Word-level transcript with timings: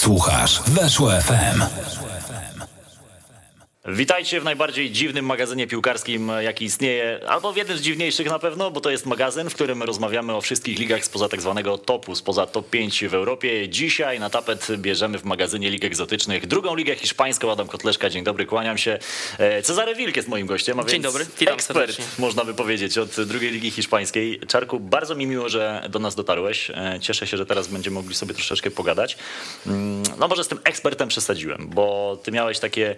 Słuchasz 0.00 0.62
Weszło 0.66 1.10
FM. 1.10 1.62
Witajcie 3.88 4.40
w 4.40 4.44
najbardziej 4.44 4.90
dziwnym 4.90 5.24
magazynie 5.26 5.66
piłkarskim, 5.66 6.32
jaki 6.40 6.64
istnieje, 6.64 7.20
albo 7.28 7.52
w 7.52 7.56
jednym 7.56 7.78
z 7.78 7.80
dziwniejszych 7.80 8.26
na 8.26 8.38
pewno, 8.38 8.70
bo 8.70 8.80
to 8.80 8.90
jest 8.90 9.06
magazyn, 9.06 9.50
w 9.50 9.54
którym 9.54 9.82
rozmawiamy 9.82 10.34
o 10.34 10.40
wszystkich 10.40 10.78
ligach 10.78 11.04
spoza 11.04 11.28
tak 11.28 11.40
zwanego 11.40 11.78
topu, 11.78 12.14
spoza 12.14 12.46
top 12.46 12.70
5 12.70 13.04
w 13.08 13.14
Europie. 13.14 13.68
Dzisiaj 13.68 14.20
na 14.20 14.30
tapet 14.30 14.66
bierzemy 14.76 15.18
w 15.18 15.24
magazynie 15.24 15.70
lig 15.70 15.84
egzotycznych 15.84 16.46
drugą 16.46 16.74
ligę 16.74 16.96
hiszpańską. 16.96 17.52
Adam 17.52 17.68
Kotleszka, 17.68 18.10
dzień 18.10 18.24
dobry, 18.24 18.46
kłaniam 18.46 18.78
się. 18.78 18.98
E, 19.38 19.62
Cezary 19.62 19.94
Wilk 19.94 20.16
jest 20.16 20.28
moim 20.28 20.46
gościem, 20.46 20.80
a 20.80 20.84
Dzień 20.84 21.02
dobry, 21.02 21.26
witam 21.40 21.54
ekspert, 21.54 21.78
serdecznie. 21.78 22.04
można 22.18 22.44
by 22.44 22.54
powiedzieć, 22.54 22.98
od 22.98 23.20
drugiej 23.20 23.50
ligi 23.50 23.70
hiszpańskiej. 23.70 24.40
Czarku, 24.48 24.80
bardzo 24.80 25.14
mi 25.14 25.26
miło, 25.26 25.48
że 25.48 25.86
do 25.90 25.98
nas 25.98 26.14
dotarłeś. 26.14 26.70
E, 26.70 26.98
Cieszę 27.00 27.26
się, 27.26 27.36
że 27.36 27.46
teraz 27.46 27.68
będziemy 27.68 27.94
mogli 27.94 28.14
sobie 28.14 28.34
troszeczkę 28.34 28.70
pogadać. 28.70 29.16
Mm, 29.66 30.02
No 30.18 30.28
może 30.28 30.44
z 30.44 30.48
tym 30.48 30.58
ekspertem 30.64 31.08
przesadziłem, 31.08 31.68
bo 31.68 32.18
ty 32.22 32.32
miałeś 32.32 32.58
takie, 32.58 32.96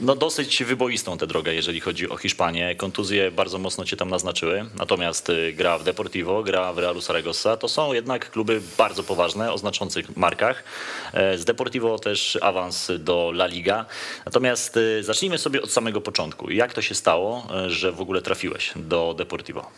no 0.00 0.09
dosyć 0.16 0.64
wyboistą 0.64 1.18
tę 1.18 1.26
drogę, 1.26 1.54
jeżeli 1.54 1.80
chodzi 1.80 2.08
o 2.08 2.16
Hiszpanię. 2.16 2.74
Kontuzje 2.74 3.30
bardzo 3.30 3.58
mocno 3.58 3.84
cię 3.84 3.96
tam 3.96 4.10
naznaczyły. 4.10 4.64
Natomiast 4.78 5.30
y, 5.30 5.52
gra 5.52 5.78
w 5.78 5.84
Deportivo, 5.84 6.42
gra 6.42 6.72
w 6.72 6.78
Realu 6.78 7.00
Zaragoza. 7.00 7.56
To 7.56 7.68
są 7.68 7.92
jednak 7.92 8.30
kluby 8.30 8.60
bardzo 8.78 9.02
poważne, 9.02 9.52
o 9.52 9.58
znaczących 9.58 10.16
markach. 10.16 10.64
E, 11.12 11.38
Z 11.38 11.44
Deportivo 11.44 11.98
też 11.98 12.38
awans 12.42 12.92
do 12.98 13.30
La 13.34 13.46
Liga. 13.46 13.86
Natomiast 14.24 14.76
y, 14.76 15.02
zacznijmy 15.02 15.38
sobie 15.38 15.62
od 15.62 15.72
samego 15.72 16.00
początku. 16.00 16.50
Jak 16.50 16.72
to 16.72 16.82
się 16.82 16.94
stało, 16.94 17.46
e, 17.66 17.70
że 17.70 17.92
w 17.92 18.00
ogóle 18.00 18.22
trafiłeś 18.22 18.72
do 18.76 19.14
Deportivo? 19.18 19.70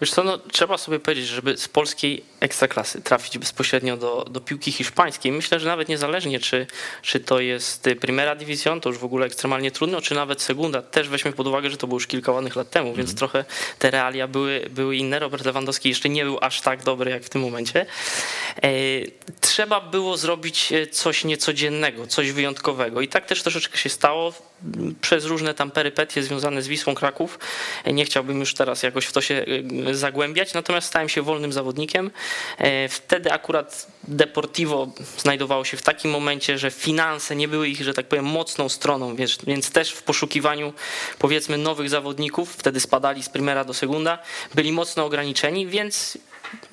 Wiesz 0.00 0.10
co, 0.10 0.24
no, 0.24 0.38
trzeba 0.38 0.78
sobie 0.78 0.98
powiedzieć, 0.98 1.26
żeby 1.26 1.56
z 1.56 1.68
polskiej 1.68 2.24
ekstraklasy 2.40 3.02
trafić 3.02 3.38
bezpośrednio 3.38 3.96
do, 3.96 4.24
do 4.30 4.40
piłki 4.40 4.72
hiszpańskiej. 4.72 5.32
Myślę, 5.32 5.60
że 5.60 5.68
nawet 5.68 5.88
niezależnie, 5.88 6.40
czy, 6.40 6.66
czy 7.02 7.20
to 7.20 7.40
jest 7.40 7.88
Primera 8.00 8.36
División, 8.36 8.80
to 8.80 8.88
już 8.88 8.98
w 8.98 9.04
ogóle 9.04 9.26
ekstremalnie 9.26 9.65
trudno, 9.70 10.00
czy 10.00 10.14
nawet 10.14 10.42
Segunda. 10.42 10.82
Też 10.82 11.08
weźmy 11.08 11.32
pod 11.32 11.46
uwagę, 11.46 11.70
że 11.70 11.76
to 11.76 11.86
było 11.86 11.96
już 11.96 12.06
kilka 12.06 12.32
ładnych 12.32 12.56
lat 12.56 12.70
temu, 12.70 12.94
więc 12.94 13.14
trochę 13.14 13.44
te 13.78 13.90
realia 13.90 14.28
były, 14.28 14.66
były 14.70 14.96
inne. 14.96 15.18
Robert 15.18 15.44
Lewandowski 15.44 15.88
jeszcze 15.88 16.08
nie 16.08 16.24
był 16.24 16.38
aż 16.40 16.60
tak 16.60 16.82
dobry 16.82 17.10
jak 17.10 17.24
w 17.24 17.28
tym 17.28 17.42
momencie. 17.42 17.86
E, 18.62 18.68
trzeba 19.40 19.80
było 19.80 20.16
zrobić 20.16 20.72
e, 20.72 20.86
coś 20.86 21.24
niecodziennego, 21.24 22.06
coś 22.06 22.32
wyjątkowego. 22.32 23.00
I 23.00 23.08
tak 23.08 23.26
też 23.26 23.42
troszeczkę 23.42 23.78
się 23.78 23.88
stało 23.88 24.32
przez 25.00 25.24
różne 25.24 25.54
tam 25.54 25.70
perypetie 25.70 26.22
związane 26.22 26.62
z 26.62 26.68
Wisłą 26.68 26.94
Kraków. 26.94 27.38
Nie 27.86 28.04
chciałbym 28.04 28.40
już 28.40 28.54
teraz 28.54 28.82
jakoś 28.82 29.06
w 29.06 29.12
to 29.12 29.20
się 29.20 29.44
e, 29.88 29.94
zagłębiać, 29.94 30.54
natomiast 30.54 30.86
stałem 30.86 31.08
się 31.08 31.22
wolnym 31.22 31.52
zawodnikiem. 31.52 32.10
E, 32.58 32.88
Wtedy 32.88 33.32
akurat 33.32 33.86
Deportivo 34.08 34.92
znajdowało 35.18 35.64
się 35.64 35.76
w 35.76 35.82
takim 35.82 36.10
momencie, 36.10 36.58
że 36.58 36.70
finanse 36.70 37.36
nie 37.36 37.48
były 37.48 37.68
ich, 37.68 37.82
że 37.82 37.94
tak 37.94 38.06
powiem, 38.06 38.24
mocną 38.24 38.68
stroną, 38.68 39.16
więc, 39.16 39.38
więc 39.46 39.70
też 39.70 39.90
w 39.92 40.02
poszukiwaniu 40.02 40.72
powiedzmy 41.18 41.58
nowych 41.58 41.90
zawodników, 41.90 42.52
wtedy 42.52 42.80
spadali 42.80 43.22
z 43.22 43.28
Primera 43.28 43.64
do 43.64 43.74
Segunda, 43.74 44.18
byli 44.54 44.72
mocno 44.72 45.04
ograniczeni, 45.04 45.66
więc 45.66 46.18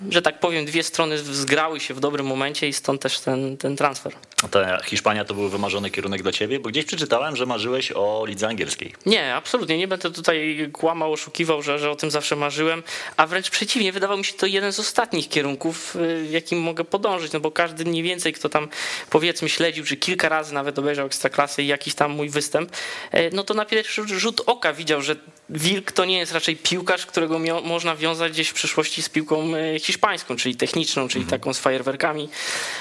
że 0.10 0.22
tak 0.22 0.40
powiem, 0.40 0.66
dwie 0.66 0.84
strony 0.84 1.18
zgrały 1.18 1.80
się 1.80 1.94
w 1.94 2.00
dobrym 2.00 2.26
momencie 2.26 2.68
i 2.68 2.74
stąd 2.74 3.02
też 3.02 3.20
ten, 3.20 3.58
ten 3.58 3.76
transfer. 3.76 4.14
Ta 4.52 4.84
Hiszpania 4.84 5.26
to 5.26 5.34
był 5.34 5.50
wymarzony 5.50 5.90
kierunek 5.90 6.22
dla 6.22 6.32
ciebie, 6.32 6.60
bo 6.60 6.70
gdzieś 6.70 6.86
przeczytałem, 6.86 7.36
że 7.36 7.46
marzyłeś 7.46 7.92
o 7.92 8.26
lidze 8.28 8.48
angielskiej. 8.48 8.94
Nie, 9.06 9.36
absolutnie. 9.36 9.78
Nie 9.78 9.88
będę 9.88 10.12
tutaj 10.12 10.70
kłamał, 10.74 11.14
oszukiwał, 11.14 11.62
że, 11.62 11.80
że 11.80 11.92
o 11.92 11.96
tym 11.96 12.12
zawsze 12.12 12.36
marzyłem, 12.36 12.84
a 13.18 13.28
wręcz 13.28 13.50
przeciwnie, 13.50 13.92
wydawał 13.92 14.18
mi 14.18 14.26
się 14.26 14.34
to 14.34 14.46
jeden 14.46 14.74
z 14.74 14.80
ostatnich 14.80 15.30
kierunków, 15.30 15.96
y, 15.96 16.24
w 16.24 16.32
jakim 16.32 16.62
mogę 16.62 16.84
podążyć, 16.84 17.32
no 17.32 17.40
bo 17.40 17.52
każdy 17.52 17.86
mniej 17.86 18.04
więcej, 18.04 18.34
kto 18.34 18.50
tam 18.50 18.68
powiedzmy 19.10 19.50
śledził, 19.50 19.86
czy 19.86 19.98
kilka 19.98 20.30
razy 20.30 20.54
nawet 20.54 20.80
obejrzał 20.80 21.06
Ekstraklasy 21.06 21.64
i 21.64 21.68
jakiś 21.68 21.96
tam 21.96 22.12
mój 22.12 22.30
występ, 22.30 22.72
e, 23.12 23.30
no 23.30 23.44
to 23.44 23.54
na 23.54 23.66
pierwszy 23.66 24.20
rzut 24.20 24.42
oka 24.46 24.74
widział, 24.74 25.02
że 25.02 25.16
Wilk 25.50 25.92
to 25.92 26.06
nie 26.06 26.18
jest 26.18 26.32
raczej 26.32 26.56
piłkarz, 26.56 27.06
którego 27.06 27.40
można 27.64 27.96
wiązać 27.96 28.32
gdzieś 28.32 28.50
w 28.50 28.54
przyszłości 28.54 29.02
z 29.02 29.10
piłką 29.10 29.56
e, 29.56 29.80
hiszpańską, 29.80 30.36
czyli 30.36 30.56
techniczną, 30.56 31.08
czyli 31.08 31.26
taką 31.26 31.54
z 31.54 31.60
fajerwerkami. 31.60 32.30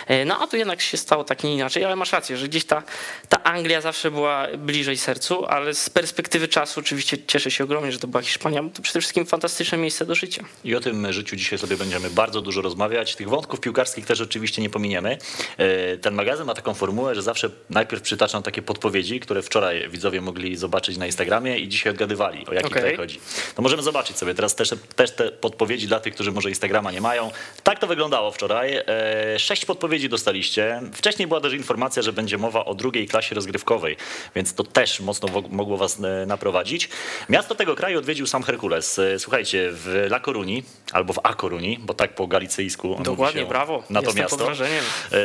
E, 0.06 0.24
No 0.24 0.38
a 0.40 0.46
tu 0.46 0.56
jednak 0.56 0.80
się 0.80 0.96
stało 0.96 1.24
tak 1.24 1.44
nie 1.44 1.54
inaczej, 1.54 1.84
ale 1.84 1.96
masz 1.96 2.12
rację, 2.12 2.36
że 2.36 2.48
gdzieś 2.48 2.64
ta, 2.64 2.82
ta 3.28 3.42
Anglia 3.42 3.80
zawsze 3.80 4.10
była 4.10 4.46
bliżej 4.58 4.96
sercu, 4.98 5.46
ale 5.46 5.74
z 5.74 5.90
perspektywy 5.90 6.48
czasu 6.48 6.80
oczywiście 6.80 7.18
cieszę 7.26 7.50
się 7.50 7.64
ogromnie, 7.64 7.92
że 7.92 7.98
to 7.98 8.06
była 8.06 8.22
Hiszpania, 8.22 8.62
bo 8.62 8.70
to 8.70 8.82
przede 8.82 9.00
wszystkim 9.00 9.26
fantastyczne 9.26 9.78
miejsce 9.78 10.06
do 10.06 10.14
życia. 10.14 10.44
I 10.64 10.74
o 10.74 10.80
tym 10.80 11.12
życiu 11.12 11.36
dzisiaj 11.36 11.58
sobie 11.58 11.76
będziemy 11.76 12.10
bardzo 12.10 12.40
dużo 12.40 12.62
rozmawiać. 12.62 13.16
Tych 13.16 13.28
wątków 13.28 13.60
piłkarskich 13.60 14.06
też 14.06 14.20
oczywiście 14.20 14.62
nie 14.62 14.70
pominiemy. 14.70 15.18
E, 15.58 15.96
Ten 15.96 16.14
magazyn 16.14 16.46
ma 16.46 16.54
taką 16.54 16.74
formułę, 16.74 17.14
że 17.14 17.22
zawsze 17.22 17.50
najpierw 17.70 18.02
przytaczam 18.02 18.42
takie 18.42 18.62
podpowiedzi, 18.62 19.20
które 19.20 19.42
wczoraj 19.42 19.88
widzowie 19.90 20.20
mogli 20.20 20.56
zobaczyć 20.56 20.96
na 20.96 21.06
Instagramie 21.06 21.58
i 21.58 21.68
dzisiaj 21.68 21.92
odgadywali, 21.92 22.44
o 22.52 22.54
jaki 22.54 22.66
Okej. 22.66 22.82
tutaj 22.82 22.96
chodzi. 22.96 23.20
To 23.54 23.62
możemy 23.62 23.82
zobaczyć 23.82 24.18
sobie 24.18 24.34
teraz 24.34 24.54
też, 24.54 24.74
też 24.96 25.10
te 25.10 25.30
podpowiedzi 25.30 25.86
dla 25.86 26.00
tych, 26.00 26.14
którzy 26.14 26.32
może 26.32 26.48
Instagrama 26.48 26.92
nie 26.92 27.00
mają. 27.00 27.30
Tak 27.62 27.78
to 27.78 27.86
wyglądało 27.86 28.30
wczoraj. 28.30 28.76
E, 28.76 29.38
Sześć 29.38 29.64
podpowiedzi 29.64 30.08
dostaliście. 30.08 30.82
Wcześniej 30.94 31.28
była 31.28 31.40
też 31.40 31.52
informacja, 31.52 32.02
że 32.02 32.12
będzie 32.12 32.38
mowa 32.38 32.64
o 32.64 32.74
drugiej 32.74 33.08
klasie 33.08 33.34
rozgrywkowej, 33.34 33.96
więc 34.34 34.54
to 34.54 34.64
też 34.64 35.00
mocno 35.00 35.28
mogło 35.50 35.76
was 35.76 35.98
e, 36.00 36.26
naprowadzić. 36.26 36.88
Miasto 37.28 37.54
tego 37.54 37.74
kraju 37.76 37.98
odwiedził 37.98 38.26
sam 38.26 38.42
Herkules. 38.42 38.98
E, 38.98 39.18
Słuchajcie, 39.18 39.68
w 39.72 39.86
La 40.08 40.20
Coruni, 40.20 40.62
albo 40.92 41.12
w 41.12 41.18
A 41.22 41.34
Coruni, 41.34 41.78
bo 41.80 41.94
tak 41.94 42.14
po 42.14 42.26
galicyjsku 42.26 42.88
mówi 42.88 43.02
Dokładnie, 43.02 43.40
się 43.40 43.48
brawo. 43.48 43.84
Na 43.90 44.02
to 44.02 44.12
miasto. 44.12 44.48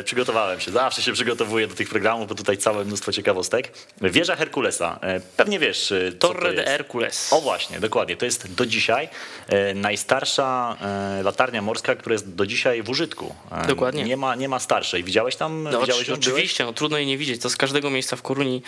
Przygotowałem 0.03 0.59
się, 0.59 0.71
zawsze 0.71 1.01
się 1.01 1.13
przygotowuję 1.13 1.67
do 1.67 1.75
tych 1.75 1.89
programów, 1.89 2.27
bo 2.27 2.35
tutaj 2.35 2.57
całe 2.57 2.85
mnóstwo 2.85 3.11
ciekawostek. 3.11 3.71
Wieża 4.01 4.35
Herkulesa. 4.35 4.99
Pewnie 5.37 5.59
wiesz, 5.59 5.93
Torre 6.19 6.53
de 6.53 6.63
Hercules. 6.63 7.16
O 7.31 7.41
właśnie, 7.41 7.79
dokładnie. 7.79 8.17
To 8.17 8.25
jest 8.25 8.53
do 8.53 8.65
dzisiaj 8.65 9.09
e, 9.47 9.73
najstarsza 9.73 10.77
e, 11.19 11.23
latarnia 11.23 11.61
morska, 11.61 11.95
która 11.95 12.13
jest 12.13 12.35
do 12.35 12.45
dzisiaj 12.45 12.83
w 12.83 12.89
użytku. 12.89 13.35
E, 13.51 13.67
Dokładnie. 13.67 14.03
Nie 14.03 14.17
ma, 14.17 14.35
nie 14.35 14.49
ma 14.49 14.59
starszej. 14.59 15.03
Widziałeś 15.03 15.35
tam? 15.35 15.63
No, 15.63 15.81
Widziałeś 15.81 16.09
oczywiście, 16.09 16.65
no, 16.65 16.73
trudno 16.73 16.97
jej 16.97 17.07
nie 17.07 17.17
widzieć. 17.17 17.41
To 17.41 17.49
z 17.49 17.55
każdego 17.55 17.89
miejsca 17.89 18.15
w 18.15 18.21
Koruni 18.21 18.61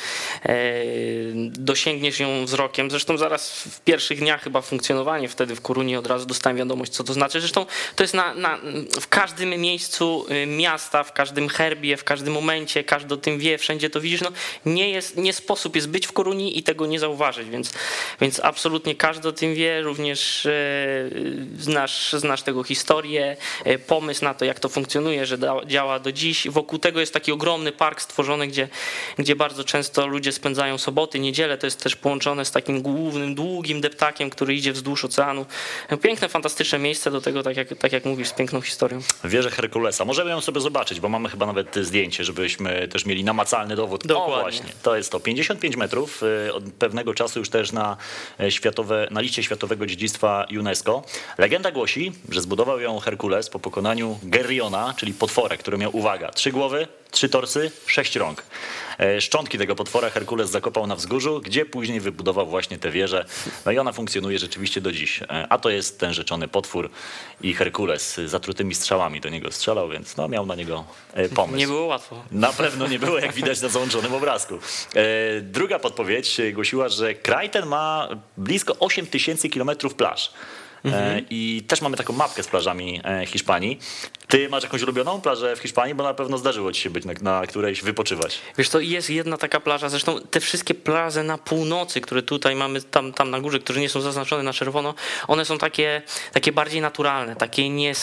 dosięgniesz 1.40 2.20
ją 2.20 2.46
wzrokiem. 2.46 2.92
Zresztą 2.92 3.18
zaraz 3.18 3.52
w 3.52 3.82
pierwszych 3.82 4.20
dniach 4.20 4.44
chyba 4.44 4.62
funkcjonowania 4.62 5.28
wtedy 5.28 5.56
w 5.56 5.62
Koruni 5.62 5.96
od 5.96 6.08
razu 6.08 6.26
dostałem 6.26 6.58
wiadomość, 6.58 6.92
co 6.92 7.04
to 7.04 7.14
znaczy. 7.14 7.40
Zresztą 7.40 7.66
to 7.96 8.04
jest 8.04 8.14
na, 8.14 8.34
na, 8.34 8.60
w 9.02 9.08
każdym 9.08 9.50
miejscu 9.50 10.26
y, 10.32 10.46
miasta, 10.46 11.04
w 11.04 11.14
każdym 11.14 11.50
herbie, 11.50 11.98
w 11.98 12.04
każdym 12.04 12.34
momencie, 12.34 12.84
każdy 12.84 13.14
o 13.14 13.18
tym 13.18 13.40
wie, 13.40 13.58
wszędzie 13.58 13.90
to 13.90 14.02
widzisz. 14.02 14.22
No, 14.22 14.32
nie, 14.66 14.90
jest, 14.90 15.18
nie 15.18 15.34
sposób 15.34 15.76
jest 15.76 15.90
być 15.90 16.08
w 16.08 16.12
Koruni 16.12 16.58
i 16.58 16.64
tego 16.64 16.86
nie 16.86 17.00
zauważyć, 17.00 17.50
więc, 17.50 17.74
więc 18.22 18.39
absolutnie 18.44 18.96
każdy 18.96 19.30
o 19.30 19.32
tym 19.32 19.56
wie, 19.56 19.82
również 19.82 20.46
e, 20.46 20.52
znasz, 21.58 22.14
znasz 22.14 22.42
tego 22.42 22.64
historię, 22.64 23.38
e, 23.64 23.80
pomysł 23.80 24.26
na 24.26 24.34
to, 24.34 24.46
jak 24.46 24.60
to 24.60 24.70
funkcjonuje, 24.70 25.26
że 25.26 25.38
działa 25.68 26.00
do 26.00 26.12
dziś. 26.12 26.48
Wokół 26.48 26.80
tego 26.80 27.00
jest 27.00 27.14
taki 27.14 27.32
ogromny 27.32 27.72
park 27.72 28.02
stworzony, 28.02 28.48
gdzie, 28.48 28.68
gdzie 29.18 29.36
bardzo 29.36 29.64
często 29.64 30.08
ludzie 30.08 30.32
spędzają 30.32 30.78
soboty, 30.78 31.20
niedzielę. 31.20 31.58
To 31.58 31.68
jest 31.68 31.84
też 31.84 31.96
połączone 31.96 32.46
z 32.46 32.52
takim 32.52 32.82
głównym, 32.82 33.36
długim 33.36 33.82
deptakiem, 33.82 34.30
który 34.30 34.56
idzie 34.56 34.74
wzdłuż 34.74 35.06
oceanu. 35.06 35.46
Piękne, 36.02 36.30
fantastyczne 36.30 36.80
miejsce 36.80 37.12
do 37.12 37.22
tego, 37.22 37.44
tak 37.44 37.58
jak, 37.58 37.68
tak 37.78 37.92
jak 37.92 38.06
mówisz, 38.06 38.28
z 38.28 38.34
piękną 38.34 38.62
historią. 38.62 39.02
Wieżę 39.24 39.52
Herkulesa. 39.52 40.06
Możemy 40.06 40.30
ją 40.30 40.42
sobie 40.42 40.62
zobaczyć, 40.62 41.00
bo 41.00 41.10
mamy 41.10 41.30
chyba 41.30 41.46
nawet 41.46 41.76
zdjęcie, 41.76 42.24
żebyśmy 42.24 42.88
też 42.88 43.06
mieli 43.06 43.24
namacalny 43.24 43.76
dowód. 43.76 44.08
Dokładnie. 44.08 44.36
O 44.36 44.42
właśnie, 44.42 44.70
to 44.84 44.96
jest 44.96 45.12
to. 45.12 45.20
55 45.20 45.76
metrów, 45.78 46.24
y, 46.48 46.54
od 46.54 46.64
pewnego 46.64 47.14
czasu 47.14 47.40
już 47.40 47.50
też 47.50 47.72
na, 47.72 47.92
e, 47.92 48.29
światowe, 48.50 49.08
na 49.12 49.22
liście 49.22 49.44
Światowego 49.44 49.86
Dziedzictwa 49.86 50.46
UNESCO. 50.60 51.04
Legenda 51.38 51.72
głosi, 51.72 52.12
że 52.30 52.42
zbudował 52.42 52.80
ją 52.80 53.00
Herkules 53.00 53.50
po 53.50 53.60
pokonaniu 53.60 54.20
Gerriona, 54.24 54.94
czyli 54.98 55.14
potwora, 55.14 55.58
który 55.58 55.78
miał, 55.78 55.98
uwaga, 55.98 56.32
trzy 56.32 56.52
głowy, 56.52 56.88
trzy 57.12 57.30
torsy, 57.30 57.72
sześć 57.86 58.16
rąk. 58.16 58.44
E, 59.00 59.22
Szczątki 59.22 59.58
tego 59.58 59.76
potwora 59.76 60.10
Herkules 60.10 60.50
zakopał 60.50 60.88
na 60.88 60.96
wzgórzu, 60.96 61.42
gdzie 61.42 61.66
później 61.66 62.00
wybudował 62.00 62.48
właśnie 62.48 62.78
tę 62.78 62.92
wieżę. 62.92 63.26
No 63.66 63.72
i 63.72 63.78
ona 63.78 63.92
funkcjonuje 63.92 64.40
rzeczywiście 64.40 64.82
do 64.82 64.92
dziś. 64.92 65.22
E, 65.22 65.48
A 65.50 65.58
to 65.58 65.70
jest 65.70 66.00
ten 66.00 66.14
rzeczony 66.14 66.48
potwór 66.48 66.90
i 67.42 67.54
Herkules 67.54 68.14
z 68.16 68.30
zatrutymi 68.30 68.76
strzałami 68.76 69.22
do 69.22 69.30
niego 69.30 69.52
strzelał, 69.52 69.90
więc 69.90 70.18
no, 70.18 70.28
miał 70.28 70.46
na 70.46 70.56
niego 70.56 70.86
e, 71.14 71.30
pomysł. 71.30 71.58
Nie 71.58 71.68
było 71.68 71.86
łatwo. 71.86 72.24
Na 72.32 72.54
pewno 72.54 72.88
nie 72.88 73.00
było, 73.00 73.20
jak 73.20 73.34
widać 73.34 73.62
na 73.62 73.70
załączonym 73.70 74.14
obrazku. 74.14 74.60
Druga 75.42 75.80
podpowiedź 75.80 76.42
głosiła, 76.54 76.90
że 76.90 77.14
kraj 77.14 77.50
ten 77.50 77.66
ma 77.66 78.10
blisko 78.38 78.76
8 78.80 79.08
tysięcy 79.08 79.50
kilometrów 79.50 79.96
plaż. 79.96 80.32
E, 80.86 81.22
I 81.30 81.64
też 81.68 81.82
mamy 81.82 81.98
taką 81.98 82.14
mapkę 82.14 82.44
z 82.44 82.48
plażami 82.48 83.02
e, 83.04 83.26
Hiszpanii. 83.26 83.80
Ty 84.28 84.50
masz 84.50 84.64
jakąś 84.64 84.84
ulubioną 84.84 85.22
plażę 85.22 85.56
w 85.56 85.60
Hiszpanii, 85.60 85.96
bo 85.96 86.04
na 86.04 86.14
pewno 86.14 86.38
zdarzyło 86.38 86.72
ci 86.72 86.82
się 86.82 86.90
być 86.90 87.06
na, 87.06 87.14
na 87.22 87.48
którejś 87.48 87.82
wypoczywać. 87.82 88.40
Wiesz, 88.58 88.70
to 88.70 88.80
jest 88.80 89.10
jedna 89.10 89.38
taka 89.38 89.60
plaża, 89.60 89.90
zresztą 89.90 90.22
te 90.22 90.40
wszystkie 90.40 90.74
plaże 90.74 91.24
na 91.24 91.38
północy, 91.38 92.02
które 92.02 92.22
tutaj 92.22 92.56
mamy 92.56 92.82
tam, 92.82 93.14
tam 93.14 93.30
na 93.30 93.40
górze, 93.40 93.60
które 93.60 93.82
nie 93.82 93.90
są 93.90 94.02
zaznaczone 94.02 94.44
na 94.44 94.54
czerwono, 94.54 94.94
one 95.28 95.46
są 95.46 95.58
takie, 95.58 96.02
takie 96.34 96.52
bardziej 96.52 96.82
naturalne, 96.82 97.36
takie 97.36 97.70
nie, 97.70 97.94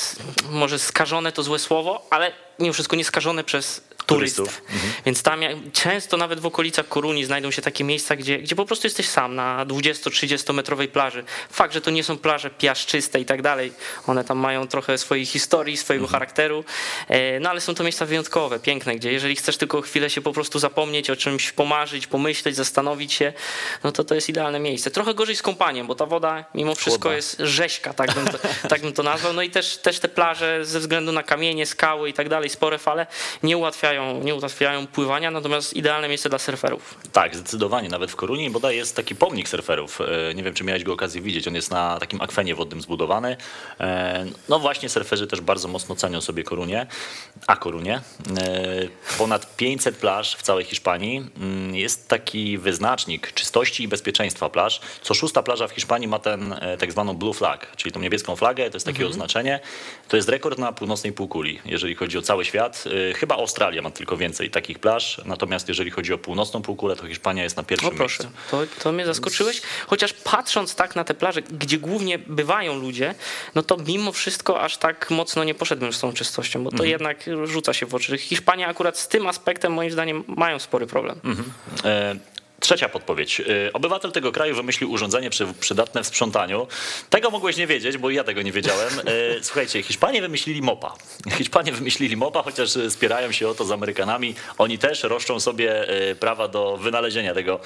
może 0.51 0.79
skażone 0.79 1.33
to 1.33 1.43
złe 1.43 1.59
słowo, 1.59 2.07
ale 2.11 2.33
mimo 2.59 2.73
wszystko 2.73 2.97
nie 2.97 3.05
skażone 3.05 3.45
przez 3.45 3.89
turystów. 4.07 4.63
Mhm. 4.73 4.93
Więc 5.07 5.23
tam 5.23 5.41
często 5.73 6.17
nawet 6.17 6.41
w 6.41 6.47
okolicach 6.47 6.89
Koruni 6.89 7.25
znajdą 7.25 7.51
się 7.51 7.63
takie 7.63 7.85
miejsca, 7.85 8.17
gdzie, 8.17 8.39
gdzie 8.39 8.57
po 8.57 8.65
prostu 8.65 8.87
jesteś 8.87 9.09
sam 9.09 9.35
na 9.35 9.67
20-30 9.67 10.55
metrowej 10.55 10.89
plaży. 10.89 11.25
Fakt, 11.51 11.75
że 11.75 11.81
to 11.81 11.91
nie 11.91 12.05
są 12.05 12.19
plaże 12.19 12.51
piaszczyste 12.51 13.21
i 13.21 13.25
tak 13.25 13.43
dalej. 13.43 13.73
One 14.07 14.25
tam 14.25 14.39
mają 14.39 14.69
trochę 14.69 14.99
swojej 14.99 15.27
historii, 15.27 15.77
swojego 15.77 16.05
Mhm. 16.05 16.13
charakteru. 16.21 16.65
E, 17.09 17.41
No 17.41 17.51
ale 17.51 17.61
są 17.61 17.75
to 17.75 17.83
miejsca 17.85 18.07
wyjątkowe, 18.07 18.59
piękne, 18.59 18.97
gdzie 18.97 19.13
jeżeli 19.13 19.37
chcesz 19.37 19.57
tylko 19.57 19.83
chwilę 19.83 20.11
się 20.11 20.21
po 20.21 20.33
prostu 20.33 20.59
zapomnieć 20.59 21.11
o 21.11 21.17
czymś, 21.17 21.53
pomarzyć, 21.53 22.07
pomyśleć, 22.07 22.57
zastanowić 22.57 23.13
się, 23.13 23.33
no 23.85 23.93
to 23.93 24.05
to 24.05 24.15
jest 24.15 24.29
idealne 24.29 24.59
miejsce. 24.61 24.91
Trochę 24.91 25.15
gorzej 25.15 25.37
z 25.37 25.43
kąpaniem, 25.43 25.87
bo 25.87 25.95
ta 25.95 26.07
woda 26.07 26.45
mimo 26.55 26.75
wszystko 26.75 27.13
jest 27.13 27.37
rzeźka, 27.41 27.95
tak 27.95 28.15
bym, 28.15 28.27
to, 28.27 28.39
tak 28.69 28.81
bym 28.81 28.93
to 28.93 29.03
nazwał. 29.03 29.33
No 29.33 29.43
i 29.43 29.51
też, 29.51 29.77
też 29.77 29.99
te 30.01 30.09
plaże 30.09 30.65
ze 30.65 30.81
względu 30.81 31.13
na 31.13 31.23
kamienie, 31.23 31.67
skały 31.67 32.09
i 32.09 32.13
tak 32.13 32.29
dalej, 32.29 32.51
spore 32.51 32.79
fale, 32.79 33.07
nie 33.43 33.57
ułatwiają, 33.57 33.96
nie 34.25 34.35
ułatwiają 34.35 34.87
pływania, 34.87 35.31
natomiast 35.31 35.75
idealne 35.77 36.09
miejsce 36.09 36.29
dla 36.29 36.39
surferów. 36.39 36.95
Tak, 37.13 37.37
zdecydowanie. 37.37 37.89
Nawet 37.89 38.11
w 38.11 38.17
Korunie 38.17 38.51
bodaj 38.51 38.77
jest 38.77 38.97
taki 38.97 39.15
pomnik 39.15 39.49
surferów. 39.49 40.01
E, 40.31 40.35
Nie 40.35 40.43
wiem, 40.43 40.55
czy 40.55 40.65
miałeś 40.65 40.85
go 40.85 40.93
okazję 40.93 41.21
widzieć. 41.23 41.49
On 41.49 41.55
jest 41.55 41.71
na 41.71 41.99
takim 42.01 42.21
akwenie 42.21 42.55
wodnym 42.55 42.81
zbudowany. 42.81 43.37
E, 43.81 44.27
No 44.49 44.59
właśnie, 44.59 44.89
surferzy 44.89 45.27
też 45.27 45.41
bardzo 45.41 45.69
mocno 45.69 45.95
cenią 45.97 46.21
sobie 46.21 46.45
Korunię. 46.45 46.87
A 47.47 47.57
Korunie. 47.57 48.01
E, 48.39 48.89
Ponad 49.19 49.57
500 49.57 49.97
plaż 49.97 50.37
w 50.37 50.43
całej 50.43 50.65
Hiszpanii. 50.65 51.17
Mm, 51.41 51.75
Jest 51.75 52.09
taki 52.09 52.59
wyznacznik 52.59 53.33
czystości 53.33 53.83
i 53.83 53.89
bezpieczeństwa 53.89 54.49
plaż. 54.49 54.81
Co 55.03 55.15
szósta 55.15 55.43
plaża 55.43 55.69
w 55.69 55.73
Hiszpanii 55.73 56.09
ma 56.09 56.19
ten 56.19 56.55
tak 56.79 56.93
zwaną 56.93 57.15
blue 57.15 57.35
flag, 57.35 57.77
czyli 57.77 57.93
tą 57.93 58.01
niebieską 58.01 58.37
flagę. 58.37 58.71
To 58.71 58.77
jest 58.77 58.87
takie 58.87 59.07
oznaczenie. 59.07 59.61
To 60.09 60.17
jest 60.17 60.29
rekord 60.29 60.59
na 60.59 60.73
północnej 60.73 61.13
półkuli, 61.13 61.61
jeżeli 61.65 61.95
chodzi 61.95 62.19
o 62.19 62.23
cały 62.23 62.45
świat. 62.45 62.85
Chyba 63.17 63.35
Australia 63.35 63.83
ma 63.87 63.91
tylko 63.91 64.17
więcej 64.17 64.51
takich 64.51 64.79
plaż. 64.79 65.21
Natomiast 65.25 65.69
jeżeli 65.69 65.91
chodzi 65.91 66.13
o 66.13 66.19
północną 66.19 66.63
półkulę, 66.63 66.97
to 66.97 67.07
Hiszpania 67.09 67.43
jest 67.43 67.57
na 67.57 67.63
pierwszym 67.63 67.89
O 67.89 67.93
proszę, 67.93 68.25
miejscu. 68.25 68.41
to, 68.51 68.83
to 68.83 68.93
mnie 68.93 69.07
zaskoczyłeś. 69.07 69.63
Chociaż 69.87 70.13
patrząc 70.13 70.75
tak 70.75 70.97
na 70.97 71.05
te 71.05 71.15
plaże, 71.15 71.43
gdzie 71.43 71.79
głównie 71.79 72.19
bywają 72.19 72.79
ludzie, 72.79 73.15
no 73.55 73.63
to 73.63 73.77
mimo 73.77 74.13
wszystko 74.13 74.61
aż 74.61 74.77
tak 74.77 75.11
mocno 75.11 75.45
nie 75.45 75.55
poszedłbym 75.55 75.93
z 75.93 76.01
tą 76.01 76.13
czystością, 76.13 76.65
bo 76.65 76.71
to 76.71 76.85
jednak 76.85 77.25
rzuca 77.45 77.73
się 77.73 77.87
w 77.87 77.95
oczy. 77.95 78.19
Hiszpania 78.19 78.69
akurat 78.69 78.99
z 78.99 79.09
tym 79.09 79.27
aspektem 79.27 79.73
moim 79.73 79.91
zdaniem 79.91 80.25
mają 80.29 80.59
spory 80.59 80.87
problem. 80.87 81.21
E, 81.85 82.17
Trzecia 82.61 82.89
podpowiedź. 82.89 83.41
E, 83.41 83.73
Obywatel 83.73 84.13
tego 84.13 84.33
kraju 84.33 84.55
wymyślił 84.55 84.91
urządzenie 84.93 85.31
przy- 85.31 85.47
przydatne 85.61 86.03
w 86.05 86.07
sprzątaniu. 86.07 86.67
Tego 87.11 87.31
mogłeś 87.31 87.57
nie 87.57 87.67
wiedzieć, 87.67 87.99
bo 87.99 88.11
ja 88.11 88.25
tego 88.25 88.43
nie 88.43 88.53
wiedziałem. 88.53 88.93
E, 88.99 89.03
Słuchajcie, 89.43 89.83
Hiszpanie 89.83 90.21
wymyślili 90.21 90.63
mopa. 90.63 90.95
Hiszpanie 91.31 91.73
wymyślili 91.73 92.17
mopa, 92.17 92.43
chociaż 92.43 92.77
e, 92.77 92.91
spierają 92.91 93.33
się 93.33 93.49
o 93.49 93.55
to 93.55 93.65
z 93.65 93.71
Amerykanami. 93.73 94.35
Oni 94.59 94.79
też 94.79 95.03
roszczą 95.03 95.41
sobie 95.41 95.87
prawa 96.21 96.49
do 96.49 96.77
wynalezienia 96.77 97.35
tego 97.35 97.61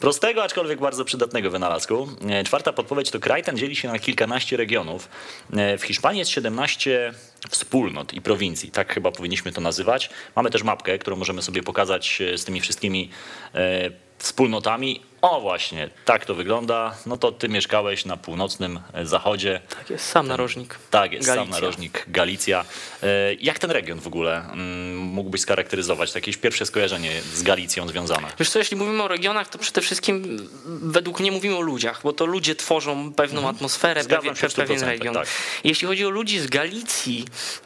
prostego, 0.00 0.42
aczkolwiek 0.44 0.80
bardzo 0.80 1.04
przydatnego 1.04 1.50
wynalazku. 1.50 2.08
Czwarta 2.44 2.72
podpowiedź 2.72 3.10
to 3.10 3.20
kraj 3.20 3.42
ten 3.42 3.56
dzieli 3.56 3.76
się 3.76 3.88
na 3.88 3.98
kilkanaście 3.98 4.56
regionów. 4.56 5.08
W 5.78 5.82
Hiszpanii 5.84 6.18
jest 6.18 6.30
17 6.30 7.12
wspólnot 7.50 8.14
i 8.14 8.20
prowincji, 8.20 8.70
tak 8.70 8.94
chyba 8.94 9.10
powinniśmy 9.12 9.52
to 9.52 9.60
nazywać. 9.60 10.10
Mamy 10.36 10.50
też 10.50 10.62
mapkę, 10.62 10.98
którą 10.98 11.16
możemy 11.16 11.42
sobie 11.42 11.62
pokazać 11.62 12.18
z 12.36 12.44
tymi 12.44 12.60
wszystkimi 12.60 13.10
wspólnotami. 14.18 15.00
O 15.22 15.40
właśnie, 15.40 15.90
tak 16.04 16.26
to 16.26 16.34
wygląda. 16.34 16.96
No 17.06 17.16
to 17.16 17.32
ty 17.32 17.48
mieszkałeś 17.48 18.04
na 18.04 18.16
północnym 18.16 18.80
e, 18.94 19.06
zachodzie. 19.06 19.60
Tak 19.78 19.90
jest, 19.90 20.06
sam 20.08 20.28
narożnik. 20.28 20.78
Tak 20.90 21.12
jest, 21.12 21.26
sam 21.26 21.36
Galicja. 21.36 21.60
narożnik 21.60 22.04
Galicja. 22.08 22.64
E, 23.02 23.06
Jak 23.34 23.58
ten 23.58 23.70
region 23.70 24.00
w 24.00 24.06
ogóle 24.06 24.36
mm, 24.52 24.96
mógłbyś 24.96 25.40
scharakteryzować? 25.40 26.12
To 26.12 26.18
jakieś 26.18 26.36
pierwsze 26.36 26.66
skojarzenie 26.66 27.10
z 27.34 27.42
Galicją 27.42 27.88
związane? 27.88 28.28
Wiesz 28.38 28.50
co, 28.50 28.58
jeśli 28.58 28.76
mówimy 28.76 29.02
o 29.02 29.08
regionach, 29.08 29.48
to 29.48 29.58
przede 29.58 29.80
wszystkim 29.80 30.48
według 30.66 31.20
mnie 31.20 31.32
mówimy 31.32 31.56
o 31.56 31.60
ludziach, 31.60 32.00
bo 32.02 32.12
to 32.12 32.26
ludzie 32.26 32.54
tworzą 32.54 33.12
pewną 33.12 33.48
atmosferę, 33.48 34.00
Mhm. 34.00 34.04
Zgadzam 34.22 34.34
pewien, 34.34 34.66
pewien 34.66 34.78
100%, 34.78 34.86
region. 34.86 35.14
tak. 35.14 35.26
Jeśli 35.64 35.86
chodzi 35.88 36.06
o 36.06 36.10
ludzi 36.10 36.38
z 36.40 36.46
Galicji, 36.46 37.24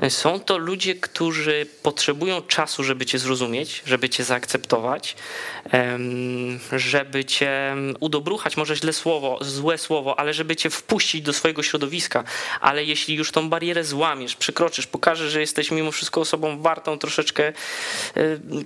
są 0.08 0.40
to 0.40 0.58
ludzie, 0.58 0.94
którzy 0.94 1.66
potrzebują 1.82 2.42
czasu, 2.42 2.84
żeby 2.84 3.06
cię 3.06 3.18
zrozumieć, 3.18 3.82
żeby 3.86 4.08
cię 4.08 4.24
zaakceptować, 4.24 5.16
em, 5.70 6.37
żeby 6.72 7.24
cię 7.24 7.76
udobruchać, 8.00 8.56
może 8.56 8.76
źle 8.76 8.92
słowo, 8.92 9.38
złe 9.40 9.78
słowo, 9.78 10.18
ale 10.18 10.34
żeby 10.34 10.56
cię 10.56 10.70
wpuścić 10.70 11.22
do 11.22 11.32
swojego 11.32 11.62
środowiska. 11.62 12.24
Ale 12.60 12.84
jeśli 12.84 13.14
już 13.14 13.32
tą 13.32 13.50
barierę 13.50 13.84
złamiesz, 13.84 14.36
przekroczysz, 14.36 14.86
pokażesz, 14.86 15.32
że 15.32 15.40
jesteś 15.40 15.70
mimo 15.70 15.92
wszystko 15.92 16.20
osobą 16.20 16.62
wartą 16.62 16.98
troszeczkę 16.98 17.44
e, 17.48 17.54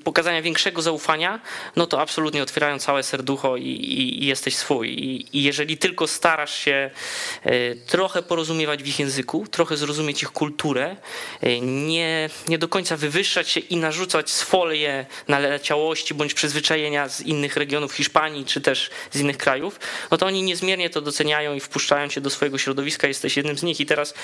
pokazania 0.04 0.42
większego 0.42 0.82
zaufania, 0.82 1.40
no 1.76 1.86
to 1.86 2.00
absolutnie 2.00 2.42
otwierają 2.42 2.78
całe 2.78 3.02
serducho 3.02 3.56
i, 3.56 3.68
i, 3.68 4.24
i 4.24 4.26
jesteś 4.26 4.56
swój. 4.56 4.88
I, 4.88 5.38
I 5.38 5.42
jeżeli 5.42 5.78
tylko 5.78 6.06
starasz 6.06 6.54
się 6.54 6.90
e, 7.42 7.74
trochę 7.74 8.22
porozumiewać 8.22 8.82
w 8.82 8.86
ich 8.86 8.98
języku, 8.98 9.46
trochę 9.50 9.76
zrozumieć 9.76 10.22
ich 10.22 10.30
kulturę, 10.30 10.96
e, 11.40 11.60
nie, 11.60 12.30
nie 12.48 12.58
do 12.58 12.68
końca 12.68 12.96
wywyższać 12.96 13.48
się 13.48 13.60
i 13.60 13.76
narzucać 13.76 14.30
swoje 14.30 15.06
naleciałości 15.28 16.14
bądź 16.14 16.34
przyzwyczajenia 16.34 17.08
z 17.08 17.20
innych 17.20 17.56
regionów 17.62 17.92
Hiszpanii 17.92 18.44
czy 18.44 18.60
też 18.60 18.90
z 19.10 19.20
innych 19.20 19.36
krajów, 19.36 19.80
no 20.10 20.16
to 20.16 20.26
oni 20.26 20.42
niezmiernie 20.42 20.90
to 20.90 21.00
doceniają 21.00 21.54
i 21.54 21.60
wpuszczają 21.60 22.08
cię 22.08 22.20
do 22.20 22.30
swojego 22.30 22.58
środowiska, 22.58 23.08
jesteś 23.08 23.36
jednym 23.36 23.58
z 23.58 23.62
nich. 23.62 23.80
I 23.80 23.86
teraz 23.86 24.14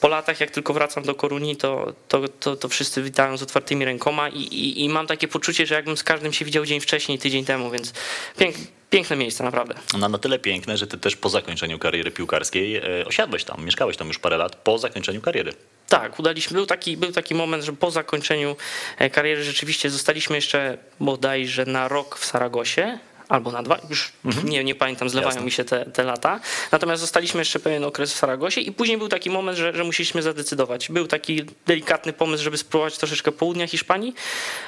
po 0.00 0.08
latach, 0.08 0.40
jak 0.40 0.50
tylko 0.50 0.74
wracam 0.74 1.04
do 1.04 1.14
Koruni, 1.14 1.56
to, 1.56 1.92
to, 2.08 2.28
to, 2.28 2.56
to 2.56 2.68
wszyscy 2.68 3.02
witają 3.02 3.36
z 3.36 3.42
otwartymi 3.42 3.84
rękoma 3.84 4.28
i, 4.28 4.38
i, 4.38 4.84
i 4.84 4.88
mam 4.88 5.06
takie 5.06 5.28
poczucie, 5.28 5.66
że 5.66 5.74
jakbym 5.74 5.96
z 5.96 6.04
każdym 6.04 6.32
się 6.32 6.44
widział 6.44 6.66
dzień 6.66 6.80
wcześniej, 6.80 7.18
tydzień 7.18 7.44
temu, 7.44 7.70
więc 7.70 7.92
pięk, 8.38 8.56
piękne 8.90 9.16
miejsce, 9.16 9.44
naprawdę. 9.44 9.74
No, 9.98 10.08
na 10.08 10.18
tyle 10.18 10.38
piękne, 10.38 10.76
że 10.76 10.86
ty 10.86 10.98
też 10.98 11.16
po 11.16 11.28
zakończeniu 11.28 11.78
kariery 11.78 12.10
piłkarskiej 12.10 12.76
e, 12.76 12.82
osiadłeś 13.06 13.44
tam, 13.44 13.64
mieszkałeś 13.64 13.96
tam 13.96 14.08
już 14.08 14.18
parę 14.18 14.36
lat 14.36 14.56
po 14.56 14.78
zakończeniu 14.78 15.20
kariery. 15.20 15.52
Tak, 15.90 16.18
udaliśmy. 16.18 16.54
Był 16.54 16.66
taki, 16.66 16.96
był 16.96 17.12
taki 17.12 17.34
moment, 17.34 17.64
że 17.64 17.72
po 17.72 17.90
zakończeniu 17.90 18.56
e, 18.98 19.10
kariery 19.10 19.44
rzeczywiście 19.44 19.90
zostaliśmy 19.90 20.36
jeszcze 20.36 20.78
bodajże 21.00 21.66
na 21.66 21.88
rok 21.88 22.18
w 22.18 22.24
Saragosie. 22.24 22.98
Albo 23.30 23.52
na 23.52 23.62
dwa, 23.62 23.78
już 23.90 24.12
nie, 24.44 24.64
nie 24.64 24.74
pamiętam, 24.74 25.08
zlewają 25.08 25.28
Jasne. 25.28 25.44
mi 25.44 25.50
się 25.50 25.64
te, 25.64 25.86
te 25.86 26.04
lata. 26.04 26.40
Natomiast 26.72 27.00
zostaliśmy 27.00 27.40
jeszcze 27.40 27.60
pewien 27.60 27.84
okres 27.84 28.14
w 28.14 28.16
Saragosie 28.16 28.60
i 28.60 28.72
później 28.72 28.98
był 28.98 29.08
taki 29.08 29.30
moment, 29.30 29.58
że, 29.58 29.72
że 29.76 29.84
musieliśmy 29.84 30.22
zadecydować. 30.22 30.88
Był 30.88 31.06
taki 31.06 31.44
delikatny 31.66 32.12
pomysł, 32.12 32.44
żeby 32.44 32.58
spróbować 32.58 32.98
troszeczkę 32.98 33.32
południa 33.32 33.66
Hiszpanii, 33.66 34.14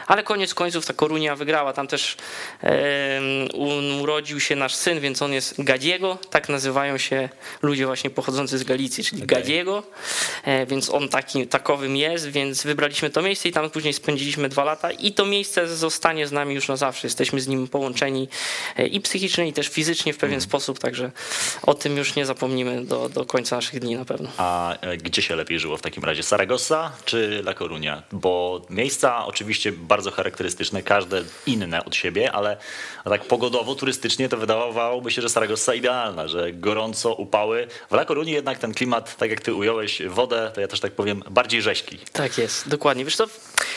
ale 0.06 0.22
koniec 0.22 0.54
końców 0.54 0.86
ta 0.86 0.92
Korunia 0.92 1.36
wygrała. 1.36 1.72
Tam 1.72 1.86
też 1.86 2.16
urodził 4.00 4.40
się 4.40 4.56
nasz 4.56 4.74
syn, 4.74 5.00
więc 5.00 5.22
on 5.22 5.32
jest 5.32 5.62
Gadziego. 5.64 6.18
Tak 6.30 6.48
nazywają 6.48 6.98
się 6.98 7.28
ludzie 7.62 7.86
właśnie 7.86 8.10
pochodzący 8.10 8.58
z 8.58 8.64
Galicji, 8.64 9.04
czyli 9.04 9.22
Okej. 9.22 9.38
Gadziego. 9.38 9.82
E, 10.44 10.66
więc 10.66 10.90
on 10.90 11.08
taki, 11.08 11.46
takowym 11.46 11.96
jest, 11.96 12.28
więc 12.28 12.62
wybraliśmy 12.62 13.10
to 13.10 13.22
miejsce 13.22 13.48
i 13.48 13.52
tam 13.52 13.70
później 13.70 13.94
spędziliśmy 13.94 14.48
dwa 14.48 14.64
lata 14.64 14.90
i 14.92 15.12
to 15.12 15.26
miejsce 15.26 15.68
zostanie 15.76 16.26
z 16.26 16.32
nami 16.32 16.54
już 16.54 16.68
na 16.68 16.76
zawsze. 16.76 17.06
Jesteśmy 17.06 17.40
z 17.40 17.48
nim 17.48 17.68
połączeni 17.68 18.28
i 18.90 19.00
psychicznie, 19.00 19.48
i 19.48 19.52
też 19.52 19.68
fizycznie 19.68 20.12
w 20.12 20.18
pewien 20.18 20.40
sposób, 20.40 20.78
także 20.78 21.10
o 21.62 21.74
tym 21.74 21.96
już 21.96 22.14
nie 22.14 22.26
zapomnimy 22.26 22.84
do, 22.84 23.08
do 23.08 23.24
końca 23.24 23.56
naszych 23.56 23.80
dni 23.80 23.96
na 23.96 24.04
pewno. 24.04 24.28
A 24.36 24.76
e, 24.80 24.96
gdzie 24.96 25.22
się 25.22 25.36
lepiej 25.36 25.58
żyło 25.58 25.76
w 25.76 25.82
takim 25.82 26.04
razie? 26.04 26.22
Saragossa 26.22 26.92
czy 27.04 27.42
La 27.44 27.52
Coruña? 27.52 28.02
Bo 28.12 28.62
miejsca 28.70 29.26
oczywiście 29.26 29.72
bardzo 29.72 30.10
charakterystyczne, 30.10 30.82
każde 30.82 31.22
inne 31.46 31.84
od 31.84 31.96
siebie, 31.96 32.32
ale 32.32 32.56
tak 33.04 33.24
pogodowo, 33.24 33.74
turystycznie 33.74 34.28
to 34.28 34.36
wydawałoby 34.36 35.10
się, 35.10 35.22
że 35.22 35.28
Saragossa 35.28 35.74
idealna, 35.74 36.28
że 36.28 36.52
gorąco, 36.52 37.14
upały. 37.14 37.68
W 37.90 37.94
La 37.94 38.04
Coruñie 38.04 38.32
jednak 38.32 38.58
ten 38.58 38.74
klimat, 38.74 39.16
tak 39.16 39.30
jak 39.30 39.40
ty 39.40 39.54
ująłeś 39.54 40.02
wodę, 40.02 40.50
to 40.54 40.60
ja 40.60 40.68
też 40.68 40.80
tak 40.80 40.92
powiem, 40.92 41.22
bardziej 41.30 41.62
rzeźki. 41.62 41.98
Tak 42.12 42.38
jest, 42.38 42.68
dokładnie. 42.68 43.04
Wiesz 43.04 43.16
co, 43.16 43.26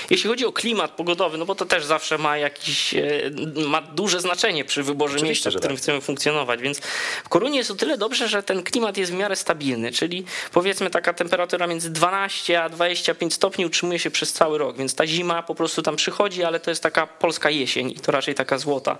jeśli 0.09 0.29
chodzi 0.29 0.45
o 0.45 0.51
klimat 0.51 0.91
pogodowy, 0.91 1.37
no 1.37 1.45
bo 1.45 1.55
to 1.55 1.65
też 1.65 1.85
zawsze 1.85 2.17
ma 2.17 2.37
jakiś, 2.37 2.93
e, 2.93 3.31
ma 3.67 3.81
duże 3.81 4.21
znaczenie 4.21 4.64
przy 4.65 4.83
wyborze 4.83 5.15
Oczywiście, 5.15 5.27
miejsca, 5.27 5.49
w 5.49 5.55
którym 5.55 5.77
tak. 5.77 5.83
chcemy 5.83 6.01
funkcjonować, 6.01 6.61
więc 6.61 6.79
w 7.23 7.29
Korunie 7.29 7.57
jest 7.57 7.71
o 7.71 7.75
tyle 7.75 7.97
dobrze, 7.97 8.27
że 8.27 8.43
ten 8.43 8.63
klimat 8.63 8.97
jest 8.97 9.11
w 9.11 9.15
miarę 9.15 9.35
stabilny, 9.35 9.91
czyli 9.91 10.25
powiedzmy 10.51 10.89
taka 10.89 11.13
temperatura 11.13 11.67
między 11.67 11.89
12 11.89 12.63
a 12.63 12.69
25 12.69 13.33
stopni 13.33 13.65
utrzymuje 13.65 13.99
się 13.99 14.11
przez 14.11 14.33
cały 14.33 14.57
rok, 14.57 14.77
więc 14.77 14.95
ta 14.95 15.07
zima 15.07 15.43
po 15.43 15.55
prostu 15.55 15.81
tam 15.81 15.95
przychodzi, 15.95 16.43
ale 16.43 16.59
to 16.59 16.71
jest 16.71 16.83
taka 16.83 17.07
polska 17.07 17.49
jesień 17.49 17.91
i 17.91 17.95
to 17.95 18.11
raczej 18.11 18.35
taka 18.35 18.57
złota, 18.57 18.97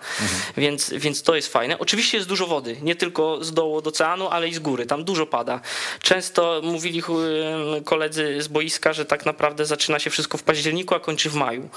więc, 0.58 0.94
więc 0.94 1.24
to 1.24 1.36
jest 1.36 1.48
fajne. 1.48 1.80
Oczywiście 1.80 2.18
jest 2.18 2.30
dużo 2.30 2.48
wody, 2.48 2.78
nie 2.82 2.96
tylko 2.96 3.44
z 3.44 3.54
dołu 3.54 3.76
od 3.76 3.88
oceanu, 3.88 4.28
ale 4.28 4.48
i 4.48 4.54
z 4.54 4.60
góry, 4.60 4.86
tam 4.86 5.04
dużo 5.04 5.26
pada. 5.26 5.62
Często 6.02 6.62
mówili 6.64 7.04
koledzy 7.86 8.42
z 8.42 8.48
boiska, 8.48 8.94
że 8.94 9.06
tak 9.06 9.26
naprawdę 9.26 9.66
zaczyna 9.66 10.00
się 10.00 10.10
wszystko 10.10 10.38
w 10.38 10.44
październiku, 10.44 10.96
a 10.96 11.00
kończy 11.00 11.30
w 11.30 11.36
maju, 11.36 11.70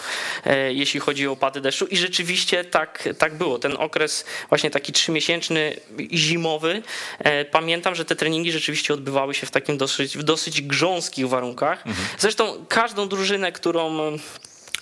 e, 0.44 0.72
jeśli 0.72 1.00
chodzi 1.00 1.28
o 1.28 1.32
opady 1.32 1.60
deszczu 1.60 1.86
i 1.86 1.96
rzeczywiście 1.96 2.64
tak, 2.64 3.08
tak 3.18 3.34
było. 3.34 3.58
Ten 3.58 3.76
okres 3.78 4.24
właśnie 4.48 4.70
taki 4.70 4.92
trzymiesięczny, 4.92 5.76
zimowy, 6.12 6.82
e, 7.18 7.44
pamiętam, 7.44 7.94
że 7.94 8.04
te 8.04 8.16
treningi 8.16 8.52
rzeczywiście 8.52 8.94
odbywały 8.94 9.34
się 9.34 9.46
w 9.46 9.50
takim 9.50 9.78
dosyć, 9.78 10.18
w 10.18 10.22
dosyć 10.22 10.62
grząskich 10.62 11.28
warunkach. 11.28 11.84
Zresztą 12.18 12.66
każdą 12.68 13.08
drużynę, 13.08 13.52
którą 13.52 14.18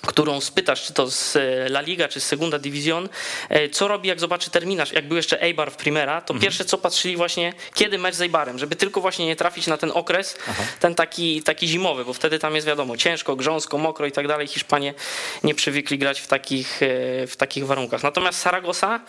którą 0.06 0.40
spytasz, 0.40 0.82
czy 0.82 0.92
to 0.92 1.10
z 1.10 1.36
e, 1.36 1.40
La 1.66 1.80
Liga, 1.80 2.08
czy 2.08 2.20
z 2.20 2.26
Segunda 2.26 2.58
División, 2.58 3.08
e, 3.48 3.68
co 3.68 3.88
robi, 3.88 4.08
jak 4.08 4.20
zobaczy 4.20 4.50
terminarz, 4.50 4.92
jak 4.92 5.08
był 5.08 5.16
jeszcze 5.16 5.42
Eibar 5.42 5.70
w 5.70 5.76
Primera, 5.76 6.20
to 6.20 6.34
mhm. 6.34 6.42
pierwsze 6.42 6.64
co 6.64 6.78
patrzyli 6.78 7.16
właśnie, 7.16 7.52
kiedy 7.74 7.98
mecz 7.98 8.14
z 8.14 8.20
Eibarem, 8.20 8.58
żeby 8.58 8.76
tylko 8.76 9.00
właśnie 9.00 9.26
nie 9.26 9.36
trafić 9.36 9.66
na 9.66 9.76
ten 9.76 9.90
okres, 9.94 10.38
Aha. 10.48 10.62
ten 10.80 10.94
taki, 10.94 11.42
taki 11.42 11.68
zimowy, 11.68 12.04
bo 12.04 12.12
wtedy 12.12 12.38
tam 12.38 12.54
jest 12.54 12.66
wiadomo, 12.66 12.96
ciężko, 12.96 13.36
grząsko, 13.36 13.78
mokro 13.78 14.06
i 14.06 14.12
tak 14.12 14.28
dalej. 14.28 14.46
Hiszpanie 14.46 14.94
nie 15.44 15.54
przywykli 15.54 15.98
grać 15.98 16.20
w 16.20 16.26
takich, 16.26 16.80
w 17.26 17.34
takich 17.36 17.66
warunkach. 17.66 18.02
Natomiast 18.02 18.38
Saragossa 18.38 19.00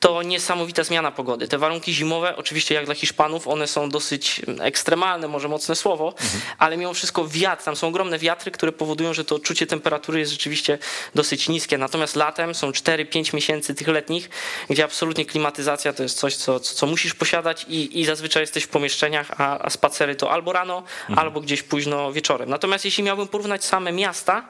to 0.00 0.22
niesamowita 0.22 0.84
zmiana 0.84 1.10
pogody. 1.10 1.48
Te 1.48 1.58
warunki 1.58 1.94
zimowe, 1.94 2.36
oczywiście 2.36 2.74
jak 2.74 2.84
dla 2.84 2.94
Hiszpanów, 2.94 3.48
one 3.48 3.66
są 3.66 3.88
dosyć 3.88 4.40
ekstremalne, 4.60 5.28
może 5.28 5.48
mocne 5.48 5.76
słowo, 5.76 6.08
mhm. 6.08 6.40
ale 6.58 6.76
mimo 6.76 6.94
wszystko 6.94 7.28
wiatr, 7.28 7.64
tam 7.64 7.76
są 7.76 7.88
ogromne 7.88 8.18
wiatry, 8.18 8.50
które 8.50 8.72
powodują, 8.72 9.14
że 9.14 9.24
to 9.24 9.34
odczucie 9.34 9.66
temperatury 9.66 10.18
jest 10.18 10.32
rzeczywiście 10.32 10.78
dosyć 11.14 11.48
niskie. 11.48 11.78
Natomiast 11.78 12.16
latem 12.16 12.54
są 12.54 12.70
4-5 12.70 13.34
miesięcy 13.34 13.74
tych 13.74 13.88
letnich, 13.88 14.30
gdzie 14.70 14.84
absolutnie 14.84 15.26
klimatyzacja 15.26 15.92
to 15.92 16.02
jest 16.02 16.18
coś, 16.18 16.36
co, 16.36 16.60
co 16.60 16.86
musisz 16.86 17.14
posiadać 17.14 17.66
i, 17.68 18.00
i 18.00 18.04
zazwyczaj 18.04 18.42
jesteś 18.42 18.64
w 18.64 18.68
pomieszczeniach, 18.68 19.40
a, 19.40 19.58
a 19.58 19.70
spacery 19.70 20.16
to 20.16 20.30
albo 20.30 20.52
rano, 20.52 20.78
mhm. 20.78 21.18
albo 21.18 21.40
gdzieś 21.40 21.62
późno 21.62 22.12
wieczorem. 22.12 22.50
Natomiast 22.50 22.84
jeśli 22.84 23.04
miałbym 23.04 23.28
porównać 23.28 23.64
same 23.64 23.92
miasta, 23.92 24.48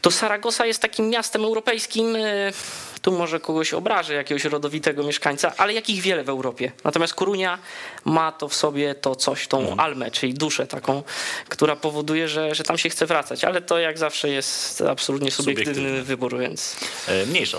to 0.00 0.10
Saragossa 0.10 0.66
jest 0.66 0.82
takim 0.82 1.08
miastem 1.08 1.44
europejskim, 1.44 2.16
e, 2.16 2.52
tu 3.02 3.12
może 3.12 3.40
kogoś 3.40 3.74
obrażę, 3.74 4.14
jakiegoś 4.14 4.44
rodowitego 4.44 5.04
mieszkańca, 5.04 5.52
ale 5.56 5.72
jakich 5.72 6.02
wiele 6.02 6.24
w 6.24 6.28
Europie. 6.28 6.72
Natomiast 6.84 7.14
Korunia 7.14 7.58
ma 8.04 8.32
to 8.32 8.48
w 8.48 8.54
sobie 8.54 8.94
to 8.94 9.16
coś, 9.16 9.48
tą 9.48 9.60
mhm. 9.60 9.80
almę, 9.80 10.10
czyli 10.10 10.34
duszę 10.34 10.66
taką, 10.66 11.02
która 11.48 11.76
powoduje, 11.76 12.28
że, 12.28 12.54
że 12.54 12.64
tam 12.64 12.78
się 12.78 12.88
chce 12.88 13.06
wracać. 13.06 13.44
Ale 13.44 13.60
to 13.60 13.78
jak 13.78 13.98
zawsze 13.98 14.28
jest 14.28 14.80
absolutnie 14.80 15.30
subiektywny, 15.30 15.74
subiektywny. 15.74 16.02
wybór, 16.02 16.38
więc... 16.38 16.76
E, 17.08 17.26
mniejsza 17.26 17.58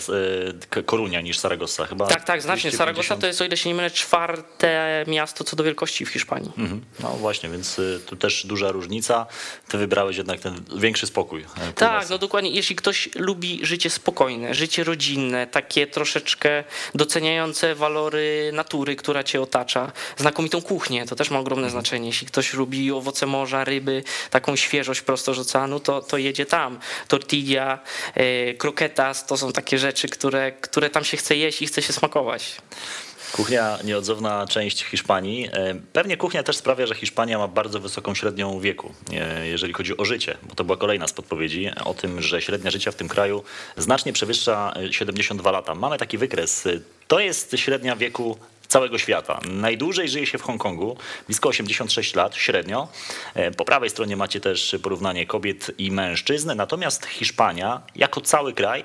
e, 0.75 0.83
Korunia 0.83 1.21
niż 1.21 1.39
Saragossa 1.39 1.85
chyba. 1.85 2.07
Tak, 2.07 2.23
tak, 2.23 2.41
znacznie. 2.41 2.71
Saragossa 2.71 3.17
to 3.17 3.27
jest, 3.27 3.41
o 3.41 3.45
ile 3.45 3.57
się 3.57 3.69
nie 3.69 3.75
mylę, 3.75 3.91
czwarte 3.91 5.05
miasto 5.07 5.43
co 5.43 5.55
do 5.55 5.63
wielkości 5.63 6.05
w 6.05 6.09
Hiszpanii. 6.09 6.51
Mhm. 6.57 6.81
No 6.99 7.09
właśnie, 7.09 7.49
więc 7.49 7.81
tu 8.05 8.15
też 8.15 8.45
duża 8.45 8.71
różnica. 8.71 9.25
Ty 9.67 9.77
wybrałeś 9.77 10.17
jednak 10.17 10.39
ten 10.39 10.63
większy 10.77 11.07
spokój. 11.07 11.45
Tak, 11.75 12.09
no 12.09 12.17
dokładnie. 12.29 12.51
Jeśli 12.51 12.75
ktoś 12.75 13.09
lubi 13.15 13.59
życie 13.63 13.89
spokojne, 13.89 14.53
życie 14.53 14.83
rodzinne, 14.83 15.47
takie 15.47 15.87
troszeczkę 15.87 16.63
doceniające 16.95 17.75
walory 17.75 18.51
natury, 18.53 18.95
która 18.95 19.23
cię 19.23 19.41
otacza. 19.41 19.91
Znakomitą 20.17 20.61
kuchnię, 20.61 21.05
to 21.05 21.15
też 21.15 21.31
ma 21.31 21.39
ogromne 21.39 21.67
mhm. 21.67 21.81
znaczenie. 21.81 22.07
Jeśli 22.07 22.27
ktoś 22.27 22.53
lubi 22.53 22.91
owoce 22.91 23.25
morza, 23.25 23.63
ryby, 23.63 24.03
taką 24.29 24.55
świeżość 24.55 25.01
prosto 25.01 25.33
z 25.33 25.39
oceanu, 25.39 25.79
to, 25.79 26.01
to 26.01 26.17
jedzie 26.17 26.45
tam. 26.45 26.79
Tortilla, 27.07 27.79
e, 28.15 28.53
croquetas, 28.53 29.25
to 29.25 29.37
są 29.37 29.51
takie 29.51 29.77
rzeczy, 29.77 30.09
które, 30.09 30.51
które 30.51 30.89
tam 30.89 31.03
się 31.03 31.17
chce 31.17 31.35
jeść 31.35 31.61
i 31.61 31.67
chce 31.67 31.81
się 31.81 31.93
smakować. 31.93 32.55
Kuchnia 33.31 33.79
nieodzowna 33.83 34.45
część 34.47 34.83
Hiszpanii. 34.83 35.49
E, 35.53 35.75
pewnie 35.93 36.17
kuchnia 36.17 36.43
też 36.43 36.57
sprawia, 36.57 36.85
że 36.85 36.95
Hiszpania 36.95 37.37
ma 37.37 37.47
bardzo 37.47 37.79
wysoką 37.79 38.15
średnią 38.15 38.59
wieku, 38.59 38.93
e, 39.13 39.47
jeżeli 39.47 39.73
chodzi 39.73 39.97
o 39.97 40.05
życie, 40.05 40.37
bo 40.43 40.55
to 40.55 40.63
była 40.63 40.77
kolejna 40.77 41.07
z 41.07 41.13
podpowiedzi 41.13 41.71
o 41.85 41.93
tym, 41.93 42.21
że 42.21 42.41
średnia 42.41 42.71
życia 42.71 42.91
w 42.91 42.95
tym 42.95 43.07
kraju 43.07 43.43
znacznie 43.77 44.13
przewyższa 44.13 44.73
72 44.91 45.51
lata. 45.51 45.75
Mamy 45.75 45.97
taki 45.97 46.17
wykres. 46.17 46.67
To 47.07 47.19
jest 47.19 47.55
średnia 47.57 47.95
wieku 47.95 48.37
całego 48.69 48.97
świata. 48.97 49.39
Najdłużej 49.51 50.09
żyje 50.09 50.25
się 50.25 50.37
w 50.37 50.41
Hongkongu, 50.41 50.97
blisko 51.27 51.49
86 51.49 52.15
lat 52.15 52.35
średnio. 52.35 52.87
E, 53.35 53.51
po 53.51 53.65
prawej 53.65 53.89
stronie 53.89 54.15
macie 54.15 54.39
też 54.39 54.75
porównanie 54.83 55.25
kobiet 55.25 55.71
i 55.77 55.91
mężczyzn, 55.91 56.51
natomiast 56.55 57.05
Hiszpania 57.05 57.81
jako 57.95 58.21
cały 58.21 58.53
kraj 58.53 58.83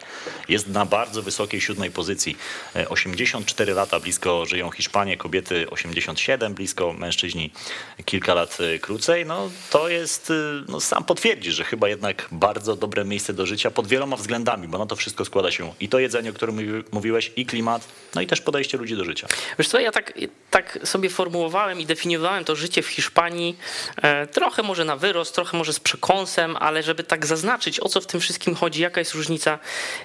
jest 0.49 0.69
na 0.69 0.87
bardzo 0.87 1.23
wysokiej 1.23 1.61
siódmej 1.61 1.91
pozycji. 1.91 2.37
84 2.89 3.73
e, 3.73 3.75
lata 3.75 4.01
blisko 4.01 4.47
żyją 4.47 4.71
Hiszpanie, 4.71 5.17
kobiety 5.17 5.71
87 5.71 6.55
blisko, 6.55 6.93
mężczyźni 6.93 7.51
kilka 8.05 8.35
lat 8.35 8.59
e, 8.61 8.79
krócej. 8.79 9.27
No 9.27 9.51
to 9.71 9.89
jest, 9.89 10.33
no 10.69 10.81
sam 10.81 11.05
potwierdzisz, 11.05 11.55
że 11.55 11.65
chyba 11.65 11.89
jednak 11.89 12.29
bardzo 12.33 12.77
dobre 12.77 13.05
miejsce 13.05 13.33
do 13.33 13.47
życia 13.47 13.71
pod 13.71 13.87
wieloma 13.87 14.17
względami, 14.17 14.69
bo 14.69 14.79
na 14.79 14.87
to 14.87 14.97
wszystko 14.97 15.25
składa 15.25 15.51
się 15.51 15.73
i 15.81 15.89
to 15.89 15.99
jedzenie, 15.99 16.31
o 16.31 16.33
którym 16.33 16.85
mówiłeś, 16.93 17.33
i 17.37 17.47
klimat, 17.47 17.89
no 18.15 18.21
i 18.21 18.27
też 18.27 18.41
podejście 18.41 18.79
ludzi 18.79 18.97
do 18.97 19.05
życia. 19.05 19.29
Wiesz 19.59 19.74
co, 19.75 19.81
ja 19.81 19.93
tak, 19.93 20.13
tak 20.51 20.79
sobie 20.85 21.11
formułowałem 21.11 21.81
i 21.81 21.87
definiowałem 21.87 22.45
to 22.45 22.57
życie 22.57 22.83
w 22.83 22.87
Hiszpanii 22.87 23.57
e, 24.03 24.27
trochę 24.27 24.63
może 24.63 24.85
na 24.85 24.97
wyrost, 24.97 25.35
trochę 25.35 25.59
może 25.59 25.73
z 25.73 25.81
przekąsem, 25.81 26.57
ale 26.57 26.83
żeby 26.83 27.05
tak 27.05 27.27
zaznaczyć, 27.27 27.81
o 27.81 27.89
co 27.89 28.01
w 28.01 28.07
tym 28.07 28.21
wszystkim 28.21 28.55
chodzi, 28.55 28.83
jaka 28.83 29.01
jest 29.01 29.15
różnica 29.15 29.59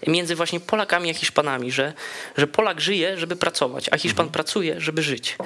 między 0.07 0.35
właśnie 0.35 0.59
Polakami 0.59 1.09
a 1.09 1.13
Hiszpanami, 1.13 1.71
że, 1.71 1.93
że 2.37 2.47
Polak 2.47 2.81
żyje, 2.81 3.17
żeby 3.17 3.35
pracować, 3.35 3.89
a 3.91 3.97
Hiszpan 3.97 4.25
mhm. 4.25 4.33
pracuje, 4.33 4.81
żeby 4.81 5.03
żyć. 5.03 5.37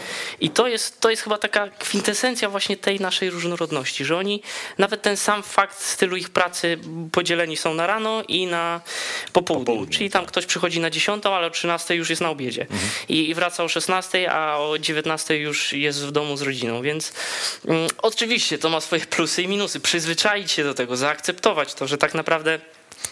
I 0.41 0.49
to 0.49 0.67
jest, 0.67 0.99
to 0.99 1.09
jest 1.09 1.21
chyba 1.21 1.37
taka 1.37 1.69
kwintesencja 1.69 2.49
właśnie 2.49 2.77
tej 2.77 2.99
naszej 2.99 3.29
różnorodności, 3.29 4.05
że 4.05 4.17
oni, 4.17 4.41
nawet 4.77 5.01
ten 5.01 5.17
sam 5.17 5.43
fakt 5.43 5.81
stylu 5.81 6.17
ich 6.17 6.29
pracy 6.29 6.77
podzieleni 7.11 7.57
są 7.57 7.73
na 7.73 7.87
rano 7.87 8.23
i 8.27 8.47
na 8.47 8.81
popołudnie. 9.33 9.65
popołudnie 9.65 9.97
Czyli 9.97 10.09
tam 10.09 10.21
tak. 10.21 10.31
ktoś 10.31 10.45
przychodzi 10.45 10.79
na 10.79 10.89
10, 10.89 11.25
ale 11.25 11.47
o 11.47 11.49
13 11.49 11.95
już 11.95 12.09
jest 12.09 12.21
na 12.21 12.29
obiedzie 12.29 12.61
mhm. 12.61 12.89
I, 13.09 13.29
i 13.29 13.33
wraca 13.33 13.63
o 13.63 13.67
16, 13.67 14.12
a 14.29 14.57
o 14.57 14.79
19 14.79 15.37
już 15.37 15.73
jest 15.73 16.05
w 16.05 16.11
domu 16.11 16.37
z 16.37 16.41
rodziną, 16.41 16.81
więc 16.81 17.13
mm, 17.67 17.87
oczywiście 17.97 18.57
to 18.57 18.69
ma 18.69 18.81
swoje 18.81 19.05
plusy 19.05 19.41
i 19.41 19.47
minusy. 19.47 19.79
Przyzwyczaić 19.79 20.51
się 20.51 20.63
do 20.63 20.73
tego, 20.73 20.97
zaakceptować 20.97 21.73
to, 21.73 21.87
że 21.87 21.97
tak 21.97 22.13
naprawdę 22.13 22.59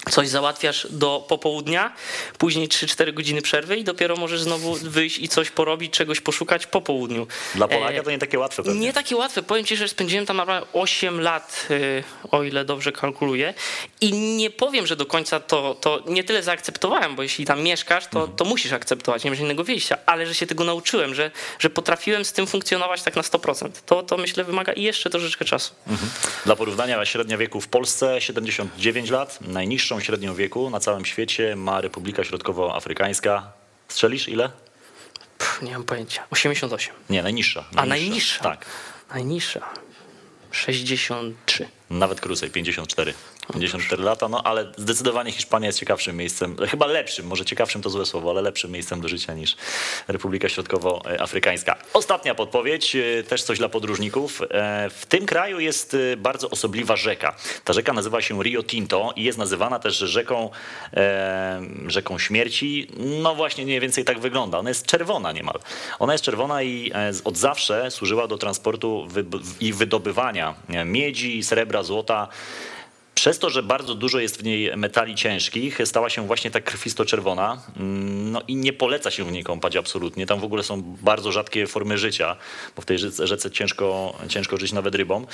coś 0.10 0.30
załatwiasz 0.30 0.88
do 0.90 1.26
popołudnia, 1.28 1.94
później 2.38 2.68
3-4 2.68 3.14
godziny 3.14 3.42
przerwy 3.42 3.78
i 3.78 3.84
dopiero 3.84 4.16
możesz 4.16 4.42
znowu 4.42 4.74
wyjść 4.74 5.20
i 5.20 5.28
coś 5.28 5.50
porobić, 5.50 5.94
czegoś 5.94 6.22
poszukać 6.22 6.68
po 6.68 6.82
południu. 6.82 7.28
Dla 7.56 7.68
Polaka 7.68 8.04
to 8.04 8.12
nie 8.12 8.20
takie 8.20 8.40
łatwe. 8.40 8.64
Pewnie. 8.64 8.80
Nie 8.80 8.94
takie 8.94 9.16
łatwe. 9.16 9.44
Powiem 9.44 9.66
ci, 9.66 9.78
że 9.78 9.88
spędziłem 9.88 10.26
tam 10.26 10.38
naprawdę 10.38 10.68
8 10.74 11.22
lat, 11.22 11.68
y, 11.72 12.04
o 12.32 12.44
ile 12.44 12.66
dobrze 12.66 12.92
kalkuluję 12.92 13.54
i 14.02 14.14
nie 14.14 14.50
powiem, 14.50 14.88
że 14.88 14.96
do 14.96 15.06
końca 15.06 15.40
to, 15.40 15.76
to 15.76 16.04
nie 16.08 16.24
tyle 16.24 16.44
zaakceptowałem, 16.44 17.16
bo 17.16 17.24
jeśli 17.24 17.46
tam 17.46 17.62
mieszkasz, 17.64 18.08
to, 18.08 18.28
to 18.28 18.46
musisz 18.46 18.72
akceptować, 18.72 19.24
nie 19.24 19.32
masz 19.32 19.40
innego 19.40 19.64
wyjścia, 19.64 19.98
ale 20.06 20.28
że 20.28 20.36
się 20.36 20.48
tego 20.48 20.64
nauczyłem, 20.64 21.16
że, 21.16 21.32
że 21.60 21.70
potrafiłem 21.70 22.26
z 22.26 22.34
tym 22.34 22.48
funkcjonować 22.48 23.02
tak 23.02 23.16
na 23.16 23.22
100%. 23.22 23.70
To, 23.86 24.04
to 24.04 24.18
myślę 24.18 24.44
wymaga 24.44 24.74
i 24.74 24.84
jeszcze 24.84 25.10
troszeczkę 25.10 25.46
czasu. 25.46 25.74
Mhm. 25.88 26.12
Dla 26.46 26.56
porównania 26.56 27.06
średnia 27.06 27.38
wieku 27.38 27.62
w 27.62 27.68
Polsce 27.68 28.22
79 28.22 29.10
lat, 29.10 29.40
najniższa 29.42 29.71
najniższą 29.72 30.00
średnią 30.00 30.36
wieku 30.36 30.70
na 30.70 30.80
całym 30.80 31.06
świecie 31.06 31.56
ma 31.56 31.82
Republika 31.82 32.24
Środkowoafrykańska. 32.24 33.52
Strzelisz 33.88 34.30
ile? 34.30 34.50
Pff, 35.38 35.62
nie 35.62 35.72
mam 35.72 35.84
pojęcia. 35.84 36.24
88. 36.32 36.94
Nie, 37.10 37.24
najniższa. 37.24 37.60
najniższa. 37.62 37.82
A 37.82 37.86
najniższa? 37.86 38.44
Tak. 38.44 38.66
Najniższa. 39.14 39.62
63. 40.52 41.68
Nawet 41.90 42.22
krócej, 42.22 42.50
54. 42.50 43.14
54 43.52 44.04
lata, 44.04 44.28
no 44.28 44.44
ale 44.44 44.72
zdecydowanie 44.78 45.32
Hiszpania 45.32 45.68
jest 45.68 45.80
ciekawszym 45.80 46.18
miejscem, 46.18 46.56
chyba 46.70 46.86
lepszym, 46.86 47.28
może 47.28 47.46
ciekawszym 47.46 47.82
to 47.82 47.90
złe 47.90 48.06
słowo, 48.06 48.30
ale 48.30 48.42
lepszym 48.42 48.72
miejscem 48.72 49.02
do 49.02 49.08
życia 49.08 49.34
niż 49.34 49.56
Republika 50.08 50.50
Środkowoafrykańska. 50.50 51.76
Ostatnia 51.94 52.36
podpowiedź, 52.36 52.96
e, 52.96 53.24
też 53.24 53.44
coś 53.44 53.58
dla 53.58 53.70
podróżników. 53.70 54.42
E, 54.42 54.90
w 54.90 55.06
tym 55.06 55.26
kraju 55.26 55.60
jest 55.60 55.94
e, 55.94 56.18
bardzo 56.18 56.50
osobliwa 56.50 56.96
rzeka. 56.96 57.36
Ta 57.64 57.74
rzeka 57.74 57.94
nazywa 57.94 58.22
się 58.22 58.44
Rio 58.44 58.64
Tinto 58.64 59.14
i 59.16 59.24
jest 59.24 59.38
nazywana 59.38 59.80
też 59.80 59.98
rzeką, 59.98 60.50
rzeką 61.88 62.20
śmierci. 62.20 62.88
No 62.98 63.36
właśnie 63.36 63.66
mniej 63.66 63.80
więcej 63.80 64.06
tak 64.06 64.20
wygląda. 64.20 64.60
Ona 64.60 64.70
jest 64.70 64.86
czerwona 64.86 65.32
niemal. 65.32 65.60
Ona 66.00 66.14
jest 66.14 66.26
czerwona 66.26 66.64
i 66.64 66.92
od 67.24 67.38
zawsze 67.38 67.92
służyła 67.92 68.28
do 68.28 68.38
transportu 68.38 69.08
i 69.60 69.74
wydobywania 69.74 70.56
miedzi, 70.86 71.44
srebra, 71.44 71.84
złota 71.84 72.28
przez 73.22 73.40
to, 73.40 73.50
że 73.50 73.64
bardzo 73.64 73.96
dużo 73.96 74.20
jest 74.20 74.38
w 74.40 74.44
niej 74.44 74.78
metali 74.78 75.16
ciężkich, 75.16 75.80
stała 75.86 76.10
się 76.10 76.28
właśnie 76.28 76.52
tak 76.52 76.64
krwisto-czerwona. 76.64 77.58
Mm, 77.78 78.32
no 78.32 78.42
i 78.48 78.56
nie 78.56 78.74
poleca 78.74 79.12
się 79.12 79.24
w 79.24 79.32
niej 79.32 79.44
kąpać 79.44 79.76
absolutnie. 79.76 80.26
Tam 80.26 80.40
w 80.40 80.44
ogóle 80.44 80.64
są 80.64 80.82
bardzo 80.82 81.32
rzadkie 81.32 81.68
formy 81.68 81.98
życia, 81.98 82.36
bo 82.76 82.82
w 82.82 82.86
tej 82.86 82.98
rzece, 83.24 83.52
ciężko, 83.52 84.18
ciężko 84.28 84.58
żyć 84.58 84.72
nawet 84.72 84.96
rybom. 84.96 85.28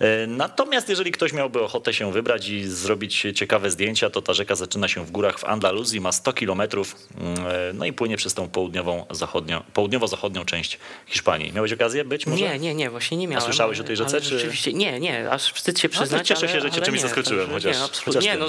E, 0.00 0.26
natomiast 0.26 0.88
jeżeli 0.88 1.12
ktoś 1.12 1.32
miałby 1.32 1.62
ochotę 1.62 1.94
się 1.94 2.12
wybrać 2.12 2.48
i 2.48 2.64
zrobić 2.64 3.26
ciekawe 3.34 3.70
zdjęcia, 3.70 4.10
to 4.10 4.22
ta 4.22 4.34
rzeka 4.34 4.54
zaczyna 4.54 4.88
się 4.88 5.06
w 5.06 5.10
górach 5.10 5.38
w 5.38 5.44
Andaluzji, 5.44 6.00
ma 6.00 6.12
100 6.12 6.32
kilometrów, 6.32 6.96
mm, 7.18 7.46
e, 7.46 7.72
no 7.72 7.84
i 7.84 7.92
płynie 7.92 8.16
przez 8.16 8.34
tą 8.34 8.48
południową, 8.48 9.06
zachodnią, 9.10 9.62
południowo-zachodnią 9.72 10.44
część 10.44 10.78
Hiszpanii. 11.06 11.52
Miałeś 11.52 11.72
okazję 11.72 12.04
być 12.04 12.26
może? 12.26 12.44
Nie, 12.44 12.58
nie, 12.58 12.74
nie, 12.74 12.90
właśnie 12.90 13.16
nie 13.16 13.28
miałem. 13.28 13.42
A 13.42 13.46
słyszałeś 13.46 13.80
o 13.80 13.84
tej 13.84 13.96
rzece? 13.96 14.20
Czy... 14.20 14.28
Rzeczywiście, 14.28 14.72
nie, 14.72 15.00
nie, 15.00 15.30
aż 15.30 15.52
wstyd 15.52 15.80
się 15.80 15.88
no 15.88 15.92
przyznać. 15.92 16.20
No 16.20 16.24
cieszę 16.24 16.48
się, 16.48 16.60
że 16.60 16.70
cię 16.70 16.80
czymś 16.80 17.00
zaskoczyłem 17.00 17.23
zaskoczyłem, 17.24 17.50
chociaż. 17.50 17.76
Nie, 17.76 17.82
absolutnie. 17.82 18.30
Nie, 18.30 18.36
no, 18.36 18.46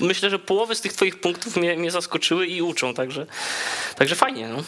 myślę, 0.00 0.30
że 0.30 0.38
połowę 0.38 0.74
z 0.74 0.80
tych 0.80 0.92
twoich 0.92 1.20
punktów 1.20 1.56
mnie, 1.56 1.76
mnie 1.76 1.90
zaskoczyły 1.90 2.46
i 2.46 2.62
uczą, 2.62 2.94
także, 2.94 3.26
także 3.96 4.16
fajnie. 4.16 4.48
No. 4.48 4.62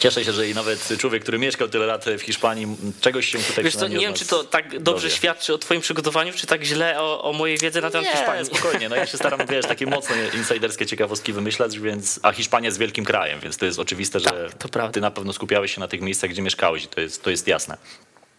Cieszę 0.00 0.24
się, 0.24 0.32
że 0.32 0.48
i 0.48 0.54
nawet 0.54 0.88
człowiek, 0.98 1.22
który 1.22 1.38
mieszkał 1.38 1.68
tyle 1.68 1.86
lat 1.86 2.04
w 2.18 2.20
Hiszpanii, 2.20 2.76
czegoś 3.00 3.28
się 3.30 3.38
tutaj 3.38 3.64
Wiesz 3.64 3.76
co, 3.76 3.88
nie 3.88 3.98
wiem, 3.98 4.14
czy 4.14 4.26
to 4.26 4.44
tak 4.44 4.82
dobrze 4.82 5.02
dowie. 5.02 5.16
świadczy 5.16 5.54
o 5.54 5.58
twoim 5.58 5.80
przygotowaniu, 5.80 6.32
czy 6.32 6.46
tak 6.46 6.64
źle 6.64 7.00
o, 7.00 7.22
o 7.24 7.32
mojej 7.32 7.58
wiedzy 7.58 7.80
na 7.80 7.90
temat 7.90 8.06
nie, 8.06 8.12
Hiszpanii. 8.12 8.46
spokojnie. 8.46 8.88
No 8.88 8.96
ja 8.96 9.06
się 9.06 9.16
staram, 9.16 9.40
wiesz, 9.46 9.66
takie 9.66 9.86
mocne 9.86 10.16
insiderskie 10.34 10.86
ciekawostki 10.86 11.32
wymyślać, 11.32 11.78
więc, 11.78 12.20
a 12.22 12.32
Hiszpania 12.32 12.66
jest 12.66 12.78
wielkim 12.78 13.04
krajem, 13.04 13.40
więc 13.40 13.56
to 13.56 13.66
jest 13.66 13.78
oczywiste, 13.78 14.20
że 14.20 14.50
tak, 14.72 14.92
ty 14.92 15.00
na 15.00 15.10
pewno 15.10 15.32
skupiałeś 15.32 15.74
się 15.74 15.80
na 15.80 15.88
tych 15.88 16.00
miejscach, 16.00 16.30
gdzie 16.30 16.42
mieszkałeś 16.42 16.84
i 16.84 16.88
to 16.88 17.00
jest, 17.00 17.22
to 17.22 17.30
jest 17.30 17.48
jasne. 17.48 17.76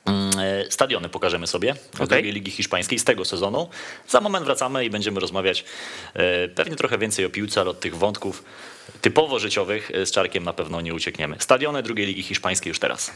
Mm, 0.05 0.31
e, 0.39 0.71
stadiony 0.71 1.09
pokażemy 1.09 1.47
sobie 1.47 1.75
okay. 1.93 2.07
drugiej 2.07 2.31
ligi 2.31 2.51
hiszpańskiej 2.51 2.99
z 2.99 3.03
tego 3.03 3.25
sezonu. 3.25 3.69
Za 4.07 4.21
moment 4.21 4.45
wracamy 4.45 4.85
i 4.85 4.89
będziemy 4.89 5.19
rozmawiać 5.19 5.65
e, 6.13 6.47
pewnie 6.47 6.75
trochę 6.75 6.97
więcej 6.97 7.25
o 7.25 7.29
piłce, 7.29 7.61
ale 7.61 7.69
od 7.69 7.79
tych 7.79 7.95
wątków 7.95 8.43
typowo 9.01 9.39
życiowych 9.39 9.91
z 10.05 10.11
Czarkiem 10.11 10.43
na 10.43 10.53
pewno 10.53 10.81
nie 10.81 10.93
uciekniemy. 10.93 11.35
Stadiony 11.39 11.83
drugiej 11.83 12.07
ligi 12.07 12.23
hiszpańskiej 12.23 12.69
już 12.69 12.79
teraz. 12.79 13.11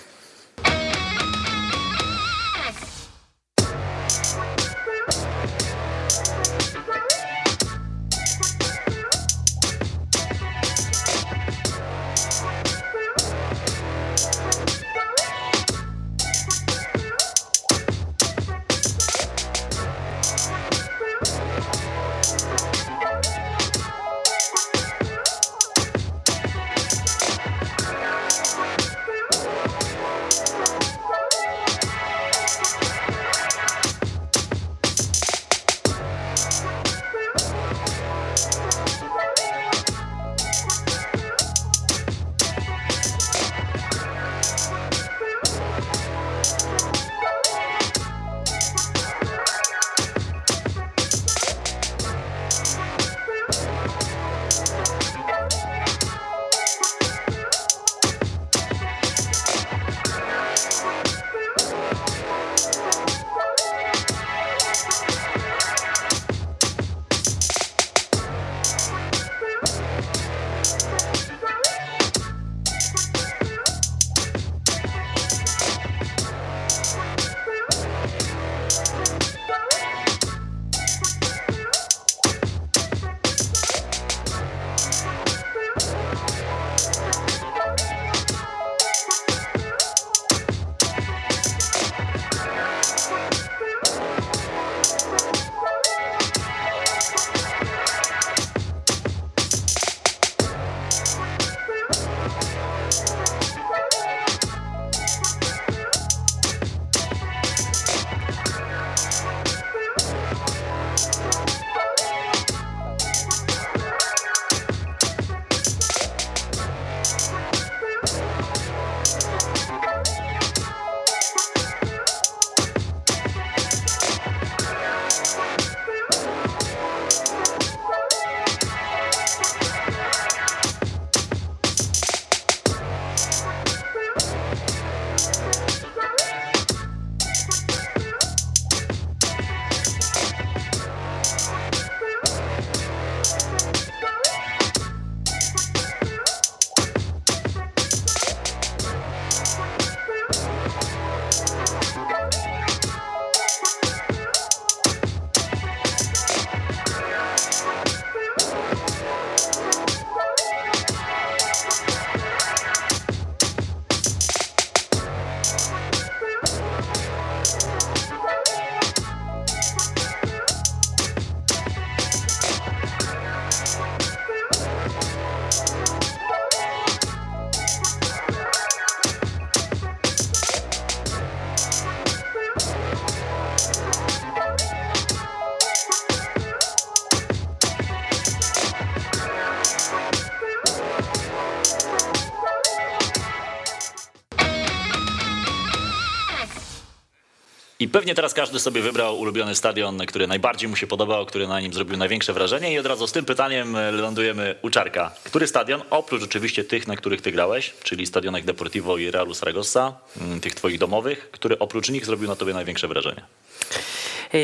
Pewnie 197.95 198.15
teraz 198.15 198.33
każdy 198.33 198.59
sobie 198.59 198.81
wybrał 198.81 199.19
ulubiony 199.19 199.55
stadion, 199.55 200.05
który 200.05 200.27
najbardziej 200.27 200.69
mu 200.69 200.75
się 200.75 200.87
podobał, 200.87 201.25
który 201.25 201.47
na 201.47 201.59
nim 201.59 201.73
zrobił 201.73 201.97
największe 201.97 202.33
wrażenie 202.33 202.73
i 202.73 202.79
od 202.79 202.85
razu 202.85 203.07
z 203.07 203.11
tym 203.11 203.25
pytaniem 203.25 203.77
lądujemy 203.91 204.55
u 204.61 204.69
Czarka. 204.69 205.11
Który 205.23 205.47
stadion, 205.47 205.81
oprócz 205.89 206.23
oczywiście 206.23 206.63
tych, 206.63 206.87
na 206.87 206.95
których 206.95 207.21
ty 207.21 207.31
grałeś, 207.31 207.73
czyli 207.83 208.05
stadionek 208.05 208.45
Deportivo 208.45 208.97
i 208.97 209.11
Realu 209.11 209.33
Saragossa, 209.33 209.93
mm, 210.21 210.39
tych 210.39 210.55
twoich 210.55 210.79
domowych, 210.79 211.31
który 211.31 211.59
oprócz 211.59 211.89
nich 211.89 212.05
zrobił 212.05 212.27
na 212.27 212.35
tobie 212.35 212.53
największe 212.53 212.87
wrażenie? 212.87 213.21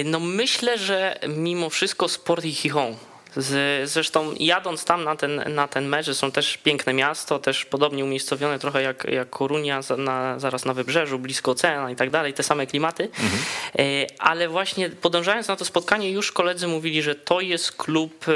No 0.06 0.20
myślę, 0.20 0.78
że 0.78 1.20
mimo 1.28 1.70
wszystko 1.70 2.10
Sport 2.10 2.46
i 2.46 2.54
Chichon 2.54 2.96
z, 3.36 3.90
zresztą 3.90 4.34
jadąc 4.40 4.86
tam 4.86 5.04
na 5.04 5.16
ten, 5.16 5.44
na 5.48 5.68
ten 5.68 5.88
mecz, 5.88 6.12
są 6.12 6.32
też 6.32 6.58
piękne 6.58 6.94
miasto, 6.94 7.40
też 7.40 7.66
podobnie 7.66 8.04
umiejscowione 8.04 8.60
trochę 8.60 8.82
jak, 8.82 9.04
jak 9.04 9.30
Korunia, 9.30 9.80
na, 9.98 10.40
zaraz 10.40 10.66
na 10.66 10.74
wybrzeżu, 10.74 11.20
blisko 11.20 11.52
oceana 11.52 11.92
i 11.92 11.96
tak 11.96 12.10
dalej, 12.10 12.34
te 12.34 12.44
same 12.44 12.68
klimaty. 12.68 13.04
Mhm. 13.04 13.42
Ale 14.20 14.50
właśnie 14.50 14.90
podążając 14.90 15.48
na 15.48 15.56
to 15.56 15.66
spotkanie, 15.66 16.12
już 16.12 16.32
koledzy 16.32 16.68
mówili, 16.68 17.02
że 17.02 17.16
to 17.16 17.42
jest 17.42 17.72
klub 17.72 18.26
e, 18.28 18.34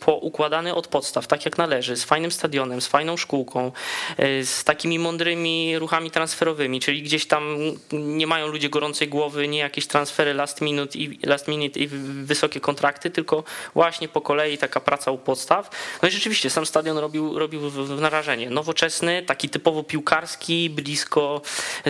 poukładany 0.00 0.74
od 0.74 0.86
podstaw, 0.86 1.26
tak 1.26 1.44
jak 1.44 1.58
należy, 1.58 1.96
z 1.96 2.04
fajnym 2.04 2.30
stadionem, 2.30 2.80
z 2.80 2.86
fajną 2.86 3.16
szkółką, 3.16 3.72
e, 4.16 4.44
z 4.44 4.64
takimi 4.64 4.98
mądrymi 4.98 5.78
ruchami 5.78 6.10
transferowymi, 6.10 6.80
czyli 6.80 7.02
gdzieś 7.02 7.26
tam 7.26 7.56
nie 7.92 8.26
mają 8.26 8.46
ludzie 8.46 8.68
gorącej 8.68 9.08
głowy, 9.08 9.48
nie 9.48 9.58
jakieś 9.58 9.86
transfery 9.86 10.34
last 10.34 10.60
minute 10.60 10.98
i, 10.98 11.18
last 11.26 11.48
minute 11.48 11.80
i 11.80 11.88
wysokie 12.24 12.60
kontrakty, 12.60 13.10
tylko 13.10 13.44
właśnie 13.74 14.08
po 14.08 14.20
kolei 14.20 14.37
taka 14.58 14.80
praca 14.80 15.10
u 15.10 15.18
podstaw. 15.18 15.70
No 16.02 16.08
i 16.08 16.10
rzeczywiście 16.10 16.50
sam 16.50 16.66
stadion 16.66 16.98
robił, 16.98 17.38
robił 17.38 17.60
narażenie. 18.00 18.50
Nowoczesny, 18.50 19.22
taki 19.22 19.48
typowo 19.48 19.82
piłkarski, 19.82 20.70
blisko 20.70 21.42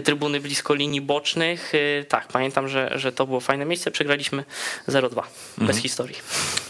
trybuny, 0.05 0.41
blisko 0.41 0.75
linii 0.75 1.01
bocznych. 1.01 1.73
E, 1.75 2.05
tak, 2.05 2.29
pamiętam, 2.29 2.69
że, 2.69 2.93
że 2.95 3.13
to 3.13 3.27
było 3.27 3.41
fajne 3.41 3.65
miejsce. 3.65 3.91
Przegraliśmy 3.91 4.45
0-2, 4.89 5.09
bez 5.09 5.61
mhm. 5.61 5.79
historii. 5.79 6.17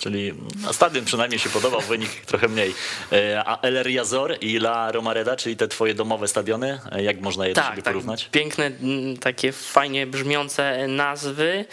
Czyli 0.01 0.35
stadion 0.73 1.05
przynajmniej 1.05 1.39
się 1.39 1.49
podobał, 1.49 1.81
wynik 1.81 2.11
trochę 2.11 2.49
mniej. 2.49 2.75
E, 3.13 3.43
a 3.47 3.61
El 3.61 3.83
Riazor 3.83 4.37
i 4.41 4.57
La 4.57 4.93
Romareda, 4.93 5.37
czyli 5.37 5.57
te 5.57 5.69
twoje 5.69 5.95
domowe 5.95 6.29
stadiony, 6.29 6.81
e, 6.93 7.03
jak 7.03 7.21
można 7.21 7.47
je 7.47 7.55
do 7.55 7.61
Tak, 7.61 7.71
siebie 7.71 7.83
tak, 7.83 7.95
porównać? 7.95 8.29
piękne, 8.33 8.71
takie 9.21 9.53
fajnie 9.53 10.07
brzmiące 10.07 10.89
nazwy. 10.89 11.65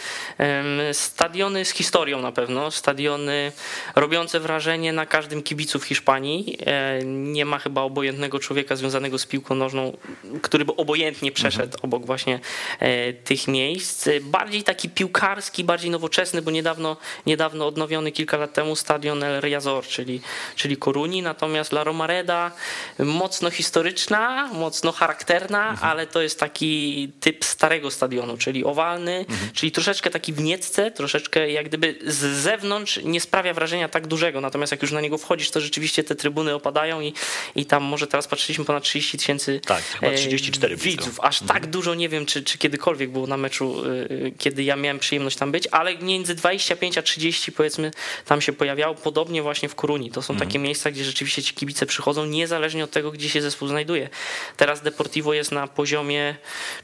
Stadiony 0.92 1.66
z 1.66 1.72
historią 1.72 2.22
na 2.22 2.32
pewno, 2.32 2.72
stadiony 2.72 3.52
robiące 3.96 4.40
wrażenie 4.40 4.94
na 4.94 5.06
każdym 5.06 5.44
kibicu 5.44 5.80
w 5.80 5.86
Hiszpanii. 5.86 6.58
E, 6.66 7.06
Nie 7.06 7.46
ma 7.46 7.60
chyba 7.60 7.82
obojętnego 7.82 8.40
człowieka 8.40 8.76
związanego 8.76 9.18
z 9.18 9.26
piłką 9.26 9.56
nożną, 9.56 9.98
który 10.42 10.66
by 10.66 10.76
obojętnie 10.76 11.32
przeszedł 11.32 11.78
obok 11.82 12.06
właśnie 12.06 12.40
e, 12.80 13.14
tych 13.14 13.48
miejsc. 13.48 14.10
Bardziej 14.22 14.64
taki 14.64 14.90
piłkarski, 14.90 15.64
bardziej 15.64 15.92
nowoczesny, 15.92 16.42
bo 16.42 16.52
niedawno, 16.52 16.98
niedawno 17.26 17.68
odnowiony 17.68 18.12
kilka 18.12 18.38
lat 18.38 18.54
temu 18.54 18.76
stadion 18.76 19.24
El 19.24 19.42
Riazor, 19.42 19.88
czyli, 19.88 20.22
czyli 20.56 20.78
Koruni, 20.78 21.22
natomiast 21.22 21.72
La 21.72 21.84
Romareda 21.84 22.52
mocno 23.00 23.50
historyczna, 23.52 24.50
mocno 24.54 24.92
charakterna, 24.92 25.78
ale 25.82 26.08
to 26.08 26.22
jest 26.22 26.40
taki 26.40 27.12
typ 27.20 27.46
starego 27.46 27.92
stadionu, 27.92 28.38
czyli 28.38 28.66
owalny, 28.66 29.26
czyli 29.54 29.72
troszeczkę 29.72 30.10
taki 30.10 30.34
w 30.34 30.42
niecce, 30.42 30.92
troszeczkę 30.92 31.52
jak 31.52 31.66
gdyby 31.66 31.96
z 32.06 32.18
zewnątrz 32.18 33.00
nie 33.04 33.22
sprawia 33.22 33.54
wrażenia 33.54 33.85
tak 33.90 34.08
dużego, 34.08 34.42
natomiast 34.42 34.72
jak 34.72 34.82
już 34.82 34.92
na 34.92 35.02
niego 35.02 35.18
wchodzisz, 35.18 35.50
to 35.52 35.62
rzeczywiście 35.62 36.04
te 36.04 36.16
trybuny 36.16 36.54
opadają 36.56 37.02
i, 37.02 37.14
i 37.56 37.66
tam 37.66 37.84
może 37.84 38.08
teraz 38.08 38.28
patrzyliśmy 38.28 38.66
ponad 38.66 38.84
30 38.84 39.18
tysięcy 39.18 39.60
Tak, 39.66 39.84
chyba 39.84 40.14
34 40.18 40.78
blisko. 40.78 41.04
widzów. 41.04 41.20
Aż 41.20 41.40
tak 41.40 41.68
dużo 41.68 41.96
nie 41.96 42.10
wiem, 42.10 42.26
czy, 42.26 42.44
czy 42.44 42.58
kiedykolwiek 42.58 43.10
było 43.12 43.28
na 43.28 43.38
meczu, 43.38 43.86
y, 43.86 44.34
kiedy 44.38 44.64
ja 44.64 44.76
miałem 44.76 45.00
przyjemność 45.00 45.38
tam 45.38 45.52
być, 45.52 45.68
ale 45.72 45.98
między 45.98 46.36
25 46.36 46.98
a 46.98 47.02
30 47.02 47.52
powiedzmy 47.52 47.92
tam 48.26 48.42
się 48.42 48.54
pojawiało, 48.54 48.96
podobnie 48.96 49.42
właśnie 49.42 49.70
w 49.70 49.76
Koruni. 49.76 50.12
To 50.12 50.22
są 50.22 50.36
takie 50.38 50.60
miejsca, 50.60 50.92
gdzie 50.92 51.04
rzeczywiście 51.06 51.44
ci 51.44 51.54
kibice 51.54 51.86
przychodzą, 51.86 52.26
niezależnie 52.26 52.84
od 52.84 52.92
tego, 52.92 53.12
gdzie 53.12 53.30
się 53.30 53.42
zespół 53.42 53.68
znajduje. 53.68 54.10
Teraz 54.58 54.82
Deportivo 54.82 55.34
jest 55.34 55.52
na 55.52 55.68
poziomie 55.68 56.36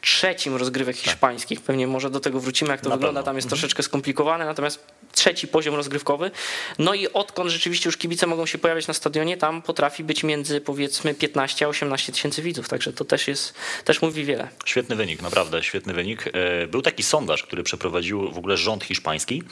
trzecim 0.01 0.55
rozgrywek 0.55 0.95
hiszpańskich. 0.97 1.61
Pewnie 1.61 1.87
może 1.87 2.09
do 2.09 2.19
tego 2.19 2.39
wrócimy, 2.39 2.71
jak 2.71 2.81
to 2.81 2.89
Na 2.89 2.95
wygląda. 2.95 3.19
pewno. 3.19 3.25
Tam 3.25 3.35
jest 3.35 3.47
troszeczkę 3.47 3.83
skomplikowane, 3.83 4.45
natomiast 4.45 4.85
trzeci 5.11 5.47
poziom 5.47 5.75
rozgrywkowy. 5.75 6.31
No 6.79 6.90
i 6.93 7.13
odkąd 7.13 7.49
rzeczywiście 7.51 7.87
już 7.87 7.97
kibice 7.97 8.27
mogą 8.27 8.45
się 8.45 8.57
pojawiać 8.57 8.87
na 8.87 8.93
stadionie, 8.93 9.37
tam 9.37 9.61
potrafi 9.61 10.03
być 10.03 10.23
między 10.23 10.61
powiedzmy 10.61 11.13
15 11.13 11.65
a 11.65 11.69
18 11.69 12.11
tysięcy 12.13 12.41
widzów, 12.41 12.69
także 12.69 12.93
to 12.93 13.05
też 13.05 13.27
jest, 13.27 13.53
też 13.85 14.01
mówi 14.01 14.25
wiele. 14.25 14.47
Świetny 14.65 14.95
wynik, 14.95 15.21
naprawdę 15.21 15.63
świetny 15.63 15.93
wynik. 15.93 16.25
E, 16.33 16.67
Był 16.67 16.81
taki 16.81 17.03
sondaż, 17.03 17.43
który 17.43 17.63
przeprowadził 17.63 18.31
w 18.31 18.37
ogóle 18.37 18.57
rząd 18.57 18.83
hiszpański. 18.83 19.43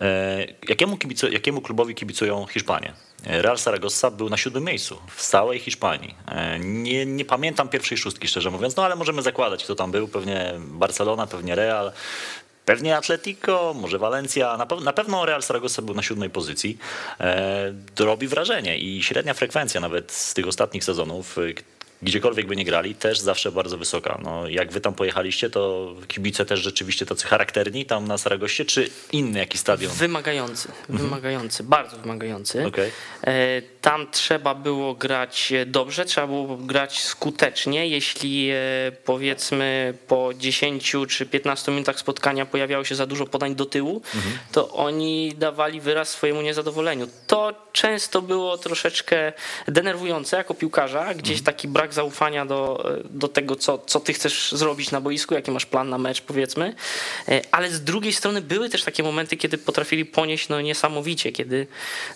E, 0.00 0.46
Jakiemu, 0.68 0.98
jakiemu 1.30 1.60
klubowi 1.60 1.94
kibicują 1.94 2.46
Hiszpanie? 2.46 2.92
E, 3.26 3.42
Real 3.42 3.58
Saragossa 3.58 4.10
był 4.10 4.28
na 4.28 4.36
siódmym 4.36 4.64
miejscu 4.64 4.98
w 5.10 5.22
całej 5.22 5.58
Hiszpanii. 5.58 6.14
Nie, 6.60 7.06
nie 7.06 7.24
pamiętam 7.24 7.68
pierwszej 7.68 7.98
szóstki, 7.98 8.28
szczerze 8.28 8.50
mówiąc, 8.50 8.76
no 8.76 8.84
ale 8.84 8.96
możemy 8.96 9.22
zakładać, 9.22 9.64
kto 9.64 9.74
tam 9.74 9.90
był. 9.90 10.08
Pewnie 10.08 10.54
Barcelona, 10.58 11.26
pewnie 11.26 11.54
Real. 11.54 11.92
Pewnie 12.68 12.96
Atletico, 12.96 13.74
może 13.74 13.98
Valencia, 13.98 14.56
na, 14.56 14.66
pe- 14.66 14.80
na 14.84 14.92
pewno 14.92 15.26
Real 15.26 15.42
Saragossa 15.42 15.82
był 15.82 15.94
na 15.94 16.02
siódmej 16.02 16.30
pozycji. 16.30 16.78
E, 17.20 17.72
robi 18.00 18.28
wrażenie 18.28 18.78
i 18.78 19.02
średnia 19.02 19.34
frekwencja 19.34 19.80
nawet 19.80 20.12
z 20.12 20.34
tych 20.34 20.46
ostatnich 20.48 20.84
sezonów, 20.84 21.36
gdziekolwiek 22.02 22.46
by 22.46 22.56
nie 22.56 22.64
grali, 22.64 22.94
też 22.94 23.20
zawsze 23.20 23.52
bardzo 23.52 23.78
wysoka. 23.78 24.18
No, 24.22 24.48
jak 24.48 24.72
wy 24.72 24.80
tam 24.80 24.94
pojechaliście, 24.94 25.50
to 25.50 25.94
kibice 26.08 26.44
też 26.44 26.60
rzeczywiście 26.60 27.06
tacy 27.06 27.26
charakterni 27.26 27.86
tam 27.86 28.06
na 28.08 28.18
Saragossie, 28.18 28.64
czy 28.64 28.90
inny 29.12 29.38
jakiś 29.38 29.60
stadion? 29.60 29.92
Wymagający, 29.92 30.68
wymagający, 30.88 31.64
bardzo 31.64 31.96
wymagający. 31.96 32.66
Okej. 32.66 32.90
E, 33.26 33.62
Tam 33.80 34.10
trzeba 34.10 34.54
było 34.54 34.94
grać 34.94 35.52
dobrze, 35.66 36.04
trzeba 36.04 36.26
było 36.26 36.56
grać 36.56 37.00
skutecznie. 37.00 37.88
Jeśli 37.88 38.50
e, 38.50 38.56
powiedzmy 39.04 39.94
po 40.08 40.30
10 40.34 40.96
czy 41.08 41.26
15 41.26 41.72
minutach 41.72 41.98
spotkania 41.98 42.46
pojawiało 42.46 42.84
się 42.84 42.94
za 42.94 43.06
dużo 43.06 43.26
podań 43.26 43.54
do 43.54 43.66
tyłu, 43.66 44.02
to 44.52 44.70
oni 44.72 45.34
dawali 45.38 45.80
wyraz 45.80 46.08
swojemu 46.08 46.42
niezadowoleniu. 46.42 47.08
To 47.26 47.68
często 47.72 48.22
było 48.22 48.58
troszeczkę 48.58 49.32
denerwujące 49.68 50.36
jako 50.36 50.54
piłkarza, 50.54 51.14
gdzieś 51.14 51.42
taki 51.42 51.68
brak 51.68 51.87
zaufania 51.94 52.46
do, 52.46 52.90
do 53.10 53.28
tego, 53.28 53.56
co, 53.56 53.78
co 53.78 54.00
ty 54.00 54.12
chcesz 54.12 54.52
zrobić 54.52 54.90
na 54.90 55.00
boisku, 55.00 55.34
jaki 55.34 55.50
masz 55.50 55.66
plan 55.66 55.88
na 55.88 55.98
mecz, 55.98 56.20
powiedzmy. 56.20 56.74
E, 57.28 57.42
Ale 57.50 57.70
z 57.70 57.84
drugiej 57.84 58.12
strony 58.12 58.40
były 58.40 58.68
też 58.68 58.82
takie 58.82 59.02
momenty, 59.02 59.36
kiedy 59.36 59.58
potrafili 59.58 60.04
ponieść 60.04 60.48
no, 60.48 60.60
niesamowicie, 60.60 61.32
kiedy 61.32 61.66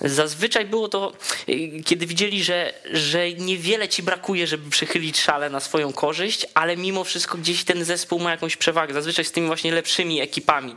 zazwyczaj 0.00 0.64
było 0.64 0.88
to, 0.88 1.12
e, 1.48 1.82
kiedy 1.82 2.06
widzieli, 2.06 2.44
że, 2.44 2.74
że 2.92 3.32
niewiele 3.32 3.88
ci 3.88 4.02
brakuje, 4.02 4.46
żeby 4.46 4.70
przychylić 4.70 5.20
szale 5.20 5.50
na 5.50 5.60
swoją 5.60 5.92
korzyść, 5.92 6.46
ale 6.54 6.76
mimo 6.76 7.04
wszystko 7.04 7.38
gdzieś 7.38 7.64
ten 7.64 7.84
zespół 7.84 8.18
ma 8.18 8.30
jakąś 8.30 8.56
przewagę, 8.56 8.94
zazwyczaj 8.94 9.24
z 9.24 9.32
tymi 9.32 9.46
właśnie 9.46 9.72
lepszymi 9.72 10.20
ekipami. 10.20 10.76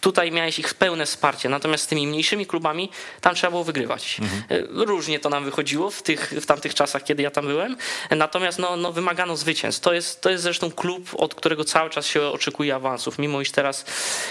Tutaj 0.00 0.32
miałeś 0.32 0.58
ich 0.58 0.74
pełne 0.74 1.06
wsparcie, 1.06 1.48
natomiast 1.48 1.84
z 1.84 1.86
tymi 1.86 2.06
mniejszymi 2.06 2.46
klubami 2.46 2.90
tam 3.20 3.34
trzeba 3.34 3.50
było 3.50 3.64
wygrywać. 3.64 4.16
E, 4.50 4.84
Różnie 4.84 5.18
to 5.18 5.28
nam 5.28 5.44
wychodziło 5.44 5.90
w, 5.90 6.02
tych, 6.02 6.30
w 6.40 6.46
tamtych 6.46 6.74
czasach, 6.74 7.04
kiedy 7.04 7.22
ja 7.22 7.30
tam 7.30 7.46
byłem, 7.46 7.76
natomiast 8.10 8.33
no, 8.58 8.76
no, 8.76 8.92
wymagano 8.92 9.36
zwycięstw. 9.36 9.80
To 9.82 9.92
jest, 9.92 10.20
to 10.20 10.30
jest 10.30 10.42
zresztą 10.42 10.70
klub, 10.70 11.10
od 11.16 11.34
którego 11.34 11.64
cały 11.64 11.90
czas 11.90 12.06
się 12.06 12.22
oczekuje 12.22 12.74
awansów, 12.74 13.18
mimo 13.18 13.40
iż 13.40 13.50
teraz 13.50 13.84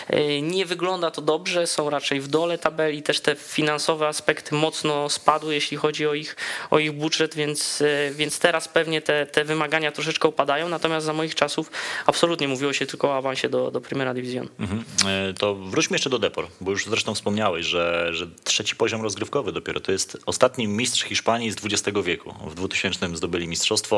e, 0.07 0.41
nie 0.41 0.65
wygląda 0.65 1.11
to 1.11 1.21
dobrze, 1.21 1.67
są 1.67 1.89
raczej 1.89 2.21
w 2.21 2.27
dole 2.27 2.57
tabeli, 2.57 3.03
też 3.03 3.19
te 3.19 3.35
finansowe 3.35 4.07
aspekty 4.07 4.55
mocno 4.55 5.09
spadły, 5.09 5.53
jeśli 5.53 5.77
chodzi 5.77 6.07
o 6.07 6.13
ich, 6.13 6.35
o 6.71 6.79
ich 6.79 6.91
budżet, 6.91 7.35
więc, 7.35 7.81
e, 7.81 8.11
więc 8.11 8.39
teraz 8.39 8.67
pewnie 8.67 9.01
te, 9.01 9.25
te 9.25 9.45
wymagania 9.45 9.91
troszeczkę 9.91 10.27
upadają, 10.27 10.69
natomiast 10.69 11.05
za 11.05 11.13
moich 11.13 11.35
czasów 11.35 11.71
absolutnie 12.05 12.47
mówiło 12.47 12.73
się 12.73 12.85
tylko 12.85 13.07
o 13.07 13.17
awansie 13.17 13.49
do, 13.49 13.71
do 13.71 13.81
Primera 13.81 14.13
Division. 14.13 14.47
Mhm. 14.59 14.83
E, 15.05 15.33
To 15.33 15.55
wróćmy 15.55 15.95
jeszcze 15.95 16.09
do 16.09 16.19
Depor, 16.19 16.47
bo 16.61 16.71
już 16.71 16.85
zresztą 16.85 17.15
wspomniałeś, 17.15 17.65
że, 17.65 18.13
że 18.13 18.27
trzeci 18.43 18.75
poziom 18.75 19.01
rozgrywkowy 19.01 19.51
dopiero 19.51 19.79
to 19.79 19.91
jest 19.91 20.17
ostatni 20.25 20.67
mistrz 20.67 21.03
Hiszpanii 21.03 21.51
z 21.51 21.55
XX 21.65 21.97
wieku. 22.03 22.33
W 22.47 22.55
2000 22.55 23.15
zdobyli 23.15 23.47
mistrzostwo. 23.47 23.92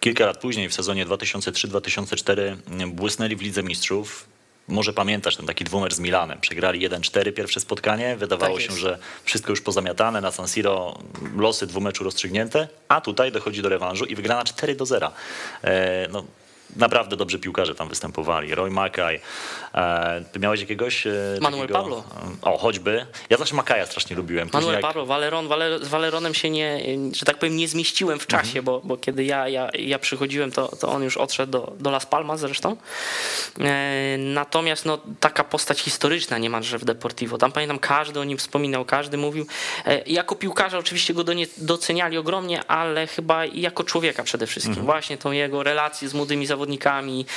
Kilka 0.00 0.26
lat 0.26 0.38
później, 0.38 0.68
w 0.68 0.74
sezonie 0.74 1.06
2003-2004, 1.06 2.56
błysnęli 2.86 3.36
w 3.36 3.42
Lidze 3.42 3.62
Mistrzów. 3.62 4.28
Może 4.68 4.92
pamiętasz 4.92 5.36
ten 5.36 5.46
taki 5.46 5.64
dwumer 5.64 5.94
z 5.94 5.98
Milanem. 5.98 6.40
Przegrali 6.40 6.88
1-4 6.88 7.32
pierwsze 7.32 7.60
spotkanie. 7.60 8.16
Wydawało 8.16 8.56
Tak 8.56 8.66
się, 8.66 8.72
że 8.72 8.98
wszystko 9.24 9.52
już 9.52 9.60
pozamiatane. 9.60 10.20
Na 10.20 10.30
San 10.30 10.48
Siro 10.48 10.98
losy 11.36 11.66
dwumeczu 11.66 12.04
rozstrzygnięte, 12.04 12.68
a 12.88 13.00
tutaj 13.00 13.32
dochodzi 13.32 13.62
do 13.62 13.68
rewanżu 13.68 14.04
i 14.04 14.14
wygrana 14.14 14.44
4 14.44 14.74
do 14.74 14.86
0. 14.86 15.12
E, 15.64 16.08
no, 16.08 16.24
naprawdę 16.76 17.16
dobrzy 17.16 17.38
piłkarze 17.38 17.74
tam 17.74 17.88
występowali. 17.88 18.54
Roy 18.54 18.70
Makaj. 18.70 19.20
E, 19.74 20.24
ty 20.32 20.38
miałeś 20.40 20.60
jakiegoś... 20.60 21.06
E, 21.06 21.10
Manuel 21.40 21.62
takiego, 21.62 21.78
Pablo. 21.78 22.04
O, 22.42 22.58
choćby. 22.58 23.06
Ja 23.30 23.36
zawsze 23.36 23.54
Makaja 23.54 23.86
strasznie 23.86 24.16
lubiłem. 24.16 24.48
Później 24.48 24.60
Manuel 24.60 24.74
jak- 24.74 24.82
Pablo, 24.82 25.06
Valeron, 25.06 25.48
Valer, 25.48 25.84
z 25.84 25.88
Valeronem 25.88 26.34
się 26.34 26.50
nie, 26.50 26.80
że 27.12 27.24
tak 27.26 27.38
powiem, 27.38 27.56
nie 27.56 27.68
zmieściłem 27.68 28.18
w 28.18 28.26
czasie, 28.26 28.58
Mhm. 28.58 28.64
bo, 28.64 28.80
bo 28.84 28.96
kiedy 28.96 29.24
ja, 29.24 29.48
ja, 29.48 29.68
ja 29.78 29.98
przychodziłem, 29.98 30.52
to, 30.52 30.76
to 30.76 30.88
on 30.88 31.02
już 31.02 31.16
odszedł 31.16 31.52
do, 31.52 31.72
do 31.80 31.90
Las 31.90 32.06
Palmas 32.06 32.40
zresztą. 32.40 32.76
E, 33.60 34.16
natomiast 34.18 34.84
no, 34.84 34.98
taka 35.20 35.44
postać 35.44 35.80
historyczna 35.80 36.38
niemalże 36.38 36.78
w 36.78 36.84
Deportivo. 36.84 37.38
Tam 37.38 37.52
pamiętam, 37.52 37.78
każdy 37.78 38.20
o 38.20 38.24
nim 38.24 38.38
wspominał, 38.38 38.84
każdy 38.84 39.16
mówił. 39.16 39.46
E, 39.86 40.02
jako 40.06 40.34
piłkarza 40.34 40.78
oczywiście 40.78 41.14
go 41.14 41.24
do 41.24 41.32
nie, 41.32 41.46
doceniali 41.56 42.18
ogromnie, 42.18 42.64
ale 42.64 43.06
chyba 43.06 43.44
i 43.46 43.60
jako 43.60 43.84
człowieka 43.84 44.22
przede 44.22 44.46
wszystkim. 44.46 44.70
Mhm. 44.72 44.86
Właśnie 44.86 45.18
tą 45.18 45.32
jego 45.32 45.62
relację 45.62 46.08
z 46.08 46.14
młodymi 46.14 46.46
zawodnikami, 46.46 46.61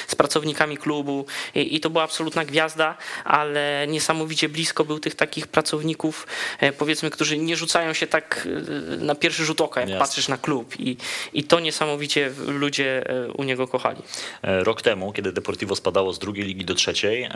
z 0.07 0.15
pracownikami 0.15 0.77
klubu 0.77 1.25
i, 1.55 1.75
i 1.75 1.79
to 1.79 1.89
była 1.89 2.03
absolutna 2.03 2.45
gwiazda, 2.45 2.97
ale 3.23 3.85
niesamowicie 3.87 4.49
blisko 4.49 4.85
był 4.85 4.99
tych 4.99 5.15
takich 5.15 5.47
pracowników, 5.47 6.27
e, 6.59 6.71
powiedzmy, 6.71 7.09
którzy 7.09 7.37
nie 7.37 7.55
rzucają 7.55 7.93
się 7.93 8.07
tak 8.07 8.47
e, 8.93 8.97
na 8.97 9.15
pierwszy 9.15 9.45
rzut 9.45 9.61
oka, 9.61 9.79
jak 9.81 9.89
Jasne. 9.89 9.99
patrzysz 9.99 10.27
na 10.27 10.37
klub 10.37 10.79
i, 10.79 10.97
i 11.33 11.43
to 11.43 11.59
niesamowicie 11.59 12.31
ludzie 12.47 13.09
e, 13.09 13.31
u 13.31 13.43
niego 13.43 13.67
kochali. 13.67 14.01
Rok 14.43 14.81
temu, 14.81 15.13
kiedy 15.13 15.31
Deportivo 15.31 15.75
spadało 15.75 16.13
z 16.13 16.19
drugiej 16.19 16.45
ligi 16.45 16.65
do 16.65 16.75
trzeciej, 16.75 17.29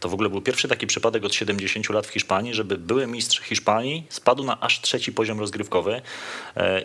to 0.00 0.08
w 0.08 0.14
ogóle 0.14 0.28
był 0.28 0.40
pierwszy 0.40 0.68
taki 0.68 0.86
przypadek 0.86 1.24
od 1.24 1.34
70 1.34 1.88
lat 1.90 2.06
w 2.06 2.10
Hiszpanii, 2.10 2.54
żeby 2.54 2.78
były 2.78 3.06
mistrz 3.06 3.40
Hiszpanii 3.40 4.06
spadł 4.08 4.44
na 4.44 4.60
aż 4.60 4.80
trzeci 4.80 5.12
poziom 5.12 5.40
rozgrywkowy 5.40 6.02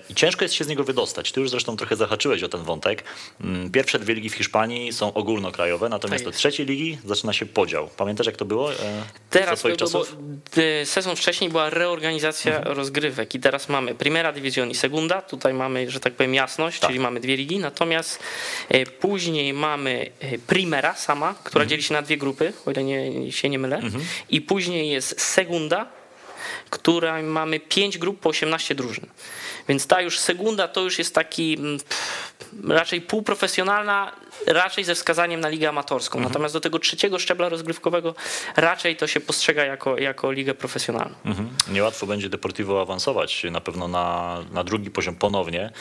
i 0.10 0.16
ciężko 0.16 0.46
jest 0.46 0.56
się 0.56 0.64
z 0.64 0.68
niego 0.68 0.84
wydostać. 0.84 1.32
Ty 1.32 1.42
już 1.42 1.50
zresztą 1.50 1.78
trochę 1.78 1.96
zahaczyłeś 1.96 2.44
o 2.44 2.50
ten 2.50 2.64
wątek. 2.64 3.04
Mm, 3.42 3.72
Pierwsze 3.72 4.00
dwie 4.00 4.14
ligi 4.14 4.30
w 4.30 4.34
Hiszpanii 4.34 4.43
są 4.92 5.14
ogólnokrajowe, 5.14 5.90
natomiast 5.90 6.24
Tak 6.24 6.34
do 6.34 6.38
trzeciej 6.38 6.66
ligi 6.66 6.98
zaczyna 7.06 7.34
się 7.34 7.46
podział. 7.46 7.90
Pamiętasz 7.98 8.28
jak 8.28 8.36
to 8.38 8.46
było? 8.46 8.74
e, 8.74 8.76
Teraz, 9.30 9.60
swoich 9.60 9.76
bo, 9.76 9.80
czasów? 9.80 10.16
e, 10.82 10.86
sezon 10.86 11.16
wcześniej 11.16 11.50
była 11.50 11.70
reorganizacja 11.70 12.58
Mhm. 12.58 12.78
rozgrywek 12.78 13.36
i 13.36 13.40
teraz 13.40 13.70
mamy 13.70 13.96
Primera 13.96 14.34
División 14.34 14.70
i 14.72 14.76
Segunda, 14.76 15.22
tutaj 15.22 15.54
mamy, 15.54 15.92
że 15.92 16.00
tak 16.00 16.14
powiem, 16.14 16.34
jasność, 16.34 16.80
Tak. 16.80 16.90
czyli 16.90 17.00
mamy 17.00 17.20
dwie 17.20 17.38
ligi, 17.38 17.60
natomiast 17.60 18.20
e, 18.70 18.86
później 18.86 19.54
mamy 19.54 20.10
e, 20.20 20.38
Primera 20.38 20.96
sama, 20.96 21.34
która 21.44 21.62
Mhm. 21.64 21.70
dzieli 21.70 21.84
się 21.84 21.94
na 21.94 22.02
dwie 22.02 22.18
grupy, 22.18 22.54
o 22.66 22.72
ile 22.72 22.84
nie, 22.84 23.32
się 23.32 23.50
nie 23.50 23.60
mylę, 23.60 23.82
i 24.30 24.42
później 24.42 24.90
jest 24.90 25.22
Segunda, 25.22 25.86
która 26.70 27.22
mamy 27.22 27.60
5 27.60 27.98
grup 27.98 28.20
po 28.20 28.30
18 28.30 28.76
drużyn. 28.76 29.06
Więc 29.70 29.88
ta 29.88 30.02
już 30.02 30.20
segunda 30.20 30.68
to 30.68 30.82
już 30.82 31.00
jest 31.00 31.16
taki 31.16 31.54
mm, 31.60 31.80
pff, 31.80 32.33
raczej 32.70 33.02
półprofesjonalna, 33.02 34.12
raczej 34.48 34.84
ze 34.84 34.96
wskazaniem 34.96 35.40
na 35.40 35.50
ligę 35.50 35.70
amatorską. 35.70 36.18
Mhm. 36.18 36.32
Natomiast 36.32 36.54
do 36.56 36.60
tego 36.60 36.80
trzeciego 36.80 37.20
szczebla 37.20 37.50
rozgrywkowego 37.50 38.16
raczej 38.56 38.96
to 38.96 39.08
się 39.08 39.20
postrzega 39.20 39.66
jako, 39.66 39.98
jako 39.98 40.32
ligę 40.32 40.54
profesjonalną. 40.54 41.16
Mhm. 41.26 41.50
Niełatwo 41.68 42.08
będzie 42.08 42.30
Deportivo 42.30 42.82
awansować 42.82 43.44
na 43.52 43.62
pewno 43.62 43.88
na, 43.88 44.38
na 44.52 44.64
drugi 44.64 44.92
poziom 44.92 45.16
ponownie. 45.16 45.72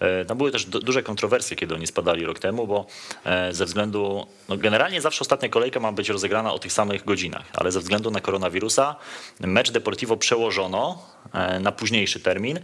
E, 0.00 0.24
Tam 0.24 0.38
były 0.38 0.50
też 0.50 0.64
du- 0.64 0.80
duże 0.80 1.02
kontrowersje, 1.02 1.56
kiedy 1.56 1.74
oni 1.74 1.86
spadali 1.86 2.24
rok 2.26 2.38
temu, 2.38 2.66
bo 2.66 2.86
e, 3.24 3.52
ze 3.54 3.64
względu, 3.64 4.26
no 4.48 4.56
generalnie 4.56 5.00
zawsze 5.00 5.20
ostatnia 5.20 5.48
kolejka 5.48 5.80
ma 5.80 5.92
być 5.92 6.08
rozegrana 6.08 6.52
o 6.52 6.58
tych 6.58 6.72
samych 6.72 7.04
godzinach, 7.04 7.44
ale 7.54 7.72
ze 7.72 7.80
względu 7.80 8.10
na 8.10 8.20
koronawirusa 8.20 8.96
mecz 9.40 9.70
Deportivo 9.70 10.16
przełożono 10.16 11.02
e, 11.32 11.60
na 11.60 11.72
późniejszy 11.72 12.20
termin. 12.20 12.60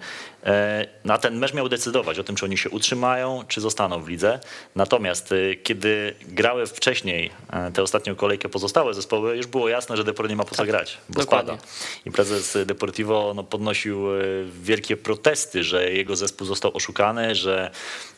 Na 1.05 1.19
ten 1.19 1.39
mecz 1.39 1.55
miał 1.55 1.69
decydować 1.69 2.19
o 2.19 2.25
tym, 2.25 2.37
czy 2.37 2.45
oni 2.45 2.59
się 2.59 2.71
utrzymają, 2.71 3.45
czy 3.49 3.61
zostaną 3.61 4.03
w 4.03 4.09
lidze. 4.09 4.41
Natomiast 4.75 5.33
e, 5.33 5.55
kiedy 5.55 6.15
grały 6.29 6.67
wcześniej 6.67 7.31
e, 7.53 7.73
tę 7.73 7.83
ostatnią 7.83 8.17
kolejkę 8.17 8.49
pozostałe 8.49 8.95
zespoły, 8.95 9.37
już 9.37 9.47
było 9.47 9.69
jasne, 9.69 9.97
że 9.97 10.05
Depor 10.05 10.29
nie 10.29 10.37
ma 10.37 10.45
po 10.45 10.55
co 10.55 10.65
grać, 10.65 10.99
bo 11.09 11.21
dokładnie. 11.21 11.53
spada. 11.53 11.69
I 12.07 12.11
prezes 12.11 12.59
Deportivo 12.67 13.33
no, 13.37 13.45
podnosił 13.45 14.15
e, 14.15 14.21
wielkie 14.63 14.97
protesty, 14.97 15.65
że 15.65 15.93
jego 15.93 16.17
zespół 16.17 16.47
został 16.47 16.77
oszukany, 16.77 17.35
że 17.35 17.71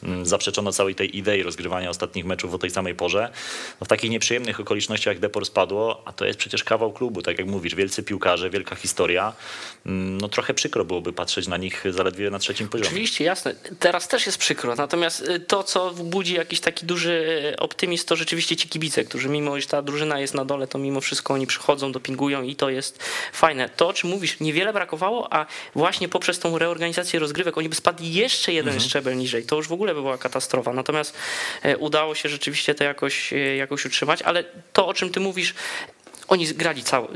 mm, 0.03 0.27
zaprzeczono 0.27 0.73
całej 0.73 0.95
tej 0.95 1.17
idei 1.17 1.43
rozgrywania 1.43 1.91
ostatnich 1.91 2.25
meczów 2.25 2.55
o 2.55 2.59
tej 2.59 2.71
samej 2.71 2.95
porze. 2.95 3.31
No, 3.81 3.85
w 3.85 3.89
takich 3.89 4.11
nieprzyjemnych 4.11 4.61
okolicznościach 4.61 5.19
Depor 5.19 5.47
spadło, 5.47 6.03
a 6.05 6.13
to 6.13 6.25
jest 6.25 6.39
przecież 6.39 6.65
kawał 6.65 6.93
klubu, 6.93 7.23
tak 7.23 7.39
jak 7.39 7.47
mówisz, 7.47 7.75
wielcy 7.75 8.03
piłkarze, 8.03 8.51
wielka 8.51 8.77
historia. 8.77 9.33
Mm, 9.87 10.21
No 10.21 10.29
trochę 10.29 10.55
przykro 10.55 10.85
byłoby 10.85 11.13
patrzeć 11.13 11.49
na 11.49 11.57
nich 11.57 11.85
zaledwie 11.91 12.31
na 12.31 12.39
trzecim 12.39 12.69
poziomie. 12.69 12.89
Oczywiście, 12.89 13.25
jasne. 13.25 13.55
Teraz 13.79 14.09
też 14.09 14.27
jest 14.27 14.39
przykro. 14.39 14.75
Natomiast 14.75 15.20
to, 15.47 15.63
co 15.63 15.91
budzi 15.91 16.35
jakiś 16.35 16.61
taki 16.61 16.87
duży 16.87 17.43
y, 17.53 17.57
optymizm, 17.57 18.07
to 18.07 18.17
rzeczywiście 18.17 18.57
ci 18.57 18.69
kibice, 18.69 19.05
którzy 19.05 19.29
mimo, 19.29 19.57
iż 19.57 19.67
ta 19.67 19.83
drużyna 19.83 20.21
jest 20.21 20.35
na 20.35 20.45
dole, 20.45 20.67
to 20.67 20.79
mimo 20.79 21.01
wszystko 21.01 21.35
oni 21.35 21.47
przychodzą, 21.47 21.93
dopingują 21.93 22.43
i 22.43 22.57
to 22.57 22.71
jest 22.71 23.03
fajne. 23.33 23.69
To, 23.69 23.89
o 23.89 23.93
czym 23.93 24.11
mówisz, 24.11 24.41
niewiele 24.41 24.73
brakowało, 24.73 25.33
a 25.35 25.47
właśnie 25.75 26.09
poprzez 26.09 26.39
tą 26.39 26.59
reorganizację 26.59 27.21
rozgrywek 27.21 27.59
oni 27.59 27.69
by 27.69 27.75
spadli 27.75 28.15
jeszcze 28.15 28.53
jeden 28.53 28.81
szczebel 28.81 29.17
niżej. 29.17 29.45
To 29.45 29.57
już 29.57 29.69
w 29.69 29.73
ogóle 29.73 29.95
by 29.95 30.01
była 30.01 30.19
katastrofa. 30.19 30.73
Natomiast 30.73 31.15
e, 31.63 31.77
udało 31.77 32.15
się 32.15 32.29
rzeczywiście 32.29 32.75
to 32.75 32.85
jakoś, 32.85 33.33
e, 33.33 33.57
jakoś 33.57 33.85
utrzymać, 33.85 34.23
ale 34.23 34.45
to, 34.73 34.87
o 34.87 34.95
czym 34.95 35.11
ty 35.11 35.21
mówisz, 35.21 35.55
oni 36.31 36.47
grali 36.47 36.83
cały, 36.83 37.09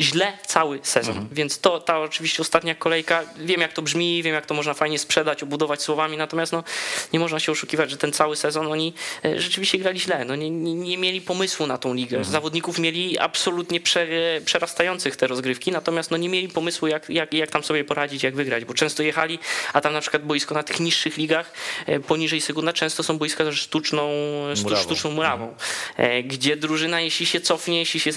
źle 0.00 0.32
cały 0.46 0.80
sezon, 0.82 1.28
więc 1.32 1.58
to 1.58 1.80
ta 1.80 2.00
oczywiście 2.00 2.42
ostatnia 2.42 2.74
kolejka, 2.74 3.22
wiem 3.36 3.60
jak 3.60 3.72
to 3.72 3.82
brzmi, 3.82 4.22
wiem 4.22 4.34
jak 4.34 4.46
to 4.46 4.54
można 4.54 4.74
fajnie 4.74 4.98
sprzedać, 4.98 5.42
obudować 5.42 5.82
słowami, 5.82 6.16
natomiast 6.16 6.52
no, 6.52 6.64
nie 7.12 7.18
można 7.18 7.40
się 7.40 7.52
oszukiwać, 7.52 7.90
że 7.90 7.96
ten 7.96 8.12
cały 8.12 8.36
sezon 8.36 8.72
oni 8.72 8.92
e, 9.24 9.40
rzeczywiście 9.40 9.78
grali 9.78 10.00
źle, 10.00 10.24
no, 10.24 10.36
nie, 10.36 10.50
nie, 10.50 10.74
nie 10.74 10.98
mieli 10.98 11.20
pomysłu 11.20 11.66
na 11.66 11.78
tą 11.78 11.94
ligę, 11.94 12.24
zawodników 12.24 12.78
mieli 12.78 13.18
absolutnie 13.18 13.80
prze, 13.80 14.06
przerastających 14.44 15.16
te 15.16 15.26
rozgrywki, 15.26 15.72
natomiast 15.72 16.10
no, 16.10 16.16
nie 16.16 16.28
mieli 16.28 16.48
pomysłu 16.48 16.88
jak, 16.88 17.10
jak, 17.10 17.34
jak 17.34 17.50
tam 17.50 17.64
sobie 17.64 17.84
poradzić, 17.84 18.22
jak 18.22 18.34
wygrać, 18.34 18.64
bo 18.64 18.74
często 18.74 19.02
jechali, 19.02 19.38
a 19.72 19.80
tam 19.80 19.92
na 19.92 20.00
przykład 20.00 20.22
boisko 20.22 20.54
na 20.54 20.62
tych 20.62 20.80
niższych 20.80 21.16
ligach, 21.16 21.52
e, 21.86 22.00
poniżej 22.00 22.40
sekunda, 22.40 22.72
często 22.72 23.02
są 23.02 23.18
boiska 23.18 23.44
ze 23.44 23.52
sztuczną, 23.52 24.10
sztu, 24.54 24.64
Murawą. 24.64 24.82
sztuczną 24.82 25.10
murawą, 25.10 25.54
e, 25.96 26.22
gdzie 26.22 26.56
drużyna 26.56 27.00
jeśli 27.00 27.26
się 27.26 27.40
cofnie, 27.40 27.78
jeśli 27.78 28.00
się 28.00 28.12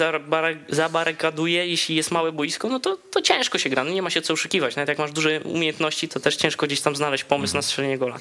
zabarykaduje, 0.68 1.66
jeśli 1.66 1.96
jest 1.96 2.10
małe 2.10 2.32
boisko, 2.32 2.68
no 2.68 2.80
to, 2.80 2.96
to 3.10 3.22
ciężko 3.22 3.58
się 3.58 3.70
gra, 3.70 3.84
no 3.84 3.90
nie 3.90 4.02
ma 4.02 4.10
się 4.10 4.22
co 4.22 4.32
oszukiwać. 4.32 4.76
Nawet 4.76 4.88
jak 4.88 4.98
masz 4.98 5.12
duże 5.12 5.40
umiejętności, 5.40 6.08
to 6.08 6.20
też 6.20 6.36
ciężko 6.36 6.66
gdzieś 6.66 6.80
tam 6.80 6.96
znaleźć 6.96 7.24
pomysł 7.24 7.54
na 7.54 7.62
strzelenie 7.62 7.98
gola. 7.98 8.18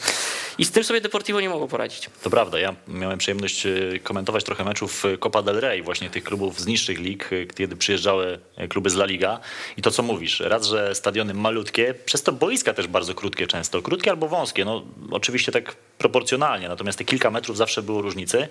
I 0.57 0.65
z 0.65 0.71
tym 0.71 0.83
sobie 0.83 1.01
Deportivo 1.01 1.41
nie 1.41 1.49
mogło 1.49 1.67
poradzić. 1.67 2.09
To 2.23 2.29
prawda, 2.29 2.59
ja 2.59 2.75
miałem 2.87 3.17
przyjemność 3.17 3.65
e, 3.65 3.71
komentować 4.03 4.43
trochę 4.43 4.63
meczów 4.63 5.05
e, 5.05 5.17
Copa 5.17 5.41
del 5.41 5.59
Rey, 5.59 5.83
właśnie 5.83 6.09
tych 6.09 6.23
klubów 6.23 6.59
z 6.59 6.65
niższych 6.65 6.99
lig, 6.99 7.29
e, 7.33 7.45
kiedy 7.45 7.75
przyjeżdżały 7.75 8.39
kluby 8.69 8.89
z 8.89 8.95
La 8.95 9.05
Liga. 9.05 9.39
I 9.77 9.81
to 9.81 9.91
co 9.91 10.03
mówisz, 10.03 10.39
raz, 10.39 10.67
że 10.67 10.95
stadiony 10.95 11.33
malutkie, 11.33 11.93
przez 12.05 12.23
to 12.23 12.31
boiska 12.31 12.73
też 12.73 12.87
bardzo 12.87 13.13
krótkie 13.13 13.47
często, 13.47 13.81
krótkie 13.81 14.09
albo 14.09 14.27
wąskie, 14.27 14.65
no 14.65 14.83
oczywiście 15.11 15.51
tak 15.51 15.75
proporcjonalnie, 15.97 16.69
natomiast 16.69 16.97
te 16.97 17.05
kilka 17.05 17.31
metrów 17.31 17.57
zawsze 17.57 17.81
było 17.81 18.01
różnicy. 18.01 18.47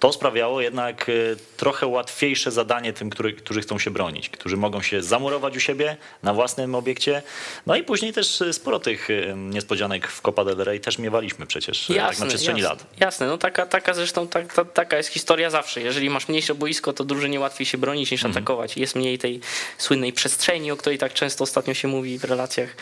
To 0.00 0.12
sprawiało 0.12 0.60
jednak 0.60 1.10
trochę 1.56 1.86
łatwiejsze 1.86 2.50
zadanie 2.50 2.89
tym, 2.92 3.10
który, 3.10 3.32
którzy 3.32 3.60
chcą 3.60 3.78
się 3.78 3.90
bronić, 3.90 4.28
którzy 4.28 4.56
mogą 4.56 4.82
się 4.82 5.02
zamurować 5.02 5.56
u 5.56 5.60
siebie 5.60 5.96
na 6.22 6.34
własnym 6.34 6.74
obiekcie. 6.74 7.22
No 7.66 7.76
i 7.76 7.82
później 7.82 8.12
też 8.12 8.42
e, 8.42 8.52
sporo 8.52 8.80
tych 8.80 9.10
e, 9.10 9.34
niespodzianek 9.36 10.08
w 10.08 10.20
Copa 10.22 10.44
del 10.44 10.56
Rey 10.56 10.80
też 10.80 10.98
miewaliśmy 10.98 11.46
przecież 11.46 11.90
e, 11.90 11.94
tak 11.94 12.18
na 12.18 12.26
przestrzeni 12.26 12.60
jasne, 12.60 12.74
lat. 12.74 12.86
Jasne, 13.00 13.26
no 13.26 13.38
taka, 13.38 13.66
taka 13.66 13.94
zresztą 13.94 14.28
tak, 14.28 14.54
ta, 14.54 14.64
taka 14.64 14.96
jest 14.96 15.08
historia 15.08 15.50
zawsze. 15.50 15.80
Jeżeli 15.80 16.10
masz 16.10 16.28
mniejsze 16.28 16.54
boisko, 16.54 16.92
to 16.92 17.04
drużynie 17.04 17.40
łatwiej 17.40 17.66
się 17.66 17.78
bronić 17.78 18.10
niż 18.10 18.24
Mhm. 18.24 18.36
atakować. 18.36 18.76
Jest 18.76 18.94
mniej 18.96 19.18
tej 19.18 19.40
słynnej 19.78 20.12
przestrzeni, 20.12 20.70
o 20.70 20.76
której 20.76 20.98
tak 20.98 21.12
często 21.14 21.44
ostatnio 21.44 21.74
się 21.74 21.88
mówi 21.88 22.18
w 22.18 22.24
relacjach 22.24 22.76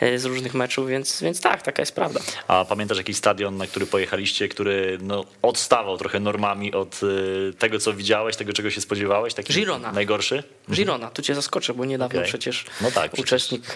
e, 0.00 0.18
z 0.18 0.24
różnych 0.24 0.54
meczów, 0.54 0.88
więc, 0.88 1.22
więc 1.22 1.40
tak, 1.40 1.62
taka 1.62 1.82
jest 1.82 1.94
prawda. 1.94 2.20
A 2.48 2.64
pamiętasz 2.64 2.98
jakiś 2.98 3.16
stadion, 3.16 3.56
na 3.56 3.66
który 3.66 3.86
pojechaliście, 3.86 4.48
który 4.48 4.98
no, 5.02 5.24
odstawał 5.42 5.98
trochę 5.98 6.20
normami 6.20 6.72
od 6.72 7.00
tego, 7.58 7.78
co 7.78 7.92
widziałeś, 7.94 8.36
tego, 8.36 8.52
czego 8.52 8.70
się 8.70 8.80
spodziewałeś? 8.80 9.34
Taki 9.42 9.54
Girona. 9.60 9.92
Najgorszy? 9.92 10.42
Girona, 10.70 11.10
tu 11.10 11.22
cię 11.22 11.34
zaskoczę, 11.34 11.74
bo 11.74 11.84
niedawno 11.84 12.18
Okej. 12.18 12.28
przecież 12.28 12.64
No 12.80 12.90
tak, 12.90 13.10
przecież. 13.10 13.26
uczestnik 13.26 13.62
e, 13.70 13.72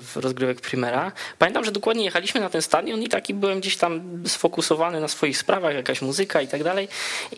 w 0.00 0.16
rozgrywek 0.16 0.60
Primera. 0.60 1.12
Pamiętam, 1.38 1.64
że 1.64 1.72
dokładnie 1.72 2.04
jechaliśmy 2.04 2.40
na 2.40 2.50
ten 2.50 2.62
stadion 2.62 3.02
i 3.02 3.08
taki 3.08 3.34
byłem 3.34 3.60
gdzieś 3.60 3.76
tam 3.76 4.22
sfokusowany 4.26 5.00
na 5.00 5.08
swoich 5.08 5.38
sprawach, 5.38 5.74
jakaś 5.74 6.02
muzyka 6.02 6.40
i 6.42 6.48
tak 6.48 6.64
dalej. 6.64 6.88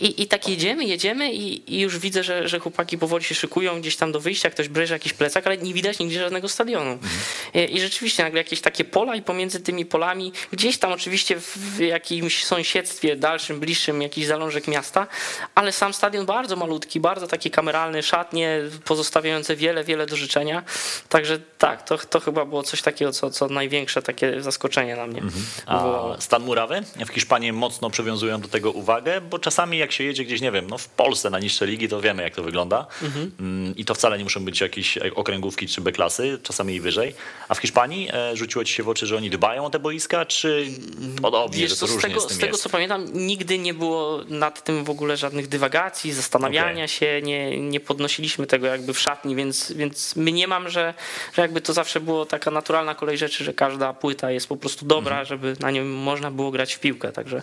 I, 0.01 0.23
i 0.23 0.27
tak 0.27 0.49
jedziemy, 0.49 0.85
jedziemy 0.85 1.33
i, 1.33 1.75
i 1.77 1.81
już 1.81 1.99
widzę, 1.99 2.23
że, 2.23 2.49
że 2.49 2.59
chłopaki 2.59 2.99
powoli 2.99 3.25
się 3.25 3.35
szykują 3.35 3.81
gdzieś 3.81 3.97
tam 3.97 4.13
do 4.13 4.21
wyjścia, 4.21 4.51
ktoś 4.51 4.69
bierze 4.69 4.95
jakiś 4.95 5.13
plecak, 5.13 5.47
ale 5.47 5.59
nie 5.59 5.75
widać 5.75 5.99
nigdzie 5.99 6.21
żadnego 6.21 6.49
stadionu. 6.49 6.91
Mhm. 6.91 7.11
I, 7.55 7.77
I 7.77 7.81
rzeczywiście 7.81 8.23
nagle 8.23 8.39
jakieś 8.41 8.61
takie 8.61 8.85
pola 8.85 9.17
i 9.17 9.23
pomiędzy 9.23 9.61
tymi 9.61 9.87
polami, 9.87 10.33
gdzieś 10.53 10.79
tam 10.79 10.93
oczywiście 10.93 11.37
w 11.41 11.79
jakimś 11.81 12.45
sąsiedztwie 12.45 13.17
dalszym, 13.17 13.61
bliższym 13.61 14.03
jakiś 14.03 14.27
zalążek 14.27 14.69
miasta, 14.69 15.07
ale 15.55 15.73
sam 15.73 15.95
stadion 15.95 16.27
bardzo 16.27 16.57
malutki, 16.57 17.01
bardzo 17.01 17.27
taki 17.27 17.51
kameralny, 17.59 18.03
szatnie 18.03 18.61
pozostawiające 18.85 19.57
wiele, 19.57 19.85
wiele 19.85 20.07
do 20.07 20.17
życzenia. 20.17 20.63
Także 21.09 21.39
tak, 21.59 21.83
to, 21.83 21.99
to 21.99 22.21
chyba 22.21 22.45
było 22.45 22.63
coś 22.63 22.83
takiego, 22.83 23.13
co, 23.13 23.31
co 23.31 23.49
największe 23.49 24.03
takie 24.03 24.43
zaskoczenie 24.43 24.97
na 24.97 25.07
mnie 25.07 25.23
wywołało. 25.67 26.15
A 26.15 26.21
stan 26.21 26.43
murawy? 26.43 26.83
W 27.07 27.09
Hiszpanii 27.09 27.53
mocno 27.53 27.91
przywiązują 27.91 28.41
do 28.41 28.49
tego 28.49 28.71
uwagę, 28.71 29.21
bo 29.21 29.39
czasami 29.39 29.79
jak 29.79 29.93
się 29.93 30.05
jedzie 30.05 30.25
gdzieś, 30.25 30.41
nie 30.41 30.53
wiem, 30.53 30.67
no 30.71 30.79
w 30.79 30.89
Polsce 30.89 31.31
na 31.31 31.39
niższe 31.39 31.67
ligi, 31.67 31.89
to 31.89 32.01
wiemy 32.01 32.23
jak 32.23 32.35
to 32.35 32.43
wygląda. 32.43 32.87
Mm, 33.41 33.77
I 33.77 33.85
to 33.85 33.95
wcale 33.95 34.19
nie 34.19 34.25
muszą 34.25 34.45
być 34.45 34.61
jakieś 34.61 34.99
okręgówki 34.99 35.67
czy 35.69 35.81
B-klasy, 35.81 36.39
czasami 36.43 36.75
i 36.75 36.81
wyżej. 36.81 37.15
A 37.49 37.55
w 37.55 37.59
Hiszpanii 37.59 38.09
e, 38.13 38.37
rzuciło 38.37 38.65
ci 38.65 38.75
się 38.75 38.83
w 38.83 38.89
oczy, 38.89 39.07
że 39.07 39.17
oni 39.17 39.31
dbają 39.31 39.65
o 39.65 39.71
te 39.71 39.79
boiska, 39.79 40.27
czy 40.27 40.67
podobnie, 41.23 41.59
Wiesz 41.59 41.71
że 41.71 41.77
to 41.77 41.81
co, 41.81 41.87
z 41.87 41.91
różnie 41.95 42.09
tego, 42.09 42.21
z 42.21 42.33
z 42.33 42.39
tego 42.39 42.57
co 42.57 42.69
pamiętam, 42.69 43.07
nigdy 43.13 43.59
nie 43.59 43.75
było 43.75 44.21
nad 44.29 44.65
tym 44.65 44.85
w 44.85 44.91
ogóle 44.91 45.17
żadnych 45.17 45.49
dywagacji, 45.49 46.13
zastanawiania 46.13 46.85
Okej. 46.85 46.89
się, 46.89 47.21
nie, 47.23 47.48
nie 47.57 47.81
podnosiliśmy 47.81 48.47
tego 48.47 48.67
jakby 48.67 48.95
w 48.95 49.01
szatni, 49.01 49.37
więc, 49.37 49.73
więc 49.73 50.17
mniemam, 50.17 50.69
że, 50.69 50.95
że 51.35 51.43
jakby 51.43 51.61
to 51.61 51.73
zawsze 51.73 52.01
było 52.01 52.27
taka 52.27 52.51
naturalna 52.51 52.95
kolej 52.95 53.19
rzeczy, 53.19 53.45
że 53.45 53.55
każda 53.55 53.93
płyta 53.93 54.31
jest 54.31 54.49
po 54.49 54.57
prostu 54.57 54.87
dobra, 54.87 55.09
Mhm. 55.21 55.27
żeby 55.27 55.57
na 55.61 55.71
nią 55.71 55.85
można 55.85 56.31
było 56.31 56.51
grać 56.51 56.75
w 56.75 56.81
piłkę, 56.81 57.13
także 57.13 57.43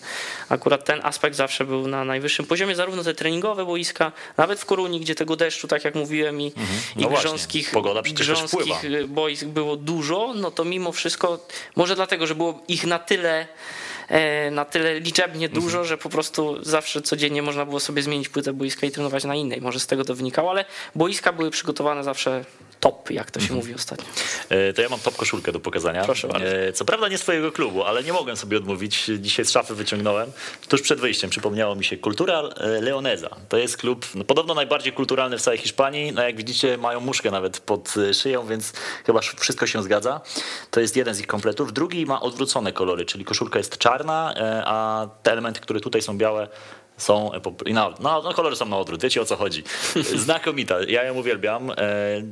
akurat 0.50 0.86
ten 0.86 1.00
aspekt 1.04 1.36
zawsze 1.36 1.65
był 1.65 1.88
na 1.88 2.04
najwyższym 2.06 2.46
poziomie, 2.46 2.76
zarówno 2.76 3.04
te 3.04 3.13
treningowe 3.13 3.65
boiska, 3.65 4.12
nawet 4.38 4.60
w 4.60 4.65
Koruni, 4.65 5.00
gdzie 5.00 5.15
tego 5.15 5.36
deszczu, 5.36 5.68
tak 5.68 5.86
jak 5.86 5.96
mówiłem, 5.96 6.41
i, 6.41 6.52
No 6.96 7.08
i 7.10 7.13
grząskich, 7.20 7.72
grząskich 8.13 8.62
wpływa. 8.76 9.08
boisk 9.08 9.46
było 9.46 9.76
dużo, 9.76 10.34
no 10.36 10.52
to 10.52 10.65
mimo 10.65 10.91
wszystko, 10.91 11.46
może 11.76 11.96
dlatego, 11.96 12.28
że 12.28 12.36
było 12.36 12.60
ich 12.68 12.86
na 12.86 13.00
tyle 13.00 13.39
e, 13.41 13.48
na 14.52 14.65
tyle 14.65 15.00
liczebnie 15.00 15.46
Mhm. 15.46 15.63
dużo, 15.63 15.84
że 15.86 15.98
po 15.98 16.10
prostu 16.10 16.63
zawsze 16.63 17.02
codziennie 17.02 17.41
można 17.41 17.65
było 17.65 17.80
sobie 17.80 18.02
zmienić 18.02 18.30
płytę 18.30 18.54
boiska 18.54 18.88
i 18.88 18.91
trenować 18.91 19.24
na 19.24 19.36
innej. 19.36 19.62
Może 19.62 19.80
z 19.80 19.88
tego 19.88 20.06
to 20.06 20.15
wynikało, 20.15 20.52
ale 20.52 20.65
boiska 20.96 21.34
były 21.34 21.52
przygotowane 21.52 22.04
zawsze 22.04 22.46
top, 22.80 23.12
jak 23.12 23.32
to 23.32 23.40
się 23.40 23.44
Mhm. 23.44 23.60
mówi 23.60 23.74
ostatnio. 23.76 24.06
E, 24.50 24.74
To 24.74 24.82
ja 24.82 24.90
mam 24.90 25.00
top 25.00 25.16
koszulkę 25.16 25.52
do 25.52 25.60
pokazania. 25.60 26.04
Proszę 26.04 26.28
bardzo. 26.28 26.48
E, 26.48 26.74
Co 26.74 26.86
prawda 26.86 27.08
nie 27.08 27.18
z 27.18 27.22
twojego 27.22 27.52
klubu, 27.52 27.84
ale 27.84 28.04
nie 28.04 28.14
mogłem 28.14 28.38
sobie 28.38 28.58
odmówić. 28.58 29.06
Dzisiaj 29.20 29.46
z 29.46 29.52
szafy 29.52 29.76
wyciągnąłem. 29.76 30.32
Tuż 30.70 30.82
przed 30.82 31.00
wyjściem 31.00 31.30
przypomniało 31.30 31.76
mi 31.76 31.84
się 31.86 31.98
Kultura 31.98 32.44
Leoneza. 32.82 33.30
To 33.50 33.58
jest 33.58 33.78
klub 33.78 34.06
no, 34.16 34.24
podobno 34.24 34.54
najbardziej 34.54 34.94
kulturalny 34.94 35.38
w 35.38 35.42
całej 35.42 35.58
Hiszpanii. 35.60 36.12
No, 36.12 36.22
jak 36.24 36.38
widzicie 36.38 36.78
mają 36.78 37.00
muszkę 37.00 37.32
nawet 37.32 37.60
pod 37.60 37.94
e, 37.98 38.14
szyją, 38.14 38.48
więc 38.48 38.74
chyba 39.06 39.20
wszystko 39.22 39.68
się 39.68 39.84
zgadza. 39.84 40.22
To 40.72 40.80
jest 40.80 40.96
jeden 40.96 41.16
z 41.16 41.20
ich 41.20 41.28
kompletów. 41.28 41.74
Drugi 41.74 42.06
ma 42.06 42.22
odwrócone 42.22 42.74
kolory, 42.74 43.06
czyli 43.06 43.26
koszulka 43.26 43.60
jest 43.60 43.78
czarna, 43.78 44.34
e, 44.38 44.64
a 44.66 45.08
te 45.24 45.32
elementy, 45.32 45.60
które 45.60 45.80
tutaj 45.80 46.02
są 46.02 46.18
białe, 46.18 46.48
są 46.97 47.29
epop- 47.29 47.73
no, 47.73 47.93
no, 47.99 48.21
no 48.21 48.34
kolory 48.34 48.55
są 48.55 48.65
na 48.65 48.77
odwrót, 48.77 49.01
wiecie 49.01 49.21
o 49.21 49.25
co 49.25 49.36
chodzi. 49.36 49.63
Znakomita, 50.25 50.75
ja 50.88 51.03
ją 51.03 51.13
uwielbiam. 51.13 51.71
E, 51.71 51.75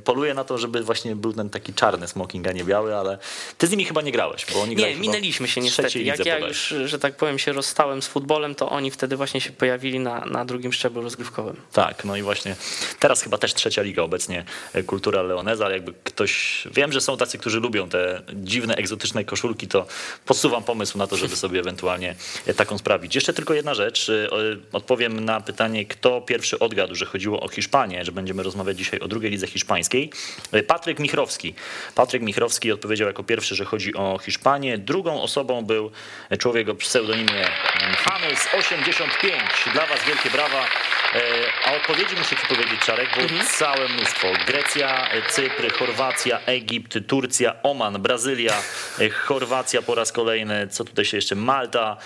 poluję 0.03 0.33
na 0.33 0.43
to, 0.43 0.57
żeby 0.57 0.83
właśnie 0.83 1.15
był 1.15 1.33
ten 1.33 1.49
taki 1.49 1.73
czarny 1.73 2.07
smoking, 2.07 2.47
a 2.47 2.51
nie 2.51 2.63
biały, 2.63 2.95
ale 2.95 3.17
ty 3.57 3.67
z 3.67 3.71
nimi 3.71 3.85
chyba 3.85 4.01
nie 4.01 4.11
grałeś, 4.11 4.45
bo 4.53 4.61
oni 4.61 4.75
Nie, 4.75 4.95
minęliśmy 4.95 5.47
się 5.47 5.61
niestety. 5.61 6.03
Jak 6.03 6.25
ja 6.25 6.39
już, 6.39 6.73
że 6.85 6.99
tak 6.99 7.15
powiem, 7.17 7.39
się 7.39 7.53
rozstałem 7.53 8.01
z 8.01 8.07
futbolem, 8.07 8.55
to 8.55 8.69
oni 8.69 8.91
wtedy 8.91 9.17
właśnie 9.17 9.41
się 9.41 9.51
pojawili 9.51 9.99
na, 9.99 10.25
na 10.25 10.45
drugim 10.45 10.73
szczeblu 10.73 11.01
rozgrywkowym. 11.01 11.55
Tak, 11.73 12.05
no 12.05 12.15
i 12.15 12.21
właśnie 12.21 12.55
teraz 12.99 13.21
chyba 13.21 13.37
też 13.37 13.53
trzecia 13.53 13.81
liga 13.81 14.01
obecnie, 14.01 14.45
e, 14.73 14.83
kultura 14.83 15.21
leoneza, 15.21 15.65
ale 15.65 15.73
jakby 15.73 15.93
ktoś, 16.03 16.63
wiem, 16.71 16.91
że 16.91 17.01
są 17.01 17.17
tacy, 17.17 17.37
którzy 17.37 17.59
lubią 17.59 17.89
te 17.89 18.21
dziwne, 18.33 18.75
egzotyczne 18.75 19.25
koszulki, 19.25 19.67
to 19.67 19.85
podsuwam 20.25 20.63
pomysł 20.63 20.97
na 20.97 21.07
to, 21.07 21.17
żeby 21.17 21.35
sobie 21.43 21.59
ewentualnie 21.59 22.15
e, 22.45 22.53
taką 22.53 22.77
sprawić. 22.77 23.15
Jeszcze 23.15 23.33
tylko 23.33 23.53
jedna 23.53 23.73
rzecz, 23.73 24.09
e, 24.09 24.52
odpowiem 24.71 25.19
na 25.19 25.41
pytanie, 25.41 25.85
kto 25.85 26.21
pierwszy 26.21 26.59
odgadł, 26.59 26.95
że 26.95 27.05
chodziło 27.05 27.39
o 27.39 27.47
Hiszpanię, 27.47 28.05
że 28.05 28.11
będziemy 28.11 28.43
rozmawiać 28.43 28.77
dzisiaj 28.77 28.99
o 28.99 29.07
drugiej 29.07 29.31
lidze 29.31 29.47
hiszpańskiej. 29.47 30.09
E, 30.51 30.63
Patryk 30.63 30.99
Michrowski. 30.99 31.53
Patryk 31.95 32.21
Michrowski 32.21 32.71
odpowiedział 32.71 33.07
jako 33.07 33.23
pierwszy, 33.23 33.55
że 33.55 33.65
chodzi 33.65 33.95
o 33.95 34.17
Hiszpanię. 34.17 34.77
Drugą 34.77 35.21
osobą 35.21 35.65
był 35.65 35.91
człowiek 36.39 36.69
o 36.69 36.75
pseudonimie 36.75 37.43
Hannes 37.97 38.47
85. 38.59 39.41
Dla 39.73 39.85
was 39.85 40.05
wielkie 40.07 40.29
brawa. 40.29 40.65
E, 41.15 41.21
A 41.65 41.73
odpowiedzi 41.73 42.15
muszę 42.17 42.35
ci 42.35 42.47
powiedzieć, 42.47 42.79
Czarek, 42.85 43.09
bo 43.15 43.43
całe 43.57 43.89
mnóstwo. 43.89 44.27
Grecja, 44.47 45.11
e, 45.11 45.21
Cypr, 45.29 45.73
Chorwacja, 45.73 46.39
Egipt, 46.45 46.97
Turcja, 47.07 47.63
Oman, 47.63 48.01
Brazylia, 48.01 48.53
e, 48.99 49.09
Chorwacja 49.09 49.81
po 49.81 49.95
raz 49.95 50.11
kolejny, 50.11 50.67
co 50.67 50.83
tutaj 50.83 51.05
się 51.05 51.17
jeszcze, 51.17 51.35
Malta. 51.35 51.97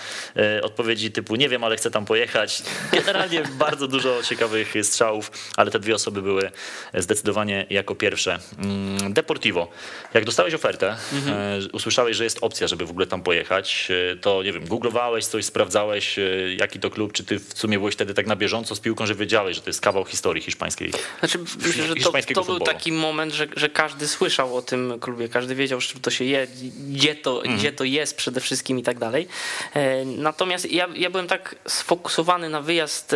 Odpowiedzi 0.62 1.12
typu 1.12 1.36
nie 1.36 1.48
wiem, 1.48 1.64
ale 1.64 1.76
chcę 1.76 1.90
tam 1.90 2.04
pojechać. 2.04 2.62
Generalnie 2.92 3.42
bardzo 3.66 3.88
dużo 3.88 4.22
ciekawych 4.22 4.74
strzałów, 4.82 5.30
ale 5.56 5.70
te 5.70 5.78
dwie 5.78 5.94
osoby 5.94 6.22
były 6.22 6.50
zdecydowanie 6.94 7.66
jako 7.70 7.94
pierwsze. 7.94 8.38
Mm, 8.58 9.12
Deportivo. 9.12 9.68
Jak 10.14 10.24
dostałeś 10.24 10.54
ofertę, 10.54 10.96
e, 11.26 11.58
usłyszałeś, 11.72 12.16
że 12.16 12.24
jest 12.24 12.38
opcja, 12.40 12.68
żeby 12.68 12.86
w 12.86 12.90
ogóle 12.90 13.06
tam 13.06 13.22
pojechać, 13.22 13.88
to 14.20 14.42
nie 14.42 14.52
wiem, 14.52 14.64
googlowałeś 14.66 15.26
coś, 15.26 15.44
sprawdzałeś, 15.44 16.16
jaki 16.56 16.80
to 16.80 16.90
klub, 16.90 17.12
czy 17.12 17.24
ty 17.24 17.38
w 17.38 17.58
sumie 17.58 17.78
byłeś 17.78 17.94
wtedy 17.94 18.14
tak 18.14 18.26
na 18.26 18.36
bieżąco 18.36 18.74
z 18.74 18.80
piłką, 18.80 18.97
że 19.06 19.14
wiedziałeś, 19.14 19.56
że 19.56 19.62
to 19.62 19.70
jest 19.70 19.80
kawał 19.80 20.04
historii 20.04 20.42
hiszpańskiej. 20.42 20.92
Znaczy, 21.18 21.38
myślę, 21.66 21.86
że 21.86 21.94
to, 21.94 22.12
to 22.34 22.44
był 22.44 22.60
taki 22.60 22.92
moment, 22.92 23.32
że, 23.32 23.46
że 23.56 23.68
każdy 23.68 24.08
słyszał 24.08 24.56
o 24.56 24.62
tym 24.62 24.94
klubie, 25.00 25.28
każdy 25.28 25.54
wiedział, 25.54 25.80
czym 25.80 26.00
to 26.00 26.10
się 26.10 26.24
je, 26.24 26.46
gdzie 26.88 27.14
to, 27.14 27.36
Mhm. 27.38 27.56
gdzie 27.58 27.72
to 27.72 27.84
jest 27.84 28.16
przede 28.16 28.40
wszystkim 28.40 28.78
i 28.78 28.82
tak 28.82 28.98
dalej. 28.98 29.28
E, 29.74 30.04
Natomiast 30.04 30.72
ja, 30.72 30.88
ja 30.94 31.10
byłem 31.10 31.26
tak 31.26 31.54
sfokusowany 31.68 32.48
na 32.48 32.62
wyjazd. 32.62 33.14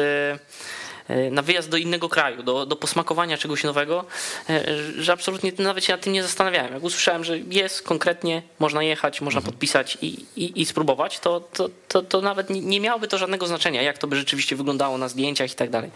E, 1.09 1.31
Na 1.31 1.43
wyjazd 1.43 1.69
do 1.69 1.77
innego 1.77 2.09
kraju, 2.09 2.43
do, 2.43 2.67
do 2.67 2.77
posmakowania 2.77 3.39
czegoś 3.39 3.65
nowego, 3.65 4.05
e, 4.51 4.65
że 4.99 5.13
absolutnie 5.13 5.53
nawet 5.59 5.85
się 5.85 5.93
nad 5.93 6.01
tym 6.01 6.13
nie 6.13 6.23
zastanawiałem. 6.23 6.75
Jak 6.75 6.83
usłyszałem, 6.83 7.25
że 7.25 7.39
jest 7.39 7.83
konkretnie, 7.83 8.43
można 8.59 8.83
jechać, 8.83 9.21
można 9.21 9.39
Mhm. 9.39 9.53
podpisać 9.53 9.99
i, 10.03 10.27
i, 10.37 10.61
i 10.61 10.67
spróbować, 10.67 11.19
to, 11.19 11.41
to, 11.41 11.69
to, 11.89 12.03
to 12.03 12.21
nawet 12.21 12.51
nie, 12.51 12.81
miałoby 12.81 13.09
to 13.09 13.19
żadnego 13.19 13.47
znaczenia, 13.47 13.83
jak 13.83 13.99
to 13.99 14.07
by 14.07 14.17
rzeczywiście 14.17 14.57
wyglądało 14.57 14.99
na 14.99 15.09
zdjęciach 15.09 15.53
i 15.53 15.55
tak 15.55 15.71
dalej. 15.71 15.91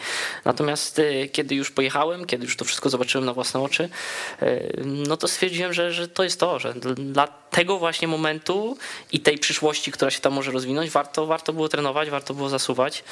Natomiast 0.45 0.99
e, 0.99 1.29
kiedy 1.29 1.55
już 1.55 1.71
pojechałem, 1.71 2.27
kiedy 2.27 2.45
już 2.45 2.57
to 2.57 2.65
wszystko 2.65 2.91
zobaczyłem 2.91 3.25
na 3.25 3.33
własne 3.33 3.61
oczy, 3.61 3.89
no 4.85 5.17
to 5.17 5.29
stwierdziłem, 5.29 5.73
że, 5.73 5.93
że 5.93 6.09
to 6.09 6.25
jest 6.25 6.41
to, 6.41 6.59
że 6.59 6.75
dla 6.97 7.27
tego 7.27 7.79
właśnie 7.79 8.09
momentu 8.09 8.77
i 9.13 9.21
tej 9.21 9.39
przyszłości, 9.39 9.93
która 9.93 10.11
się 10.11 10.21
tam 10.21 10.33
może 10.33 10.51
rozwinąć, 10.51 10.91
warto, 10.91 11.27
warto 11.27 11.53
było 11.53 11.69
trenować, 11.69 12.11
warto 12.11 12.35
było 12.35 12.49
zasuwać 12.49 13.05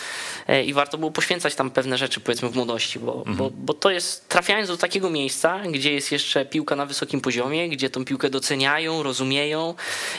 i 0.66 0.74
warto 0.74 0.98
było 0.98 1.10
poświęcać 1.10 1.54
tam 1.54 1.70
pewne 1.70 1.83
rzeczy, 1.92 2.20
powiedzmy 2.20 2.48
w 2.48 2.56
młodości, 2.56 2.98
bo, 2.98 3.24
bo, 3.26 3.50
bo 3.50 3.74
to 3.74 3.90
jest, 3.90 4.28
trafiając 4.28 4.68
do 4.68 4.76
takiego 4.76 5.10
miejsca, 5.10 5.60
gdzie 5.70 5.92
jest 5.92 6.12
jeszcze 6.12 6.44
piłka 6.44 6.76
na 6.76 6.86
wysokim 6.86 7.20
poziomie, 7.20 7.68
gdzie 7.68 7.90
tą 7.90 8.04
piłkę 8.04 8.30
doceniają, 8.30 9.02
rozumieją 9.02 9.74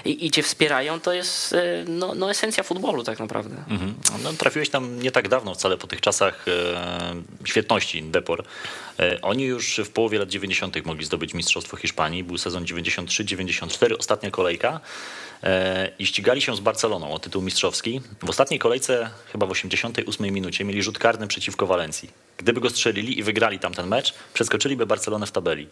i, 0.06 0.26
i 0.26 0.32
cię 0.32 0.44
wspierają, 0.44 1.00
to 1.00 1.14
jest 1.14 1.54
e, 1.54 1.86
no, 1.88 2.16
no 2.16 2.32
esencja 2.32 2.64
futbolu 2.64 3.04
tak 3.04 3.20
naprawdę. 3.20 3.56
Mhm. 3.70 3.96
No, 4.24 4.34
trafiłeś 4.34 4.70
tam 4.70 5.00
nie 5.00 5.12
tak 5.12 5.28
dawno 5.28 5.54
wcale 5.54 5.78
po 5.78 5.88
tych 5.88 6.02
czasach 6.02 6.46
e, 6.48 7.16
świetności 7.46 8.04
Depor. 8.04 8.44
E, 9.00 9.22
oni 9.22 9.44
już 9.44 9.82
w 9.86 9.90
połowie 9.90 10.20
lat 10.20 10.30
90. 10.30 10.86
mogli 10.86 11.06
zdobyć 11.06 11.34
Mistrzostwo 11.34 11.78
Hiszpanii. 11.78 12.24
Był 12.24 12.38
sezon 12.38 12.66
93-94, 12.66 13.96
ostatnia 14.00 14.32
kolejka. 14.32 14.80
E, 15.44 15.92
I 16.00 16.06
ścigali 16.06 16.42
się 16.42 16.56
z 16.56 16.60
Barceloną 16.60 17.14
o 17.14 17.20
tytuł 17.20 17.42
mistrzowski. 17.42 18.02
W 18.24 18.30
ostatniej 18.30 18.60
kolejce, 18.60 19.10
chyba 19.32 19.46
w 19.46 19.52
88 19.52 20.34
minucie, 20.34 20.64
mieli 20.64 20.84
rzut 20.84 21.00
karny 21.00 21.28
przeciwko 21.56 21.68
Walencji. 21.68 22.10
Gdyby 22.38 22.62
go 22.62 22.70
strzelili 22.70 23.20
i 23.20 23.24
wygrali 23.24 23.60
tamten 23.60 23.88
mecz, 23.88 24.14
przeskoczyliby 24.34 24.86
Barcelonę 24.86 25.26
w 25.26 25.32
tabeli. 25.32 25.68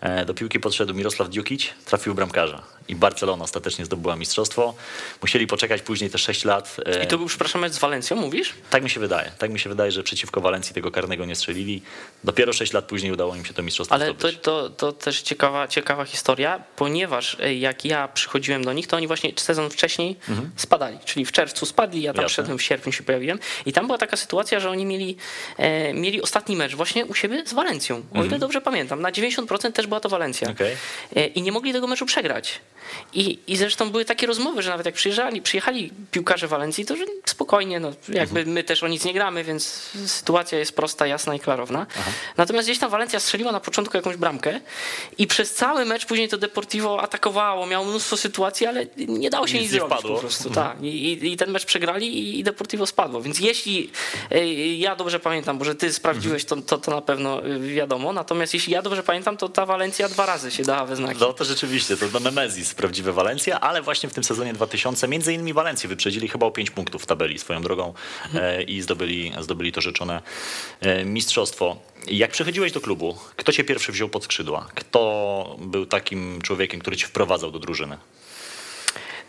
E, 0.00 0.24
Do 0.24 0.34
piłki 0.34 0.60
podszedł 0.60 0.94
Mirosław 0.94 1.28
Dziukic, 1.28 1.66
trafił 1.84 2.14
bramkarza. 2.14 2.62
I 2.88 2.94
Barcelona 2.96 3.44
ostatecznie 3.44 3.84
zdobyła 3.84 4.16
mistrzostwo. 4.16 4.74
Musieli 5.22 5.46
poczekać 5.46 5.82
później 5.82 6.10
te 6.10 6.18
6 6.18 6.44
lat. 6.44 6.76
e, 6.86 7.04
I 7.04 7.06
to 7.06 7.18
był, 7.18 7.26
przepraszam, 7.26 7.60
mecz 7.60 7.72
z 7.72 7.78
Walencją, 7.78 8.16
mówisz? 8.16 8.54
tak 8.70 8.82
mi 8.82 8.90
się 8.90 9.00
wydaje. 9.00 9.32
Tak 9.38 9.50
mi 9.50 9.58
się 9.58 9.68
wydaje, 9.70 9.92
że 9.92 10.02
przeciwko 10.02 10.40
Walencji 10.40 10.74
tego 10.74 10.90
karnego 10.90 11.24
nie 11.24 11.36
strzelili. 11.36 11.82
Dopiero 12.24 12.52
6 12.52 12.72
lat 12.72 12.84
później 12.84 13.12
udało 13.12 13.36
im 13.36 13.44
się 13.44 13.54
to 13.54 13.62
mistrzostwo 13.62 13.94
Ale 13.94 14.06
to, 14.06 14.18
zdobyć. 14.18 14.38
to, 14.42 14.70
to 14.70 14.92
też 14.92 15.22
ciekawa, 15.22 15.68
ciekawa 15.68 16.04
historia, 16.04 16.62
ponieważ 16.76 17.36
e, 17.40 17.54
jak 17.54 17.84
ja 17.84 18.08
przychodziłem 18.08 18.64
do 18.64 18.72
nich, 18.72 18.86
to 18.86 18.96
oni 18.96 19.06
właśnie 19.06 19.32
sezon 19.36 19.70
wcześniej 19.70 20.16
spadali, 20.56 20.98
czyli 21.04 21.24
w 21.24 21.32
czerwcu 21.32 21.66
spadli, 21.66 22.02
ja 22.02 22.12
tam 22.12 22.18
Mhm. 22.18 22.22
Jasne. 22.24 22.28
przyszedłem 22.28 22.58
w 22.58 22.62
sierpniu 22.62 22.92
się 22.92 23.02
pojawiłem 23.02 23.38
i 23.66 23.72
tam 23.72 23.86
była 23.86 23.98
taka 23.98 24.16
sytuacja, 24.16 24.60
że 24.60 24.70
oni 24.70 24.86
mieli, 24.86 25.16
e, 25.58 25.92
mieli 25.98 26.22
ostatni 26.22 26.56
mecz 26.56 26.74
właśnie 26.74 27.06
u 27.06 27.14
siebie 27.14 27.42
z 27.46 27.52
Walencją, 27.52 28.02
o 28.14 28.24
ile 28.24 28.38
dobrze 28.38 28.60
pamiętam. 28.60 29.00
Na 29.02 29.12
90% 29.12 29.72
też 29.72 29.86
była 29.86 30.00
to 30.00 30.08
Walencja. 30.08 30.48
Mhm. 30.48 30.70
Okej. 31.12 31.22
E, 31.24 31.26
I 31.26 31.42
nie 31.42 31.52
mogli 31.52 31.72
tego 31.72 31.86
meczu 31.86 32.06
przegrać. 32.06 32.60
I, 33.12 33.38
I 33.46 33.56
zresztą 33.56 33.90
były 33.90 34.04
takie 34.04 34.26
rozmowy, 34.26 34.62
że 34.62 34.70
nawet 34.70 34.86
jak 34.86 34.94
przyjeżdżali, 34.94 35.42
przyjechali 35.42 35.90
piłkarze 36.10 36.48
Walencji, 36.48 36.86
to 36.86 36.96
że 36.96 37.04
spokojnie, 37.26 37.80
no, 37.80 37.88
jakby 38.08 38.40
Mhm. 38.40 38.48
my 38.54 38.64
też 38.64 38.82
o 38.82 38.88
nic 38.88 39.04
nie 39.04 39.12
gramy, 39.14 39.44
więc 39.44 39.64
sytuacja 40.06 40.58
jest 40.58 40.72
prosta, 40.76 41.06
jasna 41.06 41.34
i 41.34 41.40
klarowna. 41.40 41.86
Natomiast 42.36 42.68
gdzieś 42.68 42.78
tam 42.78 42.90
Walencja 42.90 43.20
strzeliła 43.20 43.52
na 43.52 43.60
początku 43.60 43.96
jakąś 43.96 44.16
bramkę 44.16 44.60
i 45.18 45.26
przez 45.26 45.54
cały 45.54 45.84
mecz 45.84 46.06
później 46.06 46.28
to 46.28 46.38
Deportivo 46.38 47.02
atakowało, 47.02 47.66
miało 47.66 47.84
mnóstwo 47.86 48.16
sytuacji, 48.16 48.66
ale 48.66 48.86
nie 48.96 49.30
dało 49.30 49.46
się 49.46 49.54
Nic 49.54 49.62
nic, 49.62 49.70
zrobić 49.72 49.94
wpadło. 49.98 50.14
po 50.14 50.20
prostu. 50.20 50.50
Tak. 50.50 50.82
I, 50.82 51.32
i- 51.32 51.36
ten 51.36 51.50
mecz 51.50 51.64
przegrali 51.64 52.18
i- 52.18 52.38
i 52.38 52.44
Deportivo 52.44 52.86
spadło. 52.86 53.22
Więc 53.22 53.40
jeśli 53.40 53.90
e, 54.30 54.54
ja 54.76 54.96
dobrze 54.96 55.20
pamiętam, 55.20 55.58
bo 55.58 55.64
że 55.64 55.74
ty 55.74 55.87
sprawdziłeś, 55.92 56.44
to, 56.44 56.56
to, 56.56 56.78
to 56.78 56.90
na 56.90 57.00
pewno 57.00 57.44
e, 57.44 57.58
wiadomo. 57.58 58.12
Natomiast 58.12 58.54
jeśli 58.54 58.72
ja 58.72 58.82
dobrze 58.82 59.02
pamiętam, 59.02 59.36
to 59.36 59.48
ta 59.48 59.66
Walencja 59.66 60.08
dwa 60.08 60.26
razy 60.26 60.50
się 60.50 60.62
dała 60.62 60.86
we 60.86 60.96
znaki. 60.96 61.20
No 61.20 61.32
to 61.32 61.44
rzeczywiście, 61.44 61.96
to 61.96 62.08
do 62.08 62.20
Nemezis, 62.20 62.74
prawdziwe 62.74 63.12
Walencja, 63.12 63.60
ale 63.60 63.82
właśnie 63.82 64.08
w 64.08 64.14
tym 64.14 64.24
sezonie 64.24 64.52
2000 64.52 65.08
między 65.08 65.32
innymi 65.34 65.52
Walencję 65.52 65.88
wyprzedzili 65.88 66.28
chyba 66.28 66.46
o 66.46 66.50
5 66.50 66.70
punktów 66.70 67.02
w 67.02 67.06
tabeli 67.06 67.38
swoją 67.38 67.62
drogą 67.62 67.94
e, 68.34 68.62
i 68.62 68.80
zdobyli, 68.80 69.32
zdobyli 69.40 69.72
to 69.72 69.80
rzeczone 69.80 70.22
e, 70.80 71.04
mistrzostwo. 71.04 71.76
Jak 72.06 72.30
przychodziłeś 72.30 72.72
do 72.72 72.80
klubu, 72.80 73.18
kto 73.36 73.52
cię 73.52 73.64
pierwszy 73.64 73.92
wziął 73.92 74.08
pod 74.08 74.24
skrzydła? 74.24 74.68
Kto 74.74 75.56
był 75.60 75.86
takim 75.86 76.42
człowiekiem, 76.42 76.80
który 76.80 76.96
cię 76.96 77.06
wprowadzał 77.06 77.50
do 77.50 77.58
drużyny? 77.58 77.98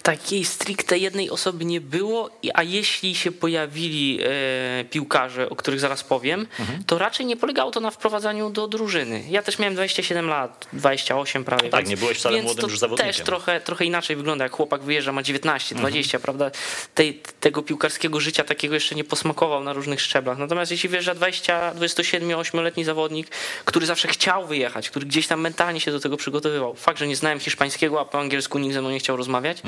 Takiej 0.10 0.46
stricte 0.46 0.98
jednej 0.98 1.30
osoby 1.30 1.66
nie 1.66 1.82
było, 1.82 2.30
i- 2.44 2.52
a 2.54 2.64
jeśli 2.64 3.16
się 3.16 3.32
pojawili 3.32 4.20
e, 4.24 4.86
piłkarze, 4.86 5.50
o 5.50 5.56
których 5.56 5.80
zaraz 5.80 6.04
powiem, 6.04 6.48
Mhm. 6.60 6.84
to 6.84 6.98
raczej 6.98 7.26
nie 7.26 7.38
polegało 7.38 7.72
to 7.72 7.80
na 7.80 7.92
wprowadzaniu 7.92 8.50
do 8.50 8.68
drużyny. 8.68 9.24
Ja 9.30 9.42
też 9.42 9.60
miałem 9.60 9.74
27 9.76 10.28
lat, 10.28 10.68
28 10.74 11.44
prawie. 11.44 11.70
tak, 11.70 11.88
nie 11.88 11.98
byłeś 11.98 12.18
wcale 12.18 12.36
więc 12.36 12.46
młodym 12.46 12.62
to 12.62 12.68
już 12.70 12.80
zawodnikiem. 12.80 13.14
też 13.14 13.26
trochę, 13.26 13.62
trochę 13.62 13.86
inaczej 13.86 14.16
wygląda, 14.16 14.46
jak 14.46 14.52
chłopak 14.52 14.82
wyjeżdża, 14.84 15.12
ma 15.12 15.24
19, 15.24 15.76
Mhm. 15.76 15.82
20, 15.92 16.20
prawda? 16.20 16.52
Tej, 16.96 17.22
tego 17.40 17.62
piłkarskiego 17.64 18.20
życia 18.20 18.44
takiego 18.44 18.74
jeszcze 18.74 18.96
nie 18.96 19.04
posmakował 19.04 19.64
na 19.64 19.74
różnych 19.74 20.02
szczeblach. 20.02 20.38
Natomiast 20.38 20.72
jeśli 20.72 20.90
wyjeżdża 20.90 21.16
20, 21.16 21.74
27-letni 21.74 22.84
zawodnik, 22.84 23.28
który 23.66 23.86
zawsze 23.86 24.08
chciał 24.08 24.48
wyjechać, 24.48 24.90
który 24.90 25.06
gdzieś 25.06 25.28
tam 25.28 25.42
mentalnie 25.42 25.80
się 25.80 25.92
do 25.92 26.00
tego 26.00 26.18
przygotowywał. 26.18 26.76
Fakt, 26.76 27.00
że 27.00 27.08
nie 27.08 27.16
znałem 27.16 27.40
hiszpańskiego, 27.40 28.00
a 28.02 28.06
po 28.06 28.20
angielsku 28.20 28.60
nikt 28.60 28.74
ze 28.74 28.82
mną 28.82 28.90
nie 28.90 29.00
chciał 29.00 29.18
rozmawiać, 29.18 29.58
e, 29.60 29.62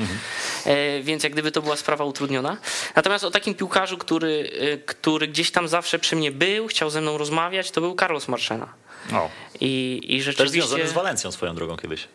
więc 1.02 1.22
jak 1.22 1.32
gdyby 1.32 1.52
to 1.52 1.62
była 1.62 1.76
sprawa 1.76 2.04
utrudniona. 2.04 2.56
Natomiast 2.96 3.24
o 3.24 3.30
takim 3.30 3.54
piłkarzu, 3.54 3.98
który, 3.98 4.50
e, 4.60 4.76
który 4.78 5.28
gdzieś 5.28 5.50
tam 5.50 5.68
zawsze 5.68 5.98
przy 5.98 6.16
mnie 6.16 6.32
był, 6.32 6.66
chciał 6.66 6.90
ze 6.90 7.00
mną 7.00 7.18
rozmawiać, 7.18 7.70
to 7.70 7.80
był 7.80 7.96
Carlos 7.96 8.28
Marchena. 8.28 8.81
O. 9.12 9.28
I, 9.60 10.00
i 10.04 10.16
Też 10.16 10.24
rzeczywiście... 10.24 10.62
związany 10.62 10.88
z 10.88 10.92
Walencją 10.92 11.32
swoją 11.32 11.54
drogą 11.54 11.76
kiedyś. 11.76 12.08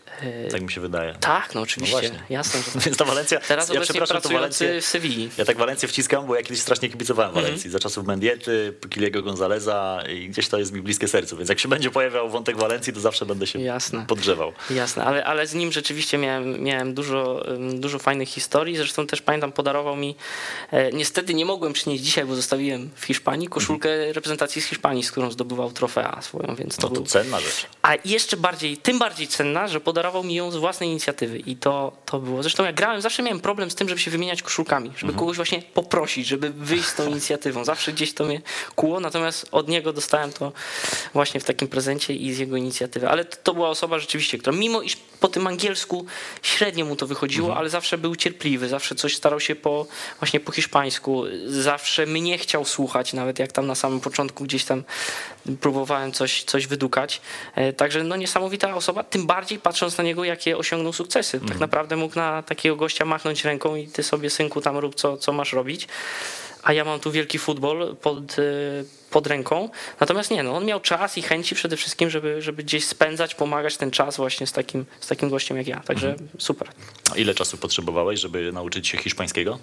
Tak 0.51 0.61
mi 0.61 0.71
się 0.71 0.81
wydaje. 0.81 1.15
Tak, 1.19 1.55
no 1.55 1.61
oczywiście, 1.61 2.09
No 2.13 2.19
jasne, 2.29 2.59
że 2.61 2.65
tak. 2.71 2.81
Więc 2.83 2.97
ta 2.97 3.05
Walencja, 3.05 3.39
Teraz 3.39 3.69
ja 3.69 3.81
przepraszam, 3.81 4.21
to 4.21 4.29
Walencję, 4.29 4.81
w 4.81 4.85
Sewilli. 4.85 5.29
ja 5.37 5.45
tak 5.45 5.57
Walencję 5.57 5.87
wciskam, 5.87 6.27
bo 6.27 6.35
ja 6.35 6.41
kiedyś 6.41 6.59
strasznie 6.61 6.89
kibicowałem 6.89 7.29
Mhm. 7.29 7.45
Walencji. 7.45 7.69
Za 7.71 7.79
czasów 7.79 8.05
Mendiety, 8.07 8.73
Kiliego 8.89 9.21
Gonzaleza 9.23 10.03
i 10.13 10.29
gdzieś 10.29 10.47
to 10.47 10.57
jest 10.59 10.71
mi 10.73 10.81
bliskie 10.81 11.07
sercu. 11.07 11.37
Więc 11.37 11.49
jak 11.49 11.59
się 11.59 11.69
będzie 11.69 11.91
pojawiał 11.91 12.29
wątek 12.29 12.57
Walencji, 12.57 12.93
to 12.93 12.99
zawsze 12.99 13.25
będę 13.25 13.47
się 13.47 13.59
Jasne. 13.59 14.05
podgrzewał. 14.07 14.53
Jasne, 14.69 15.03
ale, 15.05 15.25
ale 15.25 15.47
z 15.47 15.53
nim 15.53 15.71
rzeczywiście 15.71 16.17
miałem, 16.17 16.63
miałem 16.63 16.93
dużo, 16.93 17.45
dużo 17.73 17.99
fajnych 17.99 18.29
historii. 18.29 18.77
Zresztą 18.77 19.07
też 19.07 19.21
pamiętam, 19.21 19.51
podarował 19.51 19.95
mi. 19.95 20.15
E, 20.71 20.91
niestety 20.91 21.33
nie 21.33 21.45
mogłem 21.45 21.73
przynieść 21.73 22.03
dzisiaj, 22.03 22.25
bo 22.25 22.35
zostawiłem 22.35 22.89
w 22.95 23.05
Hiszpanii 23.05 23.47
koszulkę 23.47 24.13
reprezentacji 24.13 24.61
z 24.61 24.65
Hiszpanii, 24.65 25.03
z 25.03 25.11
którą 25.11 25.31
zdobywał 25.31 25.71
trofea 25.71 26.21
swoją, 26.21 26.55
więc 26.55 26.76
to 26.77 26.89
No 26.89 26.95
to 26.95 27.01
cenna 27.01 27.39
rzecz. 27.39 27.65
A 27.81 27.93
jeszcze 28.05 28.37
bardziej, 28.37 28.77
tym 28.77 28.99
bardziej 28.99 29.27
cenna, 29.27 29.67
że 29.67 29.79
podarował 29.79 30.23
mi 30.23 30.35
ją 30.35 30.51
z 30.51 30.55
własnej 30.55 30.89
inicjatywy 30.89 31.39
i 31.39 31.55
to, 31.55 31.91
to 32.05 32.19
było. 32.19 32.43
Zresztą 32.43 32.65
jak 32.65 32.75
grałem, 32.75 33.01
zawsze 33.01 33.23
miałem 33.23 33.39
problem 33.39 33.71
z 33.71 33.75
tym, 33.75 33.89
żeby 33.89 34.01
się 34.01 34.11
wymieniać 34.11 34.41
koszulkami, 34.41 34.91
żeby 34.97 35.13
kogoś 35.13 35.35
właśnie 35.35 35.61
poprosić, 35.61 36.27
żeby 36.27 36.49
wyjść 36.49 36.85
z 36.85 36.95
tą 36.95 37.07
inicjatywą. 37.07 37.65
Zawsze 37.65 37.93
gdzieś 37.93 38.13
to 38.13 38.25
mnie 38.25 38.41
kuło, 38.75 38.99
natomiast 38.99 39.47
od 39.51 39.67
niego 39.67 39.93
dostałem 39.93 40.33
to 40.33 40.51
właśnie 41.13 41.39
w 41.39 41.43
takim 41.43 41.67
prezencie 41.67 42.13
i 42.13 42.33
z 42.33 42.37
jego 42.37 42.57
inicjatywy. 42.57 43.09
Ale 43.09 43.25
to, 43.25 43.37
to 43.43 43.53
była 43.53 43.69
osoba 43.69 43.99
rzeczywiście, 43.99 44.37
która 44.37 44.57
mimo 44.57 44.81
iż 44.81 44.97
po 45.19 45.27
tym 45.27 45.47
angielsku 45.47 46.05
średnio 46.41 46.85
mu 46.85 46.95
to 46.95 47.07
wychodziło, 47.07 47.57
ale 47.57 47.69
zawsze 47.69 47.97
był 47.97 48.15
cierpliwy, 48.15 48.69
zawsze 48.69 48.95
coś 48.95 49.15
starał 49.15 49.39
się 49.39 49.55
po, 49.55 49.87
właśnie 50.19 50.39
po 50.39 50.51
hiszpańsku, 50.51 51.23
zawsze 51.47 52.05
mnie 52.05 52.37
chciał 52.37 52.65
słuchać, 52.65 53.13
nawet 53.13 53.39
jak 53.39 53.51
tam 53.51 53.67
na 53.67 53.75
samym 53.75 53.99
początku 53.99 54.43
gdzieś 54.43 54.65
tam 54.65 54.83
próbowałem 55.61 56.11
coś, 56.11 56.43
coś 56.43 56.67
wydukać. 56.67 57.21
E, 57.55 57.73
Także 57.73 58.03
no 58.03 58.15
niesamowita 58.15 58.75
osoba, 58.75 59.03
tym 59.03 59.27
bardziej 59.27 59.59
patrząc 59.59 59.97
na 59.97 60.03
niego, 60.03 60.23
jakie 60.23 60.57
osiągnął 60.57 60.93
sukcesy. 60.93 61.39
Tak 61.47 61.59
naprawdę 61.59 61.95
mógł 61.95 62.15
na 62.15 62.43
takiego 62.43 62.75
gościa 62.75 63.05
machnąć 63.05 63.45
ręką 63.45 63.75
i 63.75 63.87
ty 63.87 64.03
sobie 64.03 64.29
synku 64.29 64.61
tam 64.61 64.77
rób 64.77 64.95
co, 64.95 65.17
co 65.17 65.33
masz 65.33 65.53
robić. 65.53 65.87
A 66.67 66.73
ja 66.73 66.85
mam 66.85 66.99
tu 66.99 67.11
wielki 67.11 67.39
futbol 67.39 67.95
pod, 68.01 68.39
e, 68.39 68.43
pod 69.09 69.27
ręką. 69.27 69.69
Natomiast 69.99 70.31
nie, 70.31 70.43
no 70.43 70.55
on 70.55 70.65
miał 70.65 70.79
czas 70.79 71.17
i 71.17 71.21
chęci 71.21 71.55
przede 71.55 71.77
wszystkim, 71.77 72.09
żeby, 72.09 72.41
żeby 72.41 72.63
gdzieś 72.63 72.85
spędzać, 72.85 73.35
pomagać 73.35 73.77
ten 73.77 73.91
czas 73.91 74.17
właśnie 74.17 74.47
z 74.47 74.51
takim, 74.51 74.85
z 74.99 75.07
takim 75.07 75.29
gościem 75.29 75.57
jak 75.57 75.67
ja. 75.67 75.79
Także 75.79 76.15
super. 76.37 76.67
A 77.11 77.17
Ile 77.17 77.33
czasu 77.33 77.57
potrzebowałeś, 77.57 78.19
żeby 78.19 78.51
nauczyć 78.51 78.87
się 78.87 78.97
hiszpańskiego? 78.97 79.59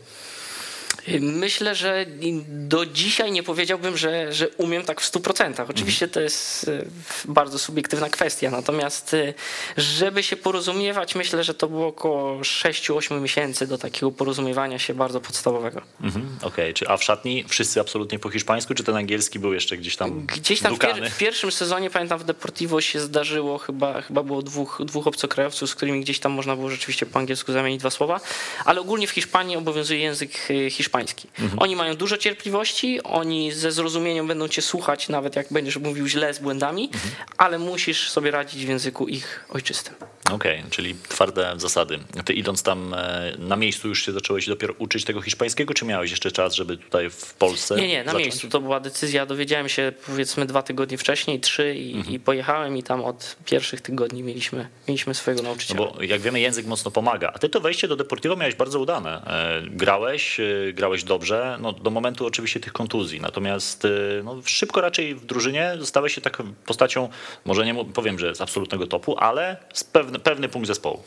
Myślę, 1.21 1.75
że 1.75 2.07
do 2.49 2.87
dzisiaj 2.87 3.33
nie 3.33 3.43
powiedziałbym, 3.43 3.97
że, 3.97 4.33
że 4.33 4.49
umiem 4.49 4.83
tak 4.83 5.01
w 5.01 5.13
100%. 5.13 5.65
Oczywiście 5.71 6.09
to 6.09 6.21
jest 6.21 6.69
e, 6.69 6.85
bardzo 7.25 7.59
subiektywna 7.59 8.09
kwestia, 8.11 8.51
natomiast 8.51 9.15
e, 9.15 9.35
żeby 9.77 10.23
się 10.23 10.37
porozumiewać, 10.37 11.15
myślę, 11.15 11.45
że 11.45 11.55
to 11.55 11.69
było 11.69 11.87
około 11.87 12.41
6-8 12.41 13.21
miesięcy 13.21 13.67
do 13.67 13.79
takiego 13.79 14.11
porozumiewania 14.11 14.79
się 14.79 14.95
bardzo 14.95 15.21
podstawowego. 15.21 15.83
Mhm, 16.01 16.39
Okej, 16.43 16.75
Czy 16.75 16.89
a 16.89 16.97
w 16.97 17.05
szatni 17.05 17.45
wszyscy 17.49 17.81
absolutnie 17.81 18.19
po 18.19 18.31
hiszpańsku, 18.31 18.75
czy 18.75 18.85
ten 18.85 18.97
angielski 18.97 19.39
był 19.39 19.53
jeszcze 19.53 19.77
gdzieś 19.77 19.97
tam 19.97 20.27
Gdzieś 20.27 20.61
tam 20.61 20.77
w, 20.77 20.79
pier 20.79 21.11
w 21.11 21.19
pierwszym 21.19 21.53
sezonie, 21.53 21.91
pamiętam, 21.91 22.19
w 22.19 22.25
Deportivo 22.25 22.81
się 22.81 23.01
zdarzyło, 23.01 23.59
chyba, 23.59 24.03
chyba 24.03 24.23
było 24.23 24.43
dwóch, 24.43 24.83
dwóch 24.85 25.07
obcokrajowców, 25.07 25.71
z 25.71 25.75
którymi 25.75 26.01
gdzieś 26.01 26.19
tam 26.19 26.33
można 26.33 26.57
było 26.57 26.71
rzeczywiście 26.71 27.07
po 27.07 27.19
angielsku 27.19 27.53
zamienić 27.53 27.81
dwa 27.81 27.91
słowa, 27.91 28.21
ale 28.65 28.81
ogólnie 28.81 29.07
w 29.07 29.11
Hiszpanii 29.11 29.57
obowiązuje 29.57 30.01
język 30.01 30.31
e, 30.51 30.71
hiszpański. 30.85 31.29
Oni 31.57 31.77
mają 31.77 31.97
dużo 31.97 32.17
cierpliwości, 32.17 33.03
oni 33.03 33.53
ze 33.53 33.73
zrozumieniem 33.73 34.27
będą 34.27 34.49
cię 34.49 34.63
słuchać, 34.63 35.09
nawet 35.09 35.37
jak 35.37 35.47
będziesz 35.51 35.77
mówił 35.77 36.07
źle 36.07 36.35
z 36.35 36.39
błędami, 36.39 36.91
ale 37.39 37.59
musisz 37.59 38.11
sobie 38.11 38.31
radzić 38.31 38.67
w 38.67 38.69
języku 38.69 39.09
ich 39.09 39.45
ojczystym. 39.49 39.95
Okej, 40.33 40.63
czyli 40.71 40.95
twarde 41.09 41.55
zasady. 41.57 41.99
Ty 42.25 42.33
idąc 42.33 42.63
tam 42.63 42.95
e, 42.95 43.33
na 43.39 43.57
miejscu 43.57 43.89
już 43.89 44.07
się 44.07 44.13
zacząłeś 44.13 44.47
dopiero 44.47 44.75
uczyć 44.79 45.05
tego 45.05 45.21
hiszpańskiego, 45.21 45.75
czy 45.75 45.85
miałeś 45.85 46.11
jeszcze 46.11 46.31
czas, 46.33 46.55
żeby 46.55 46.77
tutaj 46.77 47.11
w 47.11 47.35
Polsce 47.35 47.77
Nie, 47.77 47.89
nie, 47.89 47.99
na 47.99 48.05
zacząć? 48.05 48.25
miejscu. 48.25 48.49
To 48.49 48.61
była 48.61 48.81
decyzja. 48.81 49.27
Dowiedziałem 49.27 49.69
się 49.69 49.93
powiedzmy 50.07 50.47
dwa 50.47 50.63
tygodnie 50.63 50.99
wcześniej, 50.99 51.41
trzy 51.41 51.75
i, 51.75 52.15
i 52.15 52.21
pojechałem 52.21 52.77
i 52.77 52.83
tam 52.83 53.05
od 53.05 53.37
pierwszych 53.45 53.81
tygodni 53.81 54.23
mieliśmy, 54.23 54.69
mieliśmy 54.89 55.15
swojego 55.15 55.43
No 55.43 55.49
nauczyciela. 55.49 55.81
bo 55.81 56.03
jak 56.03 56.21
wiemy, 56.21 56.41
język 56.41 56.67
mocno 56.67 56.91
pomaga. 56.91 57.33
A 57.35 57.39
ty 57.39 57.49
to 57.49 57.61
wejście 57.61 57.89
do 57.89 57.97
Deportivo 57.97 58.37
miałeś 58.37 58.55
bardzo 58.55 58.81
udane. 58.81 59.23
E, 59.27 59.63
Grałeś, 59.71 60.41
e, 60.41 60.45
grałeś 60.73 61.05
dobrze, 61.05 61.59
no, 61.61 61.73
do 61.73 61.91
momentu 61.91 62.27
oczywiście 62.27 62.61
tych 62.61 62.73
kontuzji. 62.73 63.21
Natomiast 63.21 63.87
no, 64.25 64.37
szybko 64.45 64.81
raczej 64.81 65.15
w 65.15 65.27
drużynie 65.27 65.73
zostałeś 65.79 66.15
się 66.15 66.21
taką 66.21 66.55
postacią, 66.67 67.09
może 67.45 67.67
nie 67.67 67.85
powiem, 67.85 68.19
że 68.19 68.35
z 68.35 68.41
absolutnego 68.41 68.87
topu, 68.87 69.19
ale 69.19 69.57
z 69.73 69.85
pewny, 69.85 70.19
pewny 70.25 70.49
punkt 70.49 70.69
zespołu. 70.69 71.03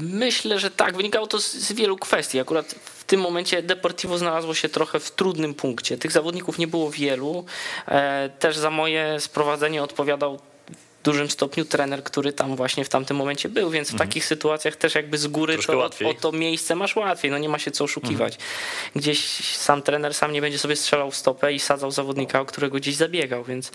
Myślę, 0.00 0.58
że 0.58 0.70
tak. 0.70 0.96
Wynikało 0.96 1.26
to 1.26 1.40
z, 1.40 1.52
z 1.52 1.72
wielu 1.72 1.96
kwestii. 1.96 2.40
Akurat 2.40 2.74
w 2.84 3.04
tym 3.04 3.20
momencie 3.20 3.62
Deportivo 3.62 4.18
znalazło 4.18 4.54
się 4.54 4.68
trochę 4.68 5.00
w 5.00 5.10
trudnym 5.10 5.54
punkcie. 5.54 5.98
Tych 5.98 6.12
zawodników 6.12 6.58
nie 6.58 6.66
było 6.66 6.90
wielu. 6.90 7.44
E, 7.88 8.30
Też 8.38 8.56
za 8.56 8.70
moje 8.70 9.20
sprowadzenie 9.20 9.82
odpowiadał 9.82 10.38
dużym 11.04 11.30
stopniu 11.30 11.64
trener, 11.64 12.04
który 12.04 12.32
tam 12.32 12.56
właśnie 12.56 12.84
w 12.84 12.88
tamtym 12.88 13.16
momencie 13.16 13.48
był, 13.48 13.70
więc 13.70 13.92
w 13.92 13.98
takich 13.98 14.24
sytuacjach 14.24 14.76
też 14.76 14.94
jakby 14.94 15.18
z 15.18 15.26
góry 15.26 15.54
Troszkę 15.54 15.72
to, 15.72 15.78
łatwiej. 15.78 16.08
o 16.08 16.14
to 16.14 16.32
miejsce 16.32 16.74
masz 16.74 16.96
łatwiej, 16.96 17.30
no 17.30 17.38
nie 17.38 17.48
ma 17.48 17.58
się 17.58 17.70
co 17.70 17.84
oszukiwać. 17.84 18.38
Gdzieś 18.96 19.20
sam 19.56 19.82
trener 19.82 20.14
sam 20.14 20.32
nie 20.32 20.40
będzie 20.40 20.58
sobie 20.58 20.76
strzelał 20.76 21.10
w 21.10 21.16
stopę 21.16 21.52
i 21.52 21.58
sadzał 21.58 21.90
zawodnika, 21.90 22.40
o 22.40 22.44
którego 22.44 22.76
gdzieś 22.76 22.96
zabiegał, 22.96 23.44
więc, 23.44 23.72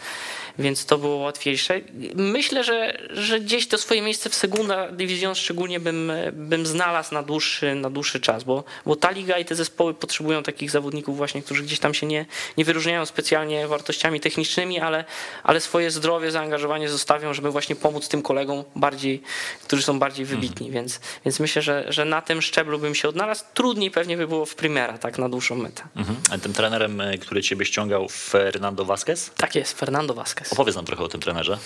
więc 0.60 0.86
to 0.86 0.98
było 0.98 1.16
łatwiejsze. 1.16 1.82
Myślę, 2.16 2.64
że, 2.64 2.98
że 3.10 3.40
gdzieś 3.40 3.68
to 3.68 3.78
swoje 3.78 4.02
miejsce 4.02 4.30
w 4.30 4.36
Segunda 4.36 4.92
Division 4.92 5.36
szczególnie 5.36 5.80
bym, 5.80 6.12
bym 6.34 6.66
znalazł 6.66 7.14
na 7.14 7.24
dłuższy, 7.24 7.76
na 7.76 7.90
dłuższy 7.90 8.20
czas, 8.20 8.44
bo, 8.44 8.64
bo 8.86 8.96
ta 8.96 9.12
liga 9.12 9.38
i 9.38 9.46
te 9.46 9.56
zespoły 9.56 9.94
potrzebują 9.94 10.44
takich 10.44 10.72
zawodników 10.72 11.18
właśnie, 11.18 11.42
którzy 11.42 11.64
gdzieś 11.64 11.80
tam 11.80 11.94
się 11.94 12.08
nie, 12.08 12.26
nie 12.58 12.66
wyróżniają 12.66 13.06
specjalnie 13.06 13.68
wartościami 13.68 14.20
technicznymi, 14.20 14.80
ale, 14.80 15.06
ale 15.44 15.62
swoje 15.62 15.92
zdrowie, 15.92 16.32
zaangażowanie 16.32 16.90
zostawią, 17.20 17.34
żeby 17.34 17.52
właśnie 17.52 17.76
pomóc 17.76 18.08
tym 18.08 18.22
kolegom 18.22 18.64
bardziej, 18.76 19.22
którzy 19.64 19.84
są 19.84 20.00
bardziej 20.00 20.26
wybitni, 20.26 20.72
więc, 20.72 21.00
więc 21.26 21.40
myślę, 21.40 21.62
że, 21.62 21.86
że 21.90 22.06
na 22.06 22.22
tym 22.22 22.42
szczeblu 22.42 22.80
bym 22.80 22.96
się 22.96 23.10
odnalazł. 23.10 23.44
Trudniej 23.54 23.92
pewnie 23.92 24.18
by 24.18 24.28
było 24.28 24.46
w 24.46 24.56
Primera, 24.56 24.98
tak 24.98 25.18
na 25.18 25.30
dłuższą 25.30 25.56
metę. 25.56 25.84
Mhm. 25.96 26.18
A 26.32 26.38
tym 26.38 26.54
trenerem, 26.54 27.02
e, 27.02 27.18
który 27.18 27.44
ciebie 27.44 27.66
ściągał, 27.66 28.08
Fernando 28.10 28.86
Vázquez? 28.86 29.32
Tak 29.38 29.56
jest, 29.56 29.80
Fernando 29.80 30.14
Vázquez. 30.14 30.54
Opowiedz 30.54 30.76
nam 30.76 30.86
trochę 30.86 31.04
o 31.04 31.08
tym 31.08 31.22
trenerze. 31.22 31.58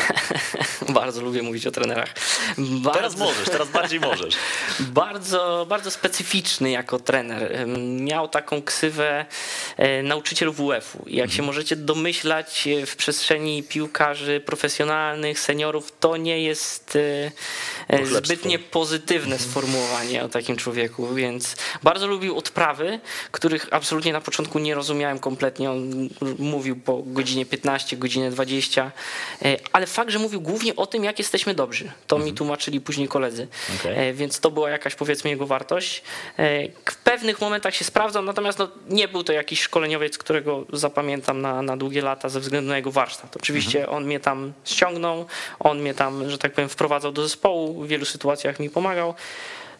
Bardzo 0.88 1.22
lubię 1.22 1.42
mówić 1.42 1.66
o 1.66 1.70
trenerach. 1.70 2.14
Bardzo, 2.58 2.98
Teraz 2.98 3.16
możesz, 3.16 3.48
teraz 3.48 3.68
bardziej 3.68 4.00
możesz. 4.00 4.34
Bardzo, 4.80 5.66
bardzo 5.68 5.90
specyficzny 5.90 6.70
jako 6.70 6.98
trener. 6.98 7.68
Miał 8.00 8.28
taką 8.28 8.62
ksywę 8.62 9.26
e, 9.76 10.02
nauczyciel 10.02 10.52
WF-u. 10.52 11.04
Jak 11.06 11.30
się 11.30 11.42
możecie 11.42 11.76
domyślać 11.76 12.66
e, 12.66 12.86
w 12.86 12.96
przestrzeni 12.96 13.62
piłkarzy 13.62 14.40
profesjonalnych, 14.40 15.40
seniorów, 15.40 15.92
to 16.00 16.16
nie 16.16 16.42
jest 16.42 16.98
e, 17.90 18.06
zbytnie 18.06 18.58
pozytywne 18.58 19.38
sformułowanie 19.38 20.24
o 20.24 20.28
takim 20.28 20.56
człowieku, 20.56 21.14
więc 21.14 21.56
bardzo 21.82 22.06
lubił 22.06 22.38
odprawy, 22.38 23.00
których 23.30 23.66
absolutnie 23.70 24.12
na 24.12 24.20
początku 24.20 24.58
nie 24.58 24.74
rozumiałem 24.74 25.18
kompletnie. 25.18 25.70
On 25.70 26.08
mówił 26.38 26.76
po 26.76 27.02
godzinie 27.06 27.46
15, 27.46 27.96
godzinie 27.96 28.30
20, 28.30 28.92
e, 29.42 29.56
ale 29.82 29.86
fakt, 29.86 30.10
że 30.10 30.18
mówił 30.18 30.40
głównie 30.40 30.76
o 30.76 30.86
tym, 30.86 31.04
jak 31.04 31.18
jesteśmy 31.18 31.54
dobrzy. 31.54 31.90
To 32.06 32.18
mi 32.18 32.32
tłumaczyli 32.32 32.80
później 32.80 33.08
koledzy. 33.08 33.48
Okej. 33.80 34.08
E, 34.08 34.12
Więc 34.12 34.40
to 34.40 34.50
była 34.50 34.70
jakaś 34.70 34.94
powiedzmy 34.94 35.30
jego 35.30 35.46
wartość. 35.46 36.02
E, 36.38 36.68
W 36.90 36.96
pewnych 36.96 37.40
momentach 37.40 37.74
się 37.74 37.84
sprawdzał, 37.84 38.22
natomiast 38.22 38.58
no, 38.58 38.68
nie 38.88 39.08
był 39.08 39.24
to 39.24 39.32
jakiś 39.32 39.60
szkoleniowiec, 39.62 40.18
którego 40.18 40.64
zapamiętam 40.72 41.40
na, 41.40 41.62
na 41.62 41.76
długie 41.76 42.02
lata 42.02 42.28
ze 42.28 42.40
względu 42.40 42.68
na 42.70 42.76
jego 42.76 42.90
warsztat. 42.90 43.36
Oczywiście 43.36 43.88
on 43.88 44.04
mnie 44.04 44.20
tam 44.20 44.52
ściągnął, 44.64 45.26
on 45.60 45.80
mnie 45.80 45.94
tam, 45.94 46.30
że 46.30 46.38
tak 46.38 46.52
powiem, 46.52 46.68
wprowadzał 46.68 47.12
do 47.12 47.22
zespołu, 47.22 47.82
w 47.82 47.88
wielu 47.88 48.04
sytuacjach 48.04 48.60
mi 48.60 48.70
pomagał. 48.70 49.14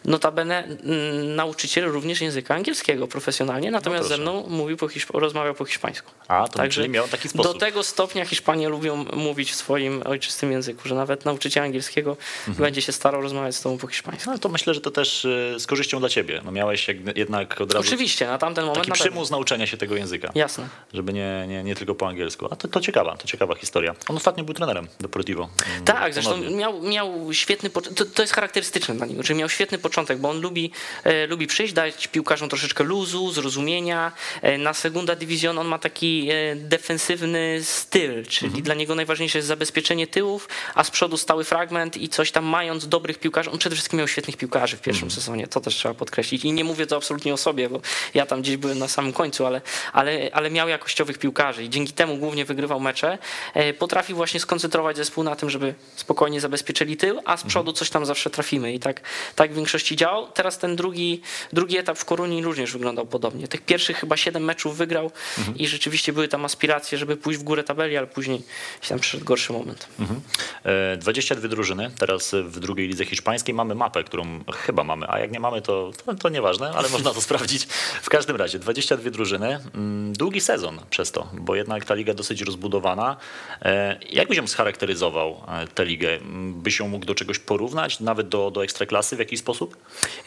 Notabene 0.05 0.63
mm, 0.63 1.35
nauczyciel 1.35 1.85
również 1.85 2.21
języka 2.21 2.55
angielskiego 2.55 3.07
profesjonalnie, 3.07 3.71
natomiast 3.71 4.07
ze 4.09 4.17
No 4.17 4.31
proszę. 4.31 4.47
mną 4.47 4.57
mówił 4.57 4.77
po 4.77 4.87
hiszp- 4.87 5.19
rozmawiał 5.19 5.53
po 5.55 5.65
hiszpańsku. 5.65 6.11
A, 6.27 6.47
to 6.47 6.67
czyli 6.67 6.89
miał 6.89 7.07
taki 7.07 7.29
sposób. 7.29 7.53
Do 7.53 7.59
tego 7.59 7.83
stopnia 7.83 8.25
Hiszpanie 8.25 8.69
lubią 8.69 9.05
mówić 9.13 9.51
w 9.51 9.55
swoim 9.55 10.01
ojczystym 10.05 10.51
języku, 10.51 10.81
że 10.87 10.95
nawet 10.95 11.25
nauczyciel 11.25 11.63
angielskiego 11.63 12.17
Mhm. 12.47 12.65
będzie 12.65 12.81
się 12.81 12.91
starał 12.91 13.21
rozmawiać 13.21 13.55
z 13.55 13.61
tobą 13.61 13.77
po 13.77 13.87
hiszpańsku. 13.87 14.31
No 14.31 14.37
to 14.37 14.49
myślę, 14.49 14.73
że 14.73 14.81
to 14.81 14.91
też 14.91 15.25
e, 15.25 15.59
z 15.59 15.67
korzyścią 15.67 15.99
dla 15.99 16.09
ciebie. 16.09 16.41
No 16.45 16.51
miałeś 16.51 16.87
jednak 17.15 17.61
od 17.61 17.73
razu 17.73 17.87
Oczywiście, 17.87 18.27
na 18.27 18.37
tamten 18.37 18.65
moment 18.65 18.77
taki 18.85 18.89
na 18.89 18.95
przymus 18.95 19.31
nauczenia 19.31 19.67
się 19.67 19.77
tego 19.77 19.95
języka. 19.95 20.31
Jasne. 20.35 20.67
Żeby 20.93 21.13
nie, 21.13 21.45
nie, 21.47 21.63
nie 21.63 21.75
tylko 21.75 21.95
po 21.95 22.07
angielsku. 22.07 22.47
A 22.51 22.55
to, 22.55 22.67
to 22.67 22.81
ciekawa, 22.81 23.17
to 23.17 23.27
ciekawa 23.27 23.55
historia. 23.55 23.95
On 24.09 24.17
ostatnio 24.17 24.43
był 24.43 24.53
trenerem 24.53 24.87
Deportivo. 24.99 25.49
Tak, 25.85 26.13
zresztą 26.13 26.37
miał, 26.37 26.81
miał 26.81 27.33
świetny 27.33 27.69
to, 27.69 27.81
to 28.05 28.21
jest 28.21 28.33
charakterystyczne 28.33 28.95
dla 28.95 29.05
niego, 29.05 29.23
że 29.23 29.35
miał 29.35 29.49
świetny 29.49 29.77
początek 29.77 29.92
początek, 29.93 30.17
bo 30.19 30.29
on 30.29 30.41
lubi, 30.41 30.71
e, 31.03 31.27
lubi 31.27 31.47
przyjść, 31.47 31.73
dać 31.73 32.07
piłkarzom 32.07 32.49
troszeczkę 32.49 32.83
luzu, 32.83 33.31
zrozumienia. 33.31 34.11
E, 34.41 34.57
na 34.57 34.73
Segunda 34.73 35.15
Division 35.15 35.57
on 35.59 35.67
ma 35.67 35.79
taki 35.79 36.29
e, 36.31 36.55
defensywny 36.55 37.59
styl, 37.63 38.25
czyli 38.25 38.47
Mhm. 38.47 38.63
dla 38.63 38.75
niego 38.75 38.95
najważniejsze 38.95 39.37
jest 39.37 39.47
zabezpieczenie 39.47 40.07
tyłów, 40.07 40.49
a 40.75 40.83
z 40.83 40.91
przodu 40.91 41.17
stały 41.17 41.43
fragment 41.43 41.97
i 41.97 42.09
coś 42.09 42.31
tam 42.31 42.45
mając 42.45 42.87
dobrych 42.87 43.19
piłkarzy. 43.19 43.51
On 43.51 43.57
przede 43.57 43.75
wszystkim 43.75 43.97
miał 43.99 44.07
świetnych 44.07 44.37
piłkarzy 44.37 44.77
w 44.77 44.81
pierwszym 44.81 45.05
Mhm. 45.07 45.21
sezonie, 45.21 45.47
to 45.47 45.61
też 45.61 45.75
trzeba 45.75 45.93
podkreślić. 45.93 46.45
I 46.45 46.51
nie 46.51 46.63
mówię 46.63 46.87
to 46.87 46.95
absolutnie 46.95 47.33
o 47.33 47.37
sobie, 47.37 47.69
bo 47.69 47.81
ja 48.13 48.25
tam 48.25 48.41
gdzieś 48.41 48.57
byłem 48.57 48.79
na 48.79 48.87
samym 48.87 49.13
końcu, 49.13 49.45
ale, 49.45 49.61
ale, 49.93 50.29
ale 50.33 50.49
miał 50.49 50.69
jakościowych 50.69 51.17
piłkarzy 51.17 51.63
i 51.63 51.69
dzięki 51.69 51.93
temu 51.93 52.17
głównie 52.17 52.45
wygrywał 52.45 52.79
mecze. 52.79 53.17
E, 53.53 53.73
Potrafi 53.73 54.13
właśnie 54.13 54.39
skoncentrować 54.39 54.97
zespół 54.97 55.23
na 55.23 55.35
tym, 55.35 55.49
żeby 55.49 55.73
spokojnie 55.95 56.41
zabezpieczyli 56.41 56.97
tył, 56.97 57.19
a 57.25 57.37
z 57.37 57.43
przodu 57.43 57.73
coś 57.73 57.89
tam 57.89 58.05
zawsze 58.05 58.29
trafimy 58.29 58.73
i 58.73 58.79
tak, 58.79 59.01
tak 59.35 59.51
w 59.51 59.55
większości 59.55 59.82
działał. 59.91 60.27
Teraz 60.31 60.57
ten 60.57 60.75
drugi, 60.75 61.21
drugi 61.53 61.77
etap 61.77 61.97
w 61.97 62.05
Koruni 62.05 62.43
również 62.43 62.71
wyglądał 62.71 63.05
podobnie. 63.05 63.47
Tych 63.47 63.61
pierwszych 63.61 63.97
chyba 63.97 64.17
siedem 64.17 64.43
meczów 64.43 64.77
wygrał 64.77 65.11
i 65.55 65.67
rzeczywiście 65.67 66.13
były 66.13 66.27
tam 66.27 66.45
aspiracje, 66.45 66.97
żeby 66.97 67.17
pójść 67.17 67.39
w 67.39 67.43
górę 67.43 67.63
tabeli, 67.63 67.97
ale 67.97 68.07
później 68.07 68.41
się 68.81 68.89
tam 68.89 68.99
przyszedł 68.99 69.25
gorszy 69.25 69.53
moment. 69.53 69.87
E, 70.65 70.97
22 70.97 71.47
drużyny, 71.47 71.91
teraz 71.99 72.31
w 72.43 72.59
drugiej 72.59 72.87
lidze 72.87 73.05
hiszpańskiej 73.05 73.55
mamy 73.55 73.75
mapę, 73.75 74.03
którą 74.03 74.43
chyba 74.53 74.83
mamy, 74.83 75.05
a 75.09 75.19
jak 75.19 75.31
nie 75.31 75.39
mamy, 75.39 75.61
to, 75.61 75.91
to, 76.05 76.13
to 76.15 76.29
nieważne, 76.29 76.71
ale 76.71 76.89
można 76.89 77.13
to 77.13 77.21
sprawdzić. 77.31 77.65
W 78.01 78.09
każdym 78.09 78.35
razie 78.35 78.59
22 78.59 79.09
drużyny, 79.11 79.59
mm, 79.75 80.13
długi 80.13 80.41
sezon 80.41 80.79
przez 80.89 81.11
to, 81.11 81.27
bo 81.33 81.55
jednak 81.55 81.85
ta 81.85 81.93
liga 81.93 82.13
dosyć 82.13 82.41
rozbudowana. 82.41 83.17
E, 83.61 83.99
Jak 84.09 84.27
byś 84.27 84.37
ją 84.37 84.47
scharakteryzował, 84.47 85.41
e, 85.47 85.67
tę 85.67 85.85
ligę? 85.85 86.13
M, 86.15 86.53
Byś 86.61 86.79
ją 86.79 86.87
mógł 86.87 87.05
do 87.05 87.15
czegoś 87.15 87.39
porównać, 87.39 87.99
nawet 87.99 88.29
do, 88.29 88.51
do 88.51 88.63
ekstraklasy 88.63 89.15
w 89.15 89.19
jakiś 89.19 89.39
sposób? 89.39 89.72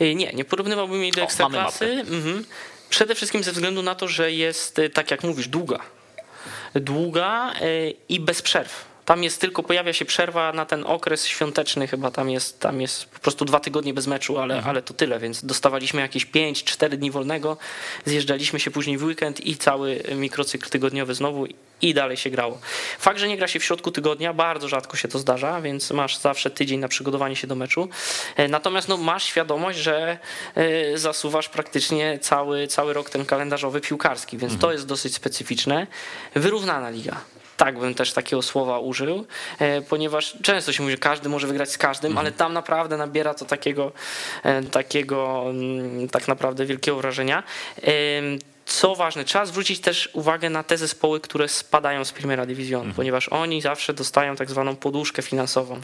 Y, 0.00 0.14
Nie, 0.14 0.32
nie 0.32 0.44
porównywałbym 0.44 1.02
jej 1.02 1.12
do 1.12 1.20
O, 1.20 1.24
ekstraklasy. 1.24 1.84
Mhm. 1.84 2.44
Przede 2.90 3.14
wszystkim 3.14 3.44
ze 3.44 3.52
względu 3.52 3.82
na 3.82 3.94
to, 3.94 4.08
że 4.08 4.32
jest, 4.32 4.78
y, 4.78 4.90
tak 4.90 5.10
jak 5.10 5.24
mówisz, 5.24 5.48
długa. 5.48 5.78
Długa 6.74 7.54
y, 7.62 7.94
i 8.08 8.20
bez 8.20 8.42
przerw. 8.42 8.84
Tam 9.06 9.24
jest 9.24 9.40
tylko, 9.40 9.62
pojawia 9.62 9.92
się 9.92 10.04
przerwa 10.04 10.52
na 10.52 10.66
ten 10.66 10.84
okres 10.86 11.26
świąteczny, 11.26 11.86
chyba 11.86 12.10
tam 12.10 12.30
jest, 12.30 12.60
tam 12.60 12.80
jest 12.80 13.04
po 13.04 13.20
prostu 13.20 13.44
dwa 13.44 13.60
tygodnie 13.60 13.94
bez 13.94 14.06
meczu, 14.06 14.38
ale, 14.38 14.62
ale 14.62 14.82
to 14.82 14.94
tyle, 14.94 15.18
więc 15.18 15.44
dostawaliśmy 15.44 16.00
jakieś 16.00 16.26
5-4 16.26 16.88
dni 16.88 17.10
wolnego, 17.10 17.56
zjeżdżaliśmy 18.04 18.60
się 18.60 18.70
później 18.70 18.98
w 18.98 19.04
weekend 19.04 19.46
i 19.46 19.56
cały 19.56 20.02
mikrocykl 20.14 20.70
tygodniowy 20.70 21.14
znowu 21.14 21.46
i 21.82 21.94
dalej 21.94 22.16
się 22.16 22.30
grało. 22.30 22.58
Fakt, 22.98 23.20
że 23.20 23.28
nie 23.28 23.36
gra 23.36 23.48
się 23.48 23.60
w 23.60 23.64
środku 23.64 23.90
tygodnia, 23.90 24.32
bardzo 24.32 24.68
rzadko 24.68 24.96
się 24.96 25.08
to 25.08 25.18
zdarza, 25.18 25.60
więc 25.60 25.90
masz 25.90 26.18
zawsze 26.18 26.50
tydzień 26.50 26.80
na 26.80 26.88
przygotowanie 26.88 27.36
się 27.36 27.46
do 27.46 27.54
meczu. 27.54 27.88
E, 28.36 28.48
Natomiast 28.48 28.88
no, 28.88 28.96
masz 28.96 29.24
świadomość, 29.24 29.78
że 29.78 30.18
e, 30.54 30.98
zasuwasz 30.98 31.48
praktycznie 31.48 32.18
cały, 32.18 32.66
cały 32.66 32.92
rok 32.92 33.10
ten 33.10 33.24
kalendarzowy 33.24 33.80
piłkarski, 33.80 34.38
więc 34.38 34.58
to 34.58 34.72
jest 34.72 34.86
dosyć 34.86 35.14
specyficzne. 35.14 35.86
Wyrównana 36.34 36.90
liga. 36.90 37.20
Tak 37.56 37.78
bym 37.78 37.94
też 37.94 38.12
takiego 38.12 38.42
słowa 38.42 38.78
użył, 38.78 39.26
e, 39.58 39.82
ponieważ 39.82 40.36
często 40.42 40.72
się 40.72 40.82
mówi, 40.82 40.92
że 40.92 40.98
każdy 40.98 41.28
może 41.28 41.46
wygrać 41.46 41.70
z 41.70 41.78
każdym, 41.78 42.18
ale 42.18 42.32
tam 42.32 42.52
naprawdę 42.52 42.96
nabiera 42.96 43.34
to 43.34 43.44
takiego, 43.44 43.92
e, 44.42 44.62
takiego 44.62 45.44
mm, 45.50 46.08
tak 46.08 46.28
naprawdę 46.28 46.66
wielkiego 46.66 46.96
wrażenia. 46.96 47.42
Co 48.66 48.94
ważne, 48.94 49.24
trzeba 49.24 49.46
zwrócić 49.46 49.80
też 49.80 50.08
uwagę 50.12 50.50
na 50.50 50.62
te 50.62 50.78
zespoły, 50.78 51.20
które 51.20 51.48
spadają 51.48 52.04
z 52.04 52.12
Primera 52.12 52.46
Division, 52.46 52.92
ponieważ 52.94 53.28
oni 53.28 53.62
zawsze 53.62 53.94
dostają 53.94 54.36
tak 54.36 54.50
zwaną 54.50 54.76
poduszkę 54.76 55.22
finansową. 55.22 55.80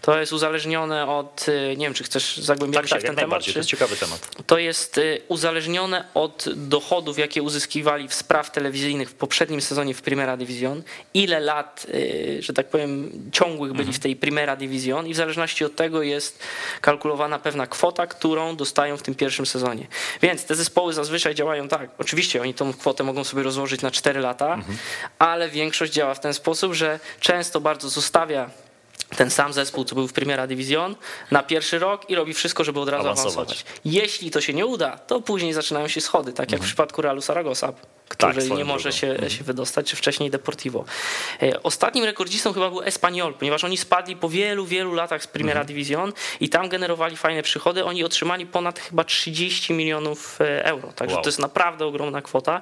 To 0.00 0.20
jest 0.20 0.32
uzależnione 0.32 1.06
od, 1.06 1.46
e, 1.48 1.76
nie 1.76 1.86
wiem, 1.86 1.94
czy 1.94 2.04
chcesz 2.04 2.36
zagłębiać 2.36 2.82
Tak, 2.82 2.88
się 2.88 2.94
tak, 2.94 3.02
w 3.02 3.04
ten 3.04 3.16
temat, 3.16 3.42
czy... 3.42 3.52
to 3.52 3.58
jest 3.58 3.68
ciekawy 3.68 3.96
temat. 3.96 4.28
To 4.46 4.58
jest 4.58 4.98
y, 4.98 5.22
uzależnione 5.28 6.04
od 6.14 6.44
dochodów, 6.56 7.18
jakie 7.18 7.42
uzyskiwali 7.42 8.08
w 8.08 8.14
spraw 8.14 8.50
telewizyjnych 8.50 9.10
w 9.10 9.14
poprzednim 9.14 9.60
sezonie 9.60 9.94
w 9.94 10.02
Primera 10.02 10.36
Division, 10.36 10.82
ile 11.14 11.40
lat, 11.40 11.86
y, 11.94 12.38
że 12.42 12.52
tak 12.52 12.68
powiem, 12.68 13.10
ciągłych 13.32 13.72
byli 13.72 13.92
w 13.92 13.98
tej 13.98 14.16
Primera 14.16 14.56
Division 14.56 15.06
i 15.06 15.14
w 15.14 15.16
zależności 15.16 15.64
od 15.64 15.76
tego 15.76 16.02
jest 16.02 16.42
kalkulowana 16.80 17.38
pewna 17.38 17.66
kwota, 17.66 18.06
którą 18.06 18.56
dostają 18.56 18.96
w 18.96 19.02
tym 19.02 19.14
pierwszym 19.14 19.46
sezonie. 19.46 19.86
Więc 20.22 20.44
te 20.44 20.54
zespoły 20.54 20.92
zazwyczaj 20.92 21.34
działają 21.34 21.68
tak. 21.68 21.90
Oczywiście 21.98 22.19
oni 22.40 22.54
tą 22.54 22.72
kwotę 22.72 23.04
mogą 23.04 23.24
sobie 23.24 23.42
rozłożyć 23.42 23.82
na 23.82 23.90
4 23.90 24.20
lata, 24.20 24.58
ale 25.18 25.48
większość 25.48 25.92
działa 25.92 26.14
w 26.14 26.20
ten 26.20 26.34
sposób, 26.34 26.74
że 26.74 27.00
często 27.20 27.60
bardzo 27.60 27.88
zostawia 27.88 28.50
ten 29.16 29.30
sam 29.30 29.52
zespół, 29.52 29.84
co 29.84 29.94
był 29.94 30.08
w 30.08 30.12
Primera 30.12 30.46
Division, 30.46 30.96
na 31.30 31.42
pierwszy 31.42 31.78
rok 31.78 32.10
i 32.10 32.14
robi 32.14 32.34
wszystko, 32.34 32.64
żeby 32.64 32.80
od 32.80 32.88
razu 32.88 33.02
Awansować. 33.08 33.34
awansować. 33.34 33.64
Jeśli 33.84 34.30
to 34.30 34.40
się 34.40 34.54
nie 34.54 34.66
uda, 34.66 34.98
to 34.98 35.20
później 35.20 35.52
zaczynają 35.52 35.88
się 35.88 36.00
schody, 36.00 36.32
tak 36.32 36.52
jak 36.52 36.60
w 36.60 36.64
przypadku 36.64 37.02
Realu 37.02 37.20
Saragossa, 37.20 37.72
który 38.10 38.34
Tak, 38.34 38.58
nie 38.58 38.64
może 38.64 38.92
się, 38.92 39.16
się 39.28 39.44
wydostać, 39.44 39.90
czy 39.90 39.96
wcześniej 39.96 40.30
Deportivo. 40.30 40.84
E, 41.42 41.62
Ostatnim 41.62 42.04
rekordzistą 42.04 42.52
chyba 42.52 42.70
był 42.70 42.82
Espanyol, 42.82 43.34
ponieważ 43.34 43.64
oni 43.64 43.76
spadli 43.76 44.16
po 44.16 44.28
wielu, 44.28 44.66
wielu 44.66 44.94
latach 44.94 45.22
z 45.22 45.26
Primera 45.26 45.64
Division 45.64 46.12
i 46.40 46.48
tam 46.48 46.68
generowali 46.68 47.16
fajne 47.16 47.42
przychody. 47.42 47.84
Oni 47.84 48.04
otrzymali 48.04 48.46
ponad 48.46 48.78
chyba 48.78 49.04
30 49.04 49.72
milionów 49.74 50.40
e, 50.40 50.64
euro, 50.64 50.92
także 50.92 51.14
Wow. 51.14 51.24
to 51.24 51.28
jest 51.28 51.38
naprawdę 51.38 51.86
ogromna 51.86 52.22
kwota. 52.22 52.60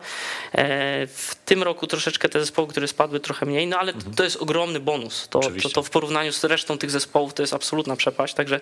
E, 0.53 1.07
W 1.07 1.35
tym 1.45 1.63
roku 1.63 1.87
troszeczkę 1.87 2.29
te 2.29 2.41
zespoły, 2.41 2.69
które 2.69 2.89
spadły 2.89 3.21
trochę 3.21 3.47
mniej, 3.47 3.67
no 3.67 3.79
ale 3.79 3.93
to 4.17 4.25
jest 4.25 4.37
ogromny 4.37 4.81
bonus. 4.81 5.29
To, 5.31 5.41
to, 5.63 5.69
to 5.69 5.83
w 5.83 5.91
porównaniu 5.91 6.33
z 6.33 6.45
resztą 6.45 6.79
tych 6.79 6.91
zespołów 6.91 7.35
to 7.35 7.43
jest 7.43 7.55
absolutna 7.55 7.97
przepaść, 7.97 8.35
także 8.35 8.61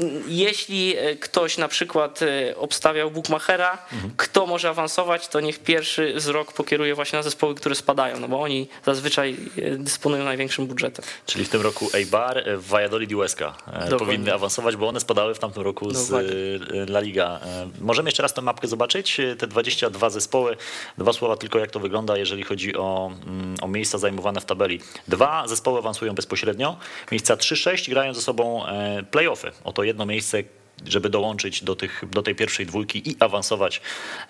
mm, 0.00 0.22
jeśli 0.28 0.94
ktoś 1.20 1.58
na 1.58 1.68
przykład 1.68 2.20
obstawiał 2.56 3.10
Bookmachera, 3.10 3.78
kto 4.16 4.46
może 4.46 4.68
awansować, 4.68 5.28
to 5.28 5.40
niech 5.40 5.58
pierwszy 5.58 6.03
wzrok 6.12 6.52
pokieruje 6.52 6.94
właśnie 6.94 7.16
na 7.16 7.22
zespoły, 7.22 7.54
które 7.54 7.74
spadają, 7.74 8.20
no 8.20 8.28
bo 8.28 8.40
oni 8.40 8.68
zazwyczaj 8.86 9.36
e, 9.58 9.70
dysponują 9.76 10.24
największym 10.24 10.66
budżetem. 10.66 11.04
Czyli 11.26 11.44
w 11.44 11.48
tym 11.48 11.60
roku 11.62 11.88
Eibar, 11.94 12.38
e, 12.38 12.56
Valladolid 12.56 13.10
i 13.10 13.14
Huesca 13.14 13.54
e, 13.66 13.72
Dokładnie. 13.72 13.98
powinny 13.98 14.34
awansować, 14.34 14.76
bo 14.76 14.88
one 14.88 15.00
spadały 15.00 15.34
w 15.34 15.38
tamtym 15.38 15.62
roku 15.62 15.94
z 15.94 16.08
Dokładnie. 16.08 16.30
e, 16.74 16.82
La 16.82 17.00
Liga. 17.00 17.40
Możemy 17.80 18.08
jeszcze 18.08 18.22
raz 18.22 18.34
tę 18.34 18.42
mapkę 18.42 18.68
zobaczyć, 18.68 19.20
te 19.38 19.46
22 19.46 20.10
zespoły. 20.10 20.56
Dwa 20.98 21.12
słowa 21.12 21.36
tylko 21.36 21.58
jak 21.58 21.70
to 21.70 21.80
wygląda, 21.80 22.16
jeżeli 22.16 22.42
chodzi 22.42 22.76
o, 22.76 23.10
mm, 23.26 23.54
o 23.62 23.68
miejsca 23.68 23.98
zajmowane 23.98 24.40
w 24.40 24.44
tabeli. 24.44 24.80
Dwa 25.08 25.48
zespoły 25.48 25.78
awansują 25.78 26.14
bezpośrednio, 26.14 26.76
miejsca 27.12 27.36
3-6 27.36 27.90
grają 27.90 28.14
ze 28.14 28.22
sobą 28.22 28.64
playoffy. 29.10 29.52
Oto 29.64 29.82
jedno 29.82 30.06
miejsce 30.06 30.42
żeby 30.86 31.10
dołączyć 31.10 31.64
do, 31.64 31.76
tych, 31.76 32.04
do 32.10 32.22
tej 32.22 32.34
pierwszej 32.34 32.66
dwójki 32.66 33.10
i 33.10 33.16
awansować 33.20 33.80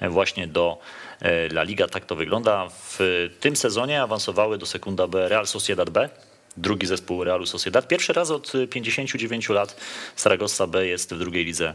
e, 0.01 0.09
właśnie 0.09 0.47
do 0.47 0.79
e, 1.21 1.47
La 1.47 1.63
Liga. 1.63 1.89
Tak 1.89 2.07
to 2.07 2.17
wygląda. 2.17 2.69
W 2.69 3.29
tym 3.41 3.57
sezonie 3.57 4.03
awansowały 4.03 4.59
do 4.59 4.67
Sekunda 4.67 5.07
B 5.07 5.29
Real 5.29 5.47
Sociedad 5.47 5.91
B, 5.91 6.09
drugi 6.57 6.87
zespół 6.87 7.25
Realu 7.25 7.47
Sociedad. 7.47 7.89
Pierwszy 7.89 8.13
raz 8.13 8.31
od 8.31 8.53
59 8.71 9.49
lat 9.49 9.77
Saragossa 10.17 10.67
B 10.67 10.87
jest 10.87 11.15
w 11.15 11.19
drugiej 11.19 11.45
lidze. 11.45 11.75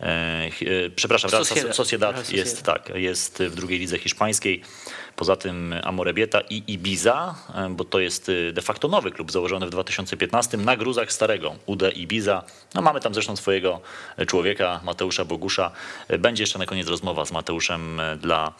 E, 0.00 0.06
e, 0.06 0.50
przepraszam, 0.96 1.30
Real 1.30 1.44
Sociedad. 1.44 1.76
Sociedad, 1.76 2.32
jest 2.32 2.62
tak, 2.62 2.92
jest 2.94 3.42
w 3.42 3.54
drugiej 3.54 3.78
lidze 3.78 3.98
hiszpańskiej. 3.98 4.62
Poza 5.16 5.36
tym 5.36 5.74
Amorebieta 5.82 6.40
i 6.40 6.62
Ibiza, 6.66 7.34
e, 7.54 7.68
bo 7.70 7.84
to 7.84 8.00
jest 8.00 8.30
de 8.52 8.62
facto 8.62 8.88
nowy 8.88 9.10
klub 9.10 9.32
założony 9.32 9.66
w 9.66 9.70
2015 9.70 10.56
na 10.56 10.76
gruzach 10.76 11.12
starego 11.12 11.56
UD 11.66 11.82
Ibiza. 11.94 12.42
No 12.74 12.82
mamy 12.82 13.00
tam 13.00 13.14
zresztą 13.14 13.36
swojego 13.36 13.80
człowieka, 14.26 14.80
Mateusza 14.84 15.24
Bogusza. 15.24 15.70
Będzie 16.18 16.42
jeszcze 16.42 16.58
na 16.58 16.66
koniec 16.66 16.88
rozmowa 16.88 17.24
z 17.24 17.32
Mateuszem 17.32 18.00
dla, 18.20 18.52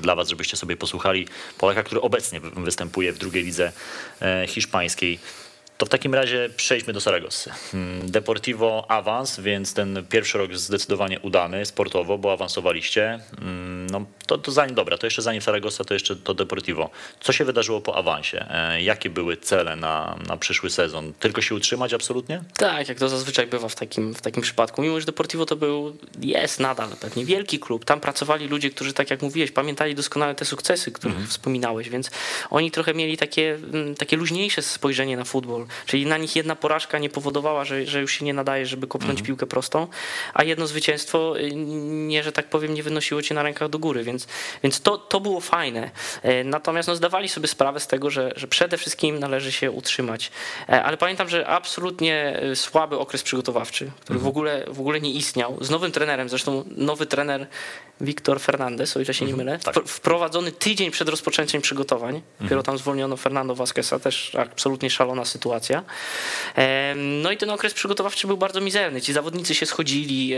dla 0.00 0.14
was, 0.14 0.28
żebyście 0.28 0.56
sobie 0.56 0.76
posłuchali 0.76 1.28
Polaka, 1.58 1.82
który 1.82 2.00
obecnie 2.00 2.40
wy- 2.40 2.50
występuje 2.50 3.12
w 3.12 3.18
drugiej 3.18 3.44
lidze 3.44 3.72
e, 4.22 4.46
hiszpańskiej. 4.48 5.18
To 5.78 5.86
w 5.86 5.88
takim 5.88 6.14
razie 6.14 6.48
przejdźmy 6.56 6.92
do 6.92 7.00
Saragossy. 7.00 7.50
Mm, 7.74 8.10
Deportivo 8.10 8.84
awans, 8.88 9.40
więc 9.40 9.74
ten 9.74 10.06
pierwszy 10.10 10.38
rok 10.38 10.54
zdecydowanie 10.54 11.20
udany 11.20 11.66
sportowo, 11.66 12.18
bo 12.18 12.32
awansowaliście. 12.32 13.20
Mm, 13.42 13.76
No, 13.90 14.04
to, 14.26 14.38
to 14.38 14.52
zanim, 14.52 14.74
dobra, 14.74 14.98
to 14.98 15.06
jeszcze 15.06 15.22
zanim 15.22 15.42
Saragossa, 15.42 15.84
to 15.84 15.94
jeszcze 15.94 16.16
to 16.16 16.34
Deportivo. 16.34 16.90
Co 17.20 17.32
się 17.32 17.44
wydarzyło 17.44 17.80
po 17.80 17.96
awansie? 17.96 18.46
E, 18.50 18.82
Jakie 18.82 19.10
były 19.10 19.36
cele 19.36 19.76
na, 19.76 20.16
na 20.28 20.36
przyszły 20.36 20.70
sezon? 20.70 21.12
Tylko 21.20 21.42
się 21.42 21.54
utrzymać 21.54 21.94
absolutnie? 21.94 22.42
Tak, 22.56 22.88
jak 22.88 22.98
to 22.98 23.08
zazwyczaj 23.08 23.46
bywa 23.46 23.68
w 23.68 23.74
takim, 23.74 24.14
w 24.14 24.20
takim 24.22 24.42
przypadku. 24.42 24.82
Mimo, 24.82 25.00
że 25.00 25.06
Deportivo 25.06 25.46
to 25.46 25.56
był, 25.56 25.96
jest 26.20 26.60
nadal 26.60 26.88
pewnie 27.00 27.24
wielki 27.24 27.58
klub. 27.58 27.84
Tam 27.84 28.00
pracowali 28.00 28.48
ludzie, 28.48 28.70
którzy, 28.70 28.92
tak 28.92 29.10
jak 29.10 29.22
mówiłeś, 29.22 29.50
pamiętali 29.52 29.94
doskonale 29.94 30.34
te 30.34 30.44
sukcesy, 30.44 30.92
których 30.92 31.28
wspominałeś, 31.28 31.88
więc 31.88 32.10
oni 32.50 32.70
trochę 32.70 32.94
mieli 32.94 33.16
takie, 33.16 33.54
mm, 33.72 33.94
takie 33.94 34.16
luźniejsze 34.16 34.62
spojrzenie 34.62 35.16
na 35.16 35.24
futbol. 35.24 35.65
Czyli 35.86 36.06
na 36.06 36.18
nich 36.18 36.36
jedna 36.36 36.56
porażka 36.56 36.98
nie 36.98 37.10
powodowała, 37.10 37.64
że, 37.64 37.86
że 37.86 38.00
już 38.00 38.12
się 38.12 38.24
nie 38.24 38.34
nadaje, 38.34 38.66
żeby 38.66 38.86
kopnąć 38.86 39.10
mhm. 39.10 39.26
piłkę 39.26 39.46
prostą, 39.46 39.86
a 40.34 40.44
jedno 40.44 40.66
zwycięstwo 40.66 41.38
y, 41.38 41.52
nie, 41.86 42.22
że 42.22 42.32
tak 42.32 42.50
powiem, 42.50 42.74
nie 42.74 42.82
wynosiło 42.82 43.22
cię 43.22 43.34
na 43.34 43.42
rękach 43.42 43.68
do 43.68 43.78
góry, 43.78 44.04
więc, 44.04 44.26
więc 44.62 44.80
to, 44.80 44.98
to 44.98 45.20
było 45.20 45.40
fajne. 45.40 45.90
E, 46.22 46.44
natomiast 46.44 46.88
no, 46.88 46.96
zdawali 46.96 47.28
sobie 47.28 47.48
sprawę 47.48 47.80
z 47.80 47.86
tego, 47.86 48.10
że, 48.10 48.32
że 48.36 48.46
przede 48.48 48.76
wszystkim 48.76 49.18
należy 49.18 49.52
się 49.52 49.70
utrzymać. 49.70 50.30
E, 50.68 50.82
ale 50.82 50.96
pamiętam, 50.96 51.28
że 51.28 51.46
absolutnie 51.46 52.42
y, 52.52 52.56
słaby 52.56 52.98
okres 52.98 53.22
przygotowawczy, 53.22 53.90
który 54.00 54.16
mhm. 54.16 54.24
w, 54.24 54.28
ogóle, 54.28 54.64
w 54.68 54.80
ogóle 54.80 55.00
nie 55.00 55.10
istniał, 55.10 55.58
z 55.60 55.70
nowym 55.70 55.92
trenerem, 55.92 56.28
zresztą 56.28 56.64
nowy 56.76 57.06
trener 57.06 57.46
Wiktor 58.00 58.40
Fernandez, 58.40 58.96
o 58.96 59.00
ile 59.00 59.14
się 59.14 59.24
nie 59.24 59.32
mhm. 59.32 59.46
mylę, 59.46 59.58
tak. 59.58 59.88
wprowadzony 59.88 60.52
tydzień 60.52 60.90
przed 60.90 61.08
rozpoczęciem 61.08 61.62
przygotowań, 61.62 62.14
mhm. 62.14 62.24
dopiero 62.40 62.62
tam 62.62 62.78
zwolniono 62.78 63.16
Fernando 63.16 63.54
Vasqueza, 63.54 63.98
też 63.98 64.34
absolutnie 64.34 64.90
szalona 64.90 65.24
sytuacja. 65.24 65.55
No 66.96 67.30
i 67.30 67.36
ten 67.36 67.50
okres 67.50 67.74
przygotowawczy 67.74 68.26
był 68.26 68.36
bardzo 68.36 68.60
mizerny. 68.60 69.02
Ci 69.02 69.12
zawodnicy 69.12 69.54
się 69.54 69.66
schodzili, 69.66 70.34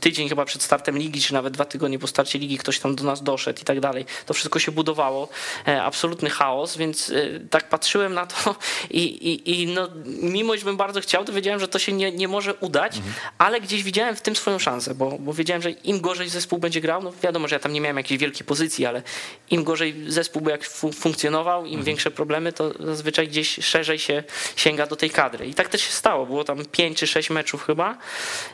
tydzień 0.00 0.28
chyba 0.28 0.44
przed 0.44 0.62
startem 0.62 0.98
ligi, 0.98 1.20
czy 1.20 1.34
nawet 1.34 1.54
dwa 1.54 1.64
tygodnie 1.64 1.98
po 1.98 2.06
starcie 2.06 2.38
ligi 2.38 2.58
ktoś 2.58 2.78
tam 2.78 2.96
do 2.96 3.04
nas 3.04 3.22
doszedł 3.22 3.60
i 3.60 3.64
tak 3.64 3.80
dalej. 3.80 4.04
To 4.26 4.34
wszystko 4.34 4.58
się 4.58 4.72
budowało. 4.72 5.28
E, 5.68 5.82
absolutny 5.82 6.30
chaos, 6.30 6.76
więc 6.76 7.10
e, 7.10 7.40
tak 7.50 7.68
patrzyłem 7.68 8.14
na 8.14 8.26
to 8.26 8.56
i, 8.90 9.02
i, 9.02 9.62
i 9.62 9.66
no, 9.66 9.88
mimo, 10.04 10.56
że 10.56 10.64
bym 10.64 10.76
bardzo 10.76 11.00
chciał, 11.00 11.24
to 11.24 11.32
wiedziałem, 11.32 11.60
że 11.60 11.68
to 11.68 11.78
się 11.78 11.92
nie, 11.92 12.12
nie 12.12 12.28
może 12.28 12.54
udać, 12.54 12.96
mhm. 12.96 13.14
ale 13.38 13.60
gdzieś 13.60 13.82
widziałem 13.82 14.16
w 14.16 14.20
tym 14.20 14.36
swoją 14.36 14.58
szansę, 14.58 14.94
bo, 14.94 15.18
bo 15.18 15.32
wiedziałem, 15.32 15.62
że 15.62 15.70
im 15.70 16.00
gorzej 16.00 16.28
zespół 16.28 16.58
będzie 16.58 16.80
grał, 16.80 17.02
no 17.02 17.12
wiadomo, 17.22 17.48
że 17.48 17.56
ja 17.56 17.60
tam 17.60 17.72
nie 17.72 17.80
miałem 17.80 17.96
jakiejś 17.96 18.20
wielkiej 18.20 18.46
pozycji, 18.46 18.86
ale 18.86 19.02
im 19.50 19.64
gorzej 19.64 19.94
zespół 20.08 20.42
by 20.42 20.50
jak 20.50 20.64
funkcjonował, 20.94 21.60
im 21.60 21.66
mhm. 21.66 21.84
większe 21.84 22.10
problemy, 22.10 22.52
to 22.52 22.72
zazwyczaj 22.80 23.28
gdzieś 23.28 23.64
szerzej 23.64 23.98
się 23.98 24.24
sięga 24.56 24.86
do 24.86 24.96
tej 24.96 25.10
kadry. 25.10 25.46
I 25.46 25.54
tak 25.54 25.68
też 25.68 25.82
się 25.82 25.92
stało. 25.92 26.26
Było 26.26 26.44
tam 26.44 26.64
pięć 26.64 26.98
czy 26.98 27.06
sześć 27.06 27.30
meczów 27.30 27.64
chyba 27.64 27.98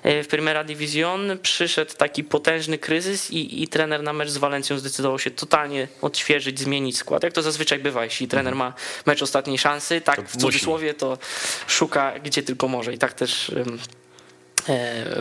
e, 0.03 0.23
w 0.23 0.29
Primera 0.29 0.65
Division. 0.65 1.39
Przyszedł 1.43 1.95
taki 1.95 2.25
potężny 2.25 2.79
kryzys 2.79 3.31
i, 3.31 3.63
i 3.63 3.69
trener 3.69 4.03
na 4.03 4.13
mecz 4.13 4.29
z 4.29 4.37
Walencją 4.37 4.79
zdecydował 4.79 5.19
się 5.19 5.31
totalnie 5.31 5.89
odświeżyć, 6.03 6.61
zmienić 6.61 6.99
skład. 6.99 7.23
Jak 7.23 7.33
to 7.33 7.43
zazwyczaj 7.43 7.79
bywa, 7.79 8.05
jeśli 8.05 8.29
trener 8.29 8.53
mhm. 8.53 8.69
ma 8.69 8.75
mecz 9.07 9.23
ostatniej 9.23 9.59
szansy, 9.59 10.01
tak 10.01 10.29
w 10.29 10.37
cudzysłowie 10.37 10.95
to 10.95 11.19
szuka 11.67 12.19
gdzie 12.19 12.43
tylko 12.43 12.69
może. 12.69 12.95
I 12.95 12.99
tak 12.99 13.13
też 13.13 13.53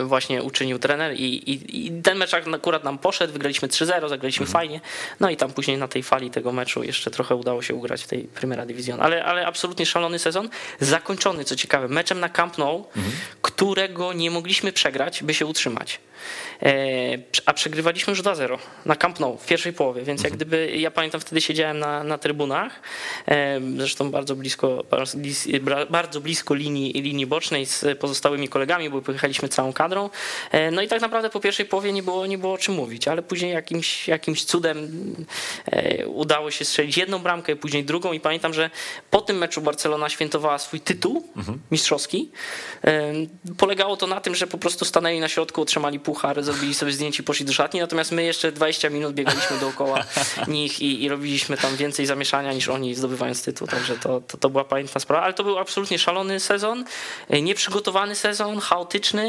właśnie 0.02 0.42
uczynił 0.42 0.78
trener 0.78 1.14
i, 1.14 1.50
i, 1.50 1.86
i, 1.86 2.02
ten 2.02 2.18
mecz 2.18 2.34
akurat 2.34 2.84
nam 2.84 2.98
poszedł, 2.98 3.32
wygraliśmy 3.32 3.68
3-0, 3.68 4.08
zagraliśmy 4.08 4.46
mhm. 4.46 4.52
fajnie, 4.52 4.80
no 5.20 5.30
i 5.30 5.36
tam 5.36 5.52
później 5.52 5.78
na 5.78 5.88
tej 5.88 6.02
fali 6.02 6.30
tego 6.30 6.52
meczu 6.52 6.84
jeszcze 6.84 7.10
trochę 7.10 7.34
udało 7.34 7.62
się 7.62 7.74
ugrać 7.74 8.02
w 8.02 8.06
tej 8.06 8.22
Primera 8.24 8.66
Division, 8.66 9.00
ale, 9.00 9.24
ale 9.24 9.46
absolutnie 9.46 9.86
szalony 9.86 10.18
sezon, 10.18 10.48
zakończony, 10.80 11.44
co 11.44 11.56
ciekawe, 11.56 11.88
meczem 11.88 12.20
na 12.20 12.28
Camp 12.28 12.58
Nou, 12.58 12.86
mhm. 12.96 13.16
którego 13.42 14.12
nie 14.12 14.30
mogliśmy 14.30 14.72
przegrać, 14.72 15.22
by 15.22 15.34
się 15.34 15.46
utrzymać. 15.46 16.00
E, 16.62 16.72
a 17.46 17.52
przegrywaliśmy 17.52 18.10
już 18.10 18.22
2-0 18.22 18.58
na 18.86 18.96
Camp 18.96 19.20
Nou 19.20 19.38
w 19.38 19.46
pierwszej 19.46 19.72
połowie, 19.72 20.02
więc 20.02 20.22
jak 20.22 20.32
mhm. 20.32 20.36
gdyby, 20.36 20.76
ja 20.76 20.90
pamiętam 20.90 21.20
wtedy 21.20 21.40
siedziałem 21.40 21.78
na, 21.78 22.04
na 22.04 22.18
trybunach, 22.18 22.80
e, 23.28 23.60
zresztą 23.76 24.10
bardzo 24.10 24.36
blisko, 24.36 24.84
bardzo 25.90 26.20
blisko 26.20 26.54
linii, 26.54 26.92
linii 26.92 27.26
bocznej 27.26 27.66
z 27.66 27.98
pozostałymi 27.98 28.48
kolegami, 28.48 28.90
bo 28.90 29.02
pojechaliśmy 29.34 29.48
całą 29.48 29.72
kadrą, 29.72 30.10
e, 30.50 30.70
no 30.70 30.82
i 30.82 30.88
tak 30.88 31.00
naprawdę 31.00 31.30
po 31.30 31.40
pierwszej 31.40 31.66
połowie 31.66 31.92
nie 31.92 32.02
było, 32.02 32.26
nie 32.26 32.38
było 32.38 32.52
o 32.52 32.58
czym 32.58 32.74
mówić, 32.74 33.08
ale 33.08 33.22
później 33.22 33.52
jakimś, 33.52 34.08
jakimś 34.08 34.44
cudem 34.44 34.76
udało 36.06 36.50
się 36.50 36.64
strzelić 36.64 36.96
jedną 36.96 37.18
bramkę, 37.18 37.56
później 37.56 37.84
drugą. 37.84 38.12
I 38.12 38.20
pamiętam, 38.20 38.54
że 38.54 38.70
po 39.10 39.20
tym 39.20 39.38
meczu 39.38 39.60
Barcelona 39.60 40.08
świętowała 40.08 40.58
swój 40.58 40.80
tytuł 40.80 41.24
mhm. 41.36 41.58
mistrzowski. 41.70 42.30
Polegało 43.56 43.96
to 43.96 44.06
na 44.06 44.20
tym, 44.20 44.34
że 44.34 44.46
po 44.46 44.58
prostu 44.58 44.84
stanęli 44.84 45.20
na 45.20 45.28
środku, 45.28 45.62
otrzymali 45.62 46.00
puchar, 46.00 46.42
zrobili 46.42 46.74
sobie 46.74 46.92
zdjęcie 46.92 47.22
i 47.22 47.26
poszli 47.26 47.46
do 47.46 47.52
szatni, 47.52 47.80
natomiast 47.80 48.12
my 48.12 48.24
jeszcze 48.24 48.52
20 48.52 48.90
minut 48.90 49.14
biegaliśmy 49.14 49.58
dookoła 49.58 50.04
nich 50.48 50.80
i, 50.80 51.02
i 51.02 51.08
robiliśmy 51.08 51.56
tam 51.56 51.76
więcej 51.76 52.06
zamieszania 52.06 52.52
niż 52.52 52.68
oni 52.68 52.94
zdobywając 52.94 53.42
tytuł, 53.42 53.68
także 53.68 53.96
to, 53.98 54.20
to, 54.20 54.36
to 54.38 54.50
była 54.50 54.64
pamiętna 54.64 55.00
sprawa, 55.00 55.22
ale 55.22 55.34
to 55.34 55.44
był 55.44 55.58
absolutnie 55.58 55.98
szalony 55.98 56.40
sezon, 56.40 56.84
e, 57.30 57.42
nieprzygotowany 57.42 58.14
sezon, 58.14 58.60
chaotyczny, 58.60 59.23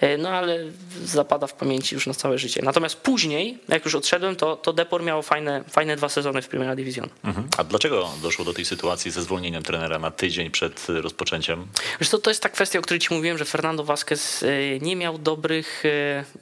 e, 0.00 0.18
no 0.18 0.28
ale 0.28 0.58
zapada 1.04 1.46
w 1.46 1.52
pamięci 1.52 1.94
już 1.94 2.06
na 2.06 2.14
całe 2.14 2.38
życie. 2.38 2.60
Natomiast 2.64 2.96
później, 2.96 3.58
jak 3.68 3.84
już 3.84 3.94
odszedłem, 3.94 4.36
to, 4.36 4.56
to 4.56 4.72
Depor 4.72 5.02
miało 5.02 5.22
fajne, 5.22 5.64
fajne 5.70 5.96
dwa 5.96 6.08
sezony 6.08 6.42
w 6.42 6.48
Primera 6.48 6.76
Division. 6.76 7.08
Mhm. 7.24 7.48
A 7.58 7.64
dlaczego 7.64 8.10
doszło 8.22 8.44
do 8.44 8.54
tej 8.54 8.64
sytuacji 8.64 9.10
ze 9.10 9.22
zwolnieniem 9.22 9.62
trenera 9.62 9.98
na 9.98 10.10
tydzień 10.10 10.50
przed 10.50 10.86
rozpoczęciem? 10.88 11.66
Wiesz, 12.00 12.08
to, 12.08 12.18
to 12.18 12.30
jest 12.30 12.42
ta 12.42 12.48
kwestia, 12.48 12.78
o 12.78 12.82
której 12.82 13.00
ci 13.00 13.14
mówiłem, 13.14 13.38
że 13.38 13.44
Fernando 13.44 13.84
Vázquez 13.84 14.42
e, 14.42 14.78
nie 14.78 14.96
miał 14.96 15.18
dobrych 15.18 15.82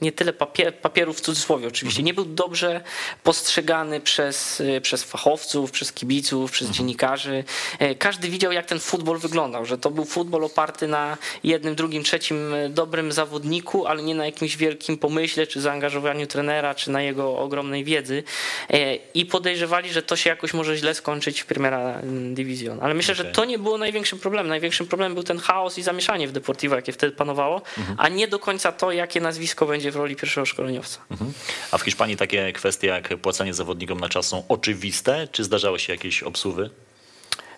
nie 0.00 0.12
tyle 0.12 0.32
papier, 0.32 0.74
papierów 0.74 1.18
w 1.18 1.20
cudzysłowie 1.20 1.68
oczywiście, 1.68 2.02
nie 2.02 2.14
był 2.14 2.24
dobrze 2.24 2.80
postrzegany 3.22 4.00
przez, 4.00 4.62
przez 4.82 5.04
fachowców, 5.04 5.70
przez 5.70 5.92
kibiców, 5.92 6.50
przez 6.50 6.68
mhm. 6.68 6.76
dziennikarzy. 6.76 7.44
E, 7.78 7.94
każdy 7.94 8.28
widział, 8.28 8.52
jak 8.52 8.66
ten 8.66 8.80
futbol 8.80 9.18
wyglądał, 9.18 9.64
że 9.64 9.78
to 9.78 9.90
był 9.90 10.04
futbol 10.04 10.44
oparty 10.44 10.88
na 10.88 11.16
jednym, 11.44 11.74
drugim, 11.74 12.02
trzecim 12.02 12.54
e, 12.54 12.68
dobrym 12.98 13.12
zawodniku, 13.12 13.86
ale 13.86 14.02
nie 14.02 14.14
na 14.14 14.26
jakimś 14.26 14.56
wielkim 14.56 14.98
pomyśle, 14.98 15.46
czy 15.46 15.60
zaangażowaniu 15.60 16.26
trenera, 16.26 16.74
czy 16.74 16.90
na 16.90 17.02
jego 17.02 17.38
ogromnej 17.38 17.84
wiedzy. 17.84 18.22
E, 18.70 18.94
I 18.94 19.26
podejrzewali, 19.26 19.92
że 19.92 20.02
to 20.02 20.16
się 20.16 20.30
jakoś 20.30 20.54
może 20.54 20.76
źle 20.76 20.94
skończyć 20.94 21.40
w 21.40 21.46
Primera 21.46 22.00
Division. 22.32 22.78
Ale 22.82 22.94
myślę, 22.94 23.14
okay. 23.14 23.26
że 23.26 23.32
to 23.32 23.44
nie 23.44 23.58
było 23.58 23.78
największym 23.78 24.18
problemem. 24.18 24.48
Największym 24.48 24.86
problemem 24.86 25.14
był 25.14 25.22
ten 25.22 25.38
chaos 25.38 25.78
i 25.78 25.82
zamieszanie 25.82 26.28
w 26.28 26.32
Deportivo, 26.32 26.76
jakie 26.76 26.92
wtedy 26.92 27.16
panowało, 27.16 27.62
mhm. 27.78 27.96
a 28.00 28.08
nie 28.08 28.28
do 28.28 28.38
końca 28.38 28.72
to, 28.72 28.92
jakie 28.92 29.20
nazwisko 29.20 29.66
będzie 29.66 29.90
w 29.90 29.96
roli 29.96 30.16
pierwszego 30.16 30.46
szkoleniowca. 30.46 31.00
Mhm. 31.10 31.32
A 31.72 31.78
w 31.78 31.82
Hiszpanii 31.82 32.16
takie 32.16 32.52
kwestie 32.52 32.86
jak 32.86 33.16
płacenie 33.16 33.54
zawodnikom 33.54 34.00
na 34.00 34.08
czas 34.08 34.26
są 34.26 34.44
oczywiste, 34.48 35.28
czy 35.32 35.44
zdarzały 35.44 35.78
się 35.78 35.92
jakieś 35.92 36.22
obsuwy? 36.22 36.70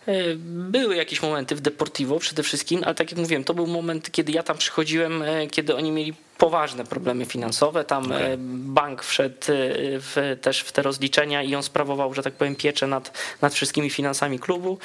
E, 0.07 0.34
były 0.46 0.96
jakieś 0.96 1.22
momenty 1.22 1.55
w 1.55 1.61
Deportivo 1.61 2.18
przede 2.18 2.42
wszystkim, 2.42 2.84
ale 2.84 2.94
tak 2.94 3.11
jak 3.11 3.20
mówiłem, 3.20 3.44
to 3.44 3.55
był 3.55 3.66
moment, 3.66 4.11
kiedy 4.11 4.32
ja 4.32 4.42
tam 4.42 4.59
przychodziłem, 4.59 5.22
e, 5.22 5.46
kiedy 5.46 5.76
oni 5.76 5.90
mieli 5.90 6.14
poważne 6.38 6.84
problemy 6.84 7.24
finansowe. 7.24 7.84
Tam 7.84 8.05
okay. 8.05 8.22
E, 8.22 8.36
bank 8.38 9.03
wszedł 9.03 9.36
w, 9.48 10.36
też 10.40 10.61
w 10.61 10.72
te 10.72 10.82
rozliczenia 10.82 11.42
i 11.42 11.55
on 11.55 11.62
sprawował, 11.62 12.14
że 12.14 12.22
tak 12.22 12.34
powiem, 12.34 12.57
pieczę 12.57 12.86
nad, 12.86 13.18
nad 13.42 13.55
wszystkimi 13.55 13.90
finansami 13.90 14.38
klubu. 14.38 14.78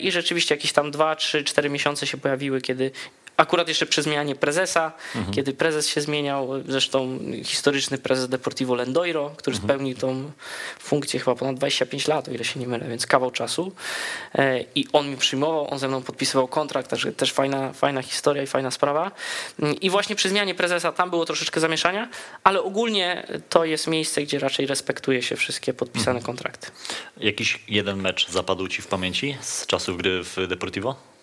I 0.00 0.12
rzeczywiście 0.12 0.54
jakieś 0.54 0.72
tam 0.72 0.90
dwa, 0.90 1.16
trzy, 1.16 1.44
cztery 1.44 1.70
miesiące 1.70 2.06
się 2.06 2.16
pojawiły, 2.16 2.60
kiedy 2.60 2.90
Akurat 3.36 3.68
jeszcze 3.68 3.86
przy 3.86 4.02
zmianie 4.02 4.34
prezesa, 4.36 4.92
mhm. 5.14 5.34
kiedy 5.34 5.52
prezes 5.54 5.88
się 5.88 6.00
zmieniał, 6.00 6.48
zresztą 6.68 7.18
historyczny 7.44 7.98
prezes 7.98 8.28
Deportivo 8.28 8.74
Lendoiro, 8.74 9.30
który 9.36 9.56
mhm. 9.56 9.68
spełnił 9.68 9.96
tą 9.96 10.30
funkcję 10.78 11.20
chyba 11.20 11.34
ponad 11.34 11.56
25 11.56 12.08
lat, 12.08 12.28
o 12.28 12.30
ile 12.30 12.44
się 12.44 12.60
nie 12.60 12.66
mylę, 12.66 12.88
więc 12.88 13.06
kawał 13.06 13.30
czasu. 13.30 13.72
E, 14.34 14.60
I 14.74 14.86
on 14.92 15.10
mi 15.10 15.16
przyjmował, 15.16 15.70
on 15.70 15.78
ze 15.78 15.88
mną 15.88 16.02
podpisywał 16.02 16.48
kontrakt, 16.48 16.90
także 16.90 17.12
też 17.12 17.32
fajna, 17.32 17.72
fajna 17.72 18.02
historia 18.02 18.42
i 18.42 18.46
fajna 18.46 18.70
sprawa. 18.70 19.10
I 19.80 19.90
właśnie 19.90 20.16
przy 20.16 20.28
zmianie 20.28 20.54
prezesa 20.54 20.92
tam 20.92 21.10
było 21.10 21.24
troszeczkę 21.24 21.60
zamieszania, 21.60 22.08
ale 22.44 22.62
ogólnie 22.62 23.26
to 23.48 23.64
jest 23.64 23.86
miejsce, 23.86 24.22
gdzie 24.22 24.38
raczej 24.38 24.66
respektuje 24.66 25.22
się 25.22 25.36
wszystkie 25.36 25.74
podpisane 25.74 26.18
mhm. 26.18 26.26
kontrakty. 26.26 26.70
Jakiś 27.16 27.60
jeden 27.68 28.00
mecz 28.02 28.30
zapadł 28.30 28.68
ci 28.68 28.82
w 28.82 28.86
pamięci 28.86 29.36
z 29.40 29.66
czasów 29.66 29.96
gry 29.96 30.24
w 30.24 30.46
Deportivo? 30.48 31.13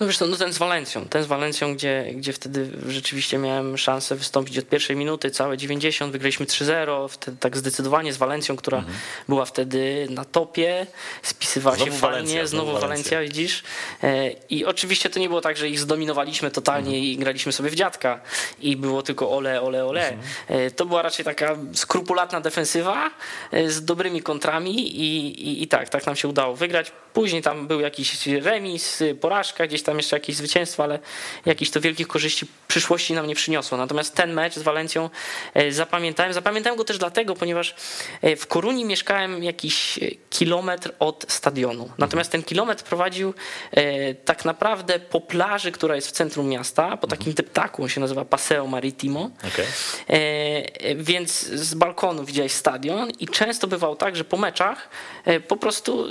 No 0.00 0.06
wiesz, 0.06 0.20
no 0.20 0.36
ten 0.36 0.52
z 0.52 0.58
Walencją, 0.58 1.04
ten 1.04 1.22
z 1.22 1.26
Walencją, 1.26 1.74
gdzie, 1.74 2.04
gdzie 2.14 2.32
wtedy 2.32 2.70
rzeczywiście 2.88 3.38
miałem 3.38 3.78
szansę 3.78 4.16
wystąpić 4.16 4.58
od 4.58 4.68
pierwszej 4.68 4.96
minuty, 4.96 5.30
całe 5.30 5.56
90, 5.56 6.12
wygraliśmy 6.12 6.46
3-0, 6.46 7.08
wtedy 7.08 7.36
tak 7.40 7.56
zdecydowanie 7.56 8.12
z 8.12 8.16
Walencją, 8.16 8.56
która 8.56 8.78
mhm. 8.78 8.96
była 9.28 9.44
wtedy 9.44 10.06
na 10.10 10.24
topie, 10.24 10.86
spisywała 11.22 11.76
znowu 11.76 11.92
się 11.92 11.98
Walencja, 11.98 12.34
fajnie, 12.34 12.46
znowu, 12.46 12.70
znowu 12.70 12.80
Walencja, 12.80 13.20
widzisz. 13.20 13.62
E, 14.02 14.30
I 14.30 14.64
oczywiście 14.64 15.10
to 15.10 15.20
nie 15.20 15.28
było 15.28 15.40
tak, 15.40 15.56
że 15.56 15.68
ich 15.68 15.80
zdominowaliśmy 15.80 16.50
totalnie 16.50 16.96
mhm. 16.96 17.04
i 17.04 17.16
graliśmy 17.16 17.52
sobie 17.52 17.70
w 17.70 17.74
dziadka 17.74 18.20
i 18.60 18.76
było 18.76 19.02
tylko 19.02 19.30
ole, 19.30 19.62
ole, 19.62 19.84
ole. 19.84 20.08
Mhm. 20.08 20.28
E, 20.48 20.70
to 20.70 20.86
była 20.86 21.02
raczej 21.02 21.24
taka 21.24 21.56
skrupulatna 21.72 22.40
defensywa 22.40 23.10
e, 23.52 23.70
z 23.70 23.84
dobrymi 23.84 24.22
kontrami 24.22 25.00
i, 25.00 25.26
i, 25.48 25.62
i 25.62 25.68
tak, 25.68 25.88
tak 25.88 26.06
nam 26.06 26.16
się 26.16 26.28
udało 26.28 26.56
wygrać. 26.56 26.92
Później 27.12 27.42
tam 27.42 27.66
był 27.66 27.80
jakiś 27.80 28.26
remis, 28.26 29.02
porażka, 29.20 29.66
gdzieś 29.66 29.82
tam 29.82 29.87
jeszcze 29.96 30.16
jakieś 30.16 30.36
zwycięstwa, 30.36 30.84
ale 30.84 30.98
jakichś 31.46 31.70
to 31.70 31.80
wielkich 31.80 32.08
korzyści 32.08 32.46
przyszłości 32.68 33.14
nam 33.14 33.26
nie 33.26 33.34
przyniosło. 33.34 33.78
Natomiast 33.78 34.14
ten 34.14 34.32
mecz 34.32 34.54
z 34.54 34.62
Walencją 34.62 35.10
e, 35.54 35.72
zapamiętałem. 35.72 36.32
Zapamiętałem 36.32 36.76
go 36.76 36.84
też 36.84 36.98
dlatego, 36.98 37.34
ponieważ 37.34 37.74
e, 38.22 38.36
w 38.36 38.46
Koruni 38.46 38.84
mieszkałem 38.84 39.44
jakiś 39.44 39.98
kilometr 40.30 40.92
od 40.98 41.24
stadionu. 41.28 41.90
Natomiast 41.98 42.32
ten 42.32 42.42
kilometr 42.42 42.84
prowadził 42.84 43.34
e, 43.72 44.14
tak 44.14 44.44
naprawdę 44.44 44.98
po 44.98 45.20
plaży, 45.20 45.72
która 45.72 45.94
jest 45.96 46.08
w 46.08 46.12
centrum 46.12 46.48
miasta, 46.48 46.96
po 46.96 47.06
takim 47.06 47.32
deptaku, 47.32 47.82
on 47.82 47.88
się 47.88 48.00
nazywa 48.00 48.24
Paseo 48.24 48.66
Maritimo. 48.66 49.30
Okay. 49.48 49.66
Więc 50.96 51.42
z 51.42 51.74
balkonu 51.74 52.24
widziałeś 52.24 52.52
stadion 52.52 53.10
i 53.10 53.28
często 53.28 53.66
bywało 53.66 53.96
tak, 53.96 54.16
że 54.16 54.24
po 54.24 54.36
meczach 54.36 54.88
po 55.48 55.56
prostu 55.56 56.06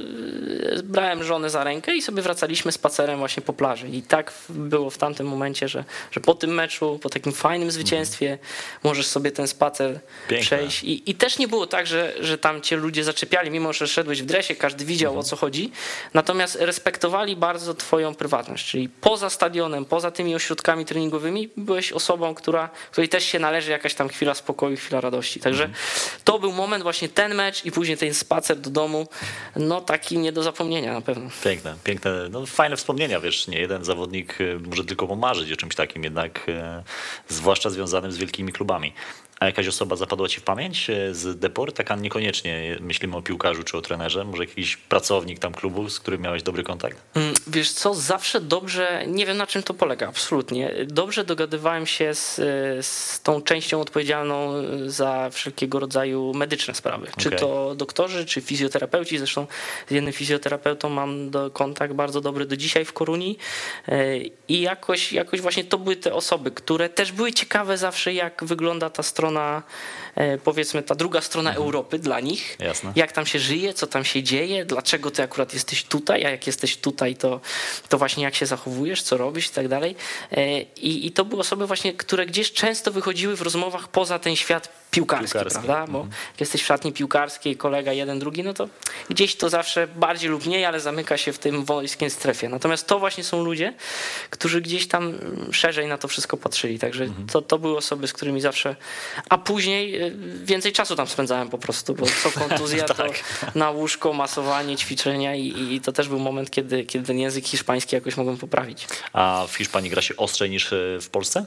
brałem 0.84 1.24
żonę 1.24 1.50
za 1.50 1.64
rękę 1.64 1.96
i 1.96 2.02
sobie 2.02 2.22
wracaliśmy 2.22 2.72
spacerem 2.72 3.20
właśnie 3.20 3.44
po 3.44 3.54
plaży 3.54 3.67
plaży. 3.68 3.88
I 3.90 4.02
tak 4.02 4.34
było 4.50 4.90
w 4.90 4.98
tamtym 4.98 5.28
momencie, 5.28 5.68
że, 5.68 5.84
że 6.12 6.20
po 6.20 6.34
tym 6.36 6.54
meczu, 6.54 7.00
po 7.02 7.10
takim 7.10 7.34
fajnym 7.34 7.72
zwycięstwie 7.72 8.38
możesz 8.84 9.08
sobie 9.08 9.32
ten 9.32 9.48
spacer 9.48 10.00
Piękne. 10.28 10.46
przejść. 10.46 10.84
I, 10.84 11.12
I 11.12 11.16
też 11.16 11.38
nie 11.38 11.48
było 11.48 11.68
tak, 11.68 11.88
że, 11.88 12.14
że 12.20 12.38
tam 12.38 12.62
cię 12.62 12.76
ludzie 12.78 13.04
zaczepiali, 13.04 13.52
mimo 13.52 13.74
że 13.74 13.88
szedłeś 13.88 14.22
w 14.22 14.26
dresie, 14.26 14.56
każdy 14.56 14.86
widział 14.86 15.10
Mhm. 15.12 15.20
o 15.20 15.24
co 15.24 15.36
chodzi. 15.36 15.72
Natomiast 16.14 16.56
respektowali 16.60 17.36
bardzo 17.36 17.74
twoją 17.74 18.16
prywatność, 18.16 18.68
czyli 18.72 18.90
poza 18.90 19.30
stadionem, 19.30 19.86
poza 19.86 20.12
tymi 20.12 20.36
ośrodkami 20.36 20.86
treningowymi 20.86 21.50
byłeś 21.58 21.92
osobą, 21.92 22.36
która, 22.36 22.70
której 22.92 23.10
też 23.10 23.24
się 23.24 23.40
należy 23.40 23.72
jakaś 23.72 23.94
tam 23.94 24.10
chwila 24.10 24.34
spokoju, 24.34 24.78
chwila 24.78 25.02
radości. 25.02 25.40
Także 25.40 25.64
Mhm. 25.64 25.84
to 26.24 26.40
był 26.40 26.52
moment 26.52 26.84
właśnie 26.84 27.10
ten 27.10 27.36
mecz 27.36 27.66
i 27.66 27.72
później 27.72 27.98
ten 27.98 28.14
spacer 28.14 28.58
do 28.58 28.70
domu, 28.70 29.08
no 29.56 29.82
taki 29.82 30.18
nie 30.18 30.32
do 30.32 30.44
zapomnienia 30.44 30.94
na 30.94 31.02
pewno. 31.02 31.30
Piękne, 31.44 31.76
piękne, 31.84 32.30
no 32.30 32.46
fajne 32.46 32.76
wspomnienia, 32.78 33.20
wiesz, 33.20 33.48
nie 33.48 33.57
jeden 33.60 33.84
zawodnik 33.84 34.42
y, 34.42 34.60
może 34.60 34.86
tylko 34.86 35.08
pomarzyć 35.08 35.52
o 35.52 35.56
czymś 35.56 35.76
takim, 35.76 36.04
jednak 36.04 36.46
e, 36.50 36.84
zwłaszcza 37.28 37.70
związanym 37.70 38.12
z 38.12 38.18
wielkimi 38.18 38.54
klubami. 38.54 38.94
A 39.40 39.46
jakaś 39.46 39.68
osoba 39.68 39.96
zapadła 39.96 40.28
ci 40.28 40.40
w 40.40 40.44
pamięć 40.44 40.90
e, 40.90 41.14
z 41.14 41.40
Deport? 41.40 41.76
Taka 41.76 41.96
niekoniecznie 41.96 42.78
myślimy 42.80 43.18
o 43.18 43.22
piłkarzu 43.22 43.64
czy 43.64 43.78
o 43.78 43.82
trenerze, 43.82 44.24
może 44.24 44.44
jakiś 44.44 44.78
pracownik 44.78 45.40
tam 45.40 45.54
klubu, 45.54 45.90
z 45.90 46.00
którym 46.00 46.22
miałeś 46.22 46.44
dobry 46.44 46.64
kontakt? 46.64 46.98
Mm, 47.16 47.34
Wiesz 47.48 47.72
co, 47.72 47.94
zawsze 47.94 48.42
dobrze, 48.42 49.04
nie 49.08 49.26
wiem 49.26 49.38
na 49.38 49.48
czym 49.48 49.64
to 49.64 49.74
polega, 49.74 50.08
absolutnie. 50.08 50.74
Dobrze 50.86 51.24
dogadywałem 51.24 51.86
się 51.86 52.14
z, 52.14 52.36
z 52.86 53.22
tą 53.22 53.42
częścią 53.42 53.82
odpowiedzialną 53.82 54.54
za 54.86 55.30
wszelkiego 55.30 55.80
rodzaju 55.80 56.34
medyczne 56.34 56.74
sprawy. 56.74 57.08
Czy 57.18 57.32
to 57.32 57.76
doktorzy, 57.76 58.26
czy 58.26 58.42
fizjoterapeuci. 58.42 59.18
Zresztą 59.18 59.48
z 59.88 59.92
jednym 59.92 60.14
fizjoterapeutą 60.14 60.90
mam 60.90 61.30
do, 61.30 61.52
kontakt 61.52 61.94
bardzo 61.94 62.22
dobry 62.22 62.46
do 62.46 62.58
dzisiaj 62.58 62.86
w 62.86 62.94
Koruni. 62.94 63.38
E, 63.88 64.18
I 64.48 64.62
jakoś, 64.62 65.14
jakoś 65.14 65.42
właśnie 65.42 65.64
to 65.64 65.78
były 65.78 65.96
te 65.96 66.14
osoby, 66.14 66.52
które 66.52 66.90
też 66.90 67.12
były 67.12 67.34
ciekawe 67.34 67.78
zawsze, 67.78 68.14
jak 68.14 68.44
wygląda 68.44 68.90
ta 68.90 69.04
strona, 69.04 69.27
e, 69.32 69.64
powiedzmy 70.44 70.84
ta 70.84 70.96
druga 70.96 71.22
strona 71.22 71.54
Europy 71.54 72.00
dla 72.00 72.20
nich 72.20 72.58
Jasne. 72.60 72.92
jak 72.96 73.12
tam 73.12 73.26
się 73.26 73.40
żyje, 73.40 73.74
co 73.74 73.88
tam 73.88 74.06
się 74.06 74.24
dzieje, 74.24 74.66
dlaczego 74.66 75.12
ty 75.12 75.24
akurat 75.24 75.54
jesteś 75.54 75.84
tutaj, 75.84 76.26
a 76.26 76.30
jak 76.30 76.48
jesteś 76.48 76.78
tutaj, 76.78 77.16
to, 77.16 77.42
to 77.90 77.98
właśnie 77.98 78.24
jak 78.24 78.36
się 78.36 78.46
zachowujesz, 78.46 79.02
co 79.02 79.18
robisz 79.18 79.48
i 79.48 79.50
tak 79.50 79.68
dalej. 79.68 79.96
E, 80.32 80.62
I, 80.62 81.08
I 81.08 81.12
to 81.12 81.26
były 81.26 81.42
osoby 81.42 81.68
właśnie, 81.68 81.94
które 81.94 82.26
gdzieś 82.26 82.52
często 82.52 82.92
wychodziły 82.92 83.36
w 83.36 83.42
rozmowach 83.42 83.88
poza 83.88 84.20
ten 84.20 84.36
świat 84.36 84.70
piłkarski, 84.92 85.34
Piłkarski. 85.34 85.60
prawda? 85.60 85.92
Bo 85.92 86.00
jak 86.32 86.40
jesteś 86.40 86.62
w 86.64 86.66
szatni 86.66 86.94
piłkarskiej, 86.94 87.58
kolega 87.58 87.94
jeden, 87.94 88.20
drugi, 88.20 88.44
no 88.44 88.54
to 88.54 88.70
gdzieś 89.10 89.36
to 89.36 89.50
zawsze 89.50 89.88
bardziej 89.88 90.30
lub 90.30 90.46
mniej, 90.46 90.66
ale 90.66 90.80
zamyka 90.80 91.18
się 91.18 91.34
w 91.34 91.40
tym 91.40 91.66
wojskiej 91.66 92.10
strefie. 92.10 92.50
Natomiast 92.50 92.88
to 92.88 93.00
właśnie 93.00 93.24
są 93.24 93.44
ludzie, 93.44 93.74
którzy 94.30 94.62
gdzieś 94.62 94.88
tam 94.88 95.04
mm, 95.04 95.54
szerzej 95.54 95.88
na 95.88 95.98
to 95.98 96.08
wszystko 96.08 96.38
patrzyli. 96.38 96.80
Także 96.80 97.08
to, 97.32 97.42
to 97.42 97.60
były 97.60 97.78
osoby, 97.78 98.08
z 98.08 98.14
którymi 98.14 98.42
zawsze. 98.42 98.76
A 99.30 99.38
później 99.38 100.02
y, 100.02 100.07
więcej 100.44 100.72
czasu 100.72 100.96
tam 100.96 101.08
spędzałem 101.08 101.50
po 101.50 101.58
prostu, 101.58 101.96
bo 101.96 102.06
co 102.24 102.32
kontuzja, 102.48 102.84
to 102.84 103.06
na 103.56 103.72
łóżko, 103.72 104.14
masowanie, 104.14 104.78
ćwiczenia 104.78 105.36
i, 105.36 105.74
i 105.74 105.82
to 105.82 105.92
też 105.92 106.08
był 106.08 106.20
moment, 106.20 106.52
kiedy, 106.52 106.86
kiedy 106.86 107.06
ten 107.06 107.20
język 107.20 107.46
hiszpański 107.46 107.96
jakoś 107.96 108.18
mogłem 108.18 108.38
poprawić. 108.38 108.88
A 109.14 109.46
w 109.48 109.56
Hiszpanii 109.56 109.90
gra 109.90 110.02
się 110.02 110.16
ostrzej 110.18 110.50
niż 110.50 110.74
e, 110.74 111.00
w 111.02 111.10
Polsce? 111.10 111.46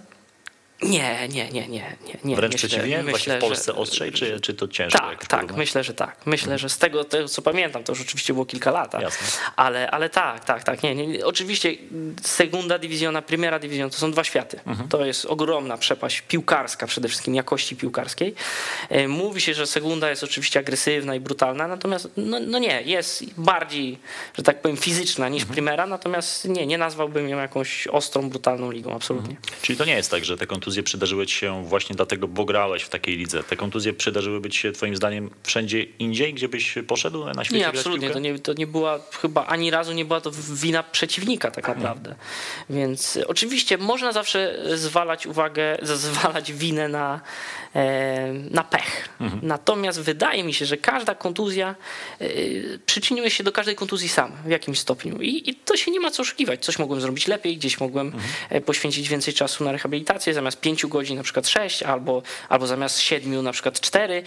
Nie, 0.83 1.29
nie, 1.29 1.51
nie, 1.51 1.69
nie. 1.69 1.97
nie. 2.25 2.37
Wręcz 2.37 2.53
Myślę- 2.53 2.69
przeciwnie? 2.69 2.97
Właśnie 3.03 3.13
myślę, 3.13 3.39
w 3.39 3.41
Polsce 3.41 3.73
że- 3.73 3.79
ostrzej, 3.79 4.13
czy, 4.13 4.41
czy 4.41 4.55
to 4.55 4.69
ciężko? 4.69 4.99
Tak, 4.99 5.27
tak, 5.27 5.57
myślę, 5.57 5.85
że 5.85 5.95
tak. 5.95 6.17
Myślę, 6.27 6.59
że 6.59 6.69
z 6.69 6.79
tego, 6.79 7.05
tego, 7.05 7.29
co 7.29 7.43
pamiętam, 7.43 7.85
to 7.85 7.93
już 7.93 8.01
oczywiście 8.01 8.33
było 8.33 8.47
kilka 8.47 8.71
lat, 8.71 8.95
ale, 9.57 9.91
ale 9.91 10.11
tak, 10.11 10.45
tak, 10.45 10.65
tak. 10.65 10.83
Nie, 10.83 10.95
nie. 10.95 11.27
Oczywiście 11.27 11.75
segunda 12.23 12.79
dywizjona, 12.79 13.23
primera 13.23 13.59
dywizjon 13.59 13.91
to 13.91 13.97
są 13.97 14.13
dwa 14.13 14.25
światy. 14.25 14.61
Mhm. 14.67 14.89
To 14.89 15.05
jest 15.05 15.25
ogromna 15.27 15.79
przepaść 15.79 16.21
piłkarska, 16.21 16.87
przede 16.87 17.09
wszystkim 17.09 17.35
jakości 17.35 17.77
piłkarskiej. 17.77 18.35
E, 18.89 19.09
Mówi 19.09 19.41
się, 19.41 19.55
że 19.55 19.67
segunda 19.67 20.11
jest 20.11 20.25
oczywiście 20.25 20.61
agresywna 20.61 21.15
i 21.15 21.21
brutalna, 21.21 21.69
natomiast 21.69 22.09
no, 22.17 22.41
no 22.47 22.59
nie, 22.59 22.83
jest 22.83 23.25
bardziej, 23.37 23.99
że 24.37 24.43
tak 24.43 24.63
powiem, 24.63 24.77
fizyczna 24.77 25.29
niż 25.29 25.43
Mhm. 25.43 25.55
primera, 25.55 25.87
natomiast 25.87 26.45
nie, 26.49 26.67
nie 26.67 26.79
nazwałbym 26.79 27.29
ją 27.29 27.39
jakąś 27.39 27.87
ostrą, 27.87 28.31
brutalną 28.31 28.71
ligą, 28.71 28.95
absolutnie. 28.95 29.37
Czyli 29.63 29.79
to 29.79 29.85
nie 29.85 29.95
jest 29.95 30.11
tak, 30.11 30.25
że 30.25 30.37
te 30.37 30.47
kontuzje 30.47 30.70
przydarzyły 30.83 31.27
ci 31.27 31.35
się 31.35 31.65
właśnie 31.65 31.97
dlatego, 31.97 32.29
bo 32.29 32.45
grałeś 32.45 32.83
w 32.83 32.89
takiej 32.89 33.17
lidze. 33.17 33.43
Te 33.43 33.57
kontuzje 33.57 33.93
przydarzyłyby 33.93 34.51
ci 34.51 34.59
się 34.59 34.73
twoim 34.73 34.97
zdaniem 34.97 35.31
wszędzie 35.43 35.83
indziej, 35.83 36.35
gdzie 36.35 36.49
byś 36.49 36.75
poszedł 36.87 37.25
na 37.25 37.45
świecie 37.45 37.59
Nie, 37.59 37.69
absolutnie. 37.69 38.11
To 38.11 38.19
nie, 38.19 38.39
to 38.39 38.53
nie 38.53 38.67
była 38.67 39.01
chyba 39.23 39.47
ani 39.47 39.71
razu 39.71 39.93
nie 39.93 40.05
była 40.05 40.21
to 40.21 40.31
wina 40.53 40.83
przeciwnika 40.83 41.51
tak 41.51 41.69
naprawdę. 41.69 42.15
Więc 42.71 43.19
oczywiście 43.27 43.79
można 43.79 44.13
zawsze 44.13 44.59
zwalać 44.75 45.27
uwagę, 45.27 45.79
zwalać 45.83 46.53
winę 46.53 46.89
na, 46.89 47.21
e, 47.75 48.33
na 48.33 48.65
pech. 48.65 49.09
Natomiast 49.43 50.01
wydaje 50.01 50.45
mi 50.45 50.55
się, 50.55 50.67
że 50.67 50.77
każda 50.77 51.15
kontuzja 51.15 51.75
e, 52.21 52.29
przyczyniła 52.87 53.31
się 53.31 53.45
do 53.45 53.53
każdej 53.53 53.75
kontuzji 53.75 54.09
sam 54.09 54.33
w 54.45 54.51
jakimś 54.51 54.79
stopniu. 54.79 55.21
I, 55.21 55.51
I 55.51 55.55
to 55.55 55.77
się 55.77 55.91
nie 55.91 56.01
ma 56.01 56.11
co 56.11 56.23
oszukiwać. 56.23 56.65
Coś 56.65 56.79
mogłem 56.79 57.01
zrobić 57.01 57.29
lepiej, 57.29 57.57
gdzieś 57.57 57.81
mogłem 57.81 58.13
e, 58.51 58.61
poświęcić 58.61 59.09
więcej 59.09 59.35
czasu 59.35 59.65
na 59.65 59.73
rehabilitację, 59.73 60.35
zamiast 60.35 60.60
pięciu 60.61 60.89
godzin 60.89 61.17
na 61.17 61.23
przykład 61.23 61.49
sześć, 61.49 61.83
albo, 61.83 62.23
albo 62.49 62.67
zamiast 62.67 63.01
siedmiu 63.01 63.43
na 63.43 63.53
przykład 63.53 63.81
cztery. 63.81 64.23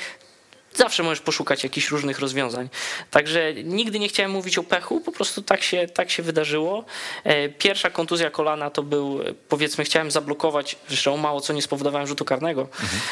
Zawsze 0.75 1.03
możesz 1.03 1.19
poszukać 1.19 1.63
jakichś 1.63 1.89
różnych 1.89 2.19
rozwiązań. 2.19 2.69
Także 3.11 3.53
nigdy 3.53 3.99
nie 3.99 4.07
chciałem 4.07 4.31
mówić 4.31 4.57
o 4.57 4.63
pechu, 4.63 5.01
po 5.01 5.11
prostu 5.11 5.41
tak 5.41 5.63
się, 5.63 5.87
tak 5.87 6.11
się 6.11 6.23
wydarzyło. 6.23 6.85
E, 7.23 7.49
Pierwsza 7.49 7.89
kontuzja 7.89 8.31
kolana 8.31 8.69
to 8.69 8.83
był, 8.83 9.19
powiedzmy, 9.49 9.83
chciałem 9.83 10.11
zablokować, 10.11 10.75
zresztą 10.87 11.17
mało 11.17 11.41
co 11.41 11.53
nie 11.53 11.61
spowodowałem 11.61 12.07
rzutu 12.07 12.25
karnego. 12.25 12.67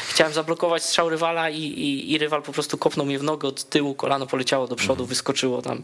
Chciałem 0.08 0.32
zablokować 0.32 0.84
strzał 0.84 1.08
rywala 1.08 1.50
i, 1.50 1.60
i, 1.60 2.12
i 2.12 2.18
rywal 2.18 2.42
po 2.42 2.52
prostu 2.52 2.78
kopnął 2.78 3.06
mnie 3.06 3.18
w 3.18 3.22
nogę 3.22 3.48
od 3.48 3.64
tyłu, 3.64 3.94
kolano 3.94 4.26
poleciało 4.26 4.66
do 4.66 4.76
przodu, 4.76 5.06
wyskoczyło 5.06 5.62
tam 5.62 5.82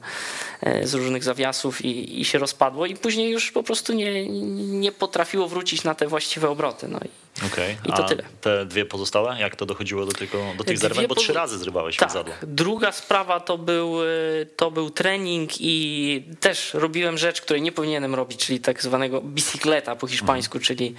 e, 0.60 0.86
z 0.86 0.94
różnych 0.94 1.24
zawiasów 1.24 1.84
i, 1.84 2.20
i 2.20 2.24
się 2.24 2.38
rozpadło 2.38 2.86
i 2.86 2.96
później 2.96 3.30
już 3.30 3.52
po 3.52 3.62
prostu 3.62 3.92
nie, 3.92 4.28
nie 4.56 4.92
potrafiło 4.92 5.48
wrócić 5.48 5.84
na 5.84 5.94
te 5.94 6.06
właściwe 6.06 6.50
obroty. 6.50 6.88
No 6.88 7.00
Okej. 7.46 7.76
I 7.84 7.92
to 7.92 8.04
A 8.04 8.08
tyle. 8.08 8.22
te 8.40 8.66
dwie 8.66 8.84
pozostałe, 8.84 9.36
jak 9.40 9.56
to 9.56 9.66
dochodziło 9.66 10.06
do, 10.06 10.12
tego, 10.12 10.38
do 10.58 10.64
tych 10.64 10.78
zerwań? 10.78 11.06
Bo 11.06 11.14
trzy 11.14 11.32
razy 11.32 11.58
zrywałeś 11.58 11.96
Tak. 11.96 12.10
zadło. 12.10 12.34
Druga 12.42 12.92
sprawa 12.92 13.40
to 13.40 13.58
był, 13.58 14.02
y, 14.04 14.46
to 14.56 14.70
był 14.70 14.90
trening 14.90 15.50
i 15.60 16.24
też 16.40 16.74
robiłem 16.74 17.18
rzecz, 17.18 17.40
której 17.40 17.62
nie 17.62 17.72
powinienem 17.72 18.14
robić, 18.14 18.46
czyli 18.46 18.60
tak 18.60 18.82
zwanego 18.82 19.20
bicicleta 19.20 19.96
po 19.96 20.06
hiszpańsku, 20.06 20.58
czyli, 20.60 20.94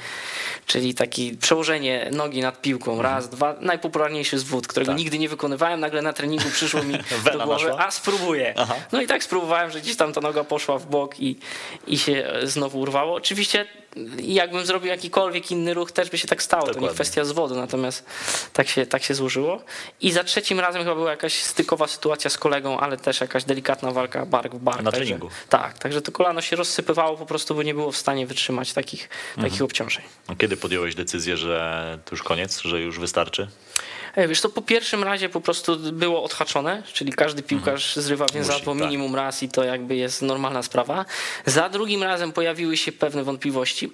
czyli 0.66 0.94
taki 0.94 1.38
przełożenie 1.38 2.10
nogi 2.12 2.42
nad 2.42 2.62
piłką. 2.62 3.02
Raz, 3.02 3.30
dwa. 3.30 3.56
Najpopularniejszy 3.62 4.40
zwód, 4.40 4.68
którego 4.68 4.92
Tak. 4.92 5.00
nigdy 5.00 5.20
nie 5.20 5.30
wykonywałem. 5.30 5.80
Nagle 5.80 6.02
na 6.02 6.14
treningu 6.14 6.50
przyszło 6.50 6.84
mi 6.84 6.94
do 7.26 7.32
głowy, 7.46 7.66
naszła? 7.66 7.86
a 7.88 7.92
spróbuję. 7.92 8.54
Aha. 8.58 8.76
No 8.92 9.02
i 9.02 9.08
tak 9.08 9.24
spróbowałem, 9.24 9.72
że 9.72 9.82
gdzieś 9.82 9.96
tam 9.96 10.14
ta 10.14 10.22
noga 10.22 10.44
poszła 10.44 10.78
w 10.80 10.86
bok 10.90 11.20
i, 11.20 11.40
i 11.88 11.98
się 11.98 12.32
znowu 12.44 12.80
urwało. 12.80 13.16
Oczywiście 13.16 13.66
jakbym 14.20 14.66
zrobił 14.66 14.88
jakikolwiek 14.90 15.52
inny 15.52 15.74
ruch, 15.74 15.92
też 15.92 16.10
by 16.10 16.18
się 16.18 16.28
tak 16.28 16.44
stało. 16.44 16.62
To 16.64 16.68
Dokładnie. 16.68 16.88
nie 16.90 16.94
kwestia 16.94 17.26
zwodu, 17.26 17.56
natomiast 17.56 18.06
tak 18.54 18.68
się, 18.70 18.86
tak 18.86 19.04
się 19.04 19.14
złożyło. 19.14 19.62
I 20.02 20.12
za 20.12 20.24
trzecim 20.24 20.60
razem 20.60 20.82
chyba 20.84 20.96
była 20.96 21.12
jakaś 21.12 21.34
stykowa 21.44 21.88
sytuacja 21.88 22.30
z 22.30 22.38
kolegą, 22.38 22.80
ale 22.80 22.98
też 22.98 23.22
jakaś 23.22 23.44
delikatna 23.44 23.92
walka 23.92 24.26
bark 24.26 24.54
w 24.56 24.60
bark. 24.60 24.82
Na 24.82 24.92
Także- 24.92 25.06
treningu. 25.06 25.30
Tak, 25.50 25.78
także 25.80 26.02
to 26.02 26.12
kolano 26.12 26.42
się 26.42 26.56
rozsypywało 26.56 27.18
po 27.18 27.26
prostu, 27.26 27.56
bo 27.56 27.64
nie 27.64 27.74
było 27.74 27.92
w 27.92 27.98
stanie 27.98 28.28
wytrzymać 28.28 28.74
takich, 28.74 29.10
Mhm. 29.30 29.50
takich 29.50 29.62
obciążeń. 29.64 30.04
A 30.28 30.36
Kiedy 30.36 30.58
podjąłeś 30.58 30.96
decyzję, 30.96 31.38
że 31.38 32.00
to 32.06 32.12
już 32.12 32.24
koniec, 32.24 32.62
że 32.62 32.82
już 32.82 33.00
wystarczy? 33.00 33.48
E, 34.20 34.28
Wiesz, 34.28 34.42
to 34.42 34.50
po 34.50 34.62
pierwszym 34.62 35.04
razie 35.04 35.30
po 35.30 35.42
prostu 35.42 35.78
było 35.78 36.24
odhaczone, 36.24 36.84
czyli 36.94 37.14
każdy 37.14 37.44
piłkarz 37.44 37.96
zrywa 37.96 38.26
więzadło 38.34 38.74
tak. 38.74 38.84
minimum 38.84 39.16
raz 39.16 39.44
i 39.44 39.50
to 39.50 39.64
jakby 39.64 39.96
jest 39.96 40.22
normalna 40.22 40.64
sprawa. 40.64 41.06
Za 41.46 41.70
drugim 41.70 42.04
razem 42.04 42.32
pojawiły 42.32 42.78
się 42.78 42.92
pewne 42.92 43.24
wątpliwości. 43.24 43.92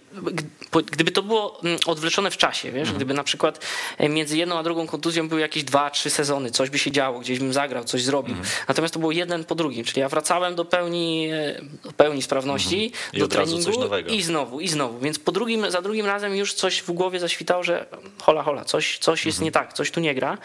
Gdyby 0.91 1.11
to 1.11 1.23
było 1.23 1.61
mm, 1.63 1.79
odwleczone 1.85 2.31
w 2.31 2.37
czasie, 2.37 2.71
wiesz, 2.71 2.93
gdyby 2.93 3.13
na 3.13 3.23
przykład 3.23 3.65
e, 3.97 4.09
między 4.09 4.37
jedną 4.37 4.57
a 4.57 4.63
drugą 4.63 4.87
kontuzją 4.87 5.29
były 5.29 5.41
jakieś 5.41 5.63
dwa, 5.63 5.89
trzy 5.89 6.09
sezony, 6.09 6.51
coś 6.51 6.69
by 6.69 6.79
się 6.79 6.91
działo, 6.91 7.19
gdzieś 7.19 7.39
bym 7.39 7.53
zagrał, 7.53 7.83
coś 7.83 8.03
zrobił. 8.03 8.35
Natomiast 8.67 8.93
to 8.93 8.99
było 8.99 9.11
jeden 9.11 9.43
po 9.43 9.55
drugim, 9.55 9.85
czyli 9.85 10.01
ja 10.01 10.09
wracałem 10.09 10.55
do 10.55 10.65
pełni, 10.65 11.29
e, 11.31 11.61
do 11.83 11.91
pełni 11.91 12.21
sprawności, 12.21 12.91
I 13.13 13.19
do 13.19 13.27
treningu 13.27 13.71
i 14.07 14.21
znowu, 14.21 14.59
i 14.59 14.67
znowu. 14.67 14.99
Więc 14.99 15.19
po 15.19 15.31
drugim, 15.31 15.71
za 15.71 15.81
drugim 15.81 16.05
razem 16.05 16.35
już 16.35 16.53
coś 16.53 16.81
w 16.81 16.91
głowie 16.91 17.19
zaświtało, 17.19 17.63
że 17.63 17.85
hola, 18.21 18.43
hola, 18.43 18.65
coś, 18.65 18.97
coś 18.97 19.25
jest 19.25 19.41
nie 19.41 19.51
tak, 19.51 19.73
coś 19.73 19.91
tu 19.91 19.99
nie 19.99 20.14
gra. 20.15 20.37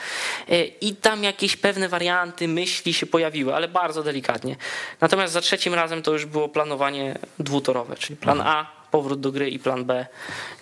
E, 0.49 0.65
I 0.65 0.97
tam 0.97 1.25
jakieś 1.25 1.57
pewne 1.57 1.89
warianty, 1.89 2.49
myśli 2.49 2.95
się 2.95 3.07
pojawiły, 3.07 3.55
ale 3.55 3.69
bardzo 3.69 4.03
delikatnie. 4.03 4.57
Natomiast 5.01 5.33
za 5.33 5.41
trzecim 5.41 5.75
razem 5.75 6.03
to 6.03 6.13
już 6.13 6.27
było 6.27 6.49
planowanie 6.49 7.19
dwutorowe, 7.39 7.97
czyli 7.97 8.17
plan 8.17 8.41
A, 8.41 8.67
powrót 8.91 9.21
do 9.21 9.33
gry 9.33 9.51
i 9.51 9.59
plan 9.59 9.85
B, 9.85 10.07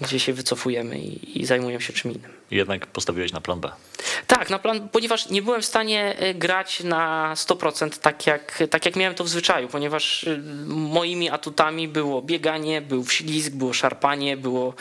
gdzie 0.00 0.20
się 0.20 0.32
wycofujemy 0.32 0.98
i, 0.98 1.40
i 1.40 1.46
zajmujemy 1.46 1.82
się 1.82 1.92
czym 1.92 2.12
innym. 2.12 2.37
Jednak 2.50 2.86
postawiłeś 2.86 3.32
na 3.32 3.40
plan 3.40 3.60
B. 3.60 3.70
Tak, 4.26 4.50
na 4.50 4.58
plan, 4.58 4.88
ponieważ 4.88 5.28
nie 5.28 5.42
byłem 5.42 5.62
w 5.62 5.66
stanie 5.66 6.18
e, 6.18 6.34
grać 6.34 6.80
na 6.84 7.32
100% 7.34 7.98
tak 7.98 8.26
jak, 8.26 8.64
tak 8.70 8.86
jak 8.86 8.96
miałem 8.96 9.14
to 9.14 9.24
w 9.24 9.28
zwyczaju, 9.28 9.68
ponieważ 9.68 10.24
e, 10.24 10.38
moimi 10.66 11.30
atutami 11.30 11.88
było 11.88 12.22
bieganie, 12.22 12.80
był 12.80 13.06
ślizg, 13.06 13.52
było 13.52 13.72
szarpanie, 13.72 14.36
było 14.36 14.74